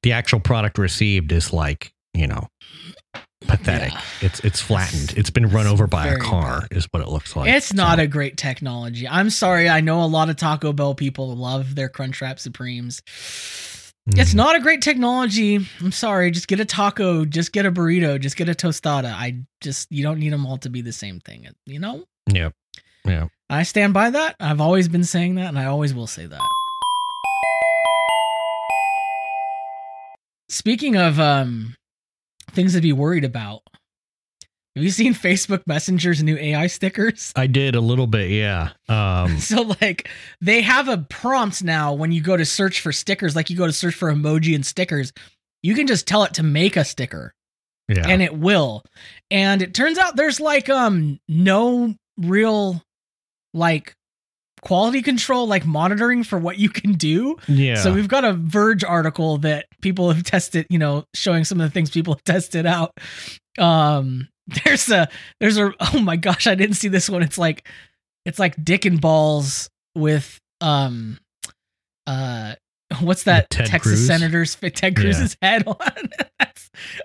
the 0.03 0.11
actual 0.13 0.39
product 0.39 0.77
received 0.77 1.31
is 1.31 1.51
like 1.51 1.91
you 2.13 2.27
know 2.27 2.47
pathetic. 3.41 3.93
Yeah. 3.93 4.01
It's 4.21 4.39
it's 4.41 4.61
flattened. 4.61 5.13
It's 5.17 5.29
been 5.29 5.49
run 5.49 5.67
over 5.67 5.85
by 5.87 6.07
a 6.07 6.17
car, 6.17 6.67
is 6.71 6.87
what 6.91 7.01
it 7.03 7.09
looks 7.09 7.35
like. 7.35 7.49
It's 7.49 7.73
not 7.73 7.97
So, 7.97 8.03
a 8.03 8.07
great 8.07 8.37
technology. 8.37 9.07
I'm 9.07 9.29
sorry. 9.29 9.69
I 9.69 9.81
know 9.81 10.03
a 10.03 10.05
lot 10.05 10.29
of 10.29 10.35
Taco 10.37 10.73
Bell 10.73 10.95
people 10.95 11.35
love 11.35 11.75
their 11.75 11.89
Crunchwrap 11.89 12.39
Supremes. 12.39 13.01
It's 14.07 14.31
mhm. 14.31 14.35
not 14.35 14.55
a 14.55 14.59
great 14.59 14.81
technology. 14.83 15.55
I'm 15.79 15.91
sorry. 15.91 16.29
Just 16.29 16.47
get 16.47 16.59
a 16.59 16.65
taco. 16.65 17.25
Just 17.25 17.51
get 17.51 17.65
a 17.65 17.71
burrito. 17.71 18.19
Just 18.19 18.37
get 18.37 18.49
a 18.49 18.53
tostada. 18.53 19.11
I 19.11 19.39
just 19.61 19.91
you 19.91 20.03
don't 20.03 20.19
need 20.19 20.31
them 20.31 20.45
all 20.45 20.57
to 20.59 20.69
be 20.69 20.81
the 20.81 20.93
same 20.93 21.19
thing. 21.19 21.47
You 21.65 21.79
know. 21.79 22.05
Yeah. 22.31 22.49
Yeah. 23.03 23.27
I 23.49 23.63
stand 23.63 23.93
by 23.93 24.11
that. 24.11 24.35
I've 24.39 24.61
always 24.61 24.87
been 24.87 25.03
saying 25.03 25.35
that, 25.35 25.47
and 25.47 25.59
I 25.59 25.65
always 25.65 25.93
will 25.93 26.07
say 26.07 26.27
that. 26.27 26.41
Speaking 30.49 30.95
of 30.95 31.19
um 31.19 31.75
things 32.51 32.73
to 32.73 32.81
be 32.81 32.93
worried 32.93 33.25
about, 33.25 33.63
have 34.75 34.83
you 34.83 34.89
seen 34.89 35.13
Facebook 35.13 35.63
Messenger's 35.67 36.21
new 36.21 36.35
AI 36.37 36.67
stickers? 36.67 37.31
I 37.35 37.47
did 37.47 37.75
a 37.75 37.81
little 37.81 38.07
bit. 38.07 38.29
Yeah. 38.29 38.71
Um. 38.89 39.37
So 39.39 39.73
like 39.81 40.09
they 40.41 40.61
have 40.61 40.87
a 40.89 40.97
prompt 41.09 41.63
now 41.63 41.93
when 41.93 42.11
you 42.11 42.21
go 42.21 42.35
to 42.35 42.45
search 42.45 42.81
for 42.81 42.91
stickers, 42.91 43.35
like 43.35 43.49
you 43.49 43.55
go 43.57 43.67
to 43.67 43.73
search 43.73 43.95
for 43.95 44.11
emoji 44.11 44.53
and 44.55 44.65
stickers, 44.65 45.13
you 45.63 45.75
can 45.75 45.87
just 45.87 46.07
tell 46.07 46.23
it 46.23 46.33
to 46.35 46.43
make 46.43 46.75
a 46.77 46.83
sticker 46.83 47.33
Yeah. 47.87 48.07
and 48.07 48.21
it 48.21 48.37
will. 48.37 48.83
And 49.31 49.61
it 49.61 49.73
turns 49.73 49.97
out 49.97 50.15
there's 50.15 50.39
like 50.39 50.69
um 50.69 51.19
no 51.29 51.95
real 52.17 52.81
like 53.53 53.93
quality 54.61 55.01
control 55.01 55.47
like 55.47 55.65
monitoring 55.65 56.23
for 56.23 56.37
what 56.39 56.57
you 56.57 56.69
can 56.69 56.93
do. 56.93 57.37
yeah. 57.47 57.75
So 57.75 57.93
we've 57.93 58.07
got 58.07 58.25
a 58.25 58.33
Verge 58.33 58.83
article 58.83 59.37
that 59.39 59.67
people 59.81 60.11
have 60.11 60.23
tested, 60.25 60.65
you 60.69 60.79
know, 60.79 61.05
showing 61.13 61.43
some 61.45 61.61
of 61.61 61.67
the 61.69 61.71
things 61.73 61.89
people 61.91 62.13
have 62.15 62.23
tested 62.23 62.65
out. 62.65 62.91
Um 63.57 64.27
there's 64.63 64.89
a 64.89 65.07
there's 65.39 65.57
a 65.57 65.73
oh 65.79 65.99
my 65.99 66.15
gosh, 66.17 66.47
I 66.47 66.55
didn't 66.55 66.75
see 66.75 66.87
this 66.87 67.09
one. 67.09 67.23
It's 67.23 67.37
like 67.37 67.67
it's 68.25 68.39
like 68.39 68.63
dick 68.63 68.85
and 68.85 68.99
balls 68.99 69.69
with 69.95 70.39
um 70.61 71.19
uh 72.07 72.55
what's 72.99 73.23
that 73.23 73.49
Ted 73.49 73.65
Texas 73.67 73.93
Cruz? 73.93 74.07
senator's 74.07 74.55
Ted 74.55 74.95
Cruz's 74.95 75.37
head 75.41 75.63
on. 75.67 75.77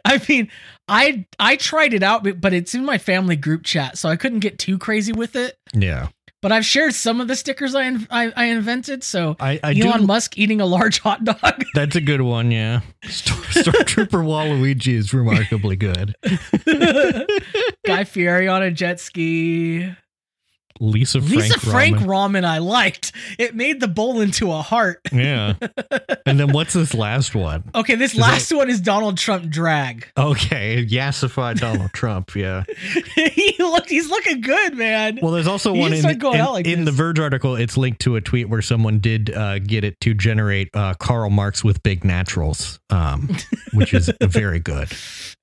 I 0.04 0.20
mean, 0.28 0.50
I 0.88 1.26
I 1.38 1.56
tried 1.56 1.94
it 1.94 2.02
out, 2.02 2.24
but 2.40 2.52
it's 2.52 2.74
in 2.74 2.84
my 2.84 2.98
family 2.98 3.36
group 3.36 3.64
chat, 3.64 3.96
so 3.96 4.08
I 4.08 4.16
couldn't 4.16 4.40
get 4.40 4.58
too 4.58 4.78
crazy 4.78 5.12
with 5.12 5.36
it. 5.36 5.56
yeah. 5.72 6.08
But 6.42 6.52
I've 6.52 6.64
shared 6.64 6.94
some 6.94 7.20
of 7.20 7.28
the 7.28 7.36
stickers 7.36 7.74
I 7.74 7.86
I, 8.10 8.32
I 8.34 8.44
invented. 8.46 9.04
So 9.04 9.36
I 9.38 9.60
I 9.62 9.78
Elon 9.78 10.00
do. 10.00 10.06
Musk 10.06 10.38
eating 10.38 10.60
a 10.60 10.66
large 10.66 11.00
hot 11.00 11.22
dog. 11.24 11.64
That's 11.74 11.96
a 11.96 12.00
good 12.00 12.22
one. 12.22 12.50
Yeah. 12.50 12.80
Stor- 13.04 13.36
Stormtrooper 13.62 14.24
Waluigi 14.24 14.94
is 14.94 15.12
remarkably 15.12 15.76
good. 15.76 16.14
Guy 17.86 18.04
Fieri 18.04 18.48
on 18.48 18.62
a 18.62 18.70
jet 18.70 19.00
ski. 19.00 19.92
Lisa 20.80 21.20
Frank. 21.20 21.34
Lisa 21.34 21.60
Frank 21.60 21.96
ramen. 21.98 22.06
ramen 22.06 22.44
I 22.44 22.58
liked. 22.58 23.12
It 23.38 23.54
made 23.54 23.80
the 23.80 23.88
bowl 23.88 24.20
into 24.20 24.50
a 24.50 24.62
heart. 24.62 25.00
Yeah. 25.12 25.54
And 26.26 26.38
then 26.40 26.52
what's 26.52 26.72
this 26.72 26.94
last 26.94 27.34
one? 27.34 27.64
Okay, 27.74 27.94
this 27.96 28.14
Is 28.14 28.20
last 28.20 28.52
one 28.52 28.70
is 28.70 28.80
Donald 28.80 29.18
Trump 29.18 29.50
drag. 29.50 30.06
Okay, 30.16 30.84
yassified 30.86 31.58
Donald 31.60 31.92
Trump. 31.92 32.34
Yeah. 32.34 32.64
he 33.14 33.54
looked 33.58 33.90
he's 33.90 34.08
looking 34.08 34.40
good, 34.40 34.76
man. 34.76 35.18
Well, 35.20 35.32
there's 35.32 35.46
also 35.46 35.72
one 35.74 35.92
in, 35.92 35.98
in, 36.08 36.18
like 36.20 36.66
in 36.66 36.84
the. 36.84 36.90
Verge 36.92 37.18
article. 37.18 37.56
It's 37.56 37.76
linked 37.76 38.00
to 38.02 38.16
a 38.16 38.20
tweet 38.20 38.48
where 38.48 38.62
someone 38.62 38.98
did 38.98 39.34
uh, 39.34 39.58
get 39.58 39.84
it 39.84 40.00
to 40.00 40.14
generate 40.14 40.68
uh, 40.74 40.94
Karl 40.94 41.30
Marx 41.30 41.62
with 41.64 41.82
big 41.82 42.04
naturals, 42.04 42.78
um, 42.90 43.28
which 43.72 43.94
is 43.94 44.10
very 44.22 44.60
good. 44.60 44.88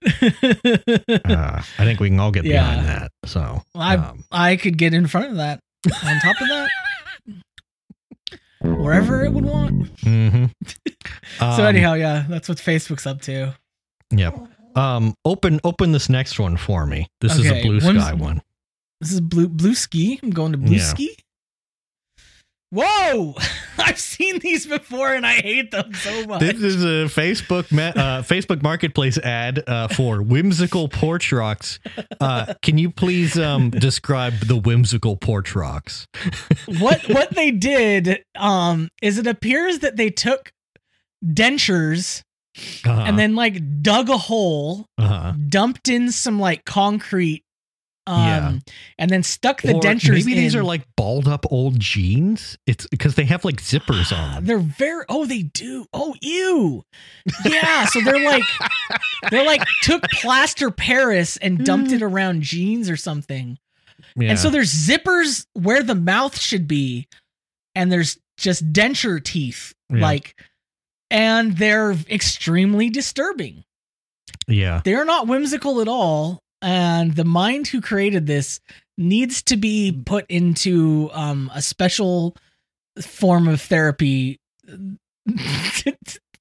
Uh, 0.04 1.62
I 1.80 1.84
think 1.84 2.00
we 2.00 2.10
can 2.10 2.20
all 2.20 2.32
get 2.32 2.46
Yeah. 2.46 2.62
behind 2.64 2.88
that. 2.88 3.12
So, 3.28 3.62
I 3.76 3.96
um, 3.98 4.24
I 4.32 4.56
could 4.56 4.78
get 4.78 4.94
in 4.94 5.06
front 5.08 5.30
of 5.32 5.38
that. 5.38 5.60
On 5.86 6.20
top 6.22 6.42
of 6.42 6.48
that, 6.48 6.70
wherever 8.62 9.24
it 9.24 9.32
would 9.32 9.46
want. 9.46 9.96
mhm. 10.02 10.52
so 11.40 11.46
Um, 11.46 11.62
anyhow, 11.62 11.94
yeah, 11.94 12.26
that's 12.28 12.50
what 12.50 12.58
Facebook's 12.58 13.06
up 13.06 13.22
to. 13.24 13.56
Yep. 14.12 14.38
Um, 14.76 15.14
open 15.26 15.60
open 15.64 15.92
this 15.92 16.10
next 16.10 16.40
one 16.40 16.58
for 16.58 16.86
me. 16.86 17.08
This 17.22 17.36
is 17.38 17.46
a 17.48 17.62
Bluesky 17.62 18.18
one. 18.18 18.42
This 19.02 19.12
is 19.12 19.22
blue 19.22 19.48
blue 19.48 19.76
ski. 19.76 20.20
I'm 20.24 20.30
going 20.32 20.52
to 20.54 20.58
blue 20.58 20.76
Yeah. 20.78 20.84
ski. 20.84 21.16
Whoa! 22.72 23.36
I've 23.78 24.00
seen 24.00 24.40
these 24.40 24.66
before 24.66 25.14
and 25.14 25.26
I 25.26 25.36
hate 25.36 25.72
them 25.72 25.94
so 25.94 26.26
much. 26.26 26.42
This 26.42 26.62
is 26.62 26.84
a 26.84 27.06
Facebook 27.14 27.72
ma- 27.72 27.94
uh, 28.02 28.22
Facebook 28.24 28.62
Marketplace 28.62 29.18
ad 29.20 29.64
uh, 29.68 29.88
for 29.88 30.22
whimsical 30.22 30.90
porch 30.90 31.32
rocks. 31.32 31.80
Uh, 32.20 32.54
can 32.62 32.78
you 32.78 32.90
please 32.92 33.38
um, 33.40 33.70
describe 33.70 34.34
the 34.42 34.58
whimsical 34.58 35.16
porch 35.16 35.56
rocks? 35.56 36.08
what 36.80 37.08
what 37.08 37.32
they 37.36 37.52
did 37.52 38.24
um 38.36 38.90
is 39.02 39.18
it 39.18 39.28
appears 39.28 39.80
that 39.80 39.96
they 39.96 40.10
took 40.10 40.52
dentures 41.26 42.22
Uh-huh. 42.86 43.04
and 43.06 43.18
then 43.20 43.36
like 43.36 43.82
dug 43.82 44.10
a 44.10 44.18
hole, 44.18 44.86
uh-huh. 44.98 45.34
dumped 45.48 45.88
in 45.88 46.12
some 46.12 46.40
like 46.40 46.66
concrete 46.66 47.44
um 48.08 48.20
Yeah. 48.26 48.54
and 48.98 49.10
then 49.12 49.22
stuck 49.24 49.62
the 49.62 49.74
Or 49.76 49.82
dentures 49.82 50.26
maybe 50.26 50.34
these 50.36 50.56
are 50.56 50.64
like 50.64 50.84
balled 50.96 51.28
up 51.28 51.46
old 51.52 51.80
jeans. 51.80 52.58
It's 52.66 52.88
because 52.88 53.16
they 53.16 53.26
have 53.26 53.44
like 53.46 53.58
zippers 53.62 54.12
on 54.18 54.34
them. 54.36 54.46
They're 54.46 54.58
very 54.60 55.06
oh 55.10 55.26
they 55.26 55.44
do. 55.44 55.86
Oh 55.94 56.16
ew. 56.22 56.84
Yeah, 57.46 57.86
so 57.86 58.02
they're 58.02 58.24
like 58.24 58.44
they're 59.32 59.46
like 59.46 59.64
took 59.84 60.04
plaster 60.14 60.72
Paris 60.72 61.38
and 61.38 61.64
dumped 61.66 61.92
it 61.92 62.02
around 62.02 62.42
jeans 62.44 62.90
or 62.90 62.98
something. 62.98 63.58
Yeah. 64.16 64.30
And 64.32 64.40
so 64.40 64.50
there's 64.50 64.72
zippers 64.74 65.46
where 65.54 65.84
the 65.84 65.96
mouth 65.96 66.40
should 66.40 66.68
be, 66.68 67.08
and 67.76 67.92
there's 67.92 68.18
just 68.38 68.72
denture 68.72 69.24
teeth. 69.24 69.74
Yeah. 69.92 70.02
Like, 70.02 70.40
and 71.10 71.58
they're 71.58 71.92
extremely 72.10 72.90
disturbing. 72.90 73.64
yeah. 74.48 74.82
They're 74.84 75.06
not 75.06 75.28
whimsical 75.28 75.82
at 75.82 75.88
all. 75.88 76.42
And 76.62 77.16
the 77.16 77.26
mind 77.26 77.68
who 77.68 77.82
created 77.82 78.26
this 78.28 78.60
needs 78.98 79.44
to 79.44 79.58
be 79.58 79.92
put 80.06 80.26
into 80.28 81.10
um, 81.14 81.52
a 81.54 81.62
special 81.62 82.36
form 83.02 83.48
of 83.48 83.62
therapy 83.62 84.40
to, 84.66 84.98
to, 85.28 85.98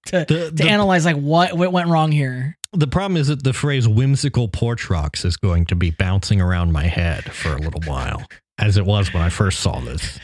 The, 0.06 0.24
to 0.24 0.50
the, 0.52 0.68
analyze 0.68 1.04
like 1.04 1.16
what 1.16 1.54
what 1.56 1.72
went 1.72 1.88
wrong 1.88 2.12
here. 2.12 2.56
the 2.72 2.86
problem 2.86 3.16
is 3.18 3.28
that 3.28 3.42
the 3.44 3.52
phrase 3.52 3.86
whimsical 3.86 4.48
porch 4.48 4.88
rocks 4.88 5.24
is 5.24 5.36
going 5.36 5.66
to 5.66 5.74
be 5.76 5.90
bouncing 5.90 6.40
around 6.40 6.72
my 6.72 6.84
head 6.84 7.24
for 7.32 7.52
a 7.54 7.58
little 7.58 7.82
while, 7.84 8.24
as 8.58 8.76
it 8.78 8.86
was 8.86 9.12
when 9.12 9.22
I 9.22 9.28
first 9.28 9.60
saw 9.60 9.80
this. 9.80 10.18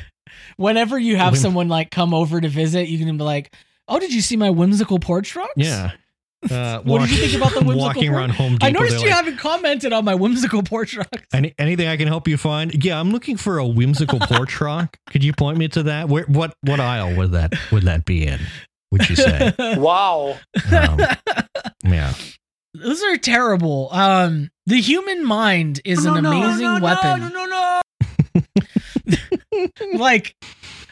Whenever 0.56 0.98
you 0.98 1.16
have 1.16 1.32
Whim- 1.32 1.40
someone 1.42 1.68
like 1.68 1.90
come 1.90 2.14
over 2.14 2.40
to 2.40 2.48
visit, 2.48 2.88
you 2.88 2.98
can 3.04 3.16
be 3.16 3.24
like, 3.24 3.54
"Oh, 3.88 3.98
did 3.98 4.12
you 4.14 4.20
see 4.22 4.36
my 4.36 4.50
whimsical 4.50 4.98
porch 4.98 5.34
rocks?" 5.36 5.52
Yeah. 5.56 5.90
Uh, 6.50 6.80
What 6.84 7.00
did 7.02 7.10
you 7.10 7.16
think 7.28 7.34
about 7.34 7.52
the 7.52 7.60
whimsical 7.66 7.78
walking 7.78 8.10
porch- 8.10 8.18
around 8.18 8.30
Home 8.30 8.52
Depot? 8.54 8.66
I 8.66 8.70
noticed 8.70 9.00
you 9.02 9.06
like, 9.08 9.16
haven't 9.16 9.38
commented 9.38 9.92
on 9.92 10.04
my 10.04 10.14
whimsical 10.14 10.62
porch 10.62 10.96
rocks. 10.96 11.22
Any, 11.32 11.54
anything 11.58 11.86
I 11.88 11.96
can 11.96 12.08
help 12.08 12.26
you 12.28 12.36
find? 12.36 12.84
Yeah, 12.84 12.98
I'm 12.98 13.10
looking 13.10 13.36
for 13.36 13.58
a 13.58 13.66
whimsical 13.66 14.18
porch 14.20 14.60
rock. 14.60 14.98
Could 15.10 15.22
you 15.24 15.32
point 15.32 15.58
me 15.58 15.68
to 15.68 15.84
that? 15.84 16.08
Where 16.08 16.24
what 16.24 16.54
what 16.62 16.80
aisle 16.80 17.16
would 17.16 17.32
that 17.32 17.54
would 17.70 17.84
that 17.84 18.04
be 18.04 18.26
in? 18.26 18.40
Would 18.90 19.08
you 19.08 19.16
say? 19.16 19.52
Wow. 19.76 20.38
Um, 20.70 21.00
yeah. 21.84 22.12
Those 22.74 23.02
are 23.02 23.16
terrible. 23.16 23.88
Um, 23.92 24.50
the 24.66 24.80
human 24.80 25.24
mind 25.24 25.80
is 25.84 26.04
an 26.04 26.16
amazing 26.16 26.80
weapon. 26.80 27.20
No, 27.20 27.28
no, 27.28 27.80
no. 28.36 29.18
Like 29.94 30.36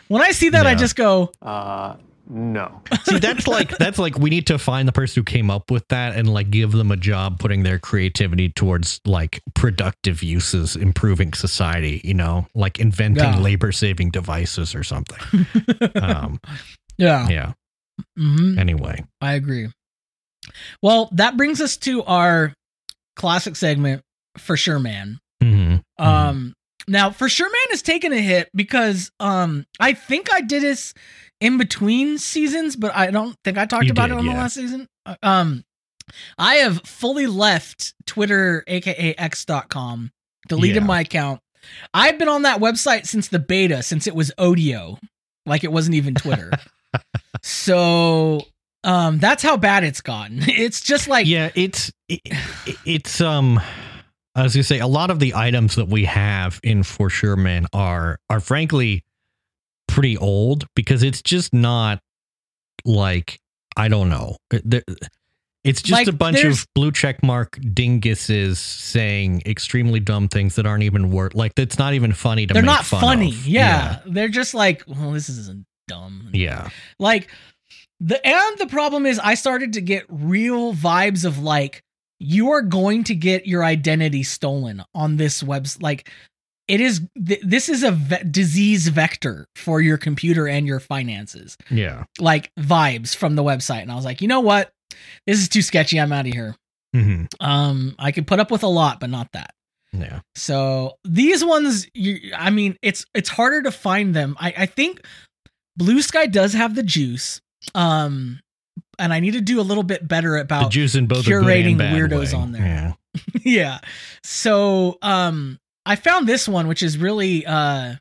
when 0.08 0.22
I 0.22 0.32
see 0.32 0.50
that, 0.50 0.66
I 0.66 0.74
just 0.74 0.96
go, 0.96 1.32
Uh, 1.42 1.96
No. 2.32 2.80
See, 3.04 3.18
that's 3.18 3.48
like 3.48 3.76
that's 3.78 3.98
like 3.98 4.16
we 4.16 4.30
need 4.30 4.46
to 4.46 4.58
find 4.58 4.86
the 4.86 4.92
person 4.92 5.20
who 5.20 5.24
came 5.24 5.50
up 5.50 5.68
with 5.68 5.86
that 5.88 6.14
and 6.16 6.32
like 6.32 6.48
give 6.50 6.70
them 6.70 6.92
a 6.92 6.96
job 6.96 7.40
putting 7.40 7.64
their 7.64 7.80
creativity 7.80 8.48
towards 8.50 9.00
like 9.04 9.42
productive 9.54 10.22
uses, 10.22 10.76
improving 10.76 11.32
society, 11.32 12.00
you 12.04 12.14
know, 12.14 12.46
like 12.54 12.78
inventing 12.78 13.24
Yeah. 13.24 13.38
labor 13.40 13.72
saving 13.72 14.10
devices 14.10 14.76
or 14.76 14.84
something. 14.84 15.18
um, 16.02 16.38
yeah. 16.98 17.28
yeah. 17.28 17.52
hmm 18.16 18.56
Anyway. 18.58 19.04
I 19.20 19.32
agree. 19.34 19.68
Well, 20.82 21.08
that 21.12 21.36
brings 21.36 21.60
us 21.60 21.76
to 21.78 22.04
our 22.04 22.54
classic 23.16 23.56
segment 23.56 24.02
for 24.38 24.56
sure, 24.56 24.78
man. 24.78 25.18
hmm 25.42 25.76
Um, 25.98 26.54
now 26.88 27.10
for 27.10 27.28
sure, 27.28 27.46
man 27.48 27.70
has 27.70 27.82
taken 27.82 28.12
a 28.12 28.20
hit 28.20 28.50
because 28.54 29.10
um, 29.20 29.66
I 29.78 29.92
think 29.92 30.32
I 30.32 30.40
did 30.40 30.62
this 30.62 30.94
in 31.40 31.56
between 31.58 32.18
seasons, 32.18 32.76
but 32.76 32.94
I 32.94 33.10
don't 33.10 33.36
think 33.44 33.58
I 33.58 33.66
talked 33.66 33.84
You 33.86 33.92
about 33.92 34.08
did, 34.08 34.14
it 34.14 34.18
on 34.18 34.26
the 34.26 34.32
last 34.32 34.54
season. 34.54 34.88
Uh, 35.06 35.16
Um, 35.22 35.64
I 36.38 36.56
have 36.56 36.82
fully 36.84 37.26
left 37.26 37.94
Twitter, 38.06 38.64
aka 38.66 39.14
X.com, 39.16 40.10
deleted 40.48 40.82
Yeah. 40.82 40.86
my 40.86 41.00
account. 41.00 41.40
I've 41.94 42.18
been 42.18 42.28
on 42.28 42.42
that 42.42 42.60
website 42.60 43.06
since 43.06 43.28
the 43.28 43.38
beta, 43.38 43.82
since 43.82 44.06
it 44.06 44.14
was 44.14 44.32
Odeo, 44.38 44.98
like 45.46 45.62
it 45.64 45.70
wasn't 45.72 45.94
even 45.94 46.14
Twitter. 46.14 46.50
so 47.42 48.42
um, 48.84 49.18
that's 49.18 49.42
how 49.42 49.56
bad 49.56 49.84
it's 49.84 50.00
gotten. 50.00 50.40
It's 50.48 50.80
just 50.80 51.08
like 51.08 51.26
yeah, 51.26 51.50
it's 51.54 51.92
it, 52.08 52.20
it's 52.84 53.20
um 53.20 53.60
I 54.40 54.44
was 54.44 54.54
gonna 54.54 54.64
say 54.64 54.78
a 54.78 54.86
lot 54.86 55.10
of 55.10 55.18
the 55.18 55.34
items 55.34 55.74
that 55.74 55.88
we 55.88 56.06
have 56.06 56.60
in 56.62 56.82
For 56.82 57.10
Sure 57.10 57.36
Man 57.36 57.66
are 57.72 58.18
are 58.30 58.40
frankly 58.40 59.04
pretty 59.86 60.16
old 60.16 60.66
because 60.74 61.02
it's 61.02 61.20
just 61.20 61.52
not 61.52 62.00
like 62.84 63.38
I 63.76 63.88
don't 63.88 64.08
know. 64.08 64.36
It's 65.62 65.82
just 65.82 65.92
Like, 65.92 66.06
a 66.08 66.12
bunch 66.12 66.42
of 66.42 66.66
blue 66.74 66.90
check 66.90 67.22
mark 67.22 67.58
dinguses 67.60 68.56
saying 68.56 69.42
extremely 69.44 70.00
dumb 70.00 70.26
things 70.26 70.56
that 70.56 70.64
aren't 70.64 70.84
even 70.84 71.10
worth 71.10 71.34
like 71.34 71.54
that's 71.54 71.78
not 71.78 71.92
even 71.92 72.14
funny 72.14 72.46
to 72.46 72.54
me. 72.54 72.60
they're 72.60 72.64
not 72.64 72.86
fun 72.86 73.00
funny. 73.00 73.28
of. 73.28 73.46
Yeah. 73.46 74.00
they're 74.06 74.28
just 74.28 74.54
like, 74.54 74.82
well, 74.86 75.10
this 75.10 75.28
isn't 75.28 75.66
dumb. 75.86 76.30
Yeah. 76.32 76.70
Like 76.98 77.28
the 78.00 78.26
and 78.26 78.58
the 78.58 78.68
problem 78.68 79.04
is 79.04 79.18
I 79.18 79.34
started 79.34 79.74
to 79.74 79.82
get 79.82 80.06
real 80.08 80.72
vibes 80.72 81.26
of 81.26 81.38
like 81.38 81.84
you 82.20 82.50
are 82.50 82.62
going 82.62 83.02
to 83.04 83.14
get 83.14 83.46
your 83.46 83.64
identity 83.64 84.22
stolen 84.22 84.84
on 84.94 85.16
this 85.16 85.42
webs 85.42 85.80
like 85.82 86.08
it 86.68 86.80
is 86.80 87.00
th- 87.26 87.40
this 87.42 87.68
is 87.68 87.82
a 87.82 87.90
ve- 87.90 88.22
disease 88.30 88.86
vector 88.88 89.48
for 89.56 89.80
your 89.80 89.96
computer 89.98 90.46
and 90.46 90.66
your 90.66 90.78
finances. 90.78 91.56
Yeah. 91.70 92.04
like 92.20 92.52
vibes 92.60 93.16
from 93.16 93.34
the 93.34 93.42
website. 93.42 93.82
And 93.82 93.90
i 93.90 93.96
was 93.96 94.04
like 94.04 94.20
you 94.20 94.28
know 94.28 94.40
what? 94.40 94.70
This 95.26 95.40
is 95.40 95.48
too 95.48 95.62
sketchy. 95.62 95.98
I'm 95.98 96.12
out 96.12 96.26
of 96.26 96.32
here. 96.32 96.54
Hmm 96.94 97.24
um 97.40 97.94
i 97.98 98.10
can 98.10 98.24
put 98.24 98.40
up 98.40 98.50
with 98.50 98.62
a 98.64 98.68
lot 98.68 99.00
but 99.00 99.10
not 99.10 99.32
that. 99.32 99.52
Yeah. 99.92 100.20
so 100.36 100.94
these 101.04 101.44
ones, 101.44 101.86
you, 101.94 102.32
I 102.36 102.50
mean, 102.50 102.76
it's 102.82 103.04
it's 103.14 103.28
harder 103.28 103.62
to 103.62 103.72
find 103.72 104.14
them. 104.14 104.36
I, 104.38 104.54
I 104.58 104.66
think 104.66 105.00
Bluesky 105.80 106.30
does 106.30 106.52
have 106.52 106.74
the 106.76 106.82
juice, 106.84 107.40
um, 107.74 108.38
and 109.00 109.12
I 109.12 109.20
need 109.20 109.32
to 109.32 109.40
do 109.40 109.60
a 109.60 109.62
little 109.62 109.82
bit 109.82 110.06
better 110.06 110.36
about 110.36 110.64
The 110.64 110.68
juice 110.70 110.94
in 110.94 111.06
both 111.06 111.24
curating 111.24 111.76
weirdos 111.76 112.32
way. 112.32 112.38
on 112.38 112.52
there. 112.52 112.62
Yeah. 112.62 112.92
yeah. 113.44 113.78
So 114.22 114.98
um, 115.02 115.58
I 115.84 115.96
found 115.96 116.28
this 116.28 116.46
one, 116.46 116.68
which 116.68 116.82
is 116.82 116.98
really 116.98 117.44
uh, 117.46 117.94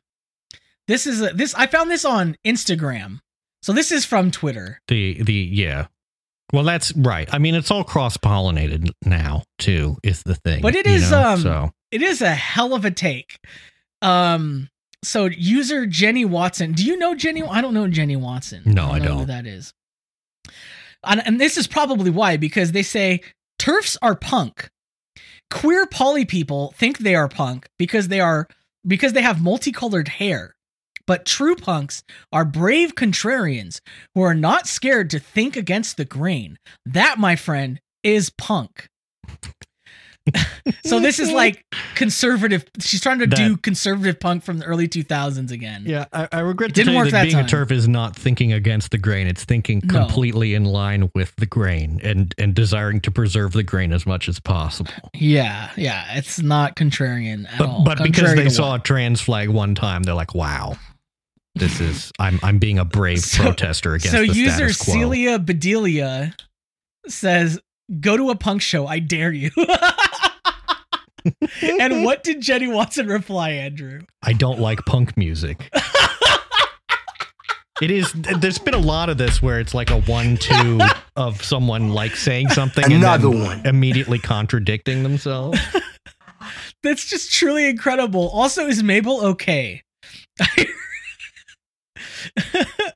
this 0.86 1.06
is 1.06 1.20
a, 1.22 1.30
this 1.30 1.54
I 1.54 1.66
found 1.66 1.90
this 1.90 2.04
on 2.04 2.36
Instagram. 2.46 3.20
So 3.62 3.72
this 3.72 3.90
is 3.92 4.04
from 4.04 4.30
Twitter. 4.30 4.80
The 4.88 5.22
the 5.22 5.32
yeah. 5.34 5.86
Well, 6.52 6.64
that's 6.64 6.92
right. 6.96 7.32
I 7.32 7.38
mean, 7.38 7.54
it's 7.54 7.70
all 7.70 7.84
cross 7.84 8.16
pollinated 8.16 8.90
now 9.04 9.44
too. 9.58 9.96
Is 10.02 10.22
the 10.24 10.34
thing, 10.34 10.62
But 10.62 10.74
it 10.74 10.86
is 10.86 11.10
know? 11.10 11.22
um, 11.22 11.40
so 11.40 11.70
It 11.92 12.02
is 12.02 12.20
a 12.22 12.34
hell 12.34 12.74
of 12.74 12.84
a 12.84 12.90
take. 12.90 13.38
Um, 14.02 14.68
so 15.04 15.26
user 15.26 15.86
Jenny 15.86 16.24
Watson. 16.24 16.72
Do 16.72 16.84
you 16.84 16.96
know 16.96 17.14
Jenny? 17.14 17.42
I 17.42 17.60
don't 17.60 17.72
know 17.74 17.86
Jenny 17.88 18.16
Watson. 18.16 18.62
No, 18.66 18.86
I 18.86 18.86
know 18.86 18.92
Who 18.94 18.98
don't. 18.98 19.08
Know 19.12 19.18
who 19.20 19.26
that 19.26 19.46
is. 19.46 19.72
And, 21.04 21.26
and 21.26 21.40
this 21.40 21.56
is 21.56 21.66
probably 21.66 22.10
why 22.10 22.36
because 22.36 22.72
they 22.72 22.82
say 22.82 23.20
TERFs 23.58 23.96
are 24.02 24.14
punk. 24.14 24.70
Queer 25.50 25.86
poly 25.86 26.24
people 26.24 26.72
think 26.76 26.98
they 26.98 27.14
are 27.14 27.28
punk 27.28 27.68
because 27.78 28.08
they 28.08 28.20
are 28.20 28.46
because 28.86 29.12
they 29.12 29.22
have 29.22 29.42
multicolored 29.42 30.08
hair. 30.08 30.54
But 31.06 31.26
true 31.26 31.56
punks 31.56 32.04
are 32.32 32.44
brave 32.44 32.94
contrarians 32.94 33.80
who 34.14 34.22
are 34.22 34.34
not 34.34 34.68
scared 34.68 35.10
to 35.10 35.18
think 35.18 35.56
against 35.56 35.96
the 35.96 36.04
grain. 36.04 36.56
That, 36.86 37.18
my 37.18 37.34
friend, 37.34 37.80
is 38.04 38.30
punk. 38.30 38.86
so 40.84 40.96
oh, 40.96 41.00
this 41.00 41.18
is 41.18 41.30
like 41.30 41.64
conservative. 41.94 42.64
She's 42.80 43.00
trying 43.00 43.18
to 43.20 43.26
do 43.26 43.56
conservative 43.56 44.18
punk 44.20 44.44
from 44.44 44.58
the 44.58 44.64
early 44.64 44.88
2000s 44.88 45.50
again. 45.50 45.84
yeah, 45.86 46.04
I, 46.12 46.28
I 46.32 46.40
regret 46.40 46.70
It 46.70 46.74
to 46.74 46.80
didn't 46.84 46.86
tell 46.86 46.94
you 46.94 46.98
work 47.00 47.10
that, 47.12 47.18
that 47.18 47.22
being 47.24 47.36
time. 47.36 47.44
a 47.44 47.48
TERF 47.48 47.70
is 47.70 47.88
not 47.88 48.16
thinking 48.16 48.52
against 48.52 48.90
the 48.90 48.98
grain. 48.98 49.26
It's 49.26 49.44
thinking 49.44 49.80
No. 49.84 49.94
completely 50.00 50.54
in 50.54 50.64
line 50.64 51.10
with 51.14 51.34
the 51.36 51.46
grain 51.46 52.00
and 52.02 52.34
and 52.38 52.54
desiring 52.54 53.00
to 53.02 53.10
preserve 53.10 53.52
the 53.52 53.62
grain 53.62 53.92
as 53.92 54.06
much 54.06 54.28
as 54.28 54.38
possible. 54.40 54.90
Yeah, 55.14 55.70
yeah, 55.76 56.16
it's 56.16 56.40
not 56.40 56.76
contrarian 56.76 57.50
at 57.50 57.58
But 57.58 57.68
all. 57.68 57.84
but 57.84 58.02
because 58.02 58.34
they 58.34 58.48
saw 58.48 58.70
what? 58.72 58.80
a 58.80 58.82
trans 58.82 59.20
flag 59.20 59.48
one 59.48 59.74
time, 59.74 60.02
they're 60.02 60.14
like, 60.14 60.34
"Wow, 60.34 60.76
this 61.54 61.80
is 61.80 62.12
I'm 62.18 62.38
I'm 62.42 62.58
being 62.58 62.78
a 62.78 62.84
brave 62.84 63.20
So- 63.24 63.42
protester 63.42 63.94
against 63.94 64.12
so 64.12 64.20
the 64.20 64.28
user 64.32 64.70
status 64.72 64.82
quo." 64.82 64.94
Celia 64.94 65.38
Bedelia 65.38 66.34
says, 67.08 67.58
"Go 68.00 68.16
to 68.16 68.30
a 68.30 68.36
punk 68.36 68.62
show, 68.62 68.86
I 68.86 68.98
dare 68.98 69.32
you." 69.32 69.50
and 71.62 72.04
what 72.04 72.22
did 72.22 72.40
Jenny 72.40 72.68
Watson 72.68 73.06
reply, 73.08 73.50
Andrew? 73.50 74.02
I 74.22 74.32
don't 74.32 74.58
like 74.60 74.80
punk 74.86 75.16
music. 75.16 75.70
It 77.80 77.90
is. 77.90 78.12
There's 78.12 78.58
been 78.58 78.74
a 78.74 78.78
lot 78.78 79.08
of 79.08 79.16
this 79.16 79.40
where 79.40 79.58
it's 79.58 79.72
like 79.72 79.90
a 79.90 80.02
one-two 80.02 80.80
of 81.16 81.42
someone 81.42 81.94
like 81.94 82.14
saying 82.14 82.50
something 82.50 82.84
Another 82.92 83.28
and 83.28 83.36
then 83.36 83.42
one. 83.42 83.66
immediately 83.66 84.18
contradicting 84.18 85.02
themselves. 85.02 85.58
That's 86.82 87.06
just 87.06 87.32
truly 87.32 87.68
incredible. 87.68 88.28
Also, 88.28 88.66
is 88.66 88.82
Mabel 88.82 89.24
okay? 89.28 89.82
uh 90.40 90.44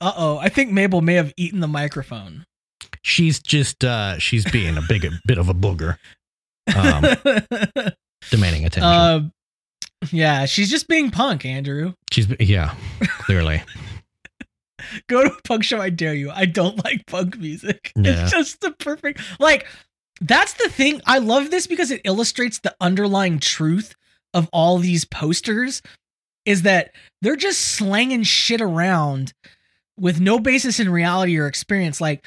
oh, 0.02 0.38
I 0.38 0.50
think 0.50 0.70
Mabel 0.70 1.00
may 1.00 1.14
have 1.14 1.32
eaten 1.38 1.60
the 1.60 1.68
microphone. 1.68 2.44
She's 3.02 3.40
just 3.40 3.84
uh 3.84 4.18
she's 4.18 4.44
being 4.50 4.76
a 4.76 4.82
big 4.86 5.06
bit 5.26 5.38
of 5.38 5.48
a 5.48 5.54
booger, 5.54 5.96
um, 6.76 7.04
demanding 8.30 8.64
attention. 8.64 8.82
uh, 8.84 9.20
yeah, 10.10 10.44
she's 10.46 10.70
just 10.70 10.88
being 10.88 11.10
punk, 11.10 11.44
Andrew. 11.44 11.94
she's 12.12 12.28
yeah, 12.40 12.74
clearly. 13.20 13.62
Go 15.08 15.24
to 15.24 15.32
a 15.34 15.42
punk 15.42 15.64
show, 15.64 15.80
I 15.80 15.90
dare 15.90 16.14
you. 16.14 16.30
I 16.30 16.44
don't 16.44 16.82
like 16.84 17.06
punk 17.06 17.38
music. 17.38 17.92
Yeah. 17.96 18.24
It's 18.24 18.32
just 18.32 18.60
the 18.60 18.72
perfect 18.72 19.20
like 19.40 19.66
that's 20.20 20.54
the 20.54 20.68
thing. 20.68 21.00
I 21.06 21.18
love 21.18 21.50
this 21.50 21.66
because 21.66 21.90
it 21.90 22.00
illustrates 22.04 22.58
the 22.58 22.74
underlying 22.80 23.38
truth 23.38 23.94
of 24.32 24.48
all 24.52 24.78
these 24.78 25.04
posters 25.04 25.80
is 26.44 26.62
that 26.62 26.92
they're 27.22 27.36
just 27.36 27.60
slanging 27.62 28.22
shit 28.22 28.60
around 28.60 29.32
with 29.98 30.20
no 30.20 30.38
basis 30.38 30.78
in 30.78 30.90
reality 30.90 31.36
or 31.38 31.46
experience. 31.46 32.00
Like 32.00 32.26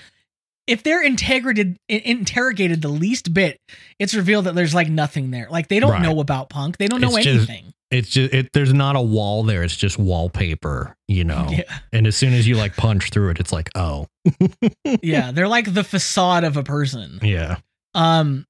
if 0.68 0.84
they're 0.84 1.02
integrated 1.04 1.78
interrogated 1.90 2.82
the 2.82 2.90
least 2.90 3.34
bit, 3.34 3.60
it's 4.00 4.14
revealed 4.14 4.46
that 4.46 4.56
there's 4.56 4.76
like 4.76 4.90
nothing 4.90 5.32
there. 5.32 5.48
Like 5.50 5.68
they 5.70 5.80
don't 5.80 5.92
Right. 5.92 6.02
know 6.02 6.20
about 6.20 6.50
punk. 6.50 6.78
They 6.78 6.88
don't 6.88 7.02
know 7.02 7.16
It's 7.16 7.26
just- 7.26 7.50
anything. 7.50 7.74
It's 7.90 8.10
just 8.10 8.34
it, 8.34 8.50
there's 8.52 8.74
not 8.74 8.98
a 8.98 9.02
wall 9.02 9.44
there. 9.44 9.64
It's 9.64 9.74
just 9.78 9.98
wallpaper, 9.98 10.94
you 11.08 11.24
know. 11.24 11.48
Yeah. 11.52 11.80
And 11.94 12.06
as 12.06 12.18
soon 12.18 12.34
as 12.34 12.46
you 12.46 12.56
like 12.56 12.76
punch 12.76 13.12
through 13.12 13.30
it, 13.30 13.40
it's 13.40 13.54
like, 13.54 13.70
oh, 13.76 14.08
yeah, 15.02 15.32
they're 15.32 15.48
like 15.48 15.74
the 15.74 15.86
facade 15.86 16.44
of 16.44 16.58
a 16.58 16.64
person. 16.64 17.20
yeah, 17.24 17.60
Um, 17.96 18.46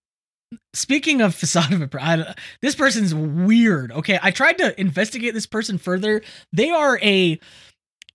speaking 0.74 1.22
of 1.22 1.36
facade 1.36 1.72
of 1.72 1.84
a, 1.84 1.88
per- 1.88 2.00
I, 2.00 2.34
this 2.64 2.74
person's 2.74 3.14
weird. 3.14 3.92
Okay, 3.92 4.18
I 4.20 4.32
tried 4.32 4.58
to 4.58 4.80
investigate 4.82 5.36
this 5.36 5.46
person 5.46 5.78
further. 5.78 6.24
They 6.52 6.72
are 6.72 6.98
a 7.04 7.40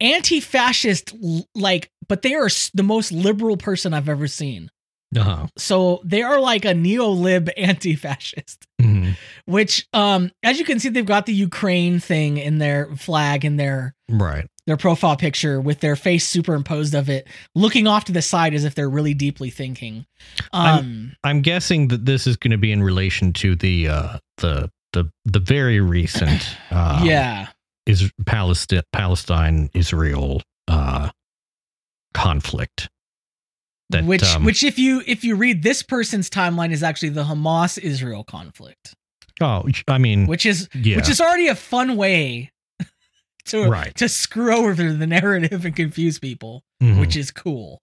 anti-fascist, 0.00 1.14
like, 1.54 1.90
but 2.12 2.20
they 2.20 2.34
are 2.34 2.50
the 2.74 2.82
most 2.82 3.10
liberal 3.10 3.56
person 3.56 3.94
I've 3.94 4.06
ever 4.06 4.26
seen. 4.26 4.70
uh-huh. 5.16 5.46
So 5.56 6.02
they 6.04 6.20
are 6.20 6.38
like 6.38 6.66
a 6.66 6.74
neo-lib 6.74 7.48
anti-fascist. 7.56 8.66
Mhm. 8.82 9.16
Which, 9.46 9.88
um, 9.94 10.30
as 10.42 10.58
you 10.58 10.66
can 10.66 10.78
see, 10.78 10.90
they've 10.90 11.06
got 11.06 11.24
the 11.24 11.32
Ukraine 11.32 12.00
thing 12.00 12.36
in 12.36 12.58
their 12.58 12.94
flag 12.96 13.46
in 13.46 13.56
their 13.56 13.94
right. 14.10 14.46
their 14.66 14.76
profile 14.76 15.16
picture 15.16 15.58
with 15.58 15.80
their 15.80 15.96
face 15.96 16.28
superimposed 16.28 16.94
of 16.94 17.08
it, 17.08 17.28
looking 17.54 17.86
off 17.86 18.04
to 18.04 18.12
the 18.12 18.20
side 18.20 18.52
as 18.52 18.66
if 18.66 18.74
they're 18.74 18.90
really 18.90 19.14
deeply 19.14 19.48
thinking. 19.48 20.04
Um, 20.52 21.16
I'm 21.24 21.40
guessing 21.40 21.88
that 21.88 22.04
this 22.04 22.26
is 22.26 22.36
going 22.36 22.50
to 22.50 22.58
be 22.58 22.72
in 22.72 22.82
relation 22.82 23.32
to 23.34 23.56
the 23.56 23.88
uh, 23.88 24.18
the 24.36 24.70
the 24.92 25.10
the 25.24 25.40
very 25.40 25.80
recent 25.80 26.46
uh, 26.70 27.00
yeah. 27.02 27.46
is 27.86 28.12
Palestine 28.26 28.82
Palestine 28.92 29.70
Israel 29.72 30.42
uh, 30.68 31.08
conflict. 32.12 32.88
That, 33.90 34.04
which 34.04 34.22
um, 34.24 34.44
which 34.44 34.62
if 34.64 34.78
you 34.78 35.02
if 35.06 35.22
you 35.22 35.34
read 35.36 35.62
this 35.62 35.82
person's 35.82 36.30
timeline 36.30 36.72
is 36.72 36.82
actually 36.82 37.10
the 37.10 37.24
Hamas 37.24 37.78
Israel 37.78 38.24
conflict, 38.24 38.94
oh, 39.40 39.64
I 39.86 39.98
mean, 39.98 40.26
which 40.26 40.46
is 40.46 40.68
yeah, 40.74 40.96
which 40.96 41.10
is 41.10 41.20
already 41.20 41.48
a 41.48 41.54
fun 41.54 41.96
way 41.96 42.50
to 43.46 43.68
Right. 43.68 43.94
to 43.96 44.08
screw 44.08 44.54
over 44.54 44.92
the 44.92 45.06
narrative 45.06 45.66
and 45.66 45.76
confuse 45.76 46.18
people, 46.18 46.64
mhm. 46.82 47.00
which 47.00 47.16
is 47.16 47.30
cool. 47.30 47.82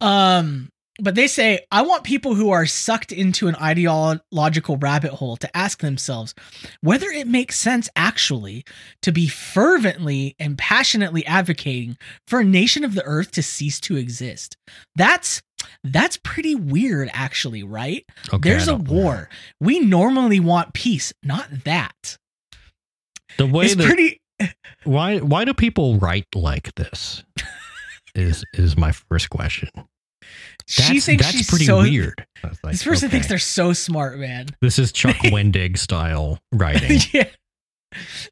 Um 0.00 0.70
but 1.00 1.14
they 1.14 1.26
say 1.26 1.60
I 1.70 1.82
want 1.82 2.04
people 2.04 2.34
who 2.34 2.50
are 2.50 2.66
sucked 2.66 3.12
into 3.12 3.48
an 3.48 3.56
ideological 3.56 4.76
rabbit 4.76 5.12
hole 5.12 5.36
to 5.38 5.56
ask 5.56 5.80
themselves 5.80 6.34
whether 6.80 7.08
it 7.08 7.26
makes 7.26 7.58
sense 7.58 7.88
actually 7.96 8.64
to 9.02 9.12
be 9.12 9.26
fervently 9.26 10.36
and 10.38 10.56
passionately 10.56 11.26
advocating 11.26 11.96
for 12.26 12.40
a 12.40 12.44
nation 12.44 12.84
of 12.84 12.94
the 12.94 13.04
earth 13.04 13.32
to 13.32 13.42
cease 13.42 13.80
to 13.80 13.96
exist. 13.96 14.56
That's 14.94 15.42
that's 15.82 16.18
pretty 16.18 16.54
weird 16.54 17.10
actually, 17.12 17.62
right? 17.62 18.04
Okay, 18.32 18.50
There's 18.50 18.68
a 18.68 18.76
war. 18.76 19.28
We 19.60 19.80
normally 19.80 20.40
want 20.40 20.74
peace, 20.74 21.12
not 21.22 21.64
that. 21.64 22.18
The 23.38 23.46
way 23.46 23.66
It's 23.66 23.76
that 23.76 23.86
pretty 23.86 24.20
why 24.84 25.18
why 25.18 25.44
do 25.44 25.54
people 25.54 25.98
write 25.98 26.26
like 26.34 26.74
this? 26.76 27.24
is 28.14 28.44
is 28.52 28.76
my 28.76 28.92
first 28.92 29.30
question. 29.30 29.70
That's, 30.66 30.88
she 30.88 31.00
thinks 31.00 31.24
that's 31.24 31.36
she's 31.36 31.48
pretty 31.50 31.66
so 31.66 31.78
weird. 31.80 32.26
Like, 32.62 32.72
This 32.72 32.84
person 32.84 33.10
thinks 33.10 33.28
they're 33.28 33.38
so 33.38 33.72
smart, 33.72 34.18
man. 34.18 34.46
this 34.60 34.78
is 34.78 34.92
Chuck 34.92 35.16
Wendig 35.24 35.78
style 35.78 36.38
writing. 36.52 37.00
yeah. 37.12 37.28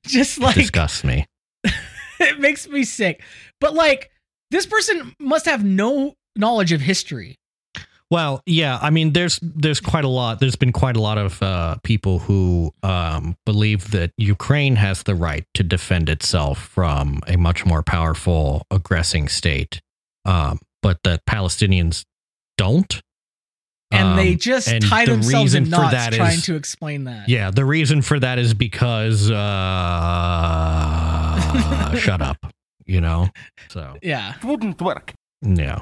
Just 0.07 0.39
like 0.39 0.55
Disgusts 0.55 1.05
me. 1.05 1.27
it 2.21 2.41
makes 2.41 2.69
me 2.69 2.85
sick. 2.85 3.23
But 3.61 3.75
like 3.75 4.11
this 4.51 4.67
person 4.67 5.15
must 5.19 5.47
have 5.47 5.65
no 5.65 6.15
knowledge 6.37 6.73
of 6.73 6.81
history. 6.81 7.37
Well, 8.11 8.43
yeah, 8.45 8.79
I 8.83 8.91
mean, 8.91 9.15
there's 9.15 9.39
there's 9.41 9.81
quite 9.81 10.05
a 10.05 10.09
lot. 10.09 10.39
There's 10.39 10.57
been 10.57 10.73
quite 10.73 10.97
a 10.97 11.01
lot 11.01 11.17
of 11.17 11.43
uh, 11.43 11.77
people 11.83 12.19
who 12.19 12.71
um, 12.83 13.37
believe 13.47 13.91
that 13.93 14.11
Ukraine 14.19 14.77
has 14.77 15.03
the 15.05 15.15
right 15.15 15.47
to 15.55 15.63
defend 15.63 16.11
itself 16.11 16.59
from 16.59 17.21
a 17.27 17.37
much 17.39 17.65
more 17.65 17.83
powerful 17.83 18.67
aggressing 18.71 19.29
state, 19.29 19.81
um, 20.27 20.59
but 20.83 20.99
that 21.05 21.25
Palestinians 21.25 22.05
don't. 22.63 23.01
And 23.91 24.19
they 24.19 24.33
Um, 24.33 24.39
just 24.39 24.69
and 24.69 24.83
tie 24.83 25.05
the 25.05 25.13
themselves 25.13 25.55
in 25.55 25.69
knots 25.69 25.93
that 25.93 26.13
trying 26.15 26.39
is- 26.39 26.45
to 26.47 26.55
explain 26.57 27.05
that. 27.05 27.29
Yeah, 27.29 27.51
the 27.51 27.65
reason 27.67 28.01
for 28.03 28.19
that 28.21 28.39
is 28.39 28.55
because 28.55 29.31
uh, 30.23 31.97
shut 31.99 32.23
up, 32.23 32.39
you 32.87 33.01
know. 33.01 33.29
So 33.69 33.97
Yeah. 34.03 34.35
It 34.37 34.45
wouldn't 34.45 34.81
work. 34.81 35.13
yeah, 35.43 35.81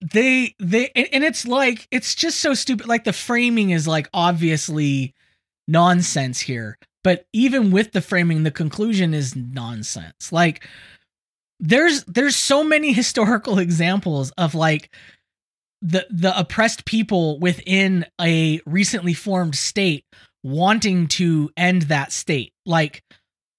They 0.00 0.54
they 0.58 0.90
and 0.94 1.08
and 1.12 1.24
it's 1.24 1.46
like 1.46 1.86
it's 1.90 2.14
just 2.14 2.40
so 2.40 2.52
stupid. 2.54 2.86
Like 2.86 3.04
the 3.04 3.12
framing 3.12 3.70
is 3.70 3.86
like 3.88 4.08
obviously 4.12 5.14
nonsense 5.66 6.40
here. 6.40 6.76
But 7.04 7.24
even 7.32 7.70
with 7.70 7.92
the 7.92 8.00
framing, 8.02 8.42
the 8.42 8.50
conclusion 8.50 9.14
is 9.14 9.34
nonsense. 9.36 10.32
Like 10.32 10.66
there's 11.60 12.04
there's 12.04 12.36
so 12.36 12.62
many 12.62 12.92
historical 13.02 13.58
examples 13.58 14.32
of 14.36 14.54
like 14.54 14.90
the 15.82 16.06
the 16.10 16.38
oppressed 16.38 16.84
people 16.84 17.38
within 17.38 18.04
a 18.20 18.60
recently 18.66 19.14
formed 19.14 19.54
state 19.54 20.04
wanting 20.42 21.06
to 21.08 21.50
end 21.56 21.82
that 21.82 22.12
state. 22.12 22.52
Like 22.66 23.02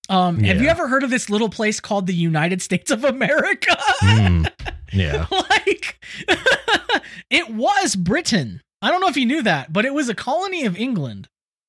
um 0.10 0.40
have 0.40 0.62
you 0.62 0.68
ever 0.70 0.88
heard 0.88 1.04
of 1.04 1.10
this 1.10 1.30
little 1.30 1.50
place 1.50 1.80
called 1.80 2.08
the 2.08 2.14
United 2.14 2.62
States 2.62 2.92
of 2.92 3.04
America? 3.04 3.78
Mm, 4.02 4.52
yeah. 4.94 5.28
like 5.32 6.04
it 7.30 7.50
was 7.50 7.96
Britain. 7.96 8.62
I 8.82 8.92
don't 8.92 9.02
know 9.02 9.08
if 9.10 9.18
you 9.18 9.26
knew 9.26 9.44
that, 9.44 9.74
but 9.74 9.86
it 9.86 9.94
was 9.94 10.10
a 10.10 10.16
colony 10.16 10.66
of 10.66 10.78
England. 10.78 11.28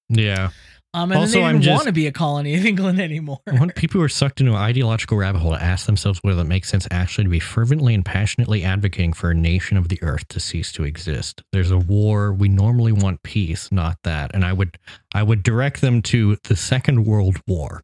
Yeah. 0.09 0.51
Um, 0.93 1.13
and 1.13 1.21
Also, 1.21 1.35
they 1.41 1.47
didn't 1.47 1.63
just- 1.63 1.75
want 1.75 1.87
to 1.87 1.93
be 1.93 2.07
a 2.09 2.13
colony 2.13 2.55
of 2.57 2.65
England 2.73 3.01
anymore. 3.01 3.39
I 3.47 3.53
want 3.59 3.75
people 3.77 4.01
who 4.01 4.05
are 4.05 4.09
sucked 4.09 4.41
into 4.41 4.53
an 4.53 4.59
ideological 4.59 5.17
rabbit 5.17 5.39
hole 5.39 5.53
to 5.53 5.63
ask 5.63 5.87
themselves 5.87 6.19
whether 6.23 6.43
it 6.43 6.47
makes 6.47 6.69
sense 6.69 6.89
actually 6.91 7.25
to 7.25 7.31
be 7.31 7.39
fervently 7.39 7.95
and 7.95 8.05
passionately 8.05 8.65
advocating 8.65 9.13
for 9.13 9.31
a 9.31 9.35
nation 9.35 9.77
of 9.77 9.89
the 9.89 10.03
earth 10.03 10.27
to 10.29 10.41
cease 10.41 10.73
to 10.73 10.85
exist. 10.85 11.43
There's 11.53 11.71
a 11.71 11.79
war. 11.79 12.33
We 12.33 12.49
normally 12.49 12.93
want 12.93 13.23
peace, 13.23 13.71
not 13.71 13.99
that. 14.03 14.33
And 14.35 14.45
I 14.45 14.53
would 14.53 14.79
I 15.15 15.23
would 15.23 15.43
direct 15.45 15.81
them 15.81 16.03
to 16.03 16.37
the 16.45 16.57
Second 16.57 17.05
World 17.05 17.39
War. 17.47 17.83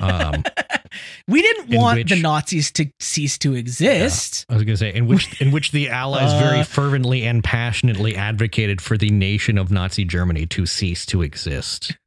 Um, 0.00 0.42
we 1.28 1.42
didn't 1.42 1.74
want 1.76 2.08
the 2.08 2.20
Nazis 2.20 2.70
to 2.72 2.86
cease 3.00 3.38
to 3.38 3.54
exist. 3.54 4.44
I 4.48 4.54
was 4.54 4.64
going 4.64 4.74
to 4.74 4.78
say 4.78 4.94
in 4.94 5.06
which 5.06 5.40
in 5.40 5.50
which 5.50 5.72
the 5.72 5.88
Allies 5.88 6.32
very 6.40 6.60
Uh. 6.60 6.64
fervently 6.64 7.24
and 7.24 7.42
passionately 7.42 8.14
advocated 8.16 8.80
for 8.80 8.96
the 8.98 9.10
nation 9.10 9.58
of 9.58 9.70
Nazi 9.70 10.04
Germany 10.04 10.46
to 10.46 10.66
cease 10.66 11.04
to 11.06 11.22
exist. 11.22 11.96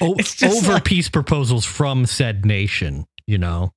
O- 0.00 0.14
over 0.44 0.72
like- 0.74 0.84
peace 0.84 1.08
proposals 1.08 1.64
from 1.64 2.06
said 2.06 2.44
nation, 2.44 3.06
you 3.26 3.38
know. 3.38 3.72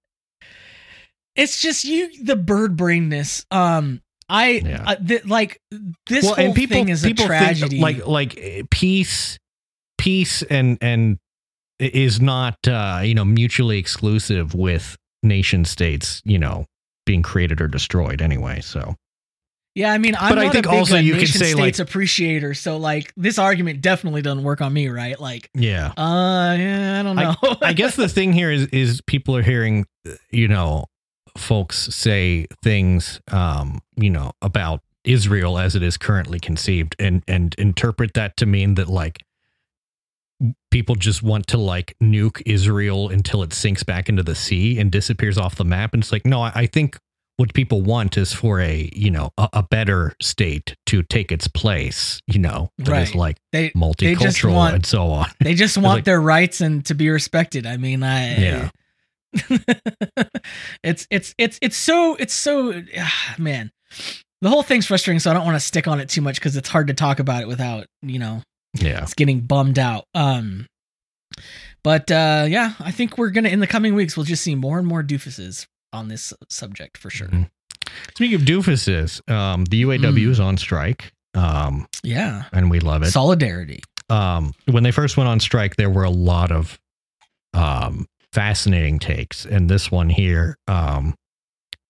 It's 1.36 1.62
just 1.62 1.86
you, 1.86 2.24
the 2.24 2.36
bird 2.36 2.76
brainness. 2.76 3.46
Um, 3.50 4.02
I 4.30 4.62
Yeah. 4.64 4.84
uh, 4.86 4.96
th- 4.96 5.26
like 5.26 5.60
this 6.08 6.30
whole 6.30 6.54
thing 6.54 6.90
is 6.90 7.04
a 7.06 7.14
tragedy. 7.14 7.80
Think, 7.82 8.06
like 8.06 8.08
like 8.08 8.38
eh, 8.38 8.64
peace, 8.70 9.40
peace, 9.98 10.42
and 10.44 10.78
and 10.82 11.18
is 11.82 12.22
not 12.22 12.58
uh, 12.68 13.02
you 13.04 13.14
know 13.14 13.26
mutually 13.26 13.78
exclusive 13.78 14.54
with 14.54 14.98
nation 15.24 15.66
states. 15.66 16.22
You 16.26 16.40
know, 16.40 16.66
being 17.06 17.22
created 17.22 17.62
or 17.62 17.68
destroyed 17.68 18.22
anyway. 18.22 18.62
So 18.62 18.96
yeah, 19.74 19.94
I 19.94 19.98
mean, 20.00 20.16
I'm 20.20 20.36
But 20.36 20.40
I 20.40 20.50
think 20.50 20.66
a 20.66 20.70
big 20.70 20.80
also 20.80 20.96
uh, 20.98 21.00
you 21.00 21.14
nation 21.14 21.40
say, 21.40 21.52
states 21.54 21.80
like- 21.80 21.88
appreciator. 21.88 22.54
So 22.54 22.78
like 22.78 23.14
this 23.16 23.40
argument 23.40 23.82
definitely 23.82 24.22
doesn't 24.22 24.44
work 24.44 24.60
on 24.62 24.74
me, 24.74 24.90
right? 24.90 25.20
Like, 25.20 25.50
yeah. 25.54 25.94
uh, 25.98 26.56
yeah, 26.58 27.00
I 27.00 27.04
don't 27.04 27.16
know. 27.16 27.36
I 27.62 27.74
guess 27.74 27.96
the 27.96 28.10
thing 28.10 28.34
here 28.34 28.52
is 28.52 28.68
is 28.68 29.02
people 29.08 29.36
are 29.38 29.42
hearing, 29.42 29.86
you 30.30 30.50
know, 30.50 30.86
folks 31.38 31.94
say 31.96 32.48
things, 32.64 33.22
um, 33.32 33.80
you 33.96 34.10
know, 34.10 34.34
about 34.42 34.82
Israel 35.06 35.58
as 35.58 35.76
it 35.76 35.84
is 35.84 35.98
currently 35.98 36.40
conceived, 36.40 36.96
and 37.00 37.24
and 37.28 37.56
interpret 37.58 38.14
that 38.16 38.36
to 38.38 38.46
mean 38.46 38.76
that 38.76 38.90
like 38.90 39.24
people 40.72 40.96
just 40.96 41.22
want 41.24 41.48
to 41.48 41.58
like 41.58 41.96
nuke 42.02 42.42
Israel 42.46 43.10
until 43.10 43.44
it 43.44 43.54
sinks 43.54 43.84
back 43.84 44.10
into 44.10 44.24
the 44.24 44.36
sea 44.36 44.80
and 44.80 44.92
disappears 44.92 45.38
off 45.38 45.56
the 45.56 45.66
map. 45.66 45.94
And 45.94 46.02
it's 46.04 46.12
like, 46.12 46.26
no, 46.26 46.42
I, 46.42 46.52
I 46.56 46.66
think 46.66 46.98
what 47.38 47.54
people 47.54 47.82
want 47.82 48.18
is 48.18 48.34
for 48.34 48.60
a 48.60 48.90
you 48.94 49.10
know 49.10 49.32
a, 49.38 49.50
a 49.54 49.64
better 49.64 50.14
state 50.22 50.76
to 50.88 51.02
take 51.04 51.32
its 51.32 51.48
place. 51.48 52.22
You 52.28 52.40
know, 52.40 52.70
that 52.78 52.88
is 53.02 53.10
Right. 53.10 53.16
like 53.16 53.38
they 53.52 53.70
multicultural 53.72 54.54
want- 54.54 54.76
and 54.76 54.86
so 54.86 55.08
on. 55.08 55.28
they 55.40 55.54
just 55.56 55.78
want 55.78 55.98
like- 56.00 56.04
their 56.06 56.22
rights 56.22 56.62
and 56.62 56.86
to 56.86 56.94
be 56.94 57.10
respected. 57.10 57.66
I 57.66 57.78
mean, 57.78 58.04
I 58.04 58.38
Yeah. 58.38 58.70
it's 60.84 61.08
it's 61.10 61.34
it's 61.38 61.58
it's 61.62 61.78
so 61.78 62.16
it's 62.16 62.34
so 62.34 62.82
ah, 62.98 63.36
man. 63.38 63.72
The 64.42 64.50
whole 64.50 64.64
thing's 64.64 64.88
frustrating, 64.88 65.20
so 65.20 65.30
I 65.30 65.34
don't 65.36 65.46
want 65.46 65.56
to 65.56 65.60
stick 65.60 65.88
on 65.88 66.00
it 66.00 66.10
too 66.10 66.22
much 66.22 66.36
because 66.36 66.58
it's 66.58 66.68
hard 66.70 66.88
to 66.88 66.94
talk 66.96 67.20
about 67.20 67.42
it 67.44 67.48
without 67.48 67.86
you 68.02 68.20
know 68.20 68.42
Yeah. 68.74 69.04
it's 69.04 69.14
getting 69.14 69.42
bummed 69.42 69.78
out. 69.80 70.06
Um, 70.16 70.68
but 71.84 72.10
uh, 72.12 72.46
yeah, 72.48 72.74
I 72.80 72.92
think 72.92 73.18
we're 73.18 73.32
gonna 73.32 73.50
in 73.50 73.60
the 73.60 73.68
coming 73.68 73.96
weeks 73.96 74.16
we'll 74.16 74.26
just 74.26 74.44
see 74.44 74.56
more 74.56 74.78
and 74.80 74.88
more 74.88 75.04
doofuses 75.04 75.66
on 75.94 76.08
this 76.08 76.34
subject 76.50 76.98
for 76.98 77.10
sure. 77.10 77.28
Mhm. 77.28 77.50
Speaking 78.16 78.36
of 78.36 78.42
doofuses, 78.44 79.28
um, 79.30 79.66
the 79.66 79.82
UAW 79.84 80.30
is 80.30 80.40
on 80.40 80.58
strike, 80.58 81.12
um, 81.34 81.88
Yeah, 82.04 82.46
and 82.54 82.70
we 82.72 82.80
love 82.80 83.04
it. 83.04 83.12
solidarity. 83.12 83.82
Um, 84.10 84.54
when 84.66 84.84
they 84.84 84.92
first 84.92 85.18
went 85.18 85.28
on 85.28 85.40
strike, 85.40 85.76
there 85.76 85.90
were 85.90 86.04
a 86.04 86.10
lot 86.10 86.52
of 86.52 86.80
um, 87.54 88.06
fascinating 88.32 89.00
takes, 89.00 89.46
and 89.46 89.70
this 89.70 89.92
one 89.92 90.10
here, 90.10 90.58
um, 90.68 91.16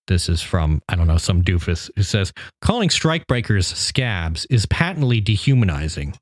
this 0.08 0.28
is 0.28 0.42
from 0.42 0.82
I 0.88 0.96
don't 0.96 1.06
know 1.06 1.18
some 1.18 1.42
doofus 1.42 1.88
who 1.94 2.02
says 2.02 2.32
calling 2.60 2.88
strikebreakers 2.88 3.64
scabs 3.64 4.44
is 4.50 4.66
patently 4.66 5.20
dehumanizing, 5.20 6.14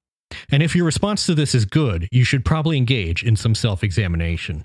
and 0.50 0.62
if 0.62 0.74
your 0.76 0.84
response 0.84 1.26
to 1.26 1.34
this 1.34 1.54
is 1.54 1.64
good, 1.64 2.08
you 2.12 2.24
should 2.24 2.44
probably 2.44 2.76
engage 2.76 3.22
in 3.24 3.36
some 3.36 3.54
self-examination. 3.54 4.64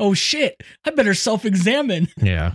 Oh 0.00 0.14
shit! 0.14 0.60
I 0.84 0.90
better 0.90 1.14
self-examine. 1.14 2.08
Yeah. 2.22 2.54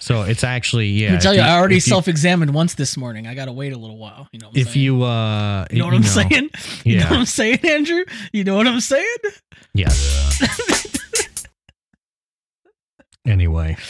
So 0.00 0.22
it's 0.22 0.44
actually 0.44 0.86
yeah. 0.88 1.08
Let 1.10 1.14
me 1.16 1.20
tell 1.20 1.32
if 1.32 1.38
you, 1.38 1.44
I 1.44 1.58
already 1.58 1.78
self-examined 1.78 2.54
once 2.54 2.72
this 2.74 2.96
morning. 2.96 3.26
I 3.26 3.34
gotta 3.34 3.52
wait 3.52 3.74
a 3.74 3.76
little 3.76 3.98
while. 3.98 4.26
You 4.32 4.38
know, 4.38 4.46
what 4.48 4.56
I'm 4.56 4.60
if 4.62 4.68
saying? 4.72 4.84
you 4.84 5.02
uh 5.02 5.66
you 5.70 5.78
know 5.80 5.84
what 5.84 5.94
I'm 5.94 6.02
saying? 6.04 6.50
You 6.84 6.96
know 7.00 7.04
what 7.10 7.12
I'm 7.18 7.26
saying, 7.26 7.58
Andrew? 7.64 8.04
You 8.32 8.44
know 8.44 8.56
what 8.56 8.66
I'm 8.66 8.80
saying? 8.80 9.16
Yes. 9.74 10.80
anyway. 13.26 13.76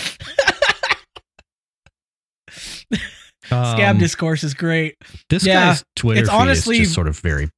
Scab 3.47 3.95
Um, 3.95 3.99
discourse 3.99 4.45
is 4.45 4.53
great. 4.55 4.97
this 5.31 5.47
yeah, 5.47 5.67
guy's 5.71 5.85
Twitter 5.97 6.21
it's 6.21 6.29
feed 6.31 6.37
honestly- 6.37 6.77
is 6.77 6.83
just 6.83 6.95
sort 6.95 7.09
of 7.09 7.19
very 7.21 7.49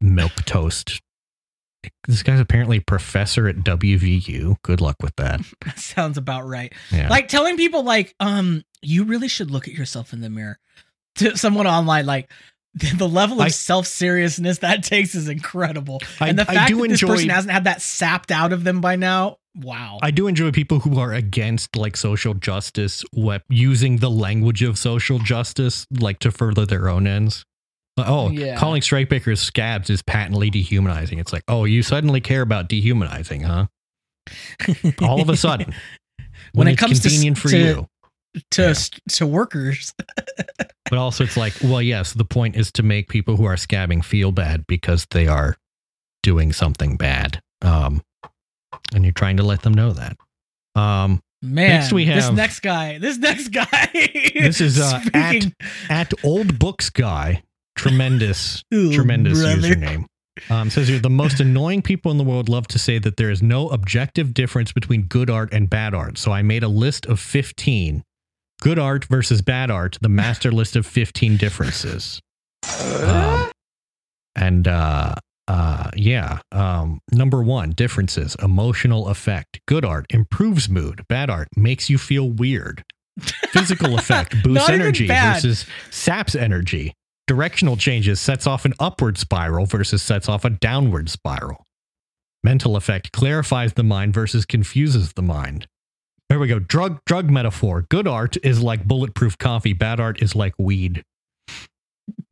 milk 0.00 0.32
toast 0.44 1.00
this 2.06 2.22
guy's 2.22 2.40
apparently 2.40 2.78
a 2.78 2.82
professor 2.82 3.48
at 3.48 3.56
WVU. 3.56 4.56
Good 4.62 4.80
luck 4.80 4.96
with 5.02 5.14
that. 5.16 5.40
Sounds 5.76 6.18
about 6.18 6.46
right. 6.46 6.72
Yeah. 6.90 7.08
Like 7.08 7.28
telling 7.28 7.56
people 7.56 7.82
like, 7.82 8.14
um, 8.20 8.64
you 8.82 9.04
really 9.04 9.28
should 9.28 9.50
look 9.50 9.68
at 9.68 9.74
yourself 9.74 10.12
in 10.12 10.20
the 10.20 10.30
mirror. 10.30 10.58
To 11.16 11.36
someone 11.36 11.66
online, 11.68 12.06
like 12.06 12.28
the 12.74 13.08
level 13.08 13.40
of 13.40 13.52
self 13.52 13.86
seriousness 13.86 14.58
that 14.58 14.82
takes 14.82 15.14
is 15.14 15.28
incredible. 15.28 16.00
I- 16.20 16.28
and 16.28 16.38
the 16.38 16.44
fact 16.44 16.72
that 16.72 16.88
this 16.88 17.02
person 17.02 17.28
hasn't 17.28 17.52
had 17.52 17.64
that 17.64 17.82
sapped 17.82 18.32
out 18.32 18.52
of 18.52 18.64
them 18.64 18.80
by 18.80 18.96
now, 18.96 19.36
wow. 19.54 20.00
I 20.02 20.10
do 20.10 20.26
enjoy 20.26 20.50
people 20.50 20.80
who 20.80 20.98
are 20.98 21.12
against 21.12 21.76
like 21.76 21.96
social 21.96 22.34
justice, 22.34 23.04
using 23.48 23.98
the 23.98 24.10
language 24.10 24.62
of 24.62 24.76
social 24.76 25.20
justice 25.20 25.86
like 25.92 26.18
to 26.20 26.32
further 26.32 26.66
their 26.66 26.88
own 26.88 27.06
ends. 27.06 27.44
Oh, 27.96 28.30
Yeah. 28.30 28.56
calling 28.58 28.82
strikebreakers 28.82 29.38
scabs 29.38 29.88
is 29.90 30.02
patently 30.02 30.50
dehumanizing. 30.50 31.18
It's 31.18 31.32
like, 31.32 31.44
oh, 31.48 31.64
you 31.64 31.82
suddenly 31.82 32.20
care 32.20 32.42
about 32.42 32.68
dehumanizing, 32.68 33.42
huh? 33.42 33.66
All 35.02 35.20
of 35.20 35.28
a 35.28 35.36
sudden, 35.36 35.74
when, 36.52 36.66
When 36.66 36.68
it 36.68 36.76
comes 36.78 37.00
to 37.00 37.08
convenient 37.08 37.38
for 37.38 37.48
to- 37.50 37.58
you. 37.58 37.88
to 38.52 38.62
Yeah. 38.62 38.74
to 39.16 39.26
workers. 39.26 39.92
But 40.90 40.98
also, 40.98 41.24
it's 41.24 41.36
like, 41.38 41.54
well, 41.62 41.80
yes, 41.80 42.12
the 42.12 42.26
point 42.26 42.56
is 42.56 42.70
to 42.72 42.82
make 42.82 43.08
people 43.08 43.36
who 43.38 43.46
are 43.46 43.54
scabbing 43.56 44.04
feel 44.04 44.32
bad 44.32 44.66
because 44.66 45.06
they 45.12 45.26
are 45.26 45.56
doing 46.22 46.52
something 46.52 46.98
bad. 46.98 47.40
Um, 47.62 48.02
and 48.94 49.02
you're 49.02 49.12
trying 49.14 49.38
to 49.38 49.42
let 49.44 49.62
them 49.62 49.72
know 49.72 49.92
that. 49.94 50.16
Um, 50.74 51.22
Man, 51.40 51.68
Next 51.80 51.92
we 51.92 52.04
this 52.04 52.30
next 52.30 52.60
guy. 52.60 52.98
This 52.98 53.16
next 53.16 53.48
guy. 53.48 53.88
This 54.34 54.60
is, 54.60 54.78
uh, 54.80 55.00
at- 55.14 55.52
at 55.88 56.12
Old 56.22 56.58
Books 56.58 56.90
Guy, 56.90 57.42
tremendous, 57.76 58.62
Ooh, 58.74 58.92
tremendous 58.92 59.40
brother. 59.40 59.68
username. 59.68 60.06
Um, 60.50 60.68
says 60.68 60.88
here 60.88 60.98
the 60.98 61.08
most 61.08 61.38
annoying 61.38 61.80
people 61.80 62.10
in 62.10 62.18
the 62.18 62.24
world 62.24 62.48
love 62.48 62.66
to 62.68 62.78
say 62.78 62.98
that 62.98 63.16
there 63.16 63.30
is 63.30 63.40
no 63.40 63.68
objective 63.68 64.34
difference 64.34 64.72
between 64.72 65.02
good 65.02 65.30
art 65.30 65.52
and 65.52 65.70
bad 65.70 65.94
art. 65.94 66.18
So 66.18 66.32
I 66.32 66.42
made 66.42 66.64
a 66.64 66.68
list 66.68 67.06
of 67.06 67.20
15 67.20 68.02
good 68.60 68.78
art 68.78 69.04
versus 69.04 69.42
bad 69.42 69.70
art, 69.70 69.98
the 70.00 70.08
master 70.08 70.50
list 70.50 70.74
of 70.74 70.86
15 70.86 71.36
differences. 71.36 72.20
Um, 73.02 73.50
and 74.34 74.66
uh, 74.66 75.14
uh, 75.46 75.90
yeah, 75.94 76.38
um, 76.50 77.00
number 77.12 77.42
one 77.42 77.70
differences 77.70 78.36
emotional 78.42 79.08
effect. 79.08 79.60
Good 79.66 79.84
art 79.84 80.06
improves 80.10 80.68
mood, 80.68 81.04
bad 81.08 81.30
art 81.30 81.48
makes 81.56 81.90
you 81.90 81.98
feel 81.98 82.30
weird. 82.30 82.82
Physical 83.20 83.94
effect 83.98 84.42
boosts 84.42 84.68
energy 84.68 85.06
versus 85.06 85.66
saps 85.90 86.34
energy. 86.34 86.94
Directional 87.26 87.76
changes 87.76 88.20
sets 88.20 88.46
off 88.46 88.64
an 88.64 88.74
upward 88.78 89.16
spiral 89.16 89.64
versus 89.64 90.02
sets 90.02 90.28
off 90.28 90.44
a 90.44 90.50
downward 90.50 91.08
spiral. 91.08 91.64
Mental 92.42 92.76
effect 92.76 93.12
clarifies 93.12 93.72
the 93.72 93.82
mind 93.82 94.12
versus 94.12 94.44
confuses 94.44 95.14
the 95.14 95.22
mind. 95.22 95.66
There 96.28 96.38
we 96.38 96.48
go. 96.48 96.58
Drug 96.58 97.00
drug 97.06 97.30
metaphor. 97.30 97.86
Good 97.88 98.06
art 98.06 98.36
is 98.42 98.62
like 98.62 98.84
bulletproof 98.84 99.38
coffee. 99.38 99.72
Bad 99.72 100.00
art 100.00 100.22
is 100.22 100.34
like 100.34 100.54
weed. 100.58 101.02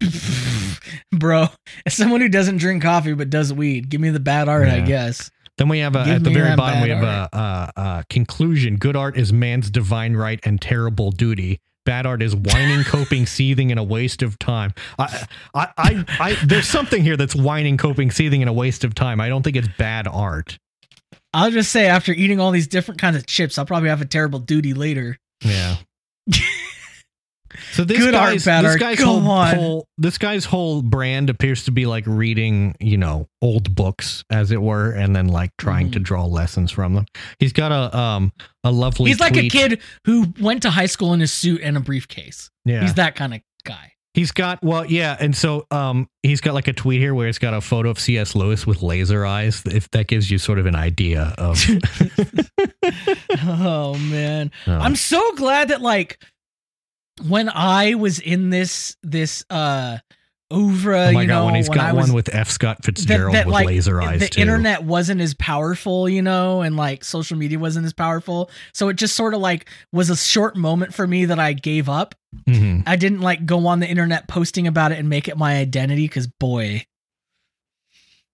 Bro, 1.13 1.49
as 1.87 1.95
someone 1.95 2.21
who 2.21 2.29
doesn't 2.29 2.59
drink 2.59 2.83
coffee 2.83 3.15
but 3.15 3.31
does 3.31 3.53
weed, 3.53 3.89
give 3.89 4.01
me 4.01 4.11
the 4.11 4.21
bad 4.21 4.49
art, 4.49 4.69
I 4.69 4.81
guess. 4.81 5.31
Then 5.57 5.69
we 5.69 5.79
have 5.79 5.97
a, 5.97 6.01
at 6.01 6.25
the 6.25 6.31
very 6.31 6.57
bottom 6.57 6.83
we 6.83 6.91
have 6.91 7.03
a, 7.03 7.29
a, 7.33 7.73
a 7.77 8.05
conclusion. 8.11 8.77
Good 8.77 8.97
art 8.97 9.17
is 9.17 9.33
man's 9.33 9.71
divine 9.71 10.17
right 10.17 10.41
and 10.45 10.61
terrible 10.61 11.11
duty. 11.11 11.61
Bad 11.85 12.07
art 12.07 12.23
is 12.23 12.37
whining, 12.37 12.85
coping, 12.85 13.27
seething, 13.27 13.71
and 13.71 13.81
a 13.81 13.83
waste 13.83 14.23
of 14.23 14.39
time. 14.39 14.73
I, 14.99 15.27
I, 15.55 15.69
I, 15.77 16.05
I, 16.21 16.37
there's 16.45 16.69
something 16.69 17.03
here 17.03 17.17
that's 17.17 17.35
whining, 17.35 17.77
coping, 17.77 18.11
seething, 18.11 18.41
and 18.41 18.49
a 18.49 18.53
waste 18.53 18.85
of 18.85 18.95
time. 18.95 19.21
I 19.21 19.29
don't 19.29 19.43
think 19.43 19.57
it's 19.57 19.69
bad 19.79 20.07
art. 20.07 20.59
I'll 21.35 21.51
just 21.51 21.73
say 21.73 21.87
after 21.87 22.13
eating 22.13 22.41
all 22.41 22.51
these 22.51 22.69
different 22.69 23.01
kinds 23.01 23.17
of 23.17 23.27
chips, 23.27 23.59
I'll 23.59 23.67
probably 23.67 23.89
have 23.89 24.01
a 24.01 24.07
terrible 24.07 24.39
duty 24.39 24.75
later. 24.75 25.19
Yeah. 25.43 25.77
So 27.73 27.85
this 27.85 27.99
Good 27.99 28.13
guy's, 28.13 28.45
bad 28.45 28.65
this 28.65 28.77
guy's 28.77 29.01
whole, 29.01 29.21
whole 29.21 29.89
this 29.99 30.19
guy's 30.19 30.45
whole 30.45 30.83
brand 30.83 31.31
appears 31.31 31.65
to 31.65 31.71
be 31.71 31.87
like 31.87 32.05
reading, 32.07 32.75
you 32.81 32.97
know, 32.97 33.29
old 33.41 33.75
books 33.75 34.25
as 34.31 34.51
it 34.51 34.61
were, 34.61 34.91
and 34.91 35.15
then 35.15 35.29
like 35.29 35.51
trying 35.59 35.91
to 35.93 35.99
draw 35.99 36.25
lessons 36.25 36.71
from 36.71 36.95
them. 36.95 37.07
He's 37.39 37.53
got 37.53 37.73
a 37.73 37.97
um 37.97 38.33
a 38.65 38.71
lovely. 38.71 39.11
He's 39.11 39.21
like 39.21 39.37
a 39.37 39.49
kid 39.49 39.81
who 40.05 40.33
went 40.41 40.63
to 40.63 40.71
high 40.71 40.87
school 40.87 41.13
in 41.13 41.23
a 41.23 41.27
suit 41.27 41.61
and 41.63 41.77
a 41.77 41.81
briefcase. 41.81 42.51
Yeah, 42.65 42.83
He's 42.83 42.95
that 42.95 43.15
kind 43.15 43.35
of 43.35 43.41
guy. 43.65 43.93
He's 44.15 44.31
got 44.31 44.63
well, 44.63 44.85
yeah, 44.85 45.17
and 45.19 45.35
so 45.35 45.67
um, 45.71 46.07
he's 46.23 46.43
got 46.43 46.53
like 46.53 46.69
a 46.69 46.75
tweet 46.75 47.01
here 47.01 47.15
where 47.15 47.29
it's 47.29 47.39
got 47.39 47.55
a 47.55 47.63
photo 47.63 47.89
of 47.89 47.99
C.S. 47.99 48.35
Lewis 48.35 48.67
with 48.67 48.83
laser 48.83 49.25
eyes. 49.25 49.63
If 49.65 49.91
that 49.93 50.07
gives 50.07 50.31
you 50.31 50.37
sort 50.37 50.59
of 50.59 50.67
an 50.67 50.77
idea 50.77 51.35
of, 51.39 51.59
oh 53.47 53.97
man. 53.99 54.51
um, 54.67 54.73
I'm 54.83 54.97
so 54.97 55.35
glad 55.37 55.69
that 55.69 55.81
like 55.81 56.23
when 57.27 57.49
I 57.49 57.95
was 57.95 58.19
in 58.19 58.51
this 58.51 58.97
this 59.03 59.45
uh 59.51 59.99
over 60.51 60.95
oh 60.95 61.13
my 61.13 61.23
you 61.23 61.27
god, 61.29 61.35
know 61.35 61.45
when 61.47 61.55
he's 61.55 61.69
when 61.71 61.79
got 61.79 61.87
I 61.89 61.93
was 61.95 62.09
one 62.09 62.15
with 62.15 62.35
F. 62.35 62.51
Scott 62.51 62.85
Fitzgerald 62.85 63.35
with 63.35 63.47
like, 63.47 63.67
laser 63.67 64.03
eyes 64.03 64.21
the 64.21 64.29
too. 64.29 64.41
internet 64.43 64.83
wasn't 64.85 65.23
as 65.23 65.33
powerful, 65.35 66.09
you 66.11 66.21
know, 66.21 66.61
and 66.61 66.77
like 66.77 67.05
social 67.05 67.39
media 67.39 67.59
wasn't 67.59 67.87
as 67.87 67.95
powerful. 67.95 68.51
So 68.75 68.89
it 68.91 68.97
just 68.97 69.15
sort 69.17 69.33
of 69.33 69.41
like 69.41 69.71
was 69.93 70.11
a 70.11 70.17
short 70.17 70.55
moment 70.57 70.93
for 70.93 71.07
me 71.07 71.25
that 71.25 71.39
I 71.39 71.55
gave 71.55 71.89
up. 71.89 72.15
Mhm. 72.47 72.83
I 72.87 72.97
didn't 72.97 73.23
like 73.23 73.47
go 73.47 73.67
on 73.67 73.81
the 73.81 73.87
internet 73.89 74.29
posting 74.29 74.67
about 74.67 74.93
it 74.93 74.99
and 74.99 75.09
make 75.09 75.27
it 75.27 75.39
my 75.39 75.57
identity 75.57 76.05
because 76.07 76.27
boy, 76.27 76.85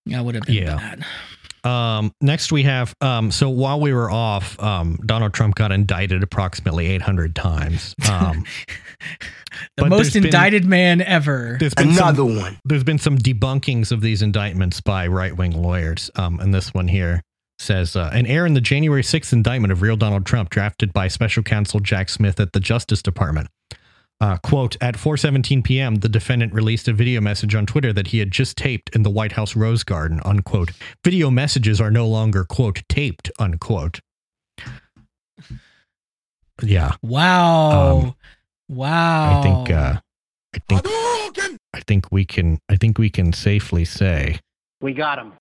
that 0.07 0.25
would 0.25 0.35
have 0.35 0.45
been 0.45 0.57
Yeah. 0.57 0.77
bad. 0.77 1.05
Um, 1.65 2.13
next 2.21 2.53
we 2.53 2.63
have 2.65 2.95
um, 3.01 3.31
so 3.31 3.49
while 3.51 3.81
we 3.81 3.93
were 3.93 4.11
off, 4.11 4.59
um, 4.61 4.99
Donald 5.07 5.35
Trump 5.35 5.55
got 5.55 5.73
indicted 5.73 6.23
approximately 6.23 6.87
800 6.89 7.35
times. 7.35 7.95
Um, 8.11 8.45
The 9.77 9.87
most 9.87 9.99
there's 9.99 10.13
been- 10.15 10.25
indicted 10.27 10.65
man 10.67 11.01
ever. 11.01 11.57
there's 11.59 11.73
been 11.75 11.93
some 11.95 12.09
Another 12.09 12.25
one. 12.25 12.59
there's 12.65 12.85
been 12.85 12.99
some 12.99 13.17
debunkings 13.17 13.91
of 13.93 14.01
these 14.01 14.21
indictments 14.23 14.81
by 14.81 15.07
right 15.07 15.35
wing 15.37 15.53
lawyers. 15.53 16.11
Um, 16.17 16.39
and 16.41 16.53
this 16.53 16.75
one 16.75 16.87
here 16.89 17.23
says 17.59 17.97
uh, 17.97 18.11
an 18.13 18.27
error 18.27 18.47
in 18.47 18.55
the 18.55 18.61
January 18.61 19.03
6th 19.03 19.33
indictment 19.33 19.73
of 19.73 19.81
real 19.83 19.97
Donald 19.97 20.27
Trump, 20.27 20.51
drafted 20.51 20.93
by 20.93 21.09
special 21.09 21.43
counsel 21.43 21.81
Jack 21.81 22.09
Smith 22.09 22.39
at 22.41 22.53
the 22.53 22.61
Justice 22.61 23.03
Department. 23.03 23.49
Uh, 24.21 24.37
quote, 24.39 24.77
at 24.81 24.97
4.17 24.97 25.63
p.m., 25.63 25.97
the 25.97 26.09
defendant 26.09 26.53
released 26.53 26.89
a 26.89 26.93
video 26.93 27.21
message 27.21 27.55
on 27.55 27.67
Twitter 27.67 27.93
that 27.93 28.09
he 28.09 28.19
had 28.19 28.33
just 28.33 28.57
taped 28.57 28.91
in 28.95 29.05
the 29.05 29.11
White 29.11 29.33
House 29.33 29.55
Rose 29.55 29.85
Garden, 29.85 30.21
unquote. 30.25 30.71
Video 31.05 31.31
messages 31.31 31.81
are 31.81 31.91
no 31.91 32.07
longer, 32.07 32.45
quote, 32.45 32.83
taped, 32.89 33.31
unquote. 33.39 34.01
Yeah, 36.61 36.97
Wow. 37.03 37.99
Um, 37.99 38.15
wow. 38.69 39.39
I 39.39 39.43
think, 39.43 39.71
uh, 39.71 40.01
I 40.53 40.59
think, 40.69 40.87
I 41.73 41.81
think 41.87 42.11
we 42.11 42.25
can, 42.25 42.59
I 42.69 42.75
think 42.75 42.99
we 42.99 43.11
can 43.11 43.33
safely 43.33 43.85
say 43.85 44.41
We 44.81 44.93
got 44.93 45.19
him. 45.21 45.33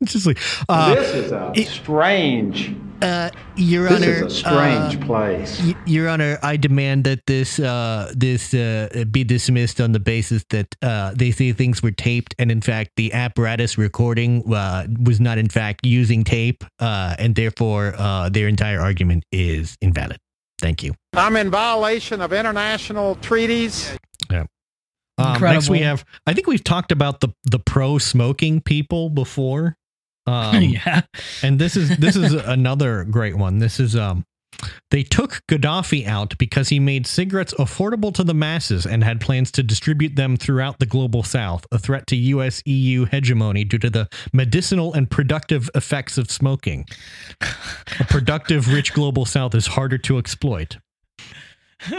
It's 0.00 0.12
just 0.12 0.26
like 0.26 0.38
uh, 0.68 0.94
this 0.94 1.12
is 1.14 1.32
a 1.32 1.52
strange. 1.64 2.72
uh, 3.02 3.30
Your 3.56 3.88
This 3.88 3.96
Honor, 4.02 4.10
is 4.12 4.22
a 4.22 4.30
strange 4.30 5.02
uh, 5.02 5.06
place. 5.06 5.60
y- 5.60 5.74
Your 5.86 6.08
Honor, 6.08 6.38
I 6.42 6.56
demand 6.56 7.02
that 7.04 7.26
this 7.26 7.58
uh, 7.58 8.12
this 8.16 8.54
uh, 8.54 9.04
be 9.10 9.24
dismissed 9.24 9.80
on 9.80 9.90
the 9.92 9.98
basis 10.00 10.44
that 10.50 10.74
uh, 10.82 11.12
they 11.16 11.32
say 11.32 11.52
things 11.52 11.82
were 11.82 11.90
taped, 11.90 12.34
and 12.38 12.52
in 12.52 12.60
fact, 12.60 12.92
the 12.96 13.12
apparatus 13.12 13.76
recording 13.76 14.44
uh, 14.54 14.86
was 15.02 15.18
not 15.20 15.36
in 15.36 15.48
fact 15.48 15.84
using 15.84 16.22
tape, 16.22 16.62
uh, 16.78 17.16
and 17.18 17.34
therefore 17.34 17.94
uh, 17.98 18.28
their 18.28 18.46
entire 18.46 18.80
argument 18.80 19.24
is 19.32 19.76
invalid. 19.80 20.18
Thank 20.60 20.82
you. 20.84 20.94
I'm 21.14 21.34
in 21.36 21.50
violation 21.50 22.20
of 22.20 22.32
international 22.32 23.16
treaties. 23.16 23.96
Um, 25.20 25.40
next, 25.40 25.68
we 25.68 25.80
have. 25.80 26.04
I 26.28 26.32
think 26.32 26.46
we've 26.46 26.62
talked 26.62 26.92
about 26.92 27.20
the 27.20 27.30
the 27.44 27.58
pro 27.58 27.98
smoking 27.98 28.60
people 28.60 29.10
before. 29.10 29.74
Um, 30.28 30.62
yeah. 30.62 31.02
and 31.42 31.58
this 31.58 31.76
is 31.76 31.96
this 31.98 32.16
is 32.16 32.32
another 32.46 33.04
great 33.04 33.36
one. 33.36 33.58
This 33.58 33.80
is 33.80 33.96
um 33.96 34.24
they 34.90 35.04
took 35.04 35.42
Gaddafi 35.48 36.06
out 36.06 36.36
because 36.38 36.68
he 36.68 36.80
made 36.80 37.06
cigarettes 37.06 37.54
affordable 37.54 38.12
to 38.14 38.24
the 38.24 38.34
masses 38.34 38.86
and 38.86 39.04
had 39.04 39.20
plans 39.20 39.52
to 39.52 39.62
distribute 39.62 40.16
them 40.16 40.36
throughout 40.36 40.80
the 40.80 40.86
global 40.86 41.22
south, 41.22 41.64
a 41.70 41.78
threat 41.78 42.06
to 42.08 42.16
US 42.16 42.60
EU 42.66 43.04
hegemony 43.04 43.62
due 43.64 43.78
to 43.78 43.90
the 43.90 44.08
medicinal 44.32 44.92
and 44.94 45.08
productive 45.08 45.70
effects 45.76 46.18
of 46.18 46.30
smoking. 46.30 46.86
A 47.40 48.04
productive 48.04 48.72
rich 48.72 48.92
global 48.92 49.24
south 49.24 49.54
is 49.54 49.68
harder 49.68 49.98
to 49.98 50.18
exploit. 50.18 50.78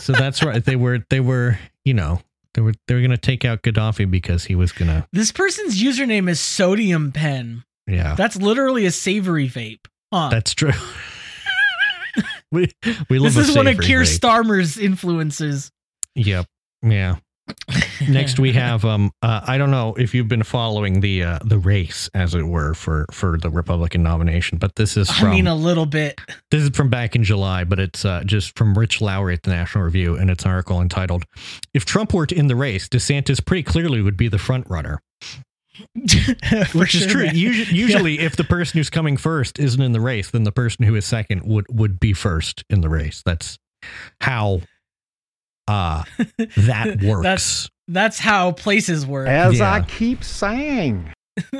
So 0.00 0.12
that's 0.12 0.42
right. 0.42 0.64
They 0.64 0.76
were 0.76 1.00
they 1.10 1.20
were, 1.20 1.58
you 1.84 1.94
know, 1.94 2.20
they 2.56 2.62
were 2.62 2.72
they 2.88 2.94
were 2.94 3.00
going 3.00 3.10
to 3.10 3.18
take 3.18 3.44
out 3.44 3.62
Gaddafi 3.62 4.10
because 4.10 4.46
he 4.46 4.54
was 4.54 4.72
going 4.72 4.88
to 4.88 5.06
this 5.12 5.30
person's 5.30 5.80
username 5.80 6.28
is 6.28 6.40
Sodium 6.40 7.12
Pen. 7.12 7.62
yeah. 7.86 8.14
That's 8.14 8.36
literally 8.36 8.86
a 8.86 8.90
savory 8.90 9.48
vape. 9.48 9.86
Huh. 10.12 10.30
That's 10.30 10.54
true. 10.54 10.72
we 12.50 12.72
we 13.10 13.18
love 13.18 13.34
this 13.34 13.50
is 13.50 13.56
one 13.56 13.66
of 13.66 13.78
Keir. 13.78 14.02
Starmer's 14.02 14.78
influences. 14.78 15.70
Yep. 16.14 16.46
Yeah. 16.82 17.16
Next, 18.08 18.38
we 18.38 18.52
have 18.52 18.84
um 18.84 19.12
uh, 19.22 19.40
I 19.46 19.56
don't 19.58 19.70
know 19.70 19.94
if 19.94 20.14
you've 20.14 20.28
been 20.28 20.42
following 20.42 21.00
the 21.00 21.22
uh, 21.22 21.38
the 21.44 21.58
race, 21.58 22.10
as 22.14 22.34
it 22.34 22.42
were, 22.42 22.74
for 22.74 23.06
for 23.10 23.38
the 23.38 23.50
Republican 23.50 24.02
nomination, 24.02 24.58
but 24.58 24.74
this 24.76 24.96
is 24.96 25.10
from 25.10 25.28
I 25.28 25.30
mean, 25.32 25.46
a 25.46 25.54
little 25.54 25.86
bit. 25.86 26.20
this 26.50 26.62
is 26.62 26.70
from 26.70 26.90
back 26.90 27.14
in 27.14 27.24
July, 27.24 27.64
but 27.64 27.78
it's 27.78 28.04
uh, 28.04 28.22
just 28.24 28.58
from 28.58 28.76
Rich 28.76 29.00
Lowry 29.00 29.34
at 29.34 29.42
the 29.44 29.50
National 29.50 29.84
Review, 29.84 30.16
and 30.16 30.28
it's 30.30 30.44
an 30.44 30.50
article 30.50 30.80
entitled 30.80 31.24
"If 31.72 31.84
Trump 31.84 32.12
weren't 32.12 32.32
in 32.32 32.48
the 32.48 32.56
race, 32.56 32.88
DeSantis 32.88 33.44
pretty 33.44 33.62
clearly 33.62 34.02
would 34.02 34.16
be 34.16 34.28
the 34.28 34.38
front 34.38 34.68
runner," 34.68 35.00
which 36.74 36.94
is 36.94 37.06
true. 37.06 37.26
man. 37.26 37.36
Usually, 37.36 37.78
usually 37.78 38.18
if 38.18 38.36
the 38.36 38.44
person 38.44 38.78
who's 38.78 38.90
coming 38.90 39.16
first 39.16 39.58
isn't 39.58 39.80
in 39.80 39.92
the 39.92 40.00
race, 40.00 40.30
then 40.30 40.44
the 40.44 40.52
person 40.52 40.84
who 40.84 40.94
is 40.94 41.06
second 41.06 41.42
would 41.44 41.66
would 41.70 42.00
be 42.00 42.12
first 42.12 42.64
in 42.68 42.80
the 42.80 42.88
race. 42.88 43.22
That's 43.24 43.58
how 44.20 44.62
uh 45.68 46.04
that 46.56 46.98
works. 47.04 47.22
That's 47.22 47.70
that's 47.88 48.18
how 48.18 48.52
places 48.52 49.06
work. 49.06 49.28
As 49.28 49.58
Yeah. 49.58 49.72
I 49.72 49.80
keep 49.82 50.24
saying. 50.24 51.12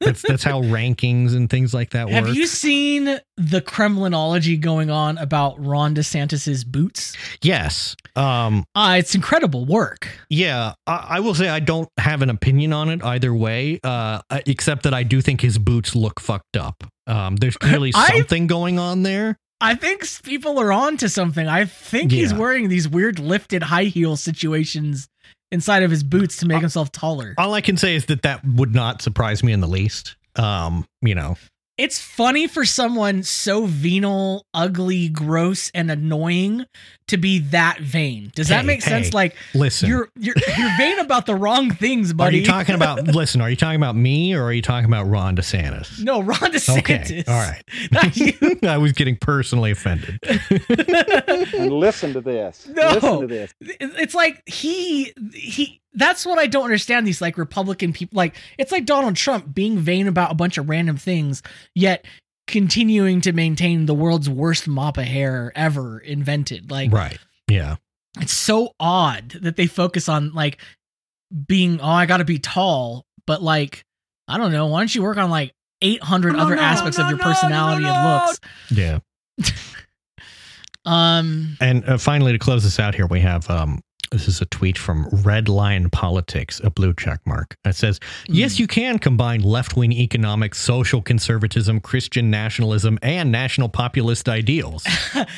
that's 0.00 0.22
that's 0.22 0.44
how 0.44 0.62
rankings 0.62 1.34
and 1.34 1.50
things 1.50 1.74
like 1.74 1.90
that 1.90 2.08
Have 2.08 2.26
work. 2.28 2.36
you 2.36 2.46
seen 2.46 3.18
the 3.36 3.60
Kremlinology 3.60 4.60
going 4.60 4.90
on 4.90 5.18
about 5.18 5.58
Ron 5.58 5.92
DeSantis's 5.94 6.62
boots? 6.62 7.16
yes. 7.42 7.96
Um 8.14 8.64
Uh, 8.76 8.94
it's 9.00 9.14
incredible 9.16 9.64
work. 9.66 10.08
Yeah, 10.30 10.74
I, 10.86 11.06
I 11.16 11.20
will 11.20 11.34
say 11.34 11.48
I 11.48 11.58
don't 11.58 11.88
have 11.98 12.22
an 12.22 12.30
opinion 12.30 12.72
on 12.72 12.88
it 12.90 13.02
either 13.02 13.34
way, 13.34 13.80
uh, 13.82 14.20
except 14.46 14.84
that 14.84 14.94
I 14.94 15.02
do 15.02 15.20
think 15.20 15.40
his 15.40 15.58
boots 15.58 15.96
look 15.96 16.20
fucked 16.20 16.56
up. 16.56 16.84
Um, 17.08 17.34
there's 17.36 17.56
clearly 17.64 17.90
something 17.90 18.46
going 18.46 18.78
on 18.78 19.02
there. 19.02 19.36
I 19.60 19.74
think 19.74 20.04
people 20.22 20.58
are 20.58 20.72
on 20.72 20.96
to 20.98 21.08
something. 21.08 21.46
I 21.48 21.64
think 21.64 22.12
he's 22.12 22.34
wearing 22.34 22.68
these 22.68 22.88
weird 22.88 23.18
lifted 23.18 23.62
high 23.62 23.84
heel 23.84 24.16
situations 24.16 25.08
inside 25.50 25.82
of 25.82 25.90
his 25.90 26.02
boots 26.02 26.36
to 26.38 26.46
make 26.46 26.60
himself 26.60 26.90
taller. 26.92 27.34
All 27.38 27.54
I 27.54 27.60
can 27.60 27.76
say 27.76 27.94
is 27.94 28.06
that 28.06 28.22
that 28.22 28.44
would 28.44 28.74
not 28.74 29.00
surprise 29.00 29.42
me 29.42 29.52
in 29.52 29.60
the 29.60 29.68
least. 29.68 30.16
Um, 30.36 30.84
you 31.00 31.14
know, 31.14 31.36
It's 31.76 31.98
funny 32.00 32.46
for 32.46 32.64
someone 32.64 33.24
so 33.24 33.66
venal, 33.66 34.46
ugly, 34.54 35.08
gross, 35.08 35.72
and 35.74 35.90
annoying 35.90 36.66
to 37.08 37.16
be 37.16 37.40
that 37.40 37.80
vain. 37.80 38.30
Does 38.36 38.48
that 38.48 38.60
Hey, 38.60 38.66
make 38.66 38.82
sense? 38.82 39.12
Like 39.12 39.34
listen. 39.54 39.88
you're 39.88 40.08
you're 40.16 40.36
you're 40.56 40.76
vain 40.78 41.00
about 41.00 41.26
the 41.26 41.34
wrong 41.34 41.70
things, 41.72 42.12
buddy. 42.12 42.36
are 42.36 42.40
you 42.40 42.46
talking 42.46 42.76
about? 42.76 43.02
listen, 43.08 43.40
are 43.40 43.50
you 43.50 43.56
talking 43.56 43.76
about 43.76 43.96
me 43.96 44.34
or 44.34 44.44
are 44.44 44.52
you 44.52 44.62
talking 44.62 44.86
about 44.86 45.08
Ron 45.08 45.36
DeSantis? 45.36 46.00
No, 46.00 46.22
Ron 46.22 46.38
DeSantis. 46.38 46.78
Okay, 46.78 47.24
all 47.26 47.34
right. 47.40 47.62
Not 47.92 48.16
you. 48.16 48.32
I 48.62 48.78
was 48.78 48.92
getting 48.92 49.16
personally 49.16 49.72
offended. 49.72 50.20
And 50.22 51.72
listen 51.72 52.12
to 52.12 52.20
this. 52.20 52.68
No. 52.68 52.90
Listen 52.92 53.20
to 53.22 53.26
this. 53.26 53.52
it's 53.60 54.14
like 54.14 54.42
he 54.46 55.12
he 55.34 55.80
that's 55.94 56.26
what 56.26 56.38
I 56.38 56.46
don't 56.46 56.64
understand 56.64 57.06
these 57.06 57.20
like 57.20 57.38
Republican 57.38 57.92
people 57.92 58.16
like 58.16 58.34
it's 58.58 58.72
like 58.72 58.84
Donald 58.84 59.16
Trump 59.16 59.54
being 59.54 59.78
vain 59.78 60.06
about 60.08 60.32
a 60.32 60.34
bunch 60.34 60.58
of 60.58 60.68
random 60.68 60.96
things 60.96 61.42
yet 61.74 62.04
continuing 62.46 63.20
to 63.22 63.32
maintain 63.32 63.86
the 63.86 63.94
world's 63.94 64.28
worst 64.28 64.68
mop 64.68 64.98
of 64.98 65.04
hair 65.04 65.52
ever 65.54 65.98
invented 65.98 66.70
like 66.70 66.92
right? 66.92 67.18
Yeah. 67.48 67.76
it's 68.20 68.32
so 68.34 68.74
odd 68.80 69.30
that 69.42 69.56
they 69.56 69.66
focus 69.66 70.08
on 70.08 70.32
like 70.34 70.58
being 71.46 71.80
oh 71.80 71.88
I 71.88 72.06
got 72.06 72.18
to 72.18 72.24
be 72.24 72.38
tall 72.38 73.04
but 73.26 73.42
like 73.42 73.84
I 74.28 74.36
don't 74.36 74.52
know 74.52 74.66
why 74.66 74.80
don't 74.80 74.94
you 74.94 75.02
work 75.02 75.16
on 75.16 75.30
like 75.30 75.52
800 75.80 76.32
No, 76.34 76.38
other 76.40 76.56
no, 76.56 76.62
aspects 76.62 76.98
no, 76.98 77.04
of 77.04 77.10
your 77.10 77.18
no, 77.18 77.24
no, 77.24 77.30
personality 77.30 77.82
no. 77.84 77.90
and 77.92 78.26
looks 78.26 78.40
Yeah. 78.70 78.98
um 80.84 81.56
And 81.60 81.84
uh, 81.88 81.98
finally, 81.98 82.32
to 82.32 82.38
close 82.38 82.62
this 82.62 82.78
out 82.78 82.94
here, 82.94 83.06
we 83.06 83.20
have 83.20 83.48
um, 83.50 83.80
this 84.14 84.28
is 84.28 84.40
a 84.40 84.46
tweet 84.46 84.78
from 84.78 85.08
Red 85.24 85.48
Lion 85.48 85.90
Politics, 85.90 86.60
a 86.62 86.70
blue 86.70 86.94
check 86.94 87.18
mark. 87.26 87.56
It 87.64 87.74
says, 87.74 87.98
Yes, 88.28 88.60
you 88.60 88.68
can 88.68 89.00
combine 89.00 89.42
left 89.42 89.76
wing 89.76 89.90
economics, 89.90 90.58
social 90.58 91.02
conservatism, 91.02 91.80
Christian 91.80 92.30
nationalism, 92.30 92.96
and 93.02 93.32
national 93.32 93.68
populist 93.68 94.28
ideals. 94.28 94.86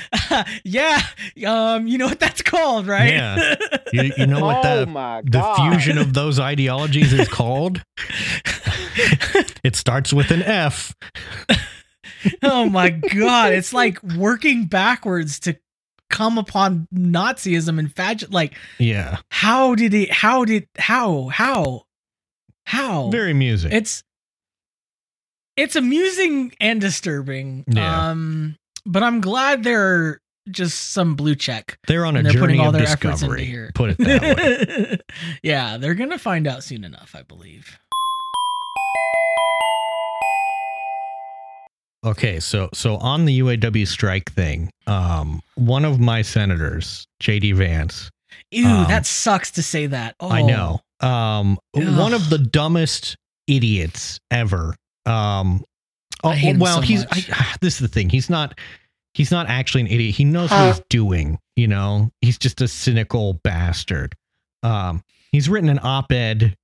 yeah 0.64 1.00
um 1.46 1.86
you 1.86 1.96
know 1.96 2.06
what 2.06 2.20
that's 2.20 2.42
called 2.42 2.86
right 2.86 3.12
Yeah. 3.12 3.54
You, 3.92 4.12
you 4.18 4.26
know 4.26 4.44
what 4.44 4.56
oh 4.66 4.84
the, 4.84 5.22
the 5.24 5.54
fusion 5.56 5.96
of 5.96 6.12
those 6.12 6.38
ideologies 6.38 7.12
is 7.14 7.28
called? 7.36 7.82
it 9.64 9.74
starts 9.74 10.12
with 10.12 10.30
an 10.30 10.42
F. 10.42 10.94
oh 12.42 12.68
my 12.68 12.90
god 12.90 13.52
it's 13.52 13.72
like 13.72 14.02
working 14.02 14.66
backwards 14.66 15.40
to 15.40 15.56
come 16.16 16.38
upon 16.38 16.88
nazism 16.94 17.78
and 17.78 17.94
fag 17.94 18.24
like 18.32 18.54
Yeah. 18.78 19.18
how 19.30 19.74
did 19.74 19.92
it 19.92 20.10
how 20.12 20.44
did 20.46 20.66
how 20.78 21.28
how 21.28 21.82
how 22.64 23.10
Very 23.10 23.32
amusing. 23.32 23.70
it's 23.72 24.02
it's 25.56 25.76
amusing 25.76 26.52
and 26.60 26.80
disturbing 26.80 27.64
Yeah. 27.68 28.10
um 28.10 28.56
but 28.86 29.02
i'm 29.02 29.20
glad 29.20 29.62
they're 29.62 30.20
just 30.50 30.92
some 30.92 31.16
blue 31.16 31.34
check 31.34 31.76
They're 31.88 32.06
on 32.06 32.16
a 32.16 32.22
they're 32.22 32.32
putting 32.32 32.56
journey 32.56 32.58
all 32.60 32.68
of 32.68 32.74
their 32.74 32.84
efforts 32.84 33.02
into 33.04 33.10
discovery. 33.36 33.44
here 33.44 33.70
Put 33.74 33.90
it 33.90 33.98
that 33.98 34.22
way. 34.38 34.98
yeah 35.42 35.76
they're 35.76 35.94
gonna 35.94 36.18
find 36.18 36.46
out 36.46 36.62
soon 36.64 36.84
enough 36.84 37.14
i 37.14 37.22
believe 37.22 37.78
Okay, 42.06 42.38
so 42.38 42.68
so 42.72 42.96
on 42.98 43.24
the 43.24 43.40
UAW 43.40 43.86
strike 43.86 44.30
thing, 44.32 44.70
um, 44.86 45.40
one 45.56 45.84
of 45.84 45.98
my 45.98 46.22
senators, 46.22 47.06
JD 47.20 47.54
Vance, 47.56 48.10
ew 48.52 48.66
Um, 48.66 48.86
that 48.86 49.06
sucks 49.06 49.50
to 49.52 49.62
say 49.62 49.86
that 49.86 50.14
oh 50.20 50.30
I 50.30 50.42
know, 50.42 50.80
um, 51.00 51.58
one 51.72 52.14
of 52.14 52.30
the 52.30 52.38
dumbest 52.38 53.16
idiots 53.48 54.20
ever. 54.30 54.76
Um, 55.04 55.64
oh, 56.22 56.30
I 56.30 56.36
hate 56.36 56.50
him 56.50 56.58
well, 56.60 56.76
so 56.76 56.80
he's. 56.82 57.04
I, 57.10 57.54
this 57.60 57.74
is 57.74 57.80
the 57.80 57.88
thing. 57.88 58.08
He's 58.08 58.30
not. 58.30 58.58
He's 59.14 59.32
not 59.32 59.48
actually 59.48 59.80
an 59.80 59.86
idiot. 59.88 60.14
He 60.14 60.24
knows 60.24 60.50
what 60.50 60.74
he's 60.74 60.82
doing. 60.90 61.38
You 61.56 61.66
know, 61.66 62.10
he's 62.20 62.38
just 62.38 62.60
a 62.60 62.68
cynical 62.68 63.40
bastard. 63.42 64.14
Um, 64.62 65.02
he's 65.32 65.48
written 65.48 65.70
an 65.70 65.80
op-ed 65.82 66.54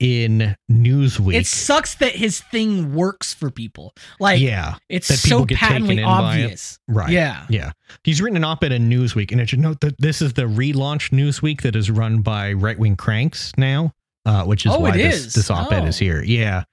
in 0.00 0.56
Newsweek. 0.70 1.34
it 1.34 1.46
sucks 1.46 1.94
that 1.96 2.12
his 2.12 2.40
thing 2.40 2.94
works 2.94 3.32
for 3.32 3.50
people 3.50 3.94
like 4.18 4.40
yeah, 4.40 4.74
it's 4.88 5.08
that 5.08 5.18
so 5.18 5.44
get 5.44 5.58
taken 5.58 5.72
patently 5.74 5.98
in 5.98 6.04
obvious 6.04 6.78
right. 6.88 7.10
yeah 7.10 7.46
Yeah. 7.48 7.72
He's 8.02 8.20
written 8.20 8.36
an 8.36 8.44
op 8.44 8.64
ed 8.64 8.72
in 8.72 8.88
Newsweek, 8.90 9.30
and 9.32 9.40
it 9.40 9.48
should 9.48 9.60
note 9.60 9.80
that 9.80 9.94
this 10.00 10.20
is 10.20 10.32
the 10.32 10.42
relaunch 10.42 11.10
Newsweek 11.10 11.62
that 11.62 11.76
is 11.76 11.90
run 11.90 12.22
by 12.22 12.52
right 12.52 12.78
wing 12.78 12.96
cranks 12.96 13.52
now, 13.56 13.92
uh, 14.26 14.44
which 14.44 14.66
is 14.66 14.72
Oh, 14.72 14.80
why 14.80 14.90
this, 14.90 15.26
is? 15.26 15.34
this 15.34 15.50
op 15.50 15.70
ed 15.72 15.84
Oh. 15.84 15.86
is 15.86 15.98
here. 15.98 16.22
Yeah. 16.22 16.64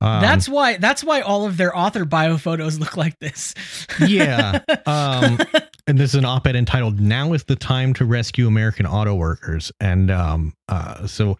Um, 0.00 0.20
that's 0.22 0.48
why 0.48 0.76
that's 0.76 1.02
why 1.02 1.22
all 1.22 1.44
of 1.46 1.56
their 1.56 1.76
author 1.76 2.04
bio 2.04 2.36
photos 2.36 2.78
look 2.78 2.96
like 2.96 3.18
this 3.18 3.52
Yeah. 4.06 4.60
Um, 4.86 5.40
and 5.88 5.98
this 5.98 6.10
is 6.10 6.14
an 6.14 6.24
op 6.24 6.46
ed 6.46 6.54
entitled 6.54 7.00
Now 7.00 7.32
is 7.32 7.42
the 7.42 7.56
Time 7.56 7.92
to 7.94 8.04
Rescue 8.04 8.46
American 8.46 8.86
Auto 8.86 9.16
Workers. 9.16 9.72
And 9.80 10.12
um, 10.12 10.54
uh, 10.68 11.08
so, 11.08 11.36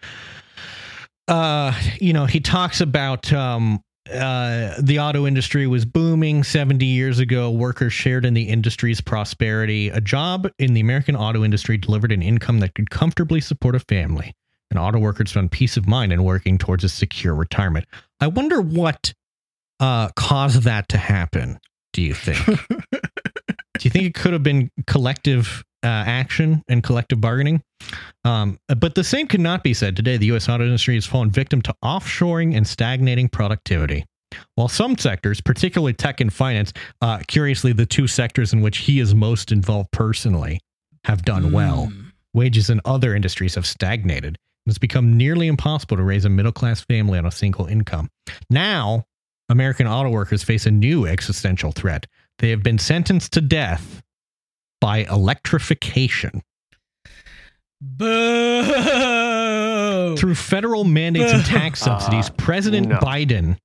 uh, 1.28 1.72
you 2.00 2.12
know, 2.12 2.26
he 2.26 2.40
talks 2.40 2.80
about. 2.80 3.32
Um, 3.32 3.80
uh, 4.10 4.74
the 4.80 4.98
auto 4.98 5.26
industry 5.26 5.66
was 5.66 5.84
booming 5.84 6.42
70 6.42 6.86
years 6.86 7.18
ago. 7.18 7.50
Workers 7.50 7.92
shared 7.92 8.24
in 8.24 8.32
the 8.32 8.44
industry's 8.44 9.02
prosperity. 9.02 9.90
A 9.90 10.00
job 10.00 10.48
in 10.58 10.72
the 10.72 10.80
American 10.80 11.14
auto 11.14 11.44
industry 11.44 11.76
delivered 11.76 12.10
an 12.10 12.22
income 12.22 12.60
that 12.60 12.74
could 12.74 12.88
comfortably 12.88 13.42
support 13.42 13.74
a 13.74 13.80
family. 13.80 14.34
And 14.70 14.78
auto 14.78 14.98
workers 14.98 15.32
found 15.32 15.50
peace 15.50 15.76
of 15.76 15.86
mind 15.86 16.14
in 16.14 16.24
working 16.24 16.56
towards 16.56 16.84
a 16.84 16.88
secure 16.88 17.34
retirement. 17.34 17.86
I 18.18 18.28
wonder 18.28 18.62
what 18.62 19.12
uh, 19.78 20.08
caused 20.16 20.62
that 20.62 20.88
to 20.88 20.96
happen. 20.96 21.58
Do 21.92 22.00
you 22.00 22.14
think? 22.14 22.38
Do 23.78 23.86
you 23.86 23.90
think 23.90 24.04
it 24.06 24.14
could 24.14 24.32
have 24.32 24.42
been 24.42 24.70
collective 24.86 25.64
uh, 25.84 25.86
action 25.86 26.62
and 26.68 26.82
collective 26.82 27.20
bargaining? 27.20 27.62
Um, 28.24 28.58
but 28.78 28.94
the 28.94 29.04
same 29.04 29.26
could 29.28 29.40
not 29.40 29.62
be 29.62 29.72
said 29.74 29.96
today. 29.96 30.16
The 30.16 30.26
U.S. 30.26 30.48
auto 30.48 30.64
industry 30.64 30.94
has 30.96 31.06
fallen 31.06 31.30
victim 31.30 31.62
to 31.62 31.74
offshoring 31.84 32.56
and 32.56 32.66
stagnating 32.66 33.28
productivity. 33.28 34.04
While 34.56 34.68
some 34.68 34.98
sectors, 34.98 35.40
particularly 35.40 35.94
tech 35.94 36.20
and 36.20 36.32
finance, 36.32 36.72
uh, 37.00 37.20
curiously 37.28 37.72
the 37.72 37.86
two 37.86 38.06
sectors 38.06 38.52
in 38.52 38.60
which 38.60 38.78
he 38.78 39.00
is 39.00 39.14
most 39.14 39.52
involved 39.52 39.90
personally, 39.92 40.60
have 41.04 41.22
done 41.24 41.52
well, 41.52 41.86
Mm. 41.86 42.12
wages 42.34 42.68
in 42.68 42.80
other 42.84 43.14
industries 43.14 43.54
have 43.54 43.64
stagnated. 43.66 44.36
and 44.66 44.72
It's 44.72 44.78
become 44.78 45.16
nearly 45.16 45.46
impossible 45.46 45.96
to 45.96 46.02
raise 46.02 46.24
a 46.26 46.28
middle 46.28 46.52
class 46.52 46.80
family 46.82 47.18
on 47.18 47.24
a 47.24 47.30
single 47.30 47.66
income. 47.66 48.10
Now, 48.50 49.04
American 49.48 49.86
auto 49.86 50.10
workers 50.10 50.42
face 50.42 50.66
a 50.66 50.70
new 50.70 51.06
existential 51.06 51.72
threat. 51.72 52.06
They 52.38 52.50
have 52.50 52.62
been 52.62 52.78
sentenced 52.78 53.32
to 53.32 53.40
death 53.40 54.02
by 54.80 54.98
electrification. 55.04 56.42
Boo! 57.80 58.64
Through 60.16 60.34
federal 60.34 60.84
mandates 60.84 61.32
and 61.32 61.44
tax 61.46 61.80
subsidies, 61.80 62.28
Uh, 62.30 62.34
President 62.36 62.88
no. 62.88 62.98
Biden 62.98 63.56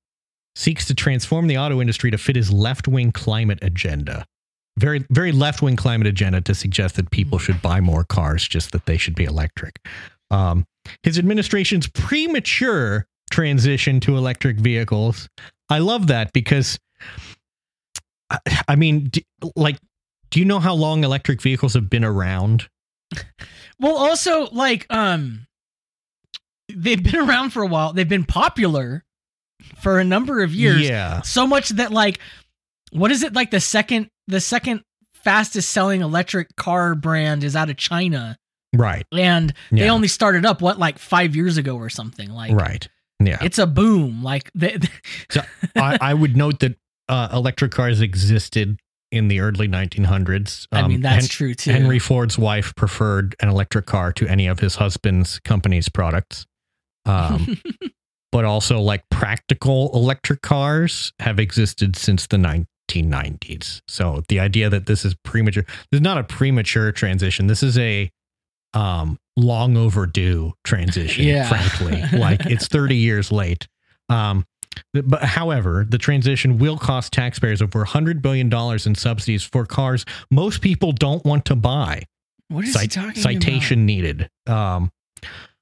seeks 0.56 0.86
to 0.86 0.94
transform 0.96 1.48
the 1.48 1.58
auto 1.58 1.82
industry 1.82 2.12
to 2.12 2.18
fit 2.18 2.36
his 2.36 2.52
left 2.52 2.88
wing 2.88 3.12
climate 3.12 3.60
agenda. 3.62 4.26
Very, 4.78 5.06
very 5.10 5.32
left 5.32 5.62
wing 5.62 5.76
climate 5.76 6.08
agenda 6.08 6.42
to 6.42 6.56
suggest 6.56 6.96
that 6.96 7.12
people 7.12 7.38
should 7.40 7.62
buy 7.62 7.80
more 7.80 8.04
cars, 8.04 8.48
just 8.48 8.72
that 8.72 8.86
they 8.86 8.98
should 8.98 9.16
be 9.16 9.24
electric. 9.24 9.80
Um, 10.32 10.66
his 11.04 11.18
administration's 11.20 11.88
premature 11.88 13.06
transition 13.32 14.00
to 14.02 14.18
electric 14.18 14.58
vehicles. 14.58 15.30
I 15.70 15.80
love 15.80 16.08
that 16.08 16.34
because, 16.34 16.80
I, 18.68 18.76
mean, 18.76 19.06
d- 19.10 19.26
like, 19.56 19.78
do 20.32 20.40
you 20.40 20.46
know 20.46 20.60
how 20.60 20.74
long 20.74 21.04
electric 21.04 21.42
vehicles 21.42 21.74
have 21.76 21.90
been 21.90 22.04
around? 22.04 22.68
Well, 23.80 23.96
also 23.98 24.48
like 24.52 24.86
um, 24.90 25.46
they've 26.74 27.02
been 27.02 27.16
around 27.18 27.52
for 27.52 27.62
a 27.64 27.68
while. 27.68 27.94
They've 27.94 28.08
been 28.10 28.26
popular 28.26 29.04
for 29.82 30.00
a 30.00 30.04
number 30.04 30.42
of 30.42 30.54
years. 30.54 30.82
Yeah. 30.82 31.22
So 31.22 31.46
much 31.46 31.70
that 31.70 31.92
like, 31.92 32.20
what 32.92 33.12
is 33.12 33.24
it 33.24 33.34
like 33.34 33.52
the 33.52 33.60
second 33.60 34.10
the 34.28 34.40
second 34.42 34.82
fastest 35.14 35.70
selling 35.70 36.02
electric 36.02 36.56
car 36.56 36.96
brand 36.96 37.44
is 37.44 37.56
out 37.56 37.70
of 37.70 37.78
China, 37.78 38.38
Right. 38.74 39.06
and 39.12 39.54
they 39.72 39.90
only 39.90 40.08
started 40.08 40.46
up 40.46 40.62
what 40.62 40.80
like 40.80 40.98
five 40.98 41.36
years 41.36 41.58
ago 41.58 41.76
or 41.76 41.90
something. 41.90 42.30
Like, 42.30 42.54
right. 42.54 42.88
Yeah. 43.20 43.38
it's 43.42 43.58
a 43.60 43.68
boom. 43.68 44.24
Like, 44.24 44.50
they, 44.56 44.78
I, 45.76 45.98
I 46.02 46.14
would 46.14 46.36
note 46.36 46.60
that 46.60 46.76
uh, 47.10 47.30
electric 47.34 47.72
cars 47.72 48.02
existed 48.02 48.80
in 49.12 49.28
the 49.28 49.40
early 49.40 49.68
1900s. 49.68 50.68
I 50.72 50.88
mean 50.88 50.96
Um, 50.98 51.02
that's 51.02 51.26
Hen- 51.26 51.30
true 51.30 51.54
too. 51.54 51.72
Henry 51.72 52.00
Ford's 52.00 52.38
wife 52.38 52.74
preferred 52.76 53.36
an 53.40 53.50
electric 53.50 53.86
car 53.86 54.12
to 54.14 54.28
any 54.28 54.48
of 54.48 54.60
his 54.60 54.76
husband's 54.76 55.40
company's 55.40 55.88
products. 55.90 56.46
Um, 57.06 57.62
but 58.32 58.46
also, 58.46 58.80
like 58.80 59.04
practical 59.12 59.92
electric 59.94 60.42
cars 60.42 61.14
have 61.20 61.40
existed 61.40 61.96
since 61.96 62.26
the 62.28 62.38
1990s. 62.38 63.82
So 63.88 64.24
the 64.30 64.40
idea 64.40 64.70
that 64.70 64.86
this 64.88 65.06
is 65.06 65.14
premature, 65.24 65.64
this 65.92 66.00
is 66.00 66.02
not 66.02 66.18
a 66.18 66.24
premature 66.24 66.92
transition. 66.92 67.48
This 67.48 67.62
is 67.62 67.78
a 67.78 68.10
um, 68.74 69.20
long 69.38 69.78
overdue 69.78 70.54
transition, 70.64 71.26
Yeah. 71.28 71.48
frankly. 71.48 72.18
like 72.18 72.46
it's 72.48 72.68
30 72.68 72.96
years 73.10 73.32
late. 73.32 73.68
Um, 74.10 74.46
but 74.94 75.24
however, 75.24 75.86
the 75.88 75.98
transition 75.98 76.58
will 76.58 76.78
cost 76.78 77.14
taxpayers 77.14 77.62
over 77.62 77.86
$100 77.86 78.22
billion 78.22 78.52
in 78.86 78.96
subsidies 78.96 79.44
for 79.44 79.66
cars 79.66 80.06
most 80.32 80.62
people 80.62 80.92
don't 80.92 81.24
want 81.26 81.46
to 81.46 81.56
buy 81.56 82.04
what 82.50 82.66
is 82.66 82.80
he 82.80 82.88
talking 82.88 83.22
citation 83.22 83.86
needed. 83.86 84.30
Um, 84.48 84.92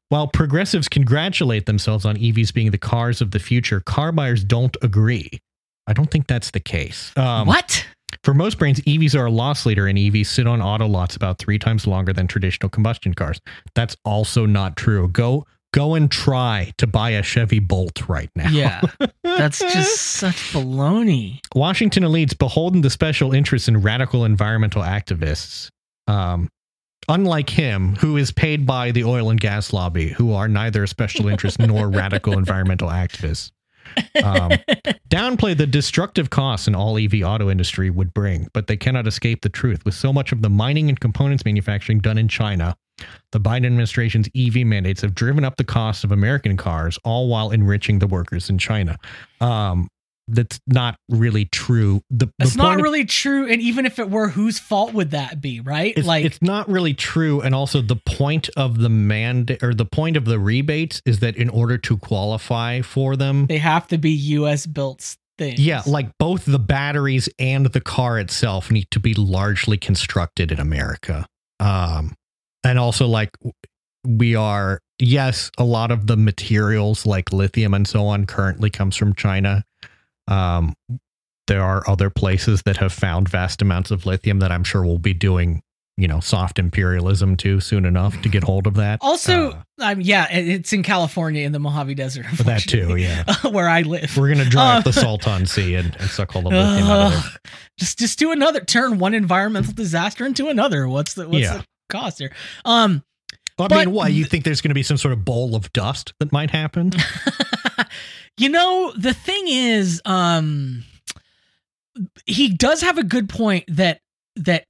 while 0.09 0.27
progressives 0.27 0.89
congratulate 0.89 1.65
themselves 1.65 2.05
on 2.05 2.17
EVs 2.17 2.53
being 2.53 2.71
the 2.71 2.77
cars 2.77 3.21
of 3.21 3.31
the 3.31 3.39
future, 3.39 3.79
car 3.79 4.11
buyers 4.11 4.43
don't 4.43 4.75
agree. 4.81 5.29
I 5.87 5.93
don't 5.93 6.11
think 6.11 6.27
that's 6.27 6.51
the 6.51 6.59
case. 6.59 7.13
Um, 7.15 7.47
what? 7.47 7.85
For 8.23 8.33
most 8.33 8.59
brands, 8.59 8.81
EVs 8.81 9.17
are 9.17 9.27
a 9.27 9.31
loss 9.31 9.65
leader, 9.65 9.87
and 9.87 9.97
EVs 9.97 10.27
sit 10.27 10.47
on 10.47 10.61
auto 10.61 10.85
lots 10.85 11.15
about 11.15 11.37
three 11.39 11.57
times 11.57 11.87
longer 11.87 12.11
than 12.11 12.27
traditional 12.27 12.69
combustion 12.69 13.13
cars. 13.13 13.39
That's 13.73 13.95
also 14.03 14.45
not 14.45 14.75
true. 14.75 15.07
Go 15.07 15.45
go 15.73 15.95
and 15.95 16.11
try 16.11 16.73
to 16.77 16.87
buy 16.87 17.11
a 17.11 17.23
Chevy 17.23 17.59
Bolt 17.59 18.07
right 18.07 18.29
now. 18.35 18.49
Yeah, 18.49 18.81
that's 19.23 19.59
just 19.59 20.01
such 20.01 20.53
baloney. 20.53 21.39
Washington 21.55 22.03
elites 22.03 22.37
beholden 22.37 22.81
to 22.81 22.89
special 22.89 23.33
interests 23.33 23.67
in 23.67 23.81
radical 23.81 24.25
environmental 24.25 24.81
activists. 24.81 25.69
Um, 26.07 26.49
unlike 27.07 27.49
him, 27.49 27.95
who 27.95 28.17
is 28.17 28.31
paid 28.31 28.65
by 28.65 28.91
the 28.91 29.03
oil 29.03 29.29
and 29.29 29.39
gas 29.39 29.73
lobby, 29.73 30.09
who 30.09 30.33
are 30.33 30.47
neither 30.47 30.85
special 30.87 31.27
interests 31.27 31.59
nor 31.59 31.89
radical 31.89 32.37
environmental 32.37 32.89
activists. 32.89 33.51
Um, 34.23 34.51
downplay 35.09 35.57
the 35.57 35.67
destructive 35.67 36.29
costs 36.29 36.67
an 36.67 36.75
all 36.75 36.97
EV 36.97 37.23
auto 37.23 37.49
industry 37.49 37.89
would 37.89 38.13
bring, 38.13 38.47
but 38.53 38.67
they 38.67 38.77
cannot 38.77 39.07
escape 39.07 39.41
the 39.41 39.49
truth. 39.49 39.83
With 39.83 39.95
so 39.95 40.13
much 40.13 40.31
of 40.31 40.41
the 40.41 40.49
mining 40.49 40.87
and 40.87 40.99
components 40.99 41.43
manufacturing 41.43 41.99
done 41.99 42.17
in 42.17 42.27
China, 42.27 42.77
the 43.31 43.39
Biden 43.39 43.65
administration's 43.65 44.27
EV 44.35 44.65
mandates 44.65 45.01
have 45.01 45.13
driven 45.15 45.43
up 45.43 45.57
the 45.57 45.63
cost 45.63 46.03
of 46.03 46.11
American 46.11 46.57
cars, 46.57 46.97
all 47.03 47.27
while 47.27 47.51
enriching 47.51 47.99
the 47.99 48.07
workers 48.07 48.49
in 48.49 48.57
China. 48.57 48.97
Um, 49.39 49.87
that's 50.27 50.59
not 50.67 50.95
really 51.09 51.45
true. 51.45 52.01
The, 52.09 52.27
the 52.27 52.31
It's 52.39 52.55
not 52.55 52.67
point 52.67 52.79
of- 52.79 52.83
really 52.83 53.05
true, 53.05 53.51
and 53.51 53.61
even 53.61 53.85
if 53.85 53.99
it 53.99 54.09
were, 54.09 54.29
whose 54.29 54.59
fault 54.59 54.93
would 54.93 55.11
that 55.11 55.41
be? 55.41 55.59
Right? 55.59 55.93
it's, 55.97 56.07
like, 56.07 56.23
it's 56.23 56.41
not 56.41 56.69
really 56.69 56.93
true 56.93 57.41
and 57.41 57.53
also 57.53 57.81
the 57.81 57.97
point 57.97 58.47
of 58.55 58.77
the 58.77 58.87
mandate 58.87 59.61
or 59.61 59.73
the 59.73 59.83
point 59.85 60.15
of 60.15 60.23
the 60.25 60.39
rebates 60.39 61.01
is 61.05 61.19
that 61.19 61.35
in 61.35 61.49
order 61.49 61.77
to 61.79 61.97
qualify 61.97 62.81
for 62.81 63.17
them 63.17 63.47
they 63.47 63.57
have 63.57 63.87
to 63.87 63.97
be 63.97 64.11
U.S. 64.11 64.65
built 64.67 65.17
things. 65.37 65.59
yeah 65.59 65.81
like 65.85 66.09
both 66.19 66.45
the 66.45 66.59
batteries 66.59 67.27
and 67.39 67.65
the 67.65 67.81
car 67.81 68.17
itself 68.19 68.69
need 68.71 68.87
to 68.91 68.99
be 68.99 69.13
largely 69.15 69.77
constructed 69.77 70.51
in 70.51 70.59
america 70.59 71.25
um 71.59 72.13
and 72.63 72.77
also 72.79 73.07
like 73.07 73.31
we 74.05 74.35
are 74.35 74.79
yes 74.99 75.51
a 75.57 75.63
lot 75.63 75.91
of 75.91 76.07
the 76.07 76.17
materials 76.17 77.05
like 77.05 77.31
lithium 77.31 77.73
and 77.73 77.87
so 77.87 78.05
on 78.07 78.25
currently 78.25 78.69
comes 78.69 78.95
from 78.95 79.13
china 79.15 79.63
um 80.27 80.73
there 81.47 81.61
are 81.63 81.87
other 81.89 82.09
places 82.09 82.61
that 82.63 82.77
have 82.77 82.93
found 82.93 83.27
vast 83.29 83.61
amounts 83.61 83.91
of 83.91 84.05
lithium 84.05 84.39
that 84.39 84.51
i'm 84.51 84.63
sure 84.63 84.83
will 84.83 84.99
be 84.99 85.13
doing 85.13 85.61
you 85.97 86.07
know 86.07 86.19
soft 86.19 86.57
imperialism 86.57 87.35
too 87.35 87.59
soon 87.59 87.85
enough 87.85 88.19
to 88.21 88.29
get 88.29 88.43
hold 88.43 88.65
of 88.65 88.75
that 88.75 88.97
Also, 89.01 89.51
Uh, 89.51 89.61
um, 89.81 90.01
yeah, 90.01 90.25
it's 90.31 90.71
in 90.73 90.81
California 90.83 91.45
in 91.45 91.51
the 91.51 91.59
Mojave 91.59 91.93
Desert. 91.95 92.25
that 92.45 92.61
too 92.61 92.95
yeah 92.95 93.23
where 93.51 93.67
I 93.67 93.81
live. 93.81 94.15
we're 94.17 94.29
gonna 94.29 94.45
dry 94.49 94.77
up 94.77 94.79
Uh, 94.79 94.91
the 94.91 94.93
salton 94.93 95.45
sea 95.45 95.75
and, 95.75 95.95
and 95.99 96.09
suck 96.09 96.35
all 96.35 96.43
the 96.43 96.49
lithium 96.49 96.87
out 96.89 97.13
of 97.13 97.21
there 97.23 97.31
just 97.77 97.99
just 97.99 98.17
do 98.17 98.31
another 98.31 98.61
turn 98.61 98.97
one 98.99 99.13
environmental 99.13 99.73
disaster 99.73 100.25
into 100.25 100.47
another. 100.47 100.87
What's 100.87 101.13
the 101.13 101.27
what's 101.27 101.41
Yeah. 101.43 101.57
the 101.57 101.65
cost 101.91 102.17
here? 102.19 102.31
Um, 102.65 103.03
I 103.59 103.67
But- 103.67 103.85
mean, 103.87 103.91
what 103.91 104.11
you 104.13 104.25
think 104.25 104.43
there's 104.43 104.61
going 104.61 104.69
to 104.71 104.75
be 104.75 104.81
some 104.83 104.97
sort 104.97 105.11
of 105.13 105.23
bowl 105.23 105.55
of 105.55 105.71
dust 105.73 106.13
that 106.19 106.31
might 106.31 106.49
happen? 106.49 106.91
you 108.37 108.49
know 108.49 108.91
the 108.97 109.13
thing 109.13 109.43
is, 109.47 110.01
um, 110.05 110.83
he 112.25 112.49
does 112.49 112.81
have 112.81 112.97
a 112.97 113.03
good 113.03 113.29
point 113.29 113.65
that 113.67 113.99
that 114.37 114.65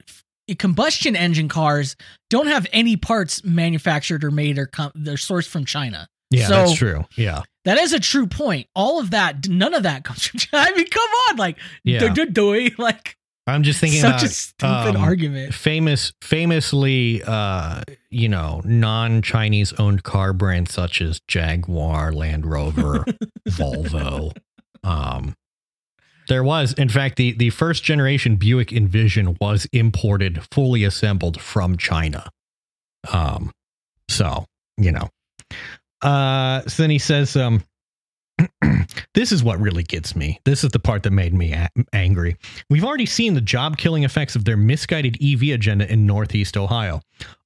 combustion 0.58 1.16
engine 1.16 1.48
cars 1.48 1.96
don't 2.28 2.48
have 2.48 2.66
any 2.72 2.96
parts 2.96 3.42
manufactured 3.44 4.24
or 4.24 4.30
made 4.30 4.58
or 4.58 4.66
com- 4.66 4.92
they're 4.94 5.14
sourced 5.14 5.48
from 5.48 5.64
China. 5.64 6.08
Yeah, 6.30 6.48
So- 6.48 6.54
that's 6.54 6.74
true. 6.74 7.04
Yeah, 7.16 7.42
That 7.64 7.78
is 7.78 7.92
a 7.92 8.00
true 8.00 8.26
point. 8.26 8.66
All 8.74 8.98
of 9.00 9.10
that, 9.10 9.48
none 9.48 9.72
of 9.72 9.84
that 9.84 10.02
comes 10.04 10.26
from 10.26 10.40
China. 10.40 10.64
I 10.70 10.76
mean, 10.76 10.88
come 10.90 11.08
on, 11.30 11.36
like, 11.36 11.58
yeah. 11.84 12.00
do, 12.00 12.10
do, 12.12 12.26
do, 12.26 12.70
like 12.76 13.16
I'm 13.46 13.64
just 13.64 13.80
thinking 13.80 14.00
such 14.00 14.10
about 14.10 14.22
a 14.22 14.28
stupid 14.28 14.96
um, 14.96 15.02
argument. 15.02 15.52
famous, 15.52 16.12
famously, 16.22 17.22
uh, 17.24 17.82
you 18.08 18.28
know, 18.28 18.62
non-Chinese 18.64 19.72
owned 19.74 20.04
car 20.04 20.32
brands 20.32 20.72
such 20.72 21.00
as 21.00 21.20
Jaguar, 21.26 22.12
Land 22.12 22.46
Rover, 22.46 23.04
Volvo. 23.48 24.36
Um, 24.84 25.34
there 26.28 26.44
was, 26.44 26.72
in 26.74 26.88
fact, 26.88 27.16
the 27.16 27.32
the 27.32 27.50
first 27.50 27.82
generation 27.82 28.36
Buick 28.36 28.72
Envision 28.72 29.36
was 29.40 29.66
imported, 29.72 30.40
fully 30.52 30.84
assembled 30.84 31.40
from 31.40 31.76
China. 31.76 32.30
Um, 33.12 33.50
so 34.08 34.44
you 34.76 34.92
know, 34.92 35.08
uh, 36.02 36.62
so 36.62 36.82
then 36.82 36.90
he 36.90 36.98
says, 36.98 37.36
um. 37.36 37.64
this 39.14 39.32
is 39.32 39.42
what 39.42 39.60
really 39.60 39.82
gets 39.82 40.14
me. 40.16 40.40
This 40.44 40.64
is 40.64 40.70
the 40.70 40.78
part 40.78 41.02
that 41.04 41.10
made 41.12 41.34
me 41.34 41.52
a- 41.52 41.68
angry. 41.92 42.36
We've 42.70 42.84
already 42.84 43.06
seen 43.06 43.34
the 43.34 43.40
job 43.40 43.76
killing 43.76 44.04
effects 44.04 44.36
of 44.36 44.44
their 44.44 44.56
misguided 44.56 45.16
EV 45.22 45.54
agenda 45.54 45.90
in 45.90 46.06
Northeast 46.06 46.56
Ohio. 46.56 47.00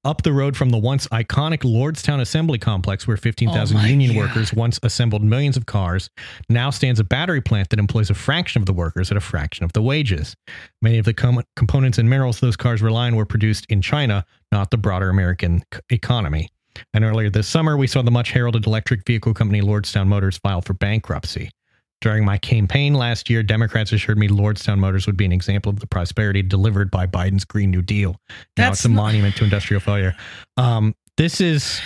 Up 0.04 0.22
the 0.22 0.32
road 0.32 0.56
from 0.56 0.70
the 0.70 0.78
once 0.78 1.06
iconic 1.08 1.58
Lordstown 1.64 2.20
Assembly 2.20 2.58
Complex, 2.58 3.06
where 3.06 3.16
15,000 3.16 3.76
Oh 3.76 3.84
union 3.84 4.12
God. 4.14 4.20
workers 4.20 4.52
once 4.54 4.78
assembled 4.82 5.22
millions 5.22 5.56
of 5.56 5.66
cars, 5.66 6.08
now 6.48 6.70
stands 6.70 7.00
a 7.00 7.04
battery 7.04 7.40
plant 7.40 7.68
that 7.70 7.78
employs 7.78 8.08
a 8.08 8.14
fraction 8.14 8.62
of 8.62 8.66
the 8.66 8.72
workers 8.72 9.10
at 9.10 9.16
a 9.16 9.20
fraction 9.20 9.64
of 9.64 9.72
the 9.72 9.82
wages. 9.82 10.36
Many 10.80 10.98
of 10.98 11.04
the 11.04 11.12
com- 11.14 11.42
components 11.56 11.98
and 11.98 12.08
minerals 12.08 12.40
those 12.40 12.56
cars 12.56 12.80
rely 12.82 13.06
on 13.08 13.16
were 13.16 13.26
produced 13.26 13.66
in 13.68 13.82
China, 13.82 14.24
not 14.52 14.70
the 14.70 14.78
broader 14.78 15.08
American 15.10 15.62
c- 15.74 15.80
economy. 15.90 16.48
And 16.94 17.04
earlier 17.04 17.30
this 17.30 17.48
summer, 17.48 17.76
we 17.76 17.86
saw 17.86 18.02
the 18.02 18.10
much 18.10 18.30
heralded 18.30 18.66
electric 18.66 19.06
vehicle 19.06 19.34
company 19.34 19.60
Lordstown 19.60 20.06
Motors 20.06 20.38
file 20.38 20.60
for 20.62 20.74
bankruptcy. 20.74 21.50
During 22.02 22.24
my 22.24 22.36
campaign 22.38 22.92
last 22.94 23.30
year, 23.30 23.42
Democrats 23.42 23.90
assured 23.92 24.18
me 24.18 24.28
Lordstown 24.28 24.78
Motors 24.78 25.06
would 25.06 25.16
be 25.16 25.24
an 25.24 25.32
example 25.32 25.70
of 25.70 25.80
the 25.80 25.86
prosperity 25.86 26.42
delivered 26.42 26.90
by 26.90 27.06
Biden's 27.06 27.44
Green 27.44 27.70
New 27.70 27.80
Deal. 27.82 28.16
Now 28.56 28.68
That's 28.68 28.80
it's 28.80 28.84
a 28.84 28.88
not- 28.90 28.96
monument 28.96 29.36
to 29.36 29.44
industrial 29.44 29.80
failure. 29.80 30.14
Um, 30.58 30.94
this 31.16 31.40
is 31.40 31.80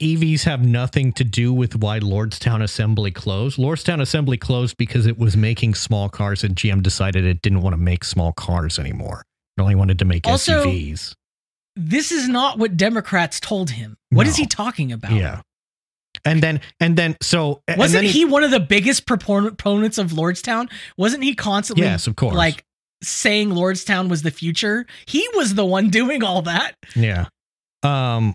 EVs 0.00 0.44
have 0.44 0.64
nothing 0.64 1.12
to 1.14 1.24
do 1.24 1.52
with 1.52 1.74
why 1.74 1.98
Lordstown 1.98 2.62
Assembly 2.62 3.10
closed. 3.10 3.58
Lordstown 3.58 4.00
Assembly 4.00 4.36
closed 4.36 4.76
because 4.76 5.06
it 5.06 5.18
was 5.18 5.36
making 5.36 5.74
small 5.74 6.08
cars, 6.08 6.44
and 6.44 6.54
GM 6.54 6.82
decided 6.84 7.24
it 7.24 7.42
didn't 7.42 7.62
want 7.62 7.72
to 7.74 7.78
make 7.78 8.04
small 8.04 8.32
cars 8.32 8.78
anymore. 8.78 9.24
It 9.56 9.60
only 9.60 9.74
wanted 9.74 9.98
to 9.98 10.04
make 10.04 10.24
Also, 10.28 10.64
SUVs. 10.64 11.16
This 11.78 12.10
is 12.12 12.28
not 12.28 12.58
what 12.58 12.76
Democrats 12.76 13.38
told 13.40 13.70
him. 13.70 13.96
What 14.10 14.26
is 14.26 14.36
No. 14.36 14.42
he 14.42 14.46
talking 14.46 14.90
about? 14.92 15.12
Yeah. 15.12 15.42
And 16.24 16.42
then, 16.42 16.60
and 16.80 16.96
then, 16.96 17.16
so 17.22 17.62
Wasn't 17.76 18.02
then 18.02 18.10
he, 18.12 18.24
one 18.24 18.42
of 18.42 18.50
the 18.50 18.58
biggest 18.60 19.06
proponents 19.06 19.98
of 19.98 20.10
Lordstown? 20.10 20.68
Wasn't 20.96 21.22
he 21.22 21.34
constantly 21.34 21.84
Yes, 21.84 22.06
of 22.08 22.16
course. 22.16 22.34
like 22.34 22.64
saying 23.02 23.50
Lordstown 23.50 24.08
was 24.08 24.22
the 24.22 24.30
future? 24.32 24.86
He 25.06 25.26
was 25.34 25.54
the 25.54 25.64
one 25.64 25.90
doing 25.90 26.24
all 26.24 26.42
that. 26.42 26.74
Yeah. 26.96 27.26
Um, 27.84 28.34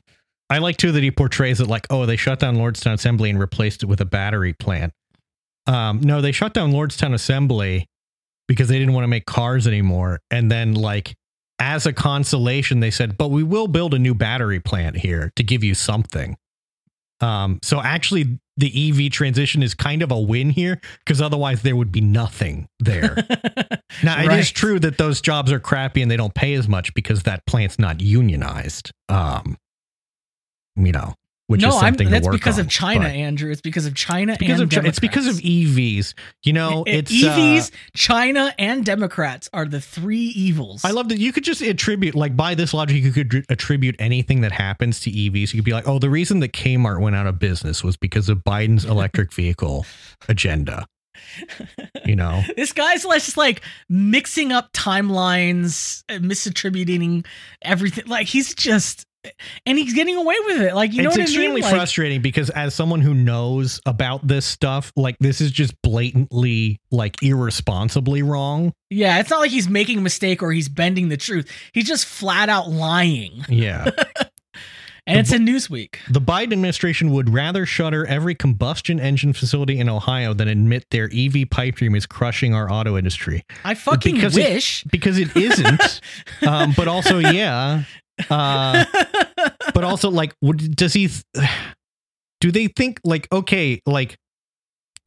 I 0.49 0.59
like 0.59 0.77
too 0.77 0.93
that 0.93 1.03
he 1.03 1.11
portrays 1.11 1.59
it 1.59 1.67
like, 1.67 1.85
oh, 1.89 2.05
they 2.05 2.15
shut 2.15 2.39
down 2.39 2.55
Lordstown 2.55 2.93
Assembly 2.93 3.29
and 3.29 3.39
replaced 3.39 3.83
it 3.83 3.87
with 3.87 3.99
a 3.99 4.05
battery 4.05 4.53
plant. 4.53 4.93
Um, 5.67 5.99
no, 6.01 6.21
they 6.21 6.31
shut 6.31 6.53
down 6.53 6.71
Lordstown 6.71 7.13
Assembly 7.13 7.87
because 8.47 8.67
they 8.69 8.79
didn't 8.79 8.93
want 8.93 9.03
to 9.03 9.07
make 9.09 9.25
cars 9.25 9.67
anymore. 9.67 10.19
And 10.31 10.49
then, 10.51 10.73
like, 10.75 11.15
as 11.63 11.85
a 11.85 11.93
consolation, 11.93 12.81
they 12.81 12.91
said, 12.91 13.17
but 13.17 13.29
we 13.29 13.41
will 13.41 13.67
build 13.67 13.93
a 13.93 13.99
new 13.99 14.13
battery 14.13 14.59
plant 14.59 14.97
here 14.97 15.31
to 15.37 15.43
give 15.43 15.63
you 15.63 15.73
something. 15.73 16.35
Um, 17.21 17.59
so 17.63 17.79
actually, 17.79 18.37
the 18.57 18.89
EV 18.89 19.09
transition 19.09 19.63
is 19.63 19.73
kind 19.73 20.01
of 20.01 20.11
a 20.11 20.19
win 20.19 20.49
here 20.49 20.81
because 20.99 21.21
otherwise 21.21 21.61
there 21.61 21.77
would 21.77 21.91
be 21.91 22.01
nothing 22.01 22.67
there. 22.79 23.17
Now 24.01 24.23
it 24.23 24.39
is 24.39 24.49
true 24.49 24.79
that 24.79 24.97
those 24.97 25.21
jobs 25.21 25.51
are 25.51 25.59
crappy 25.59 26.01
and 26.01 26.09
they 26.09 26.17
don't 26.17 26.33
pay 26.33 26.55
as 26.55 26.67
much 26.67 26.95
because 26.95 27.23
that 27.23 27.45
plant's 27.45 27.77
not 27.77 28.01
unionized. 28.01 28.91
Um, 29.07 29.55
you 30.75 30.91
know, 30.91 31.13
which 31.47 31.61
no, 31.61 31.69
is 31.69 31.75
I'm, 31.75 31.81
something 31.81 32.09
that's 32.09 32.25
to 32.25 32.31
work 32.31 32.39
because 32.39 32.57
on, 32.57 32.65
of 32.65 32.69
China, 32.69 33.05
Andrew. 33.05 33.51
It's 33.51 33.61
because 33.61 33.85
of 33.85 33.95
China 33.95 34.35
because 34.39 34.61
and 34.61 34.73
of 34.73 34.81
Chi- 34.81 34.87
it's 34.87 34.99
because 34.99 35.27
of 35.27 35.41
Democrats. 35.41 35.77
EVs. 35.77 36.13
You 36.43 36.53
know, 36.53 36.83
I- 36.87 36.89
it's 36.89 37.11
EVs, 37.11 37.71
uh, 37.71 37.75
China, 37.95 38.55
and 38.57 38.85
Democrats 38.85 39.49
are 39.53 39.65
the 39.65 39.81
three 39.81 40.17
evils. 40.17 40.85
I 40.85 40.91
love 40.91 41.09
that 41.09 41.19
you 41.19 41.33
could 41.33 41.43
just 41.43 41.61
attribute, 41.61 42.15
like, 42.15 42.37
by 42.37 42.55
this 42.55 42.73
logic, 42.73 43.03
you 43.03 43.11
could 43.11 43.45
attribute 43.49 43.95
anything 43.99 44.41
that 44.41 44.51
happens 44.51 44.99
to 45.01 45.11
EVs. 45.11 45.53
You 45.53 45.59
could 45.59 45.65
be 45.65 45.73
like, 45.73 45.87
oh, 45.87 45.99
the 45.99 46.09
reason 46.09 46.39
that 46.39 46.53
Kmart 46.53 47.01
went 47.01 47.15
out 47.15 47.27
of 47.27 47.39
business 47.39 47.83
was 47.83 47.97
because 47.97 48.29
of 48.29 48.39
Biden's 48.39 48.85
electric 48.85 49.33
vehicle 49.33 49.85
agenda. 50.29 50.87
You 52.05 52.15
know, 52.15 52.41
this 52.55 52.73
guy's 52.73 53.03
just 53.03 53.37
like 53.37 53.61
mixing 53.89 54.51
up 54.51 54.71
timelines, 54.73 56.03
uh, 56.09 56.13
misattributing 56.15 57.25
everything. 57.61 58.05
Like 58.07 58.27
he's 58.27 58.55
just, 58.55 59.05
and 59.65 59.77
he's 59.77 59.93
getting 59.93 60.15
away 60.15 60.35
with 60.45 60.61
it. 60.61 60.75
Like 60.75 60.93
you 60.93 61.01
know 61.03 61.09
it's 61.09 61.17
what 61.17 61.23
extremely 61.23 61.47
I 61.51 61.55
mean? 61.55 61.63
Like, 61.63 61.73
frustrating 61.73 62.21
because 62.21 62.49
as 62.51 62.73
someone 62.75 63.01
who 63.01 63.13
knows 63.13 63.79
about 63.85 64.27
this 64.27 64.45
stuff, 64.45 64.91
like, 64.95 65.17
this 65.19 65.41
is 65.41 65.51
just 65.51 65.79
blatantly, 65.81 66.79
like, 66.91 67.21
irresponsibly 67.23 68.21
wrong. 68.23 68.73
yeah, 68.89 69.19
it's 69.19 69.29
not 69.29 69.39
like 69.39 69.51
he's 69.51 69.69
making 69.69 69.99
a 69.99 70.01
mistake 70.01 70.43
or 70.43 70.51
he's 70.51 70.69
bending 70.69 71.09
the 71.09 71.17
truth. 71.17 71.49
He's 71.73 71.87
just 71.87 72.05
flat 72.05 72.49
out 72.49 72.69
lying, 72.69 73.43
Yeah. 73.49 73.89
and 75.05 75.19
it's 75.19 75.33
in 75.33 75.45
Newsweek. 75.45 75.95
The 76.09 76.21
Biden 76.21 76.53
administration 76.53 77.11
would 77.11 77.29
rather 77.33 77.65
shutter 77.65 78.05
every 78.05 78.35
combustion 78.35 78.99
engine 79.01 79.33
facility 79.33 79.79
in 79.79 79.89
Ohio 79.89 80.33
than 80.33 80.47
admit 80.47 80.85
their 80.91 81.09
EV 81.13 81.49
pipe 81.49 81.75
dream 81.75 81.93
is 81.95 82.05
crushing 82.05 82.53
our 82.53 82.71
auto 82.71 82.97
industry. 82.97 83.43
I 83.65 83.73
fucking 83.75 84.15
Because 84.15 84.37
it- 84.37 84.49
wish. 84.53 84.83
Because 84.85 85.17
it 85.17 85.35
isn't. 85.35 86.01
um, 86.47 86.73
but 86.77 86.87
also, 86.87 87.19
yeah. 87.19 87.83
Uh, 88.29 88.85
but 89.73 89.83
also, 89.83 90.09
like, 90.09 90.33
would, 90.41 90.75
does 90.75 90.93
he? 90.93 91.07
Th- 91.07 91.49
do 92.39 92.51
they 92.51 92.67
think 92.67 92.99
like 93.03 93.27
okay, 93.31 93.81
like 93.85 94.17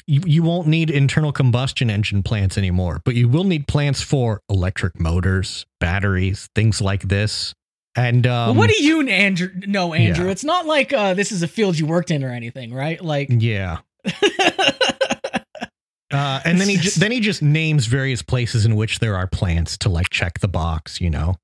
you, 0.07 0.23
you 0.25 0.43
won't 0.43 0.67
need 0.69 0.91
internal 0.91 1.33
combustion 1.33 1.91
engine 1.91 2.23
plants 2.23 2.57
anymore, 2.57 3.01
but 3.05 3.15
you 3.15 3.29
will 3.29 3.45
need 3.45 3.67
plants 3.69 4.01
for 4.03 4.41
electric 4.49 4.99
motors, 4.99 5.67
batteries, 5.81 6.49
things 6.55 6.81
like 6.81 7.03
this. 7.03 7.53
And 7.97 8.27
um, 8.27 8.49
Well, 8.49 8.55
what 8.57 8.71
do 8.71 8.83
you, 8.83 9.09
Andrew? 9.09 9.49
No, 9.67 9.95
Andrew. 9.95 10.27
yeah. 10.27 10.31
It's 10.31 10.45
not 10.45 10.67
like 10.67 10.93
uh, 10.93 11.15
this 11.15 11.33
is 11.33 11.43
a 11.43 11.49
field 11.49 11.79
you 11.79 11.87
worked 11.87 12.11
in 12.11 12.23
or 12.25 12.31
anything, 12.31 12.73
right? 12.75 13.03
Like, 13.03 13.29
Yeah. 13.31 13.79
Uh, 16.13 16.41
and 16.45 16.61
then 16.61 16.69
he 16.69 16.77
ju- 16.77 16.83
just- 16.83 17.01
then 17.01 17.11
he 17.11 17.19
just 17.19 17.43
names 17.43 17.87
various 17.87 18.23
places 18.23 18.65
in 18.65 18.77
which 18.77 19.01
there 19.01 19.17
are 19.17 19.27
plants 19.27 19.77
to 19.79 19.89
like 19.89 20.09
check 20.09 20.39
the 20.39 20.47
box, 20.49 21.01
you 21.01 21.11
know. 21.11 21.35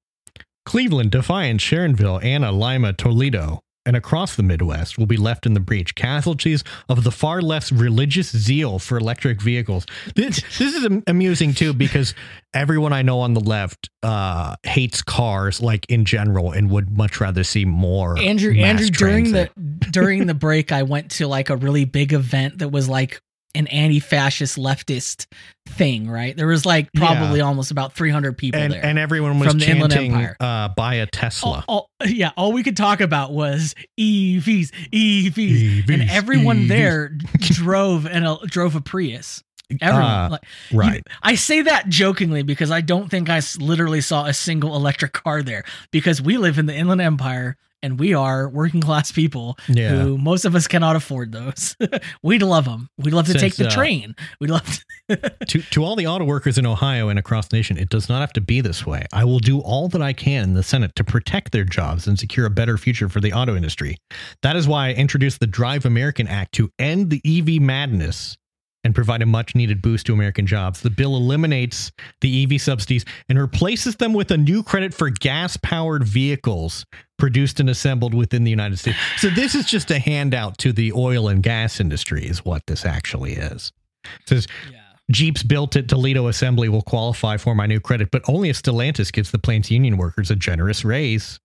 Cleveland, 0.64 1.10
Defiance, 1.10 1.62
Sharonville, 1.62 2.22
Anna, 2.22 2.52
Lima, 2.52 2.92
Toledo, 2.92 3.60
and 3.84 3.96
across 3.96 4.36
the 4.36 4.42
Midwest 4.42 4.96
will 4.96 5.06
be 5.06 5.16
left 5.16 5.44
in 5.44 5.54
the 5.54 5.60
breach. 5.60 5.94
Casualties 5.94 6.62
of 6.88 7.02
the 7.02 7.10
far 7.10 7.42
left's 7.42 7.72
religious 7.72 8.30
zeal 8.30 8.78
for 8.78 8.96
electric 8.96 9.40
vehicles. 9.42 9.86
This, 10.14 10.40
this 10.58 10.74
is 10.74 11.02
amusing 11.06 11.52
too 11.52 11.72
because 11.72 12.14
everyone 12.54 12.92
I 12.92 13.02
know 13.02 13.20
on 13.20 13.34
the 13.34 13.40
left 13.40 13.90
uh, 14.02 14.54
hates 14.62 15.02
cars, 15.02 15.60
like 15.60 15.84
in 15.88 16.04
general, 16.04 16.52
and 16.52 16.70
would 16.70 16.96
much 16.96 17.20
rather 17.20 17.42
see 17.42 17.64
more. 17.64 18.18
Andrew, 18.18 18.54
Andrew, 18.54 18.88
during 18.88 19.32
the 19.32 19.50
during 19.90 20.26
the 20.26 20.34
break, 20.46 20.70
I 20.70 20.84
went 20.84 21.10
to 21.12 21.26
like 21.26 21.50
a 21.50 21.56
really 21.56 21.84
big 21.84 22.12
event 22.12 22.58
that 22.58 22.68
was 22.68 22.88
like 22.88 23.20
an 23.54 23.66
anti-fascist 23.66 24.56
leftist 24.56 25.26
thing. 25.68 26.08
Right? 26.08 26.36
There 26.36 26.46
was 26.46 26.64
like 26.66 26.92
probably 26.94 27.40
almost 27.40 27.70
about 27.70 27.92
300 27.94 28.36
people 28.36 28.60
and, 28.60 28.72
there. 28.72 28.84
and 28.84 28.98
everyone 28.98 29.38
was 29.38 29.48
from 29.50 29.58
the 29.58 29.68
Inland 29.70 29.92
chanting 29.92 30.12
Empire. 30.12 30.36
uh, 30.40 30.68
buy 30.76 30.94
a 30.96 31.06
Tesla. 31.06 31.64
all, 31.68 31.90
all- 32.00 32.06
yeah, 32.08 32.30
all 32.36 32.52
we 32.52 32.62
could 32.62 32.76
talk 32.76 33.00
about 33.00 33.32
was 33.32 33.74
EVs, 34.00 34.70
EVs, 34.92 35.88
and 35.88 36.10
everyone 36.10 36.60
EVs. 36.64 36.68
there 36.68 37.08
drove 37.38 38.06
and 38.06 38.26
a, 38.26 38.38
drove 38.46 38.74
a 38.74 38.80
Prius. 38.80 39.42
Everyone, 39.80 40.04
Uh, 40.04 40.28
like, 40.32 40.42
right. 40.72 41.06
I 41.22 41.34
say 41.34 41.62
that 41.62 41.88
jokingly 41.88 42.42
because 42.42 42.70
I 42.70 42.82
don't 42.82 43.08
think 43.10 43.30
I 43.30 43.40
literally 43.58 44.02
saw 44.02 44.26
a 44.26 44.34
single 44.34 44.76
electric 44.76 45.12
car 45.14 45.42
there 45.42 45.64
because 45.90 46.20
we 46.20 46.36
live 46.36 46.58
in 46.58 46.66
the 46.66 46.74
Inland 46.74 47.00
Empire 47.00 47.56
and 47.82 47.98
we 47.98 48.14
are 48.14 48.48
working 48.48 48.80
class 48.80 49.12
people 49.12 49.56
Yeah. 49.68 49.90
who 50.02 50.18
most 50.18 50.44
of 50.44 50.54
us 50.54 50.66
cannot 50.68 50.96
afford 50.96 51.32
those. 51.32 51.76
We'd 52.22 52.42
love 52.42 52.64
them. 52.64 52.88
We'd 52.98 53.14
love 53.14 53.26
to 53.26 53.34
take 53.34 53.56
the 53.56 53.66
uh, 53.66 53.70
train. 53.70 54.14
We'd 54.40 54.50
love 54.50 54.64
to. 55.08 55.16
to 55.48 55.62
to 55.62 55.84
all 55.84 55.96
the 55.96 56.06
auto 56.06 56.24
workers 56.24 56.58
in 56.58 56.66
Ohio 56.66 57.08
and 57.08 57.18
across 57.18 57.48
the 57.48 57.56
nation, 57.56 57.76
it 57.76 57.88
does 57.88 58.08
not 58.08 58.20
have 58.20 58.32
to 58.34 58.40
be 58.40 58.60
this 58.60 58.86
way. 58.86 59.04
I 59.12 59.24
will 59.24 59.40
do 59.40 59.60
all 59.60 59.88
that 59.88 60.00
I 60.02 60.12
can 60.12 60.44
in 60.44 60.54
the 60.54 60.62
Senate 60.62 60.94
to 60.96 61.04
protect 61.04 61.52
their 61.52 61.64
jobs 61.64 62.06
and 62.06 62.18
secure 62.18 62.46
a 62.46 62.50
better 62.50 62.78
future 62.78 63.08
for 63.08 63.20
the 63.20 63.32
auto 63.32 63.56
industry. 63.56 63.98
That 64.42 64.56
is 64.56 64.66
why 64.68 64.88
I 64.88 64.92
introduced 64.92 65.40
the 65.40 65.46
Drive 65.46 65.84
American 65.84 66.28
Act 66.28 66.52
to 66.54 66.70
end 66.78 67.10
the 67.10 67.20
EV 67.24 67.60
madness 67.60 68.36
and 68.84 68.94
provide 68.94 69.22
a 69.22 69.26
much 69.26 69.54
needed 69.54 69.80
boost 69.80 70.06
to 70.06 70.12
American 70.12 70.46
jobs. 70.46 70.80
The 70.80 70.90
bill 70.90 71.16
eliminates 71.16 71.92
the 72.20 72.44
EV 72.44 72.60
subsidies 72.60 73.04
and 73.28 73.38
replaces 73.38 73.96
them 73.96 74.12
with 74.12 74.30
a 74.30 74.36
new 74.36 74.62
credit 74.62 74.92
for 74.92 75.10
gas 75.10 75.56
powered 75.56 76.04
vehicles 76.04 76.84
produced 77.18 77.60
and 77.60 77.70
assembled 77.70 78.14
within 78.14 78.42
the 78.42 78.50
United 78.50 78.78
States. 78.78 78.98
So 79.18 79.28
this 79.30 79.54
is 79.54 79.66
just 79.66 79.90
a 79.90 79.98
handout 79.98 80.58
to 80.58 80.72
the 80.72 80.92
oil 80.92 81.28
and 81.28 81.42
gas 81.42 81.78
industry 81.78 82.24
is 82.26 82.44
what 82.44 82.66
this 82.66 82.84
actually 82.84 83.34
is. 83.34 83.72
It 84.04 84.28
says 84.28 84.46
Yeah. 84.70 84.78
Jeeps 85.10 85.42
built 85.42 85.76
at 85.76 85.88
Toledo 85.88 86.26
Assembly 86.28 86.68
will 86.68 86.82
qualify 86.82 87.36
for 87.36 87.54
my 87.54 87.66
new 87.66 87.80
credit, 87.80 88.10
but 88.10 88.22
only 88.28 88.48
if 88.48 88.60
Stellantis 88.60 89.12
gives 89.12 89.30
the 89.30 89.38
plant's 89.38 89.70
union 89.70 89.96
workers 89.98 90.30
a 90.30 90.36
generous 90.36 90.84
raise. 90.84 91.38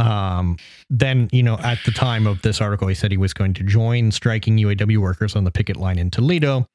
Um, 0.00 0.56
then, 0.88 1.28
you 1.30 1.42
know, 1.42 1.58
at 1.58 1.78
the 1.84 1.90
time 1.90 2.26
of 2.26 2.40
this 2.42 2.60
article, 2.60 2.88
he 2.88 2.94
said 2.94 3.10
he 3.10 3.18
was 3.18 3.34
going 3.34 3.52
to 3.54 3.62
join 3.62 4.10
striking 4.10 4.56
UAW 4.56 4.98
workers 4.98 5.36
on 5.36 5.44
the 5.44 5.50
picket 5.50 5.76
line 5.76 5.98
in 5.98 6.10
Toledo 6.10 6.66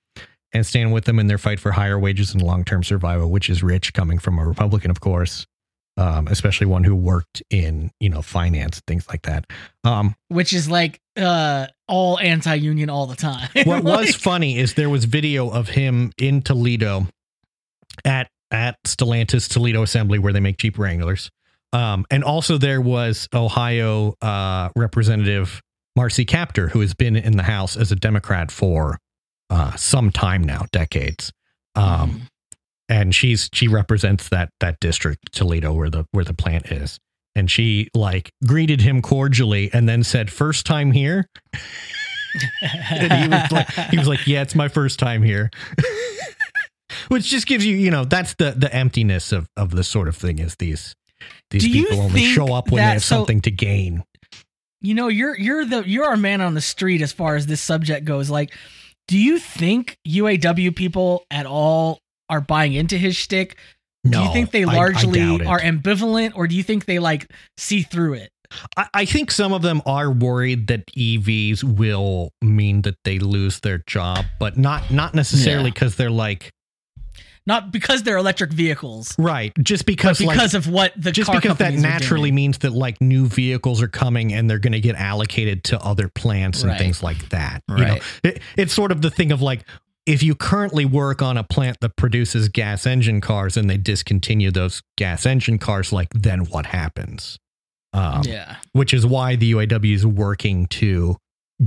and 0.53 0.65
stand 0.65 0.93
with 0.93 1.05
them 1.05 1.19
in 1.19 1.27
their 1.27 1.39
fight 1.39 1.59
for 1.59 1.71
higher 1.71 1.97
wages 1.97 2.33
and 2.33 2.41
long 2.41 2.63
term 2.63 2.83
survival, 2.83 3.31
which 3.31 3.49
is 3.49 3.63
rich 3.63 3.93
coming 3.93 4.19
from 4.19 4.37
a 4.37 4.45
Republican, 4.45 4.91
of 4.91 4.99
course, 4.99 5.47
um, 5.97 6.27
especially 6.27 6.67
one 6.67 6.83
who 6.83 6.95
worked 6.95 7.41
in, 7.49 7.91
you 7.99 8.09
know, 8.09 8.21
finance, 8.21 8.77
and 8.77 8.85
things 8.85 9.07
like 9.09 9.23
that. 9.23 9.45
Um, 9.83 10.15
Which 10.27 10.53
is 10.53 10.69
like 10.69 11.01
uh, 11.17 11.67
all 11.87 12.19
anti-union 12.19 12.91
all 12.91 13.07
the 13.07 13.15
time. 13.15 13.49
what 13.63 13.83
was 13.83 14.15
funny 14.15 14.59
is 14.59 14.75
there 14.75 14.89
was 14.89 15.05
video 15.05 15.49
of 15.49 15.69
him 15.69 16.11
in 16.19 16.41
Toledo 16.43 17.07
at 18.03 18.29
at 18.51 18.77
Stellantis 18.83 19.49
Toledo 19.49 19.81
Assembly 19.81 20.19
where 20.19 20.31
they 20.31 20.39
make 20.39 20.57
Jeep 20.57 20.77
Wranglers. 20.77 21.31
Um, 21.75 22.05
and 22.09 22.23
also 22.23 22.57
there 22.57 22.79
was 22.79 23.27
Ohio 23.33 24.15
uh, 24.21 24.69
Representative 24.77 25.61
Marcy 25.97 26.25
Kaptur, 26.25 26.69
who 26.71 26.79
has 26.79 26.93
been 26.93 27.17
in 27.17 27.35
the 27.35 27.43
House 27.43 27.75
as 27.75 27.91
a 27.91 27.97
Democrat 27.97 28.49
for 28.49 28.97
uh, 29.49 29.75
some 29.75 30.09
time 30.09 30.41
now, 30.41 30.63
decades. 30.71 31.33
Um, 31.75 32.27
and 32.87 33.13
she's 33.13 33.49
she 33.51 33.67
represents 33.67 34.29
that 34.29 34.51
that 34.61 34.79
district, 34.79 35.33
Toledo, 35.33 35.73
where 35.73 35.89
the 35.89 36.05
where 36.11 36.23
the 36.23 36.33
plant 36.33 36.71
is. 36.71 36.97
And 37.35 37.51
she 37.51 37.89
like 37.93 38.31
greeted 38.47 38.79
him 38.79 39.01
cordially 39.01 39.69
and 39.73 39.89
then 39.89 40.03
said, 40.03 40.31
First 40.31 40.65
time 40.65 40.91
here? 40.91 41.27
and 42.61 43.13
he 43.13 43.27
was 43.27 43.51
like 43.51 43.69
he 43.91 43.97
was 43.97 44.07
like 44.07 44.27
yeah 44.27 44.41
it's 44.41 44.55
my 44.55 44.67
first 44.67 44.99
time 44.99 45.23
here 45.23 45.49
which 47.07 47.29
just 47.29 47.47
gives 47.47 47.65
you 47.65 47.77
you 47.77 47.89
know 47.89 48.03
that's 48.03 48.33
the 48.35 48.51
the 48.51 48.73
emptiness 48.75 49.31
of 49.31 49.47
of 49.55 49.71
the 49.71 49.85
sort 49.85 50.09
of 50.09 50.17
thing 50.17 50.39
is 50.39 50.57
these 50.57 50.95
these 51.51 51.63
Do 51.63 51.71
people 51.71 51.99
only 52.01 52.25
show 52.25 52.53
up 52.53 52.71
when 52.71 52.77
that- 52.81 52.87
they 52.87 52.93
have 52.93 53.03
so- 53.03 53.17
something 53.17 53.41
to 53.41 53.51
gain. 53.51 54.03
You 54.81 54.93
know 54.93 55.07
you're 55.07 55.37
you're 55.37 55.65
the 55.65 55.83
you're 55.87 56.05
our 56.05 56.17
man 56.17 56.41
on 56.41 56.53
the 56.53 56.61
street 56.61 57.01
as 57.01 57.11
far 57.11 57.35
as 57.35 57.47
this 57.47 57.61
subject 57.61 58.05
goes. 58.05 58.29
Like 58.29 58.53
do 59.07 59.17
you 59.17 59.39
think 59.39 59.97
uaw 60.07 60.75
people 60.75 61.25
at 61.31 61.45
all 61.45 61.99
are 62.29 62.41
buying 62.41 62.73
into 62.73 62.97
his 62.97 63.15
shtick? 63.15 63.57
No 64.03 64.19
do 64.19 64.27
you 64.27 64.33
think 64.33 64.51
they 64.51 64.63
I- 64.63 64.71
I 64.71 64.75
largely 64.75 65.21
are 65.45 65.59
ambivalent 65.59 66.33
or 66.35 66.45
do 66.47 66.55
you 66.55 66.61
think 66.63 66.85
they 66.85 66.99
like 66.99 67.31
see 67.57 67.81
through 67.81 68.13
it? 68.15 68.29
I, 68.77 68.87
I 68.93 69.05
think 69.05 69.31
some 69.31 69.53
of 69.53 69.63
them 69.63 69.81
are 69.87 70.11
worried 70.11 70.67
that 70.67 70.85
evs 70.95 71.63
will 71.63 72.31
mean 72.43 72.83
that 72.83 72.95
they 73.03 73.17
lose 73.17 73.61
their 73.61 73.81
job 73.87 74.25
but 74.39 74.55
not 74.55 74.91
not 74.91 75.15
necessarily 75.15 75.69
Yeah. 75.69 75.73
because 75.73 75.95
they're 75.95 76.11
like 76.11 76.51
not 77.47 77.71
because 77.71 78.03
they're 78.03 78.17
electric 78.17 78.51
vehicles, 78.51 79.13
right. 79.19 79.51
Just 79.61 79.85
because, 79.85 80.17
because 80.17 80.53
like, 80.53 80.65
of 80.65 80.67
what 80.67 80.93
the 80.97 81.11
just 81.11 81.31
because 81.31 81.57
that 81.57 81.73
naturally 81.75 82.29
doing. 82.29 82.35
means 82.35 82.57
that 82.59 82.73
like 82.73 82.99
new 83.01 83.27
vehicles 83.27 83.81
are 83.81 83.87
coming 83.87 84.33
and 84.33 84.49
they're 84.49 84.59
going 84.59 84.73
to 84.73 84.79
get 84.79 84.95
allocated 84.95 85.63
to 85.65 85.79
other 85.81 86.07
plants 86.09 86.61
and 86.61 86.71
Right. 86.71 86.79
things 86.79 87.03
like 87.03 87.29
that. 87.29 87.61
You 87.69 87.85
know, 87.85 87.97
it, 88.23 88.41
it's 88.57 88.73
sort 88.73 88.91
of 88.91 89.01
the 89.01 89.11
thing 89.11 89.31
of 89.31 89.41
like 89.41 89.63
if 90.05 90.21
you 90.23 90.35
currently 90.35 90.85
work 90.85 91.21
on 91.21 91.37
a 91.37 91.43
plant 91.43 91.77
that 91.81 91.95
produces 91.95 92.49
gas 92.49 92.85
engine 92.85 93.21
cars 93.21 93.57
and 93.57 93.69
they 93.69 93.77
discontinue 93.77 94.51
those 94.51 94.81
gas 94.97 95.25
engine 95.25 95.57
cars, 95.57 95.91
like 95.91 96.09
then 96.13 96.41
what 96.45 96.67
happens? 96.67 97.37
Um, 97.93 98.23
yeah, 98.25 98.57
Which 98.73 98.93
is 98.93 99.05
why 99.05 99.35
the 99.35 99.53
UAW 99.53 99.93
is 99.95 100.05
working 100.05 100.65
to 100.67 101.15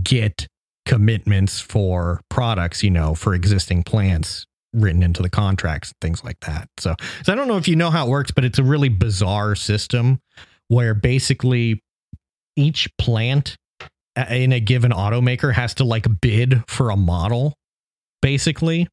get 0.02 0.46
commitments 0.86 1.58
for 1.60 2.20
products, 2.28 2.82
you 2.82 2.90
know, 2.90 3.14
for 3.14 3.34
existing 3.34 3.82
plants 3.84 4.44
written 4.72 5.02
into 5.02 5.22
the 5.22 5.30
contracts, 5.30 5.90
and 5.90 5.96
things 6.00 6.24
like 6.24 6.40
that. 6.40 6.68
So, 6.78 6.94
so 7.24 7.32
I 7.32 7.36
don't 7.36 7.48
know 7.48 7.56
if 7.56 7.68
you 7.68 7.76
know 7.76 7.90
how 7.90 8.06
it 8.06 8.10
works, 8.10 8.30
but 8.30 8.44
it's 8.44 8.58
a 8.58 8.64
really 8.64 8.88
bizarre 8.88 9.54
system 9.54 10.20
where 10.68 10.94
basically 10.94 11.82
each 12.56 12.88
plant 12.98 13.56
uh, 14.16 14.26
in 14.30 14.52
a 14.52 14.60
given 14.60 14.90
automaker 14.92 15.54
has 15.54 15.74
to 15.74 15.84
like 15.84 16.06
bid 16.20 16.62
for 16.68 16.90
a 16.90 16.96
model, 16.96 17.54
basically 18.22 18.88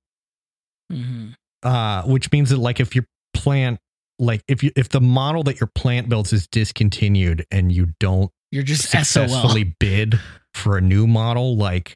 hmm 0.89 1.29
uh, 1.65 2.03
which 2.03 2.31
means 2.31 2.51
that 2.51 2.59
like 2.59 2.79
if 2.79 2.95
your 2.95 3.05
plant 3.33 3.79
like 4.19 4.41
if 4.47 4.63
you 4.63 4.71
if 4.75 4.87
the 4.89 5.01
model 5.01 5.43
that 5.43 5.59
your 5.59 5.69
plant 5.73 6.07
builds 6.07 6.31
is 6.31 6.47
discontinued 6.47 7.45
and 7.51 7.71
you 7.71 7.87
don't 7.99 8.31
you're 8.51 8.63
just 8.63 8.83
SOL. 8.83 9.03
successfully 9.03 9.75
bid 9.79 10.19
for 10.53 10.77
a 10.77 10.81
new 10.81 11.07
model 11.07 11.57
like 11.57 11.95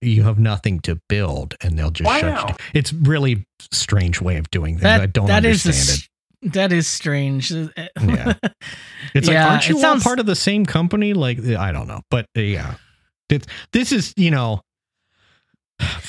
you 0.00 0.22
have 0.22 0.38
nothing 0.38 0.80
to 0.80 1.00
build 1.08 1.54
and 1.60 1.78
they'll 1.78 1.90
just 1.90 2.08
shut 2.10 2.22
you 2.22 2.28
down. 2.30 2.54
it's 2.74 2.92
really 2.92 3.44
strange 3.72 4.20
way 4.20 4.36
of 4.36 4.48
doing 4.50 4.74
things 4.74 4.82
That 4.82 5.00
i 5.00 5.06
don't 5.06 5.26
that 5.26 5.44
is 5.44 5.64
a 5.66 5.68
understand 5.70 5.98
s- 5.98 6.08
that 6.54 6.72
is 6.72 6.86
strange. 6.86 7.50
Yeah. 7.50 7.66
it's 9.14 9.26
Yeah, 9.28 9.42
like 9.42 9.50
aren't 9.50 9.64
it 9.64 9.68
you 9.70 9.74
all 9.76 9.80
sounds- 9.82 10.04
part 10.04 10.20
of 10.20 10.26
the 10.26 10.36
same 10.36 10.64
company 10.66 11.12
like 11.14 11.44
i 11.44 11.72
don't 11.72 11.88
know 11.88 12.00
but 12.10 12.26
uh, 12.36 12.40
yeah 12.40 12.74
it's, 13.28 13.46
this 13.72 13.90
is 13.92 14.14
you 14.16 14.30
know 14.30 14.60
file 14.60 14.64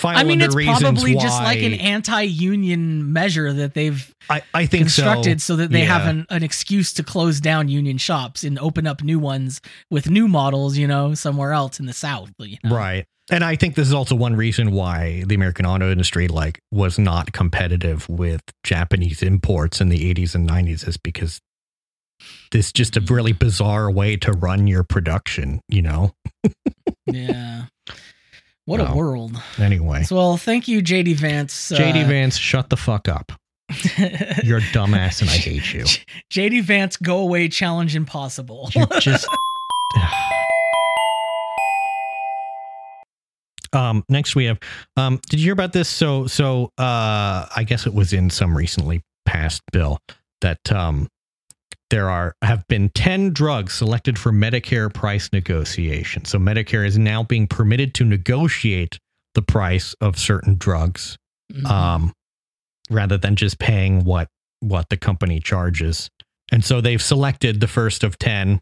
I 0.04 0.24
mean, 0.24 0.42
it's 0.42 0.56
probably 0.56 1.14
just 1.16 1.42
like 1.42 1.60
an 1.60 1.74
anti-union 1.74 3.12
measure 3.12 3.54
that 3.54 3.74
they've 3.74 4.14
I, 4.30 4.42
I 4.54 4.66
think 4.66 4.84
constructed 4.84 5.42
so, 5.42 5.56
that 5.58 5.72
they 5.72 5.82
have 5.82 6.08
an, 6.08 6.26
an 6.30 6.44
excuse 6.44 6.94
to 6.94 7.04
close 7.04 7.40
down 7.40 7.68
union 7.68 7.98
shops 7.98 8.44
and 8.44 8.58
open 8.60 8.88
up 8.88 9.04
new 9.04 9.20
ones 9.20 9.62
with 9.90 10.10
new 10.10 10.28
models, 10.28 10.78
you 10.78 10.88
know, 10.88 11.14
somewhere 11.14 11.54
else 11.54 11.80
in 11.80 11.86
the 11.86 11.94
South. 11.94 12.32
You 12.40 12.58
know? 12.64 12.76
Right. 12.76 13.06
And 13.32 13.44
I 13.44 13.56
think 13.56 13.76
this 13.76 13.88
is 13.88 13.94
also 13.94 14.16
one 14.16 14.36
reason 14.36 14.72
why 14.72 15.24
the 15.28 15.36
American 15.36 15.66
auto 15.66 15.92
industry 15.92 16.28
like 16.28 16.60
was 16.72 16.98
not 16.98 17.32
competitive 17.32 18.10
with 18.10 18.42
Japanese 18.64 19.22
imports 19.22 19.82
in 19.82 19.90
the 19.90 20.14
80s 20.14 20.34
and 20.34 20.50
90s 20.50 20.88
is 20.88 20.98
because 20.98 21.40
this 22.52 22.72
just 22.72 22.98
a 22.98 23.02
really 23.02 23.34
bizarre 23.34 23.92
way 23.92 24.18
to 24.18 24.32
run 24.32 24.66
your 24.68 24.84
production, 24.84 25.62
you 25.68 25.82
know. 25.82 26.12
Yeah. 27.12 27.66
What 28.70 28.80
a 28.82 28.94
world. 28.94 29.42
Anyway, 29.58 30.04
So, 30.04 30.16
well, 30.16 30.38
thank 30.38 30.68
you, 30.68 30.84
JD 30.84 31.16
Vance. 31.16 31.72
JD 31.72 32.06
uh, 32.06 32.08
Vance, 32.08 32.38
shut 32.38 32.70
the 32.70 32.78
fuck 32.78 33.08
up. 33.08 33.32
You're 34.44 34.60
a 34.60 34.62
dumbass 34.62 35.22
and 35.22 35.30
I 35.30 35.38
hate 35.38 35.74
you. 35.74 35.86
JD 36.32 36.62
Vance, 36.66 36.96
go 36.96 37.18
away, 37.18 37.50
challenge 37.50 37.96
impossible. 37.96 38.70
You 38.76 38.86
just 39.00 39.26
Um 43.74 44.04
next 44.08 44.36
we 44.36 44.46
have 44.46 44.60
um 44.98 45.20
did 45.30 45.40
you 45.40 45.46
hear 45.46 45.54
about 45.54 45.74
this 45.74 45.90
so 45.90 46.28
so 46.28 46.72
uh 46.78 47.48
I 47.56 47.64
guess 47.68 47.88
it 47.88 47.94
was 47.94 48.14
in 48.14 48.30
some 48.32 48.56
recently 48.58 49.02
passed 49.26 49.62
bill 49.72 50.00
that 50.42 50.72
um 50.72 51.08
there 51.90 52.10
are 52.10 52.36
have 52.44 52.68
been 52.68 52.90
10 52.90 53.32
drugs 53.34 53.74
selected 53.74 54.18
for 54.20 54.32
Medicare 54.32 54.94
price 54.94 55.30
negotiation. 55.34 56.26
So 56.26 56.38
Medicare 56.38 56.86
is 56.86 56.98
now 56.98 57.24
being 57.24 57.48
permitted 57.48 57.94
to 57.96 58.04
negotiate 58.06 59.00
the 59.36 59.42
price 59.42 59.94
of 60.02 60.18
certain 60.18 60.56
drugs 60.58 61.18
Mhm. 61.54 61.66
um, 61.70 62.14
rather 62.90 63.18
than 63.18 63.36
just 63.36 63.60
paying 63.60 64.04
what 64.04 64.28
what 64.62 64.90
the 64.90 64.98
company 64.98 65.40
charges. 65.40 66.10
And 66.52 66.64
so 66.66 66.82
they've 66.82 67.02
selected 67.02 67.60
the 67.62 67.68
first 67.68 68.04
of 68.04 68.18
ten 68.20 68.60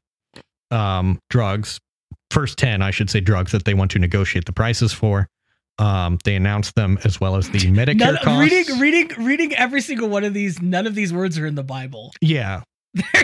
um, 0.72 1.20
drugs, 1.30 1.80
first 2.32 2.58
ten, 2.58 2.82
I 2.82 2.92
should 2.92 3.10
say, 3.10 3.20
drugs 3.20 3.52
that 3.54 3.66
they 3.66 3.74
want 3.74 3.92
to 3.92 4.00
negotiate 4.00 4.46
the 4.46 4.52
prices 4.54 4.94
for. 4.94 5.28
Um, 5.80 6.18
they 6.24 6.36
announced 6.36 6.76
them 6.76 6.98
as 7.04 7.20
well 7.22 7.36
as 7.36 7.50
the 7.50 7.60
Medicare 7.72 7.96
None, 7.98 8.18
costs. 8.18 8.52
reading, 8.54 8.80
reading, 8.80 9.26
reading 9.26 9.54
every 9.56 9.82
single 9.82 10.10
one 10.10 10.24
of 10.24 10.34
these. 10.34 10.62
None 10.62 10.88
of 10.88 10.96
these 10.96 11.14
words 11.14 11.38
are 11.40 11.46
in 11.46 11.56
the 11.56 11.64
Bible. 11.64 12.12
yeah, 12.22 12.62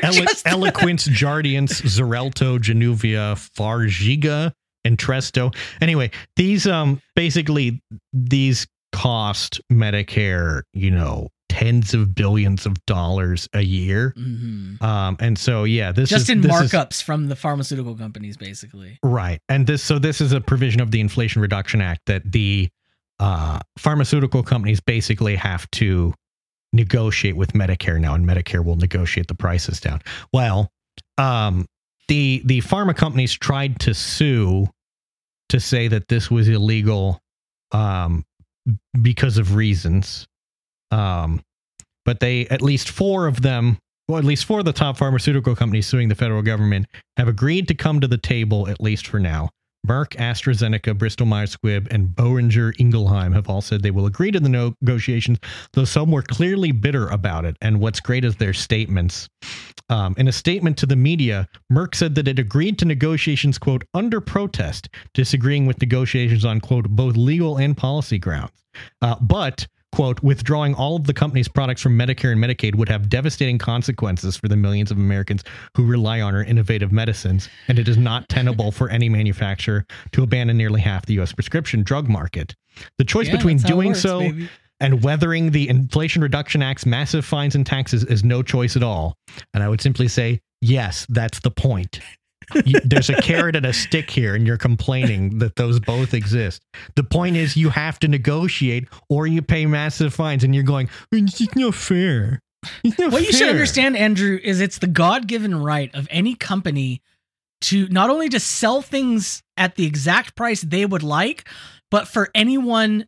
Elo- 0.02 0.12
Eliquis, 0.72 1.08
Jardiance, 1.10 1.82
Xarelto, 1.82 2.60
Januvia, 2.60 3.36
Farxiga, 3.58 4.52
and 4.84 4.98
Tresto. 4.98 5.56
Anyway, 5.82 6.12
these 6.36 6.68
um 6.68 7.02
basically 7.16 7.82
these 8.12 8.68
cost 8.92 9.60
Medicare, 9.72 10.62
you 10.74 10.92
know, 10.92 11.30
tens 11.50 11.94
of 11.94 12.14
billions 12.16 12.66
of 12.66 12.74
dollars 12.86 13.48
a 13.54 13.62
year. 13.62 14.14
Mhm. 14.18 14.82
Um, 14.82 15.18
and 15.20 15.38
so 15.38 15.64
yeah, 15.64 15.92
this 15.92 16.10
Just 16.10 16.24
is 16.24 16.30
in 16.32 16.42
this 16.42 16.52
is- 16.62 16.72
markups 16.72 17.02
from 17.04 17.28
the 17.28 17.36
pharmaceutical 17.36 17.96
companies, 17.96 18.38
basically. 18.38 18.98
Right. 19.04 19.40
And 19.50 19.66
this 19.68 19.84
so 19.84 20.00
this 20.00 20.20
is 20.22 20.32
a 20.32 20.42
provision 20.42 20.82
of 20.82 20.92
the 20.92 21.00
Inflation 21.00 21.42
Reduction 21.42 21.82
Act 21.82 22.02
that 22.08 22.32
the 22.32 22.70
uh, 23.20 23.60
pharmaceutical 23.78 24.44
companies 24.44 24.80
basically 24.82 25.36
have 25.36 25.70
to 25.72 26.14
negotiate 26.74 27.36
with 27.36 27.54
Medicare 27.54 28.00
now, 28.00 28.16
and 28.16 28.28
Medicare 28.28 28.64
will 28.64 28.76
negotiate 28.76 29.28
the 29.28 29.36
prices 29.36 29.80
down. 29.80 30.02
Well, 30.34 30.70
um, 31.18 31.66
the 32.08 32.42
the 32.46 32.62
pharma 32.62 32.96
companies 32.96 33.34
tried 33.34 33.80
to 33.82 33.94
sue 33.94 34.68
to 35.50 35.60
say 35.60 35.88
that 35.88 36.08
this 36.08 36.30
was 36.30 36.50
illegal 36.50 37.20
um, 37.72 38.26
because 39.02 39.38
of 39.38 39.56
reasons. 39.56 40.28
Um, 40.92 41.42
but 42.06 42.20
they 42.20 42.48
at 42.48 42.62
least 42.62 42.90
four 42.90 43.28
of 43.28 43.42
them 43.42 43.78
well, 44.08 44.18
at 44.18 44.26
least 44.26 44.46
four 44.46 44.60
of 44.60 44.66
the 44.66 44.74
top 44.74 44.98
pharmaceutical 44.98 45.56
companies 45.56 45.88
suing 45.88 46.10
the 46.10 46.16
federal 46.16 46.42
government 46.42 46.88
have 47.16 47.28
agreed 47.28 47.70
to 47.70 47.74
come 47.74 48.02
to 48.02 48.08
the 48.08 48.18
table, 48.18 48.68
at 48.68 48.82
least 48.82 49.08
for 49.08 49.20
now. 49.20 49.50
Merck, 49.88 50.16
AstraZeneca, 50.16 50.98
Bristol 50.98 51.26
Myers 51.26 51.56
Squibb, 51.58 51.88
and 51.92 52.08
Boehringer 52.08 52.74
Ingelheim 52.80 53.34
have 53.34 53.50
all 53.50 53.62
said 53.62 53.84
they 53.84 53.92
will 53.92 54.06
agree 54.06 54.32
to 54.32 54.40
the 54.40 54.50
negotiations, 54.50 55.40
though 55.74 55.84
some 55.84 56.12
were 56.12 56.22
clearly 56.22 56.72
bitter 56.72 57.08
about 57.10 57.44
it. 57.44 57.58
And 57.62 57.80
what's 57.80 58.00
great 58.00 58.24
is 58.24 58.38
their 58.38 58.54
statements. 58.54 59.28
Um, 59.90 60.16
in 60.18 60.28
a 60.28 60.32
statement 60.32 60.78
to 60.78 60.86
the 60.86 60.96
media, 60.96 61.48
Merck 61.72 61.96
said 61.96 62.16
that 62.16 62.28
it 62.28 62.40
agreed 62.40 62.80
to 62.80 62.86
negotiations, 62.86 63.58
quote, 63.58 63.84
under 63.94 64.22
protest, 64.22 64.88
disagreeing 65.14 65.66
with 65.66 65.82
negotiations 65.82 66.46
on, 66.46 66.62
quote, 66.62 66.88
both 66.90 67.18
legal 67.18 67.58
and 67.58 67.76
policy 67.76 68.18
grounds. 68.18 68.64
Uh, 69.02 69.16
but, 69.20 69.68
quote, 69.94 70.22
withdrawing 70.24 70.74
all 70.74 70.96
of 70.96 71.06
the 71.06 71.14
company's 71.14 71.48
products 71.48 71.82
from 71.82 71.98
Medicare 71.98 72.32
and 72.32 72.44
Medicaid 72.44 72.74
would 72.76 72.90
have 72.90 73.10
devastating 73.10 73.60
consequences 73.60 74.36
for 74.36 74.48
the 74.48 74.56
millions 74.58 74.90
of 74.90 74.98
Americans 74.98 75.44
who 75.78 75.86
rely 75.86 76.20
on 76.20 76.34
our 76.34 76.44
innovative 76.44 76.92
medicines, 76.92 77.48
and 77.68 77.78
it 77.78 77.88
is 77.88 77.96
not 77.98 78.28
tenable 78.28 78.72
for 78.72 78.90
any 78.90 79.08
manufacturer 79.08 79.86
to 80.12 80.24
abandon 80.24 80.58
nearly 80.58 80.82
half 80.82 81.06
the 81.06 81.14
U.S. 81.16 81.32
prescription 81.32 81.84
drug 81.84 82.10
market. 82.10 82.56
The 82.98 83.06
choice 83.06 83.28
Yeah, 83.28 83.36
between 83.36 83.58
that's 83.58 83.70
how 83.70 83.76
it 83.76 83.78
doing 83.78 83.88
works, 83.90 84.02
so 84.02 84.20
baby. 84.20 84.50
and 84.80 85.04
weathering 85.04 85.52
the 85.52 85.70
Inflation 85.70 86.24
Reduction 86.24 86.64
Act's 86.64 86.86
massive 86.88 87.24
fines 87.24 87.54
and 87.54 87.66
taxes 87.66 88.04
is 88.04 88.24
no 88.24 88.42
choice 88.42 88.76
at 88.76 88.82
all. 88.84 89.16
And 89.54 89.62
I 89.64 89.70
would 89.70 89.80
simply 89.82 90.08
say, 90.08 90.40
yes, 90.62 91.06
that's 91.10 91.40
the 91.42 91.52
point. 91.52 92.00
You- 92.66 92.80
there's 92.84 93.10
a 93.10 93.22
carrot 93.22 93.56
and 93.56 93.66
a 93.66 93.74
stick 93.74 94.10
here, 94.10 94.36
and 94.36 94.46
you're 94.48 94.58
complaining 94.58 95.40
that 95.40 95.56
those 95.56 95.80
both 95.80 96.14
exist. 96.14 96.62
The 96.96 97.04
point 97.04 97.36
is, 97.38 97.56
you 97.58 97.70
have 97.70 98.00
to 98.00 98.08
negotiate 98.08 98.88
or 99.10 99.28
you 99.28 99.42
pay 99.42 99.66
massive 99.66 100.14
fines, 100.14 100.44
and 100.44 100.54
you're 100.54 100.64
going, 100.64 100.90
it's 101.12 101.38
just 101.38 101.56
not 101.56 101.76
fair. 101.76 102.40
It's 102.84 102.98
not 102.98 103.12
What 103.12 103.24
you 103.26 103.34
should 103.34 103.50
understand, 103.50 103.98
Andrew, 103.98 104.40
is 104.42 104.62
it's 104.62 104.78
the 104.78 104.88
God 104.88 105.28
given 105.28 105.54
right 105.56 105.94
of 105.94 106.08
any 106.10 106.36
company 106.36 107.02
to 107.62 107.88
not 107.90 108.10
only 108.10 108.30
to 108.30 108.40
sell 108.40 108.82
things 108.82 109.42
at 109.58 109.76
the 109.76 109.86
exact 109.86 110.36
price 110.36 110.62
they 110.62 110.86
would 110.86 111.04
like, 111.04 111.48
but 111.92 112.08
for 112.08 112.30
anyone 112.36 113.06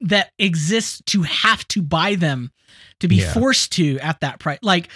that 0.00 0.30
exists 0.38 1.00
to 1.06 1.22
have 1.22 1.66
to 1.68 1.80
buy 1.82 2.14
them 2.16 2.50
to 3.00 3.08
be 3.08 3.16
Yeah. 3.16 3.32
forced 3.32 3.72
to 3.72 3.98
at 4.00 4.20
that 4.20 4.38
price. 4.38 4.58
Like 4.62 4.88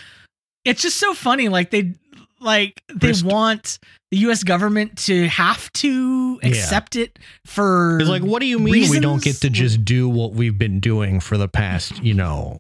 it's 0.64 0.82
just 0.82 0.96
so 0.98 1.14
funny. 1.14 1.48
Like 1.48 1.70
they 1.70 1.94
like 2.40 2.82
they 2.94 3.12
want 3.24 3.78
the 4.10 4.18
US 4.18 4.42
government 4.44 4.96
to 5.06 5.28
have 5.28 5.72
to 5.74 6.38
Yeah. 6.42 6.48
accept 6.48 6.96
it 6.96 7.18
for 7.44 7.98
It's 8.00 8.08
like, 8.08 8.22
what 8.22 8.40
do 8.40 8.46
you 8.46 8.58
mean 8.58 8.88
we 8.90 9.00
don't 9.00 9.22
get 9.22 9.36
to 9.42 9.50
just 9.50 9.84
do 9.84 10.08
what 10.08 10.32
we've 10.34 10.56
been 10.58 10.80
doing 10.80 11.20
for 11.20 11.36
the 11.36 11.48
past, 11.48 12.02
you 12.02 12.14
know, 12.14 12.58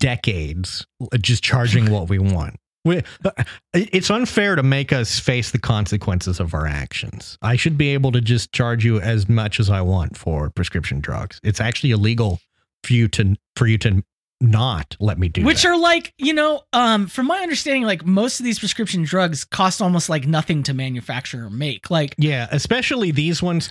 decades, 0.00 0.86
uh, 1.00 1.18
just 1.18 1.42
charging 1.42 1.90
what 1.90 2.08
we 2.08 2.18
want? 2.18 2.56
We, 2.84 3.02
uh, 3.24 3.44
it's 3.74 4.08
unfair 4.08 4.56
to 4.56 4.62
make 4.62 4.92
us 4.92 5.18
face 5.18 5.50
the 5.50 5.58
consequences 5.58 6.40
of 6.40 6.54
our 6.54 6.66
actions. 6.66 7.36
I 7.42 7.56
should 7.56 7.76
be 7.76 7.88
able 7.88 8.12
to 8.12 8.20
just 8.20 8.52
charge 8.52 8.84
you 8.84 9.00
as 9.00 9.28
much 9.28 9.60
as 9.60 9.68
I 9.68 9.80
want 9.82 10.16
for 10.16 10.48
prescription 10.50 11.00
drugs. 11.00 11.40
It's 11.42 11.60
actually 11.60 11.90
illegal 11.90 12.40
for 12.84 12.92
you 12.94 13.08
to 13.08 13.34
for 13.56 13.66
you 13.66 13.76
to 13.78 14.02
not 14.40 14.96
let 15.00 15.18
me 15.18 15.28
do 15.28 15.44
Which 15.44 15.62
that. 15.62 15.70
are 15.70 15.78
like, 15.78 16.14
you 16.16 16.32
know, 16.32 16.62
um, 16.72 17.06
from 17.08 17.26
my 17.26 17.40
understanding, 17.40 17.82
like 17.82 18.06
most 18.06 18.38
of 18.38 18.44
these 18.44 18.58
prescription 18.58 19.02
drugs 19.02 19.44
cost 19.44 19.82
almost 19.82 20.08
like 20.08 20.26
nothing 20.26 20.62
to 20.64 20.74
manufacture 20.74 21.46
or 21.46 21.50
make. 21.50 21.90
Like 21.90 22.14
yeah, 22.18 22.46
especially 22.52 23.10
these 23.10 23.42
ones. 23.42 23.68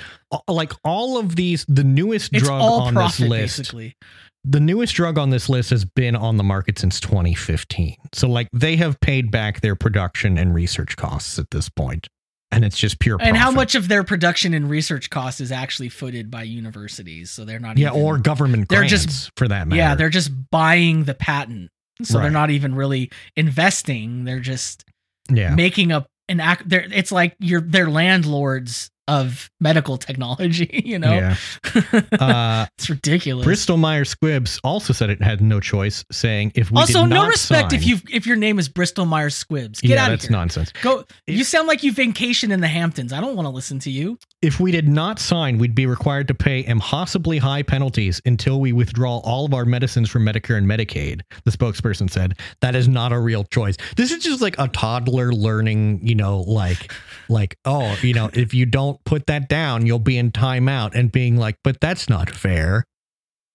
Like 0.47 0.73
all 0.83 1.17
of 1.17 1.35
these, 1.37 1.65
the 1.69 1.85
newest 1.85 2.33
drug 2.33 2.61
on 2.61 2.93
profit, 2.93 3.19
this 3.19 3.29
list, 3.29 3.57
basically. 3.59 3.95
the 4.43 4.59
newest 4.59 4.93
drug 4.93 5.17
on 5.17 5.29
this 5.29 5.47
list 5.47 5.69
has 5.69 5.85
been 5.85 6.15
on 6.17 6.35
the 6.35 6.43
market 6.43 6.77
since 6.79 6.99
2015. 6.99 7.95
So 8.13 8.27
like 8.27 8.49
they 8.51 8.75
have 8.75 8.99
paid 8.99 9.31
back 9.31 9.61
their 9.61 9.75
production 9.75 10.37
and 10.37 10.53
research 10.53 10.97
costs 10.97 11.39
at 11.39 11.49
this 11.51 11.69
point, 11.69 12.09
and 12.51 12.63
it's 12.63 12.77
just 12.77 12.99
pure. 12.99 13.17
And 13.19 13.35
how 13.35 13.51
much 13.51 13.75
of 13.75 13.87
their 13.87 14.03
production 14.03 14.53
and 14.53 14.69
research 14.69 15.09
cost 15.09 15.41
is 15.41 15.51
actually 15.51 15.89
footed 15.89 16.31
by 16.31 16.43
universities? 16.43 17.31
So 17.31 17.45
they're 17.45 17.59
not. 17.59 17.77
Yeah, 17.77 17.89
even, 17.89 18.01
or 18.01 18.17
government 18.17 18.69
they're 18.69 18.79
grants 18.79 19.05
just- 19.05 19.31
for 19.37 19.47
that 19.47 19.67
matter. 19.67 19.77
yeah, 19.77 19.95
they're 19.95 20.09
just 20.09 20.31
buying 20.49 21.03
the 21.03 21.13
patent. 21.13 21.71
So 22.03 22.19
they're 22.19 22.29
not 22.29 22.51
even 22.51 22.75
really 22.75 23.09
investing. 23.35 24.23
They're 24.23 24.39
just 24.39 24.85
yeah. 25.31 25.55
making 25.55 25.91
up 25.91 26.07
an 26.29 26.39
act. 26.39 26.69
They're 26.69 26.87
it's 26.91 27.11
like 27.11 27.35
you're 27.39 27.61
they're 27.61 27.89
landlords 27.89 28.91
of 29.07 29.49
medical 29.59 29.97
technology. 29.97 30.83
You 30.87 30.99
know, 30.99 31.11
Yeah. 31.13 31.35
Uh, 32.19 32.65
it's 32.77 32.89
ridiculous. 32.89 33.43
Bristol 33.45 33.77
Myers 33.77 34.13
Squibbs 34.13 34.59
also 34.63 34.93
said 34.93 35.09
it 35.09 35.21
had 35.21 35.41
no 35.41 35.59
choice, 35.59 36.05
saying 36.11 36.51
if 36.55 36.71
we 36.71 36.79
also, 36.79 37.05
no 37.05 37.27
respect 37.27 37.73
if 37.73 37.85
you 37.85 37.97
if 38.11 38.25
your 38.25 38.35
name 38.37 38.59
is 38.59 38.69
Bristol 38.69 39.05
Myers 39.05 39.41
Squibbs. 39.41 39.81
Get 39.81 39.91
yeah, 39.91 39.95
out 39.95 40.05
of 40.05 40.07
here. 40.07 40.17
that's 40.17 40.23
here. 40.25 40.31
nonsense. 40.31 40.71
Go. 40.81 41.03
If- 41.27 41.37
you 41.37 41.43
sound 41.43 41.67
like 41.67 41.83
you 41.83 41.91
vacation 41.91 42.51
in 42.51 42.61
the 42.61 42.67
Hamptons. 42.67 43.11
I 43.13 43.21
don't 43.21 43.35
want 43.35 43.45
to 43.45 43.49
listen 43.49 43.79
to 43.79 43.91
you. 43.91 44.17
If 44.41 44.59
we 44.59 44.71
did 44.71 44.87
not 44.87 45.19
sign, 45.19 45.57
we'd 45.57 45.75
be 45.75 45.85
required 45.85 46.27
to 46.29 46.33
pay 46.35 46.65
impossibly 46.65 47.37
high 47.37 47.63
penalties 47.63 48.21
until 48.25 48.59
we 48.59 48.71
withdraw 48.71 49.17
all 49.19 49.45
of 49.45 49.53
our 49.53 49.65
medicines 49.65 50.09
from 50.09 50.23
Medicare 50.25 50.57
and 50.57 50.67
Medicaid. 50.67 51.21
The 51.45 51.51
spokesperson 51.51 52.09
said 52.09 52.37
that 52.61 52.75
is 52.75 52.87
not 52.87 53.11
a 53.11 53.19
real 53.19 53.43
choice. 53.45 53.77
This 53.95 54.11
is 54.11 54.23
just 54.23 54.41
like 54.41 54.55
a 54.59 54.67
toddler 54.67 55.31
learning, 55.33 56.05
you 56.05 56.15
know, 56.15 56.41
like, 56.41 56.93
like 57.29 57.57
oh, 57.65 57.97
you 58.01 58.13
know, 58.13 58.29
if 58.33 58.53
you 58.53 58.65
don't 58.65 58.96
put 59.05 59.27
that 59.27 59.47
down, 59.49 59.85
you'll 59.85 59.99
be 59.99 60.17
in 60.17 60.31
timeout, 60.31 60.95
and 60.95 61.11
being 61.11 61.37
like, 61.37 61.57
but 61.63 61.79
that's 61.81 62.09
not 62.09 62.29
fair, 62.29 62.83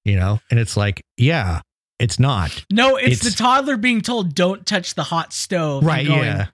you 0.05 0.17
know. 0.17 0.41
And 0.51 0.59
it's 0.61 0.77
like, 0.77 1.03
yeah, 1.17 1.61
it's 1.99 2.19
not. 2.19 2.65
No, 2.71 2.97
it's, 2.97 3.21
It's- 3.21 3.33
the 3.35 3.39
toddler 3.43 3.77
being 3.77 4.01
told 4.01 4.35
don't 4.35 4.67
touch 4.67 4.95
the 4.95 5.05
hot 5.05 5.33
stove. 5.33 5.85
Right? 5.85 6.07
going, 6.07 6.25
yeah. 6.25 6.47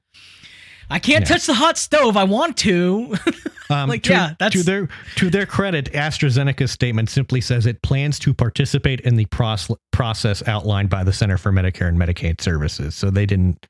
I 0.91 0.99
can't 0.99 1.23
Yeah. 1.23 1.29
touch 1.37 1.47
the 1.47 1.55
hot 1.55 1.77
stove. 1.77 2.17
I 2.17 2.25
want 2.25 2.57
to. 2.59 3.15
Um, 3.71 3.91
Like, 3.91 4.05
to, 4.05 4.13
yeah, 4.13 4.33
that's- 4.39 4.53
to 4.53 4.63
their 4.63 4.89
to 5.17 5.29
their 5.29 5.45
credit, 5.45 5.93
AstraZeneca's 5.93 6.71
statement 6.71 7.11
simply 7.11 7.43
says 7.43 7.67
it 7.67 7.83
plans 7.83 8.19
to 8.21 8.33
participate 8.33 9.01
in 9.03 9.17
the 9.17 9.27
pros- 9.27 9.71
process 9.93 10.43
outlined 10.49 10.89
by 10.89 11.05
the 11.05 11.13
Center 11.13 11.37
for 11.37 11.53
Medicare 11.53 11.87
and 11.87 11.99
Medicaid 11.99 12.41
Services. 12.41 12.95
So 12.95 13.11
they 13.11 13.27
didn't 13.27 13.67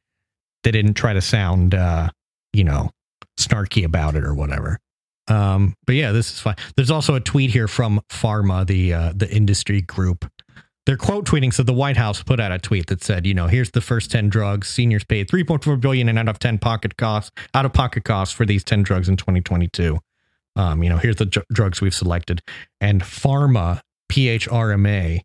they 0.62 0.70
didn't 0.70 0.95
try 0.95 1.15
to 1.15 1.20
sound 1.20 1.74
uh, 1.74 2.11
you 2.53 2.62
know 2.62 2.90
snarky 3.40 3.85
about 3.85 4.15
it 4.15 4.23
or 4.23 4.35
whatever. 4.35 4.78
Um, 5.29 5.75
but 5.87 5.95
yeah, 5.95 6.13
this 6.13 6.33
is 6.33 6.41
fine. 6.41 6.57
There's 6.77 6.91
also 6.91 7.15
a 7.15 7.21
tweet 7.21 7.51
here 7.51 7.69
from 7.69 8.01
Pharma, 8.11 8.67
the 8.67 8.95
uh, 8.95 9.13
the 9.15 9.31
industry 9.31 9.83
group. 9.83 10.31
They're 10.87 10.97
quote 10.97 11.27
tweeting. 11.27 11.53
So 11.53 11.63
the 11.63 11.75
White 11.75 11.99
House 11.99 12.23
put 12.23 12.41
out 12.41 12.51
a 12.51 12.59
tweet 12.59 12.87
that 12.87 13.05
said, 13.05 13.27
you 13.27 13.35
know, 13.35 13.47
here's 13.47 13.71
the 13.73 13.83
first 13.83 14.11
ten 14.11 14.31
drugs. 14.31 14.69
Seniors 14.69 15.05
paid 15.05 15.29
3.4 15.29 15.79
billion 15.81 16.09
and 16.09 16.19
out 16.19 16.29
of 16.29 16.39
10 16.39 16.59
pocket 16.59 16.97
costs, 16.97 17.31
out 17.53 17.67
of 17.67 17.75
pocket 17.75 18.05
costs 18.05 18.35
for 18.35 18.47
these 18.47 18.65
10 18.65 18.85
drugs 18.85 19.09
in 19.09 19.17
2022. 19.19 19.99
Um, 20.57 20.83
you 20.83 20.89
know, 20.89 20.97
here's 20.97 21.17
the 21.17 21.27
dr- 21.27 21.47
drugs 21.53 21.83
we've 21.83 21.95
selected. 21.95 22.41
And 22.81 23.03
Pharma, 23.03 23.81
PHRMA, 24.11 25.21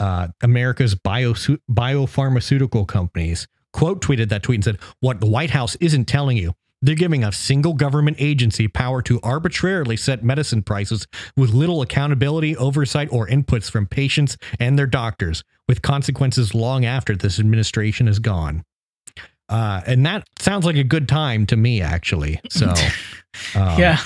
uh, 0.00 0.28
America's 0.42 0.96
bio 0.96 1.34
biopharmaceutical 1.70 2.86
companies, 2.86 3.46
quote 3.72 4.02
tweeted 4.02 4.30
that 4.30 4.42
tweet 4.42 4.56
and 4.56 4.64
said, 4.64 4.78
"What 5.00 5.20
the 5.20 5.26
White 5.26 5.50
House 5.50 5.76
isn't 5.76 6.06
telling 6.06 6.36
you." 6.36 6.54
They're 6.84 6.94
giving 6.94 7.24
a 7.24 7.32
single 7.32 7.72
government 7.72 8.18
agency 8.20 8.68
power 8.68 9.00
to 9.02 9.18
arbitrarily 9.22 9.96
set 9.96 10.22
medicine 10.22 10.62
prices 10.62 11.06
with 11.34 11.54
little 11.54 11.80
accountability, 11.80 12.54
oversight, 12.58 13.08
or 13.10 13.26
inputs 13.26 13.70
from 13.70 13.86
patients 13.86 14.36
and 14.60 14.78
their 14.78 14.86
doctors, 14.86 15.42
with 15.66 15.80
consequences 15.80 16.54
long 16.54 16.84
after 16.84 17.16
this 17.16 17.40
administration 17.40 18.06
is 18.06 18.18
gone. 18.18 18.64
Uh, 19.48 19.80
and 19.86 20.04
that 20.04 20.28
sounds 20.38 20.66
like 20.66 20.76
a 20.76 20.84
good 20.84 21.08
time 21.08 21.46
to 21.46 21.56
me, 21.56 21.80
actually. 21.80 22.38
So, 22.50 22.66
um, 23.54 23.80
yeah. 23.80 23.98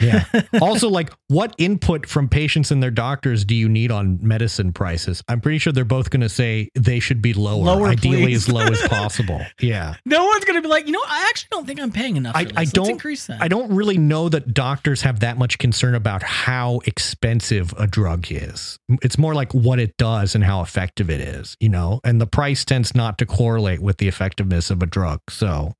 Yeah. 0.00 0.24
Also, 0.60 0.88
like, 0.88 1.10
what 1.28 1.54
input 1.58 2.06
from 2.06 2.28
patients 2.28 2.70
and 2.70 2.82
their 2.82 2.90
doctors 2.90 3.44
do 3.44 3.54
you 3.54 3.68
need 3.68 3.90
on 3.90 4.18
medicine 4.20 4.72
prices? 4.72 5.22
I'm 5.28 5.40
pretty 5.40 5.58
sure 5.58 5.72
they're 5.72 5.84
both 5.84 6.10
going 6.10 6.20
to 6.22 6.28
say 6.28 6.68
they 6.74 7.00
should 7.00 7.22
be 7.22 7.32
lower, 7.34 7.64
Lower, 7.64 7.86
ideally 7.88 8.24
please. 8.26 8.48
as 8.48 8.52
low 8.52 8.62
as 8.62 8.80
possible. 8.88 9.40
Yeah. 9.60 9.94
No 10.04 10.24
one's 10.26 10.44
gonna 10.44 10.62
be 10.62 10.68
like, 10.68 10.86
you 10.86 10.92
know, 10.92 11.02
I 11.06 11.26
actually 11.28 11.48
don't 11.52 11.66
think 11.66 11.80
I'm 11.80 11.92
paying 11.92 12.16
enough. 12.16 12.34
For 12.34 12.40
I- 12.40 12.44
this. 12.44 12.52
I 12.56 12.64
don't- 12.64 12.90
increase 12.90 13.26
that. 13.26 13.40
I 13.42 13.48
don't 13.48 13.72
really 13.74 13.98
know 13.98 14.28
that 14.28 14.52
doctors 14.54 15.02
have 15.02 15.20
that 15.20 15.38
much 15.38 15.58
concern 15.58 15.94
about 15.94 16.22
how 16.22 16.80
expensive 16.86 17.72
a 17.78 17.86
drug 17.86 18.26
is. 18.30 18.78
It's 19.02 19.18
more 19.18 19.34
like 19.34 19.52
what 19.54 19.78
it 19.78 19.96
does 19.96 20.34
and 20.34 20.42
how 20.44 20.62
effective 20.62 21.08
it 21.10 21.20
is, 21.20 21.56
you 21.60 21.68
know? 21.68 22.00
And 22.04 22.20
the 22.20 22.26
price 22.26 22.64
tends 22.64 22.94
not 22.94 23.18
to 23.18 23.26
correlate 23.26 23.80
with 23.80 23.98
the 23.98 24.08
effectiveness 24.08 24.70
of 24.70 24.82
a 24.82 24.86
drug. 24.86 25.20
So 25.28 25.74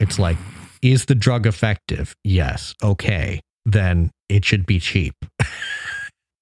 it's 0.00 0.18
like, 0.18 0.36
is 0.84 1.06
the 1.06 1.14
drug 1.14 1.46
effective? 1.46 2.14
Yes. 2.22 2.74
Okay. 2.82 3.40
Then 3.66 4.10
it 4.28 4.44
should 4.44 4.66
be 4.66 4.78
cheap. 4.78 5.14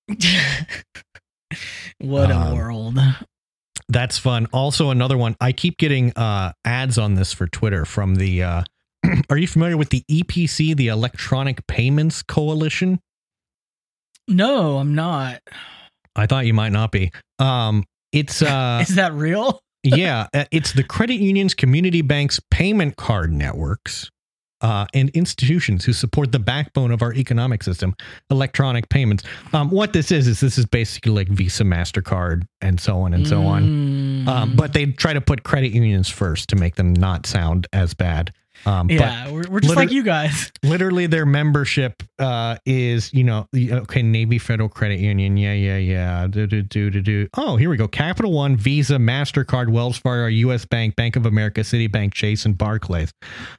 what 1.98 2.30
a 2.30 2.36
Um, 2.36 2.56
world. 2.56 2.98
That's 3.88 4.18
fun. 4.18 4.46
Also, 4.52 4.90
another 4.90 5.16
one. 5.18 5.36
I 5.40 5.52
keep 5.52 5.76
getting 5.78 6.12
uh, 6.14 6.52
ads 6.64 6.98
on 6.98 7.14
this 7.14 7.32
for 7.32 7.46
Twitter 7.46 7.84
from 7.84 8.16
the. 8.16 8.42
Uh, 8.42 8.62
are 9.30 9.36
you 9.36 9.46
familiar 9.46 9.76
with 9.76 9.90
the 9.90 10.02
EPC, 10.10 10.76
the 10.76 10.88
Electronic 10.88 11.66
Payments 11.66 12.22
Coalition? 12.22 13.00
No, 14.28 14.78
I'm 14.78 14.94
not. 14.94 15.40
I 16.16 16.26
thought 16.26 16.46
you 16.46 16.54
might 16.54 16.72
not 16.72 16.90
be. 16.92 17.10
Um, 17.38 17.84
it's 18.12 18.40
uh, 18.42 18.80
Is 18.88 18.94
that 18.96 19.12
real? 19.12 19.60
yeah, 19.82 20.26
uh, 20.32 20.44
it's 20.50 20.72
the 20.72 20.84
credit 20.84 21.16
unions, 21.16 21.54
community 21.54 22.02
banks, 22.02 22.40
payment 22.50 22.96
card 22.96 23.32
networks, 23.32 24.10
uh, 24.62 24.86
and 24.94 25.10
institutions 25.10 25.84
who 25.84 25.92
support 25.92 26.32
the 26.32 26.38
backbone 26.38 26.90
of 26.90 27.02
our 27.02 27.12
economic 27.14 27.62
system, 27.62 27.94
electronic 28.30 28.88
payments. 28.88 29.24
Um, 29.52 29.70
what 29.70 29.92
this 29.92 30.10
is 30.10 30.26
is 30.26 30.40
this 30.40 30.56
is 30.56 30.66
basically 30.66 31.12
like 31.12 31.28
Visa, 31.28 31.64
Mastercard, 31.64 32.46
and 32.60 32.80
so 32.80 33.00
on 33.00 33.12
and 33.12 33.26
so 33.26 33.42
on. 33.42 33.64
Mm. 33.64 34.28
Um, 34.28 34.56
but 34.56 34.72
they 34.72 34.86
try 34.86 35.12
to 35.12 35.20
put 35.20 35.42
credit 35.42 35.72
unions 35.72 36.08
first 36.08 36.48
to 36.50 36.56
make 36.56 36.76
them 36.76 36.94
not 36.94 37.26
sound 37.26 37.66
as 37.72 37.92
bad. 37.92 38.32
Um, 38.64 38.90
yeah, 38.90 39.30
we're, 39.30 39.44
we're 39.48 39.60
just 39.60 39.70
liter- 39.70 39.80
like 39.80 39.90
you 39.90 40.02
guys. 40.02 40.52
literally, 40.62 41.06
their 41.06 41.26
membership 41.26 42.02
uh, 42.18 42.56
is 42.64 43.12
you 43.12 43.24
know 43.24 43.46
okay 43.54 44.02
Navy 44.02 44.38
Federal 44.38 44.68
Credit 44.68 45.00
Union, 45.00 45.36
yeah, 45.36 45.52
yeah, 45.52 45.76
yeah. 45.76 46.26
Do, 46.28 46.46
do, 46.46 46.62
do, 46.62 46.90
do, 46.90 47.00
do. 47.00 47.28
Oh, 47.36 47.56
here 47.56 47.70
we 47.70 47.76
go. 47.76 47.88
Capital 47.88 48.32
One, 48.32 48.56
Visa, 48.56 48.96
Mastercard, 48.96 49.70
Wells 49.70 49.96
Fargo, 49.98 50.26
U.S. 50.26 50.64
Bank, 50.64 50.96
Bank 50.96 51.16
of 51.16 51.26
America, 51.26 51.60
Citibank, 51.62 52.14
Chase, 52.14 52.44
and 52.44 52.56
Barclays. 52.56 53.12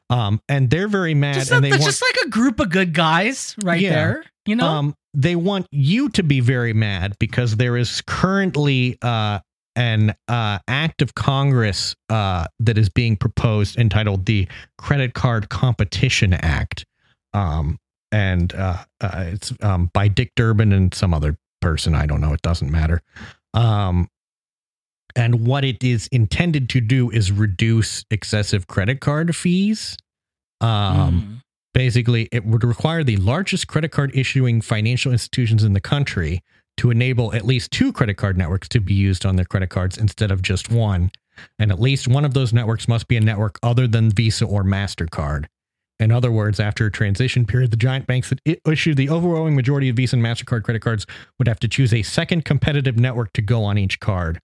Um, 0.10 0.40
and 0.48 0.70
they're 0.70 0.88
very 0.88 1.14
mad, 1.14 1.36
Just, 1.36 1.52
and 1.52 1.60
a- 1.66 1.70
they 1.70 1.72
want 1.72 1.84
just 1.84 2.02
like 2.02 2.26
a 2.26 2.30
group 2.30 2.60
of 2.60 2.70
good 2.70 2.94
guys 2.94 3.56
right 3.64 3.82
Yeah. 3.82 3.90
there. 3.96 4.24
You 4.46 4.56
know, 4.58 4.68
um, 4.68 4.96
they 5.14 5.36
want 5.38 5.68
you 5.72 6.10
to 6.10 6.24
be 6.24 6.40
very 6.42 6.74
mad 6.74 7.16
because 7.20 7.56
there 7.56 7.78
is 7.78 8.02
currently 8.02 8.98
uh, 9.02 9.40
an 9.76 10.16
uh, 10.28 10.60
act 10.68 11.02
of 11.02 11.16
Congress 11.16 11.96
uh, 12.10 12.46
that 12.60 12.78
is 12.78 12.90
being 12.90 13.16
proposed 13.18 13.78
entitled 13.78 14.26
the 14.26 14.48
Credit 14.78 15.14
Card 15.14 15.50
Competition 15.50 16.34
Act. 16.34 16.86
Um, 17.34 17.80
and 18.12 18.54
uh, 18.54 18.84
uh, 19.02 19.26
it's 19.28 19.54
um, 19.62 19.90
by 19.94 20.08
Dick 20.08 20.32
Durbin 20.36 20.72
and 20.72 20.94
some 20.94 21.14
other 21.14 21.38
person. 21.62 21.96
I 21.96 22.06
don't 22.06 22.22
know. 22.22 22.34
It 22.34 22.42
doesn't 22.44 22.72
matter. 22.72 23.02
Um, 23.54 24.08
and 25.16 25.46
what 25.46 25.64
it 25.64 25.84
is 25.84 26.08
intended 26.12 26.70
to 26.70 26.82
do 26.82 27.10
is 27.10 27.32
reduce 27.32 28.06
excessive 28.12 28.68
credit 28.68 29.00
card 29.00 29.36
fees. 29.36 29.98
Um, 30.62 31.22
Mm. 31.22 31.40
Basically, 31.74 32.30
it 32.32 32.46
would 32.46 32.64
require 32.64 33.04
the 33.04 33.18
largest 33.18 33.68
credit 33.68 33.90
card 33.90 34.12
issuing 34.14 34.62
financial 34.62 35.12
institutions 35.12 35.64
in 35.64 35.74
the 35.74 35.82
country 35.82 36.44
to 36.78 36.92
enable 36.92 37.34
at 37.34 37.46
least 37.46 37.72
two 37.72 37.94
credit 37.94 38.16
card 38.16 38.38
networks 38.38 38.68
to 38.70 38.80
be 38.80 38.94
used 38.94 39.26
on 39.26 39.36
their 39.36 39.46
credit 39.46 39.70
cards 39.70 39.98
instead 39.98 40.32
of 40.32 40.42
just 40.42 40.70
one. 40.70 41.12
And 41.60 41.72
at 41.72 41.80
least 41.80 42.08
one 42.08 42.26
of 42.26 42.34
those 42.34 42.54
networks 42.54 42.88
must 42.88 43.08
be 43.08 43.18
a 43.18 43.22
network 43.22 43.60
other 43.64 43.88
than 43.88 44.12
Visa 44.12 44.46
or 44.46 44.64
MasterCard. 44.64 45.46
In 46.00 46.12
other 46.12 46.32
words, 46.32 46.60
after 46.60 46.86
a 46.86 46.92
transition 46.92 47.46
period, 47.46 47.72
the 47.72 47.78
giant 47.78 48.08
banks 48.08 48.30
that 48.30 48.60
issue 48.68 48.94
the 48.94 49.10
overwhelming 49.10 49.56
majority 49.56 49.90
of 49.90 49.96
Visa 49.96 50.16
and 50.16 50.26
MasterCard 50.26 50.64
credit 50.64 50.82
cards 50.82 51.06
would 51.38 51.48
have 51.48 51.60
to 51.62 51.68
choose 51.68 51.94
a 51.94 52.02
second 52.02 52.46
competitive 52.46 52.98
network 52.98 53.32
to 53.34 53.42
go 53.42 53.64
on 53.64 53.78
each 53.78 54.00
card. 54.00 54.40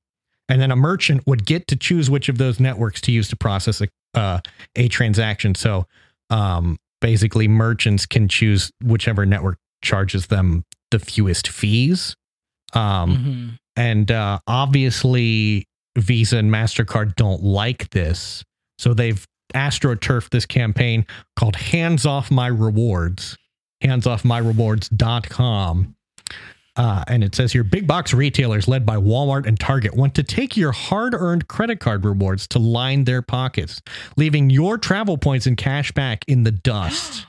And 0.47 0.61
then 0.61 0.71
a 0.71 0.75
merchant 0.75 1.23
would 1.27 1.45
get 1.45 1.67
to 1.67 1.75
choose 1.75 2.09
which 2.09 2.29
of 2.29 2.37
those 2.37 2.59
networks 2.59 3.01
to 3.01 3.11
use 3.11 3.29
to 3.29 3.35
process 3.35 3.81
a, 3.81 3.87
uh, 4.13 4.39
a 4.75 4.87
transaction. 4.87 5.53
So, 5.55 5.85
um, 6.29 6.77
basically 7.01 7.47
merchants 7.47 8.05
can 8.05 8.27
choose 8.27 8.71
whichever 8.83 9.25
network 9.25 9.57
charges 9.81 10.27
them 10.27 10.65
the 10.91 10.99
fewest 10.99 11.47
fees 11.47 12.15
um 12.73 13.17
Mhm. 13.17 13.57
and 13.81 14.11
uh, 14.11 14.39
obviously 14.47 15.65
Visa 15.97 16.37
and 16.37 16.51
Mastercard 16.51 17.15
don't 17.15 17.43
like 17.43 17.89
this, 17.91 18.43
so 18.77 18.93
they've 18.93 19.25
astroturfed 19.55 20.29
this 20.29 20.45
campaign 20.45 21.05
called 21.35 21.55
"Hands 21.55 22.05
Off 22.05 22.29
My 22.31 22.47
Rewards." 22.47 23.35
Handsoffmyrewards.com. 23.83 25.95
Uh, 26.75 27.03
and 27.07 27.23
it 27.23 27.35
says 27.35 27.51
here 27.51 27.63
big 27.63 27.87
box 27.87 28.13
retailers 28.13 28.67
led 28.67 28.85
by 28.85 28.95
Walmart 28.95 29.45
and 29.45 29.59
Target 29.59 29.95
want 29.95 30.15
to 30.15 30.23
take 30.23 30.55
your 30.55 30.71
hard 30.71 31.13
earned 31.13 31.47
credit 31.47 31.79
card 31.79 32.05
rewards 32.05 32.47
to 32.49 32.59
line 32.59 33.03
their 33.03 33.21
pockets, 33.21 33.81
leaving 34.15 34.49
your 34.49 34.77
travel 34.77 35.17
points 35.17 35.45
and 35.45 35.57
cash 35.57 35.91
back 35.91 36.23
in 36.27 36.43
the 36.43 36.51
dust. 36.51 37.25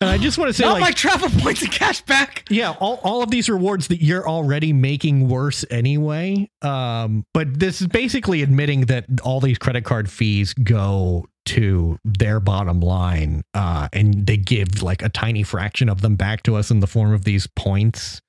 And 0.00 0.08
I 0.08 0.18
just 0.18 0.38
want 0.38 0.48
to 0.48 0.52
say, 0.52 0.64
Not 0.64 0.74
like, 0.74 0.80
my 0.80 0.90
travel 0.92 1.28
points 1.28 1.62
and 1.62 1.72
cash 1.72 2.02
back. 2.02 2.44
yeah, 2.50 2.74
all, 2.78 3.00
all 3.02 3.22
of 3.22 3.30
these 3.30 3.48
rewards 3.48 3.88
that 3.88 4.02
you're 4.02 4.28
already 4.28 4.72
making 4.72 5.28
worse 5.28 5.64
anyway. 5.70 6.48
Um, 6.62 7.24
but 7.34 7.58
this 7.58 7.80
is 7.80 7.88
basically 7.88 8.42
admitting 8.42 8.82
that 8.82 9.06
all 9.22 9.40
these 9.40 9.58
credit 9.58 9.84
card 9.84 10.10
fees 10.10 10.54
go 10.54 11.26
to 11.46 11.98
their 12.04 12.40
bottom 12.40 12.80
line, 12.80 13.42
uh, 13.54 13.88
and 13.92 14.26
they 14.26 14.36
give 14.36 14.82
like 14.82 15.02
a 15.02 15.08
tiny 15.08 15.42
fraction 15.42 15.88
of 15.88 16.02
them 16.02 16.14
back 16.14 16.42
to 16.44 16.56
us 16.56 16.70
in 16.70 16.80
the 16.80 16.86
form 16.86 17.12
of 17.12 17.24
these 17.24 17.46
points, 17.56 18.20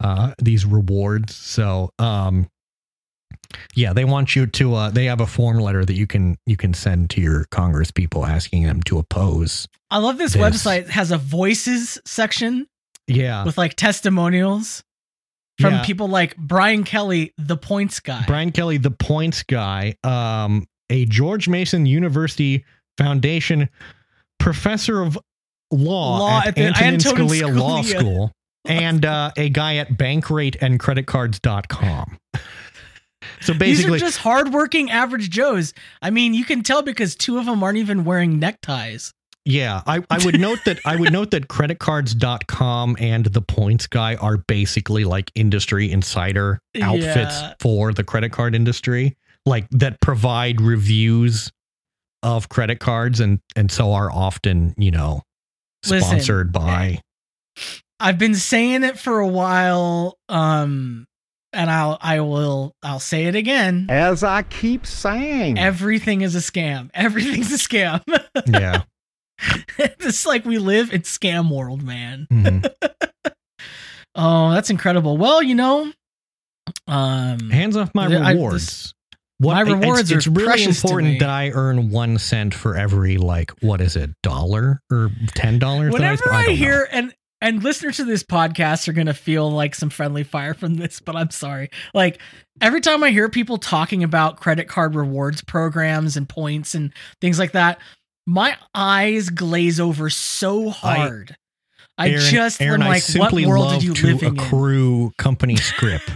uh, 0.00 0.34
these 0.38 0.66
rewards. 0.66 1.34
So, 1.34 1.90
um, 1.98 2.48
yeah, 3.74 3.92
they 3.92 4.04
want 4.04 4.34
you 4.36 4.46
to. 4.46 4.74
Uh, 4.74 4.90
they 4.90 5.04
have 5.06 5.20
a 5.20 5.26
form 5.26 5.58
letter 5.58 5.84
that 5.84 5.94
you 5.94 6.06
can 6.06 6.36
you 6.46 6.56
can 6.56 6.74
send 6.74 7.10
to 7.10 7.20
your 7.20 7.44
Congress 7.50 7.90
people 7.90 8.26
asking 8.26 8.64
them 8.64 8.82
to 8.84 8.98
oppose. 8.98 9.66
I 9.90 9.98
love 9.98 10.18
this, 10.18 10.32
This. 10.34 10.42
website 10.42 10.88
has 10.88 11.10
a 11.12 11.18
voices 11.18 11.98
section 12.04 12.66
Yeah, 13.06 13.44
with 13.44 13.56
like 13.58 13.74
testimonials 13.76 14.82
from 15.60 15.74
Yeah. 15.74 15.84
people 15.84 16.08
like 16.08 16.36
Brian 16.36 16.84
Kelly, 16.84 17.32
the 17.38 17.56
points 17.56 18.00
guy. 18.00 18.24
Brian 18.26 18.50
Kelly, 18.52 18.78
the 18.78 18.90
points 18.90 19.42
guy, 19.42 19.94
um, 20.04 20.66
a 20.90 21.04
George 21.06 21.48
Mason 21.48 21.86
University 21.86 22.64
Foundation 22.98 23.68
professor 24.38 25.00
of 25.02 25.18
law, 25.70 26.18
Law 26.18 26.38
at, 26.40 26.48
at 26.48 26.54
the 26.56 26.62
Antonin 26.62 26.94
Antonin 26.94 27.26
Scalia, 27.28 27.58
Law 27.58 27.82
School, 27.82 28.32
and 28.64 29.04
uh, 29.04 29.30
a 29.36 29.48
guy 29.50 29.76
at 29.76 29.90
bankrate 29.92 30.56
and 30.60 30.78
creditcards.com. 30.80 32.18
So 33.40 33.52
These 33.52 33.58
basically, 33.58 33.96
are 33.96 34.00
just 34.00 34.18
hardworking 34.18 34.90
average 34.90 35.30
Joes. 35.30 35.72
I 36.02 36.10
mean, 36.10 36.34
you 36.34 36.44
can 36.44 36.62
tell 36.62 36.82
because 36.82 37.14
two 37.14 37.38
of 37.38 37.46
them 37.46 37.62
aren't 37.62 37.78
even 37.78 38.04
wearing 38.04 38.38
neckties. 38.38 39.12
yeah, 39.44 39.82
I, 39.86 40.02
I 40.10 40.24
would 40.24 40.40
note 40.40 40.58
that 40.64 40.80
I 40.84 40.96
would 40.96 41.12
note 41.12 41.30
that 41.30 41.48
creditcards.com 41.48 42.96
and 43.00 43.26
the 43.26 43.42
points 43.42 43.86
guy 43.86 44.16
are 44.16 44.38
basically 44.38 45.04
like 45.04 45.30
industry 45.34 45.90
insider 45.90 46.58
outfits 46.82 47.40
Yeah. 47.40 47.54
for 47.60 47.92
the 47.92 48.04
credit 48.04 48.32
card 48.32 48.54
industry, 48.54 49.16
like 49.44 49.66
that 49.70 50.00
provide 50.00 50.60
reviews 50.60 51.50
of 52.22 52.48
credit 52.48 52.80
cards 52.80 53.20
and 53.20 53.38
and 53.54 53.70
so 53.70 53.92
are 53.92 54.10
often, 54.10 54.74
you 54.76 54.90
know, 54.90 55.22
Listen, 55.84 56.00
sponsored 56.00 56.52
by 56.52 57.00
I've 58.00 58.18
been 58.18 58.34
saying 58.34 58.82
it 58.84 58.98
for 58.98 59.20
a 59.20 59.28
while, 59.28 60.18
um, 60.28 61.06
and 61.56 61.70
I'll 61.70 61.98
I 62.00 62.20
will 62.20 62.74
I'll 62.82 63.00
say 63.00 63.24
it 63.24 63.34
again. 63.34 63.86
As 63.88 64.22
I 64.22 64.42
keep 64.42 64.86
saying. 64.86 65.58
Everything 65.58 66.20
is 66.20 66.34
a 66.36 66.38
scam. 66.40 66.90
Everything's 66.94 67.52
a 67.52 67.56
scam. 67.58 68.02
yeah. 68.46 68.82
it's 69.78 70.24
like 70.26 70.44
we 70.44 70.58
live 70.58 70.92
in 70.92 71.02
scam 71.02 71.50
world, 71.54 71.82
man. 71.82 72.26
Mhm. 72.32 72.70
Oh, 74.18 74.50
that's 74.52 74.70
incredible. 74.70 75.18
Well, 75.18 75.42
you 75.42 75.54
know, 75.54 75.92
um, 76.88 77.50
Hands 77.50 77.76
off 77.76 77.94
my 77.94 78.06
Yeah, 78.08 78.26
I- 78.26 78.32
rewards. 78.32 78.64
this- 78.66 78.92
what, 79.38 79.52
my 79.52 79.60
rewards 79.60 80.10
it's, 80.10 80.26
are 80.26 80.30
really 80.30 80.46
precious 80.46 80.80
to 80.80 80.86
important 80.88 81.12
me. 81.12 81.18
that 81.18 81.28
I 81.28 81.50
earn 81.50 81.90
one 81.90 82.16
cent 82.16 82.54
for 82.54 82.74
every 82.74 83.18
like 83.18 83.50
what 83.60 83.82
is 83.82 83.94
it 83.94 84.08
dollar 84.22 84.80
or 84.90 85.10
ten 85.34 85.58
dollars. 85.58 85.92
whenever 85.92 86.32
I, 86.32 86.36
I, 86.38 86.42
don't 86.46 86.52
know. 86.52 86.56
hear 86.56 86.88
and 86.90 87.14
and 87.46 87.62
listeners 87.62 87.96
to 87.98 88.04
this 88.04 88.22
podcast 88.22 88.88
are 88.88 88.92
gonna 88.92 89.14
feel 89.14 89.50
like 89.50 89.74
some 89.74 89.90
friendly 89.90 90.24
fire 90.24 90.54
from 90.54 90.74
this, 90.74 91.00
but 91.00 91.14
I'm 91.16 91.30
sorry. 91.30 91.70
Like 91.94 92.20
every 92.60 92.80
time 92.80 93.02
I 93.04 93.10
hear 93.10 93.28
people 93.28 93.58
talking 93.58 94.02
about 94.02 94.40
credit 94.40 94.68
card 94.68 94.94
rewards 94.94 95.42
programs 95.42 96.16
and 96.16 96.28
points 96.28 96.74
and 96.74 96.92
things 97.20 97.38
like 97.38 97.52
that, 97.52 97.78
my 98.26 98.56
eyes 98.74 99.28
glaze 99.30 99.78
over 99.80 100.10
so 100.10 100.70
hard. 100.70 101.36
I, 101.98 102.08
Aaron, 102.10 102.20
just 102.20 102.60
Aaron, 102.60 102.82
am 102.82 102.88
I 102.88 102.90
like, 102.94 103.02
what 103.16 103.32
world 103.32 103.66
love 103.66 103.80
did 103.80 103.84
you 103.84 103.94
to 104.18 104.26
in? 104.26 104.38
accrue 104.38 105.12
company 105.16 105.56
script. 105.56 106.10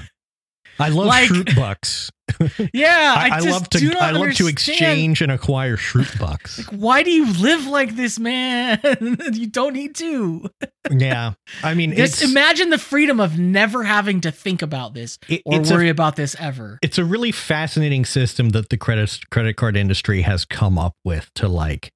I 0.79 0.89
love 0.89 1.07
Like- 1.07 1.29
Schrute 1.29 1.55
bucks. 1.57 2.11
Yeah, 2.73 3.15
I, 3.17 3.31
I, 3.33 3.39
love 3.41 3.69
to 3.71 3.97
I 3.99 4.11
love 4.13 4.35
to 4.35 4.47
exchange 4.47 5.23
and 5.23 5.33
acquire 5.33 5.77
Schrute 5.77 6.19
bucks. 6.19 6.59
Like, 6.59 6.81
why 6.81 7.03
do 7.03 7.11
you 7.11 7.33
live 7.35 7.67
like 7.67 7.97
this, 7.97 8.19
man? 8.19 8.81
you 9.33 9.47
don't 9.47 9.73
need 9.75 9.95
to. 9.97 10.49
yeah, 10.91 11.33
I 11.63 11.75
mean 11.75 11.95
Just 11.95 12.23
it's 12.23 12.31
imagine 12.31 12.71
the 12.71 12.79
freedom 12.79 13.21
of 13.21 13.39
never 13.39 13.83
having 13.83 14.21
to 14.23 14.31
think 14.31 14.63
about 14.63 14.95
this 14.95 15.19
it- 15.29 15.43
or 15.45 15.61
it's 15.61 15.71
worry 15.71 15.89
a 15.89 15.91
about 15.91 16.17
this 16.17 16.37
ever. 16.39 16.79
it's 16.83 16.99
a 16.99 17.05
really 17.05 17.33
fascinating 17.33 18.05
system 18.05 18.51
that 18.51 18.69
the 18.69 18.77
credit 18.77 19.19
credit 19.31 19.57
card 19.57 19.77
industry 19.77 20.23
has 20.23 20.45
come 20.45 20.79
up 20.79 20.95
with 21.05 21.31
to 21.35 21.49
like 21.49 21.91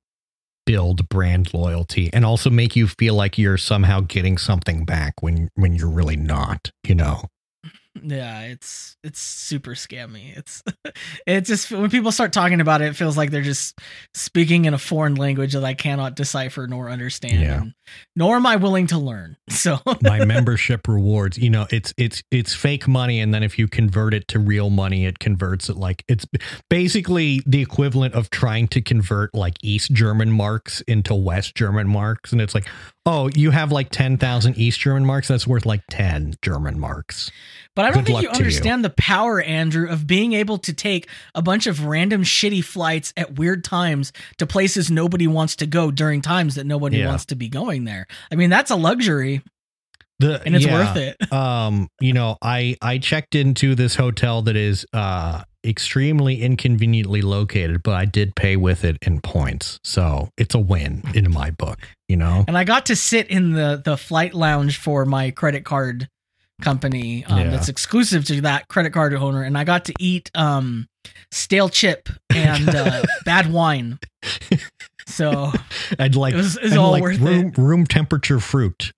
build 0.66 1.08
brand 1.08 1.52
loyalty 1.52 2.10
and 2.12 2.24
also 2.24 2.48
make 2.48 2.74
you 2.74 2.86
feel 2.86 3.14
like 3.14 3.36
you're 3.36 3.58
somehow 3.58 4.00
getting 4.00 4.38
something 4.38 4.84
back 4.84 5.14
when 5.20 5.48
when 5.54 5.74
you're 5.74 5.90
really 5.90 6.16
not. 6.16 6.70
You 6.86 6.94
know. 6.94 7.24
Yeah, 8.02 8.42
it's 8.42 8.96
it's 9.04 9.20
super 9.20 9.72
scammy. 9.72 10.36
It's 10.36 10.62
it's 11.26 11.48
just 11.48 11.70
when 11.70 11.90
people 11.90 12.10
start 12.12 12.32
talking 12.32 12.60
about 12.60 12.82
it, 12.82 12.86
it 12.86 12.96
feels 12.96 13.16
like 13.16 13.30
they're 13.30 13.42
just 13.42 13.78
speaking 14.14 14.64
in 14.64 14.74
a 14.74 14.78
foreign 14.78 15.14
language 15.14 15.52
that 15.52 15.64
I 15.64 15.74
cannot 15.74 16.16
decipher 16.16 16.66
nor 16.66 16.90
understand. 16.90 17.40
Yeah. 17.40 17.60
and 17.60 17.74
nor 18.16 18.36
am 18.36 18.46
I 18.46 18.56
willing 18.56 18.86
to 18.88 18.98
learn. 18.98 19.36
So 19.54 19.78
my 20.02 20.24
membership 20.24 20.86
rewards 20.88 21.38
you 21.38 21.48
know 21.48 21.66
it's 21.70 21.94
it's 21.96 22.22
it's 22.30 22.54
fake 22.54 22.86
money 22.86 23.20
and 23.20 23.32
then 23.32 23.42
if 23.42 23.58
you 23.58 23.66
convert 23.66 24.12
it 24.12 24.28
to 24.28 24.38
real 24.38 24.68
money 24.68 25.06
it 25.06 25.18
converts 25.20 25.70
it 25.70 25.76
like 25.76 26.04
it's 26.06 26.26
basically 26.68 27.40
the 27.46 27.62
equivalent 27.62 28.14
of 28.14 28.28
trying 28.30 28.68
to 28.68 28.82
convert 28.82 29.34
like 29.34 29.54
east 29.62 29.92
german 29.92 30.30
marks 30.30 30.80
into 30.82 31.14
west 31.14 31.54
german 31.54 31.88
marks 31.88 32.30
and 32.32 32.42
it's 32.42 32.54
like 32.54 32.66
oh 33.06 33.28
you 33.34 33.50
have 33.50 33.70
like 33.72 33.90
10,000 33.90 34.56
east 34.56 34.80
german 34.80 35.04
marks 35.04 35.28
that's 35.28 35.46
worth 35.46 35.66
like 35.66 35.82
10 35.90 36.34
german 36.42 36.78
marks 36.78 37.30
But 37.76 37.84
I 37.86 37.90
don't 37.90 38.04
Good 38.04 38.06
think 38.06 38.22
you 38.22 38.28
to 38.28 38.34
you. 38.34 38.38
understand 38.44 38.84
the 38.84 38.90
power, 38.90 39.40
Andrew, 39.42 39.88
of 39.88 40.06
being 40.06 40.32
able 40.32 40.58
to 40.58 40.72
take 40.72 41.08
a 41.34 41.42
bunch 41.42 41.66
of 41.66 41.84
random 41.86 42.22
shitty 42.22 42.62
flights 42.62 43.12
at 43.16 43.34
weird 43.36 43.64
times 43.64 44.12
to 44.38 44.46
places 44.46 44.90
nobody 44.92 45.26
wants 45.26 45.56
to 45.56 45.66
go 45.66 45.90
during 45.90 46.22
times 46.22 46.54
that 46.54 46.66
nobody 46.66 46.98
Yeah. 46.98 47.08
wants 47.08 47.24
to 47.26 47.34
be 47.34 47.48
going 47.48 47.82
there. 47.84 48.06
I 48.30 48.36
mean, 48.36 48.48
that's 48.48 48.70
a 48.70 48.76
luxury 48.76 49.42
the, 50.20 50.40
and 50.44 50.54
it's 50.54 50.64
yeah. 50.66 50.74
worth 50.74 50.96
it. 50.96 51.32
um 51.32 51.88
you 52.00 52.12
know 52.12 52.36
i 52.42 52.76
i 52.82 52.98
checked 52.98 53.34
into 53.34 53.74
this 53.74 53.96
hotel 53.96 54.42
that 54.42 54.56
is 54.56 54.86
uh 54.92 55.42
extremely 55.66 56.42
inconveniently 56.42 57.22
located 57.22 57.82
but 57.82 57.94
i 57.94 58.04
did 58.04 58.34
pay 58.36 58.56
with 58.56 58.84
it 58.84 58.96
in 59.02 59.20
points 59.20 59.80
so 59.82 60.28
it's 60.36 60.54
a 60.54 60.58
win 60.58 61.02
in 61.14 61.30
my 61.32 61.50
book 61.50 61.78
you 62.08 62.16
know 62.16 62.44
And 62.46 62.56
I 62.58 62.64
got 62.64 62.86
to 62.86 62.96
sit 62.96 63.28
in 63.28 63.52
the 63.54 63.80
the 63.82 63.96
flight 63.96 64.34
lounge 64.34 64.78
for 64.78 65.04
my 65.06 65.30
credit 65.30 65.64
card 65.64 66.08
company 66.60 67.24
um, 67.24 67.38
Yeah. 67.38 67.50
that's 67.50 67.68
exclusive 67.68 68.24
to 68.26 68.40
that 68.42 68.68
credit 68.68 68.92
card 68.92 69.12
owner, 69.14 69.42
and 69.42 69.56
I 69.58 69.64
got 69.64 69.86
to 69.86 69.94
eat 69.98 70.30
um, 70.34 70.86
stale 71.32 71.68
chip 71.68 72.08
and 72.32 72.68
uh, 72.68 73.02
bad 73.24 73.50
wine. 73.52 73.98
So 75.06 75.52
I'd 75.98 76.16
like 76.16 76.34
It 76.34 76.38
was- 76.38 76.56
it 76.56 76.62
was 76.64 76.76
all 76.76 76.90
like 76.92 77.02
worth 77.02 77.18
room 77.20 77.52
room 77.56 77.86
temperature 77.86 78.40
fruit. 78.40 78.92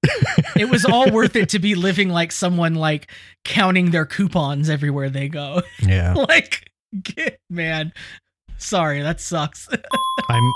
it 0.56 0.68
was 0.70 0.84
all 0.84 1.10
worth 1.10 1.36
it 1.36 1.48
to 1.50 1.58
be 1.58 1.74
living 1.88 2.08
like 2.10 2.32
someone 2.32 2.74
like 2.74 3.10
counting 3.44 3.90
their 3.90 4.06
coupons 4.06 4.70
everywhere 4.70 5.10
they 5.10 5.28
go. 5.28 5.62
Yeah, 5.80 6.14
like, 6.28 6.70
man, 7.50 7.92
sorry, 8.58 9.02
that 9.02 9.20
sucks. 9.20 9.68
I'm. 10.28 10.52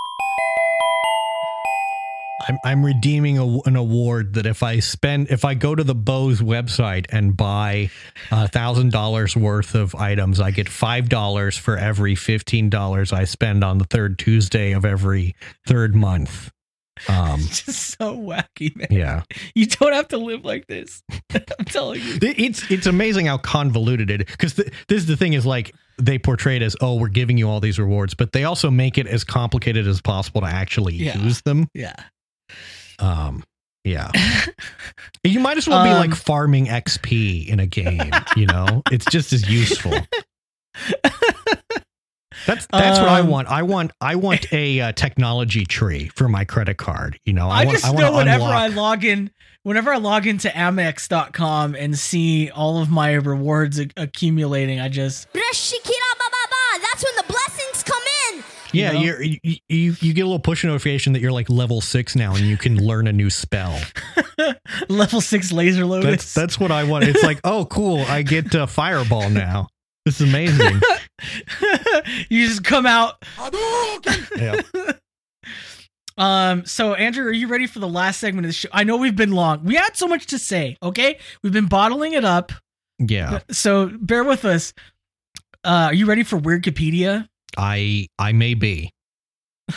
I'm 2.48 2.58
I'm 2.64 2.84
redeeming 2.84 3.38
a, 3.38 3.58
an 3.60 3.76
award 3.76 4.34
that 4.34 4.46
if 4.46 4.62
I 4.62 4.80
spend 4.80 5.30
if 5.30 5.44
I 5.44 5.54
go 5.54 5.74
to 5.74 5.84
the 5.84 5.94
Bose 5.94 6.40
website 6.40 7.06
and 7.10 7.36
buy 7.36 7.90
a 8.30 8.48
thousand 8.48 8.92
dollars 8.92 9.36
worth 9.36 9.74
of 9.74 9.94
items, 9.94 10.40
I 10.40 10.50
get 10.50 10.68
five 10.68 11.08
dollars 11.08 11.56
for 11.56 11.76
every 11.76 12.14
fifteen 12.14 12.70
dollars 12.70 13.12
I 13.12 13.24
spend 13.24 13.62
on 13.62 13.78
the 13.78 13.84
third 13.84 14.18
Tuesday 14.18 14.72
of 14.72 14.84
every 14.84 15.34
third 15.66 15.94
month. 15.94 16.50
Um, 17.08 17.40
It's 17.40 17.62
just 17.64 17.96
so 17.98 18.14
wacky, 18.16 18.76
man. 18.76 18.88
yeah, 18.90 19.22
You 19.54 19.64
don't 19.66 19.92
have 19.94 20.08
to 20.08 20.18
live 20.18 20.44
like 20.44 20.66
this. 20.66 21.02
I'm 21.34 21.64
telling 21.66 22.00
you. 22.02 22.18
It's 22.22 22.70
it's 22.70 22.86
amazing 22.86 23.26
how 23.26 23.38
convoluted 23.38 24.10
it 24.10 24.26
because 24.26 24.54
this 24.54 24.68
is 24.88 25.06
the 25.06 25.16
thing 25.16 25.32
is 25.32 25.46
like 25.46 25.74
they 25.98 26.18
portray 26.18 26.56
it 26.56 26.62
as 26.62 26.76
oh 26.80 26.96
we're 26.96 27.08
giving 27.08 27.36
you 27.38 27.48
all 27.48 27.60
these 27.60 27.78
rewards 27.78 28.14
but 28.14 28.32
they 28.32 28.44
also 28.44 28.70
make 28.70 28.96
it 28.96 29.06
as 29.06 29.22
complicated 29.24 29.86
as 29.86 30.00
possible 30.00 30.40
to 30.40 30.46
actually 30.46 30.94
Yeah. 30.94 31.18
use 31.18 31.42
them 31.42 31.68
Yeah. 31.74 31.94
Um 32.98 33.42
yeah 33.84 34.10
You 35.24 35.40
might 35.40 35.56
as 35.58 35.68
well 35.68 35.84
be 35.84 35.90
Um, 35.90 35.98
like 35.98 36.14
farming 36.14 36.66
XP 36.66 37.46
in 37.48 37.60
a 37.60 37.66
game, 37.66 38.10
you 38.36 38.46
know? 38.46 38.82
It's 38.90 39.04
just 39.06 39.32
as 39.34 39.48
useful. 39.48 39.92
That's 42.46 42.66
that's 42.72 42.98
what 42.98 43.08
I 43.08 43.20
Um, 43.20 43.28
want. 43.28 43.48
I 43.48 43.62
want 43.62 43.92
I 44.00 44.14
want 44.16 44.50
a 44.52 44.80
uh, 44.80 44.92
technology 44.92 45.66
tree 45.66 46.08
for 46.14 46.26
my 46.28 46.44
credit 46.44 46.78
card. 46.78 47.18
You 47.26 47.34
know, 47.34 47.48
I, 47.50 47.64
want, 47.66 47.70
just 47.78 47.84
want 47.92 47.98
know 47.98 48.10
to 48.12 48.16
whenever 48.16 48.44
unlock- 48.44 48.56
I 48.62 48.66
log 48.68 49.04
in, 49.04 49.30
whenever 49.62 49.92
I 49.92 49.98
log 49.98 50.26
into 50.26 50.48
Amex.com 50.48 51.74
and 51.74 51.98
see 51.98 52.48
all 52.50 52.80
of 52.80 52.88
my 52.90 53.12
rewards 53.12 53.78
a- 53.78 53.88
accumulating, 53.96 54.80
I 54.80 54.88
just 54.88 55.30
That's 55.34 55.58
yeah, 58.72 58.92
you 58.92 58.98
know? 58.98 59.04
you're, 59.04 59.22
you, 59.22 59.56
you 59.68 59.96
you 60.00 60.12
get 60.12 60.22
a 60.22 60.26
little 60.26 60.38
push 60.38 60.64
notification 60.64 61.12
that 61.12 61.20
you're 61.20 61.32
like 61.32 61.48
level 61.50 61.80
six 61.80 62.14
now 62.14 62.34
and 62.34 62.44
you 62.44 62.56
can 62.56 62.76
learn 62.86 63.06
a 63.06 63.12
new 63.12 63.30
spell. 63.30 63.78
level 64.88 65.20
six 65.20 65.52
laser 65.52 65.84
lotus. 65.86 66.10
That's 66.10 66.34
that's 66.34 66.60
what 66.60 66.70
I 66.70 66.84
want. 66.84 67.04
It's 67.04 67.22
like, 67.22 67.40
oh, 67.44 67.64
cool, 67.66 68.00
I 68.00 68.22
get 68.22 68.54
uh, 68.54 68.66
fireball 68.66 69.30
now. 69.30 69.68
This 70.04 70.20
is 70.20 70.28
amazing. 70.28 70.80
you 72.30 72.46
just 72.46 72.64
come 72.64 72.86
out. 72.86 73.22
yeah. 74.36 74.60
Um, 76.20 76.66
so 76.66 76.92
Andrew, 76.94 77.26
are 77.26 77.32
you 77.32 77.48
ready 77.48 77.66
for 77.66 77.78
the 77.78 77.88
last 77.88 78.20
segment 78.20 78.44
of 78.44 78.50
the 78.50 78.54
show? 78.54 78.68
I 78.72 78.84
know 78.84 78.98
we've 78.98 79.16
been 79.16 79.32
long. 79.32 79.64
We 79.64 79.74
had 79.74 79.96
so 79.96 80.06
much 80.06 80.26
to 80.26 80.38
say, 80.38 80.76
okay? 80.82 81.18
We've 81.42 81.52
been 81.52 81.68
bottling 81.68 82.12
it 82.12 82.26
up. 82.26 82.52
Yeah. 82.98 83.40
So 83.50 83.90
bear 83.98 84.22
with 84.22 84.44
us. 84.44 84.74
Uh, 85.64 85.88
are 85.88 85.94
you 85.94 86.04
ready 86.04 86.22
for 86.22 86.38
Weirdcopedia? 86.38 87.26
I 87.56 88.06
I 88.18 88.32
may 88.32 88.54
be. 88.54 88.90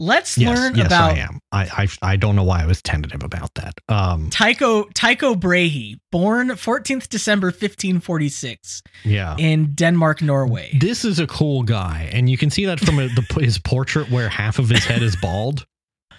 Let's 0.00 0.38
Yes, 0.38 0.56
learn 0.56 0.76
yes, 0.76 0.86
about 0.86 1.14
I 1.14 1.18
am. 1.18 1.40
I, 1.50 1.64
I 2.02 2.12
I 2.12 2.16
don't 2.16 2.36
know 2.36 2.44
why 2.44 2.62
I 2.62 2.66
was 2.66 2.80
tentative 2.80 3.24
about 3.24 3.52
that. 3.54 3.74
Um, 3.88 4.30
Tycho 4.30 4.84
Tycho 4.94 5.34
Brahe, 5.34 5.96
born 6.12 6.50
14th 6.50 7.08
December 7.08 7.48
1546 7.48 8.82
yeah. 9.04 9.34
in 9.38 9.72
Denmark, 9.74 10.22
Norway. 10.22 10.70
This 10.78 11.04
is 11.04 11.18
a 11.18 11.26
cool 11.26 11.64
guy, 11.64 12.08
and 12.12 12.30
you 12.30 12.38
can 12.38 12.48
see 12.48 12.64
that 12.66 12.78
from 12.78 13.00
a, 13.00 13.08
the, 13.08 13.40
his 13.40 13.58
portrait 13.58 14.08
where 14.08 14.28
half 14.28 14.60
of 14.60 14.68
his 14.68 14.84
head 14.84 15.02
is 15.02 15.16
bald. 15.16 15.66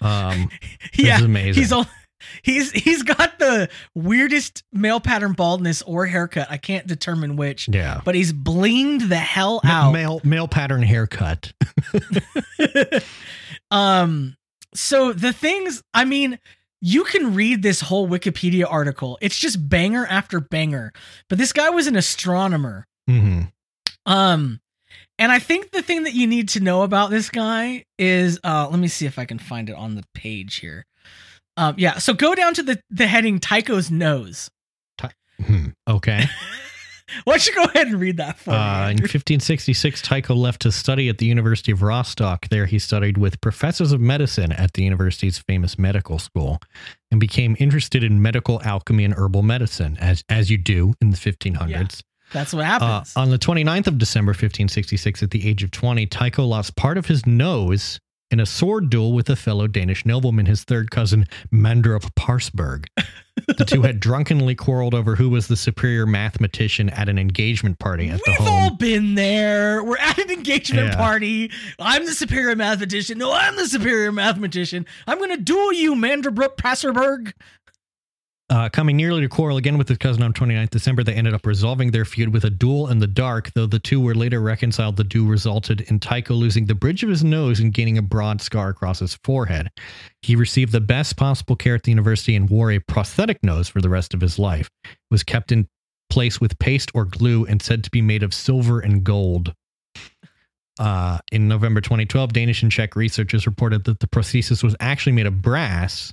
Um, 0.02 0.50
this 0.94 1.06
yeah, 1.06 1.16
is 1.16 1.22
amazing. 1.22 1.62
he's 1.62 1.72
all 1.72 1.86
he's 2.42 2.72
he's 2.72 3.02
got 3.02 3.38
the 3.38 3.68
weirdest 3.94 4.64
male 4.72 5.00
pattern 5.00 5.32
baldness 5.32 5.82
or 5.82 6.06
haircut. 6.06 6.48
I 6.50 6.56
can't 6.56 6.86
determine 6.86 7.36
which, 7.36 7.68
yeah. 7.68 8.00
but 8.04 8.14
he's 8.14 8.32
blinged 8.32 9.08
the 9.08 9.16
hell 9.16 9.60
out. 9.64 9.92
Male 9.92 10.20
male 10.24 10.48
pattern 10.48 10.82
haircut. 10.82 11.52
um 13.70 14.36
so 14.74 15.12
the 15.12 15.32
things 15.32 15.82
i 15.94 16.04
mean 16.04 16.38
you 16.80 17.04
can 17.04 17.34
read 17.34 17.62
this 17.62 17.80
whole 17.80 18.08
wikipedia 18.08 18.66
article 18.68 19.18
it's 19.20 19.38
just 19.38 19.68
banger 19.68 20.06
after 20.06 20.40
banger 20.40 20.92
but 21.28 21.38
this 21.38 21.52
guy 21.52 21.70
was 21.70 21.86
an 21.86 21.96
astronomer 21.96 22.86
hmm 23.08 23.42
um 24.06 24.60
and 25.18 25.30
i 25.30 25.38
think 25.38 25.70
the 25.72 25.82
thing 25.82 26.04
that 26.04 26.14
you 26.14 26.26
need 26.26 26.48
to 26.48 26.60
know 26.60 26.82
about 26.82 27.10
this 27.10 27.30
guy 27.30 27.84
is 27.98 28.38
uh 28.44 28.66
let 28.70 28.78
me 28.78 28.88
see 28.88 29.06
if 29.06 29.18
i 29.18 29.24
can 29.24 29.38
find 29.38 29.68
it 29.68 29.76
on 29.76 29.94
the 29.94 30.04
page 30.14 30.56
here 30.56 30.86
um 31.60 31.74
yeah 31.78 31.98
so 31.98 32.12
go 32.14 32.34
down 32.34 32.54
to 32.54 32.62
the 32.62 32.80
the 32.90 33.06
heading 33.06 33.38
tycho's 33.38 33.90
nose 33.90 34.50
Hmm. 35.46 35.68
Okay. 35.88 36.24
why 37.24 37.32
don't 37.32 37.46
you 37.46 37.54
go 37.54 37.64
ahead 37.64 37.86
and 37.86 37.98
read 37.98 38.18
that 38.18 38.38
for 38.38 38.50
Uh, 38.50 38.54
me 38.88 38.90
in 38.90 38.98
1566, 38.98 40.02
Tycho 40.02 40.34
left 40.34 40.60
to 40.60 40.70
study 40.70 41.08
at 41.08 41.16
the 41.16 41.24
University 41.24 41.72
of 41.72 41.80
Rostock. 41.80 42.46
There, 42.50 42.66
he 42.66 42.78
studied 42.78 43.16
with 43.16 43.40
professors 43.40 43.90
of 43.92 44.02
medicine 44.02 44.52
at 44.52 44.74
the 44.74 44.82
university's 44.84 45.38
famous 45.38 45.78
medical 45.78 46.18
school, 46.18 46.58
and 47.10 47.18
became 47.18 47.56
interested 47.58 48.04
in 48.04 48.20
medical 48.20 48.60
alchemy 48.64 49.06
and 49.06 49.14
herbal 49.14 49.42
medicine, 49.42 49.96
as 49.98 50.22
as 50.28 50.50
you 50.50 50.58
do 50.58 50.92
in 51.00 51.08
the 51.08 51.16
1500s. 51.16 52.02
that's 52.34 52.52
what 52.52 52.64
Uh, 52.66 52.66
happens 52.66 53.16
on 53.16 53.30
the 53.30 53.38
29th 53.38 53.86
of 53.86 53.96
December 53.96 54.32
1566, 54.32 55.22
at 55.22 55.30
the 55.30 55.48
age 55.48 55.62
of 55.62 55.70
20, 55.70 56.04
Tycho 56.06 56.44
lost 56.44 56.76
part 56.76 56.98
of 56.98 57.06
his 57.06 57.24
nose 57.24 57.98
in 58.30 58.40
a 58.40 58.46
sword 58.46 58.90
duel 58.90 59.12
with 59.12 59.28
a 59.28 59.36
fellow 59.36 59.66
Danish 59.66 60.06
nobleman, 60.06 60.46
his 60.46 60.62
third 60.64 60.90
cousin, 60.90 61.26
Mandrup 61.52 62.14
Parsberg. 62.14 62.86
the 63.58 63.64
two 63.64 63.82
had 63.82 64.00
drunkenly 64.00 64.54
quarreled 64.54 64.94
over 64.94 65.16
who 65.16 65.30
was 65.30 65.48
the 65.48 65.56
superior 65.56 66.06
mathematician 66.06 66.90
at 66.90 67.08
an 67.08 67.18
engagement 67.18 67.78
party 67.78 68.08
at 68.10 68.18
the 68.18 68.22
We've 68.28 68.36
home. 68.38 68.48
all 68.48 68.70
been 68.76 69.14
there. 69.14 69.82
We're 69.82 69.96
at 69.98 70.18
an 70.18 70.30
engagement 70.30 70.88
Yeah. 70.88 70.96
party. 70.96 71.50
I'm 71.78 72.04
the 72.06 72.12
superior 72.12 72.54
mathematician. 72.54 73.18
No, 73.18 73.32
I'm 73.32 73.56
the 73.56 73.66
superior 73.66 74.12
mathematician. 74.12 74.86
I'm 75.06 75.18
going 75.18 75.30
to 75.30 75.42
duel 75.42 75.72
you, 75.72 75.94
Manderbrook 75.94 76.56
Passerberg. 76.56 77.32
Uh, 78.50 78.68
coming 78.68 78.96
nearly 78.96 79.20
to 79.20 79.28
quarrel 79.28 79.58
again 79.58 79.78
with 79.78 79.88
his 79.88 79.98
cousin 79.98 80.24
on 80.24 80.32
29th 80.32 80.70
December, 80.70 81.04
they 81.04 81.14
ended 81.14 81.32
up 81.32 81.46
resolving 81.46 81.92
their 81.92 82.04
feud 82.04 82.32
with 82.32 82.42
a 82.42 82.50
duel 82.50 82.88
in 82.88 82.98
the 82.98 83.06
dark, 83.06 83.52
though 83.54 83.66
the 83.66 83.78
two 83.78 84.00
were 84.00 84.14
later 84.14 84.40
reconciled. 84.40 84.96
The 84.96 85.04
duel 85.04 85.28
resulted 85.28 85.82
in 85.82 86.00
Tycho 86.00 86.34
losing 86.34 86.66
the 86.66 86.74
bridge 86.74 87.04
of 87.04 87.10
his 87.10 87.22
nose 87.22 87.60
and 87.60 87.72
gaining 87.72 87.96
a 87.96 88.02
broad 88.02 88.40
scar 88.40 88.70
across 88.70 88.98
his 88.98 89.14
forehead. 89.22 89.70
He 90.22 90.34
received 90.34 90.72
the 90.72 90.80
best 90.80 91.16
possible 91.16 91.54
care 91.54 91.76
at 91.76 91.84
the 91.84 91.92
university 91.92 92.34
and 92.34 92.50
wore 92.50 92.72
a 92.72 92.80
prosthetic 92.80 93.38
nose 93.44 93.68
for 93.68 93.80
the 93.80 93.88
rest 93.88 94.14
of 94.14 94.20
his 94.20 94.36
life. 94.36 94.68
It 94.84 94.96
was 95.12 95.22
kept 95.22 95.52
in 95.52 95.68
place 96.10 96.40
with 96.40 96.58
paste 96.58 96.90
or 96.92 97.04
glue 97.04 97.46
and 97.46 97.62
said 97.62 97.84
to 97.84 97.90
be 97.90 98.02
made 98.02 98.24
of 98.24 98.34
silver 98.34 98.80
and 98.80 99.04
gold. 99.04 99.54
Uh, 100.76 101.18
in 101.30 101.46
November 101.46 101.80
2012, 101.80 102.32
Danish 102.32 102.64
and 102.64 102.72
Czech 102.72 102.96
researchers 102.96 103.46
reported 103.46 103.84
that 103.84 104.00
the 104.00 104.08
prosthesis 104.08 104.64
was 104.64 104.74
actually 104.80 105.12
made 105.12 105.26
of 105.26 105.40
brass 105.40 106.12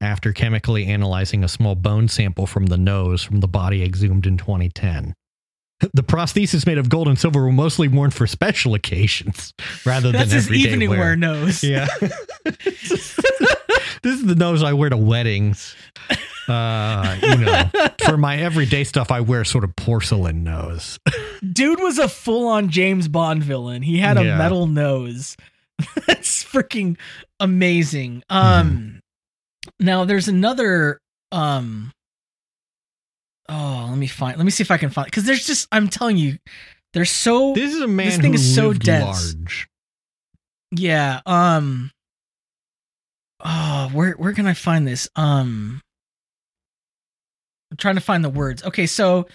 after 0.00 0.32
chemically 0.32 0.86
analyzing 0.86 1.42
a 1.44 1.48
small 1.48 1.74
bone 1.74 2.08
sample 2.08 2.46
from 2.46 2.66
the 2.66 2.76
nose 2.78 3.22
from 3.22 3.40
the 3.40 3.48
body 3.48 3.82
exhumed 3.82 4.26
in 4.26 4.36
2010. 4.36 5.14
The 5.92 6.02
prosthesis 6.02 6.66
made 6.66 6.78
of 6.78 6.88
gold 6.88 7.08
and 7.08 7.18
silver 7.18 7.42
were 7.42 7.52
mostly 7.52 7.88
worn 7.88 8.10
for 8.10 8.26
special 8.26 8.74
occasions 8.74 9.52
rather 9.84 10.12
That's 10.12 10.30
than 10.30 10.36
his 10.36 10.46
everyday 10.46 10.70
evening 10.70 10.90
wear. 10.90 11.16
nose. 11.16 11.62
Yeah. 11.64 11.86
this 12.44 13.18
is 14.04 14.24
the 14.24 14.34
nose 14.36 14.62
I 14.62 14.72
wear 14.72 14.88
to 14.90 14.96
weddings. 14.96 15.74
Uh, 16.48 17.16
you 17.22 17.36
know, 17.38 17.70
for 18.06 18.16
my 18.16 18.36
everyday 18.36 18.84
stuff, 18.84 19.10
I 19.10 19.20
wear 19.20 19.44
sort 19.44 19.64
of 19.64 19.74
porcelain 19.76 20.44
nose. 20.44 20.98
Dude 21.52 21.80
was 21.80 21.98
a 21.98 22.08
full 22.08 22.48
on 22.48 22.68
James 22.70 23.08
Bond 23.08 23.42
villain. 23.42 23.82
He 23.82 23.98
had 23.98 24.16
a 24.18 24.24
Yeah. 24.24 24.38
metal 24.38 24.66
nose. 24.66 25.36
That's 26.06 26.44
freaking 26.44 26.96
amazing. 27.40 28.22
Um 28.30 28.66
Mm-hmm. 28.70 28.93
Now 29.80 30.04
there's 30.04 30.28
another 30.28 30.98
um 31.32 31.90
Oh, 33.48 33.86
let 33.90 33.98
me 33.98 34.06
find 34.06 34.38
let 34.38 34.44
me 34.44 34.50
see 34.50 34.62
if 34.62 34.70
I 34.70 34.78
can 34.78 34.88
find 34.90 35.10
cuz 35.12 35.24
there's 35.24 35.46
just 35.46 35.68
I'm 35.70 35.88
telling 35.88 36.16
you 36.16 36.38
there's 36.94 37.10
so 37.10 37.52
This 37.54 37.74
is 37.74 37.80
a 37.82 37.88
man 37.88 38.06
this 38.06 38.18
thing 38.18 38.34
is 38.34 38.54
so 38.54 38.72
dense. 38.72 39.34
large. 39.34 39.68
Yeah. 40.70 41.20
Um. 41.26 41.90
Oh, 43.44 43.90
where 43.92 44.12
where 44.12 44.32
can 44.32 44.46
I 44.46 44.54
find 44.54 44.86
this? 44.86 45.08
Um. 45.16 45.80
I'm 47.70 47.76
trying 47.76 47.96
to 47.96 48.00
find 48.00 48.24
the 48.24 48.30
words. 48.30 48.62
Okay, 48.64 48.86
so 48.86 49.26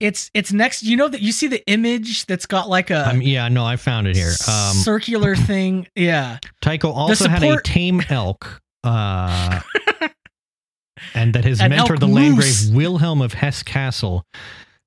it's 0.00 0.30
it's 0.34 0.52
next. 0.52 0.82
You 0.82 0.96
know 0.96 1.08
that 1.08 1.20
you 1.20 1.30
see 1.32 1.46
the 1.46 1.64
image 1.68 2.26
that's 2.26 2.46
got 2.46 2.68
like 2.68 2.90
a 2.90 3.08
Um, 3.10 3.22
yeah, 3.22 3.48
no, 3.48 3.64
I 3.64 3.76
found 3.76 4.08
it 4.08 4.16
here. 4.16 4.34
Um, 4.48 4.74
circular 4.74 5.36
thing. 5.36 5.86
Yeah. 5.94 6.38
Tycho 6.60 6.90
also 6.90 7.28
had 7.28 7.42
a 7.44 7.60
tame 7.62 8.02
elk, 8.10 8.60
uh, 8.82 9.53
and 11.14 11.34
that 11.34 11.44
his 11.44 11.60
An 11.60 11.70
mentor, 11.70 11.96
the. 11.96 12.08
Landgrave 12.08 12.74
Wilhelm 12.74 13.20
of 13.22 13.34
Hesse-Kassel, 13.34 14.22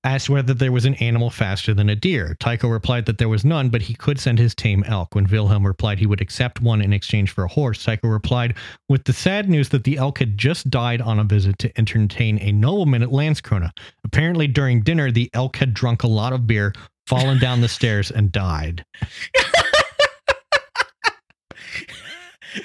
asked 0.04 0.30
whether 0.30 0.54
there 0.54 0.72
was 0.72 0.86
an 0.86 0.94
animal 0.95 1.30
faster 1.30 1.74
than 1.74 1.90
a 1.90 1.95
deer. 1.95 2.38
Tycho 2.40 2.70
replied 2.70 3.06
that 3.06 3.18
there 3.18 3.28
was 3.28 3.44
none, 3.44 3.70
but 3.70 3.82
he 3.82 3.94
could 3.94 4.20
send 4.20 4.40
his 4.40 4.56
tame 4.56 4.84
elk. 4.86 5.14
When 5.16 5.26
Wilhelm 5.26 5.66
replied 5.66 5.99
he 5.99 6.06
would 6.06 6.22
accept 6.22 6.62
one 6.62 6.82
in 6.82 6.94
exchange 6.94 7.32
for 7.32 7.44
a 7.44 7.49
horse, 7.49 7.84
Tycho 7.84 8.08
replied 8.08 8.56
with 8.88 9.04
the 9.04 9.14
sad 9.14 9.49
news 9.49 9.70
that 9.70 9.84
the 9.84 9.98
elk 9.98 10.20
had 10.20 10.38
just 10.38 10.70
died 10.70 11.02
on 11.02 11.20
a 11.20 11.24
visit 11.24 11.58
to 11.60 11.78
entertain 11.78 12.40
a 12.40 12.52
nobleman 12.52 13.04
at 13.04 13.10
Landskrona. 13.10 13.72
Apparently, 14.06 14.48
during 14.48 14.82
dinner, 14.82 15.12
the 15.12 15.30
elk 15.34 15.58
had 15.58 15.74
drunk 15.74 16.04
a 16.04 16.08
lot 16.08 16.32
of 16.32 16.48
beer, 16.48 16.74
fallen 17.08 17.38
down 17.40 17.62
the 17.62 17.68
stairs, 17.68 18.12
and 18.12 18.32
died. 18.32 18.86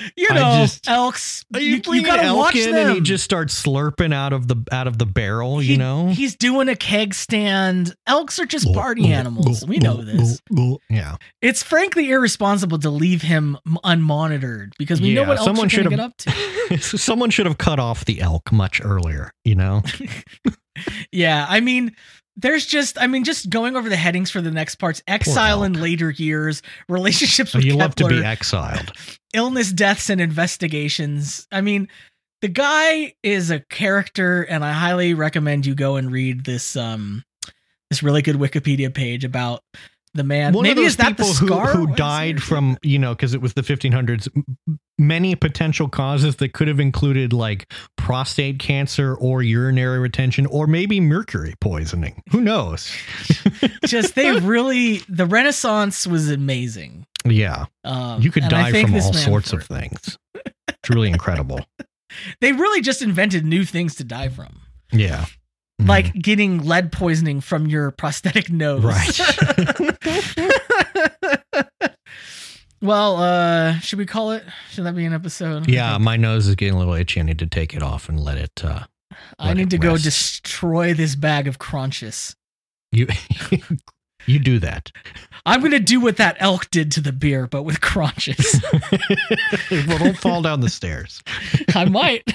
You 0.16 0.28
know, 0.30 0.62
just- 0.62 0.88
elks. 0.88 1.44
You, 1.54 1.60
You, 1.60 1.82
you, 1.94 2.02
gotta 2.02 2.22
elk 2.24 2.38
watch 2.38 2.56
in 2.56 2.72
them. 2.72 2.86
and 2.88 2.94
he 2.96 3.00
just 3.00 3.24
starts 3.24 3.60
slurping 3.62 4.12
out 4.14 4.32
of 4.32 4.48
the 4.48 4.56
out 4.72 4.86
of 4.86 4.98
the 4.98 5.06
barrel, 5.06 5.58
He- 5.58 5.72
you 5.72 5.78
know. 5.78 6.08
he's 6.08 6.36
doing 6.36 6.68
a 6.68 6.76
keg 6.76 7.14
stand. 7.14 7.94
Elks 8.06 8.38
are 8.38 8.46
just 8.46 8.72
party 8.72 9.12
animals. 9.12 9.66
We 9.66 9.78
know 9.78 10.02
this. 10.02 10.40
Yeah, 10.90 11.16
It's 11.40 11.62
frankly 11.62 12.10
irresponsible 12.10 12.78
to 12.80 12.90
leave 12.90 13.22
him 13.22 13.58
unmonitored 13.84 14.72
because 14.78 15.00
we 15.00 15.14
know 15.14 15.22
Yeah, 15.22 15.28
what 15.28 15.38
elks 15.38 15.44
someone 15.46 15.68
should 15.68 15.84
have- 15.84 15.90
get 15.90 16.00
up 16.00 16.16
to. 16.18 16.78
someone 16.80 17.30
should 17.30 17.46
have 17.46 17.58
cut 17.58 17.78
off 17.78 18.04
the 18.04 18.20
elk 18.20 18.52
much 18.52 18.80
earlier. 18.84 19.32
You 19.44 19.54
know, 19.56 19.82
Yeah, 21.12 21.46
I 21.48 21.60
mean, 21.60 21.94
there's 22.36 22.66
just, 22.66 23.00
I 23.00 23.06
mean, 23.06 23.24
just 23.24 23.50
going 23.50 23.76
over 23.76 23.88
the 23.88 23.96
headings 23.96 24.30
for 24.30 24.40
the 24.40 24.50
next 24.50 24.76
parts: 24.76 25.02
exile 25.06 25.62
in 25.64 25.74
later 25.74 26.10
years, 26.10 26.62
relationships 26.88 27.54
with 27.54 27.64
you 27.64 27.76
love 27.76 27.94
to 27.96 28.06
be 28.06 28.24
exiled. 28.24 28.92
illness, 29.34 29.72
deaths, 29.72 30.10
and 30.10 30.20
investigations. 30.20 31.46
I 31.52 31.60
mean, 31.60 31.88
the 32.40 32.48
guy 32.48 33.14
is 33.22 33.50
a 33.50 33.60
character, 33.60 34.42
and 34.42 34.64
I 34.64 34.72
highly 34.72 35.14
recommend 35.14 35.66
you 35.66 35.74
go 35.74 35.96
and 35.96 36.10
read 36.10 36.44
this 36.44 36.76
um 36.76 37.24
this 37.90 38.02
really 38.02 38.22
good 38.22 38.36
Wikipedia 38.36 38.92
page 38.92 39.24
about 39.24 39.62
the 40.14 40.24
man. 40.24 40.52
One 40.52 40.62
Maybe 40.64 40.72
of 40.72 40.76
those 40.84 40.86
is 40.92 40.96
that 40.98 41.16
the 41.16 41.24
people 41.24 41.32
who, 41.34 41.46
scar 41.46 41.66
who 41.68 41.86
died 41.94 42.42
from 42.42 42.76
you 42.82 42.98
know 42.98 43.14
because 43.14 43.34
it 43.34 43.40
was 43.40 43.54
the 43.54 43.62
1500s. 43.62 44.28
Many 44.98 45.34
potential 45.34 45.88
causes 45.88 46.36
that 46.36 46.52
could 46.52 46.68
have 46.68 46.78
included 46.78 47.32
like 47.32 47.72
prostate 47.96 48.58
cancer 48.58 49.14
or 49.14 49.42
urinary 49.42 49.98
retention 49.98 50.46
or 50.46 50.66
maybe 50.66 51.00
mercury 51.00 51.54
poisoning. 51.60 52.22
Who 52.30 52.40
knows? 52.40 52.92
just 53.86 54.14
they 54.14 54.32
really 54.38 54.98
the 55.08 55.26
Renaissance 55.26 56.06
was 56.06 56.30
amazing. 56.30 57.06
Yeah, 57.24 57.66
Um, 57.84 58.20
you 58.20 58.30
could 58.32 58.48
die 58.48 58.82
from 58.82 58.94
all 58.94 59.12
sorts 59.12 59.52
of 59.52 59.60
it. 59.60 59.66
things. 59.66 60.18
It's 60.68 60.90
really 60.90 61.08
incredible. 61.08 61.60
They 62.42 62.52
really 62.52 62.82
just 62.82 63.00
invented 63.00 63.46
new 63.46 63.64
things 63.64 63.94
to 63.94 64.04
die 64.04 64.28
from, 64.28 64.60
Yeah. 64.92 65.24
Mhm. 65.82 65.88
like 65.88 66.12
getting 66.14 66.58
lead 66.64 66.92
poisoning 66.92 67.40
from 67.40 67.66
your 67.66 67.90
prosthetic 67.90 68.50
nose. 68.50 68.82
Right. 68.82 69.20
well, 72.80 73.16
uh, 73.16 73.78
should 73.80 73.98
we 73.98 74.06
call 74.06 74.32
it? 74.32 74.44
Should 74.70 74.84
that 74.84 74.96
be 74.96 75.04
an 75.04 75.12
episode? 75.12 75.68
yeah, 75.68 75.98
my 75.98 76.16
nose 76.16 76.46
is 76.48 76.54
getting 76.54 76.74
a 76.74 76.78
little 76.78 76.94
itchy. 76.94 77.20
I 77.20 77.22
need 77.24 77.38
to 77.40 77.46
take 77.46 77.74
it 77.74 77.82
off 77.82 78.08
and 78.08 78.18
let 78.20 78.38
it. 78.38 78.64
uh 78.64 78.84
I 79.38 79.52
need 79.54 79.70
to 79.70 79.78
go 79.78 79.96
destroy 79.98 80.94
this 80.94 81.14
bag 81.16 81.46
of 81.46 81.58
Kronchis. 81.58 82.34
You 82.92 83.06
you 84.26 84.38
do 84.38 84.58
that. 84.60 84.90
I'm 85.44 85.60
gonna 85.60 85.78
do 85.80 86.00
what 86.00 86.16
that 86.16 86.36
elk 86.40 86.70
did 86.70 86.92
to 86.92 87.00
the 87.00 87.12
beer, 87.12 87.46
but 87.46 87.62
with 87.64 87.80
Kronchis. 87.80 88.62
well, 89.88 89.98
don't 89.98 90.16
fall 90.18 90.40
down 90.42 90.60
the 90.60 90.70
stairs. 90.70 91.22
I 91.74 91.84
might. 91.86 92.32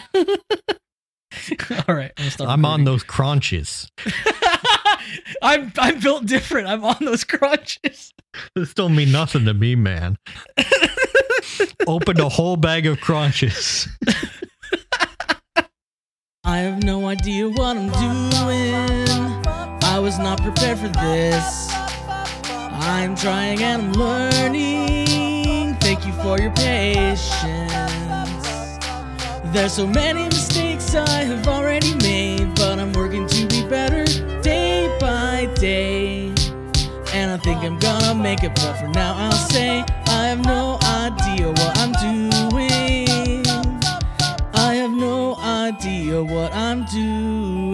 All 1.88 1.96
right, 1.96 2.12
I'm, 2.18 2.48
I'm 2.48 2.66
on 2.66 2.84
those 2.84 3.04
Kronchis. 3.04 3.90
I'm 5.42 5.72
I'm 5.78 6.00
built 6.00 6.26
different. 6.26 6.68
I'm 6.68 6.84
on 6.84 6.98
those 7.02 7.24
Kronchis. 7.24 8.12
This 8.56 8.74
don't 8.74 8.96
mean 8.96 9.12
nothing 9.12 9.46
to 9.46 9.54
me, 9.54 9.76
man. 9.76 10.18
Opened 11.88 12.20
a 12.20 12.30
whole 12.30 12.56
bag 12.58 12.86
of 12.86 12.98
Kronchis. 12.98 13.88
I 16.44 16.60
have 16.60 16.84
no 16.84 17.08
idea 17.08 17.50
what 17.50 17.78
I'm 17.78 17.90
doing. 17.90 19.38
I 19.84 20.00
was 20.00 20.18
not 20.20 20.42
prepared 20.42 20.78
for 20.78 20.88
this. 20.88 21.70
I'm 22.90 23.16
trying 23.16 23.62
and 23.64 23.82
I'm 23.82 23.94
learning. 23.94 25.76
Thank 25.82 26.06
you 26.06 26.14
for 26.14 26.40
your 26.40 26.52
patience. 26.52 27.77
There's 29.58 29.74
so 29.74 29.88
many 29.88 30.26
mistakes 30.26 30.94
I 30.94 31.24
have 31.24 31.48
already 31.48 31.96
made, 31.96 32.54
but 32.54 32.78
I'm 32.78 32.94
working 32.94 33.26
to 33.26 33.48
be 33.48 33.68
better 33.68 34.06
day 34.44 34.96
by 35.00 35.52
day. 35.56 36.28
And 37.12 37.32
I 37.32 37.38
think 37.38 37.64
I'm 37.64 37.80
gonna 37.80 38.14
make 38.14 38.44
it, 38.44 38.54
but 38.54 38.76
for 38.76 38.88
now 38.90 39.16
I'll 39.18 39.32
say 39.32 39.84
I 40.06 40.28
have 40.28 40.46
no 40.46 40.78
idea 40.84 41.48
what 41.48 41.76
I'm 41.80 41.92
doing. 41.94 43.44
I 44.54 44.76
have 44.76 44.92
no 44.92 45.36
idea 45.38 46.24
what 46.24 46.54
I'm 46.54 46.86
doing. 46.86 47.67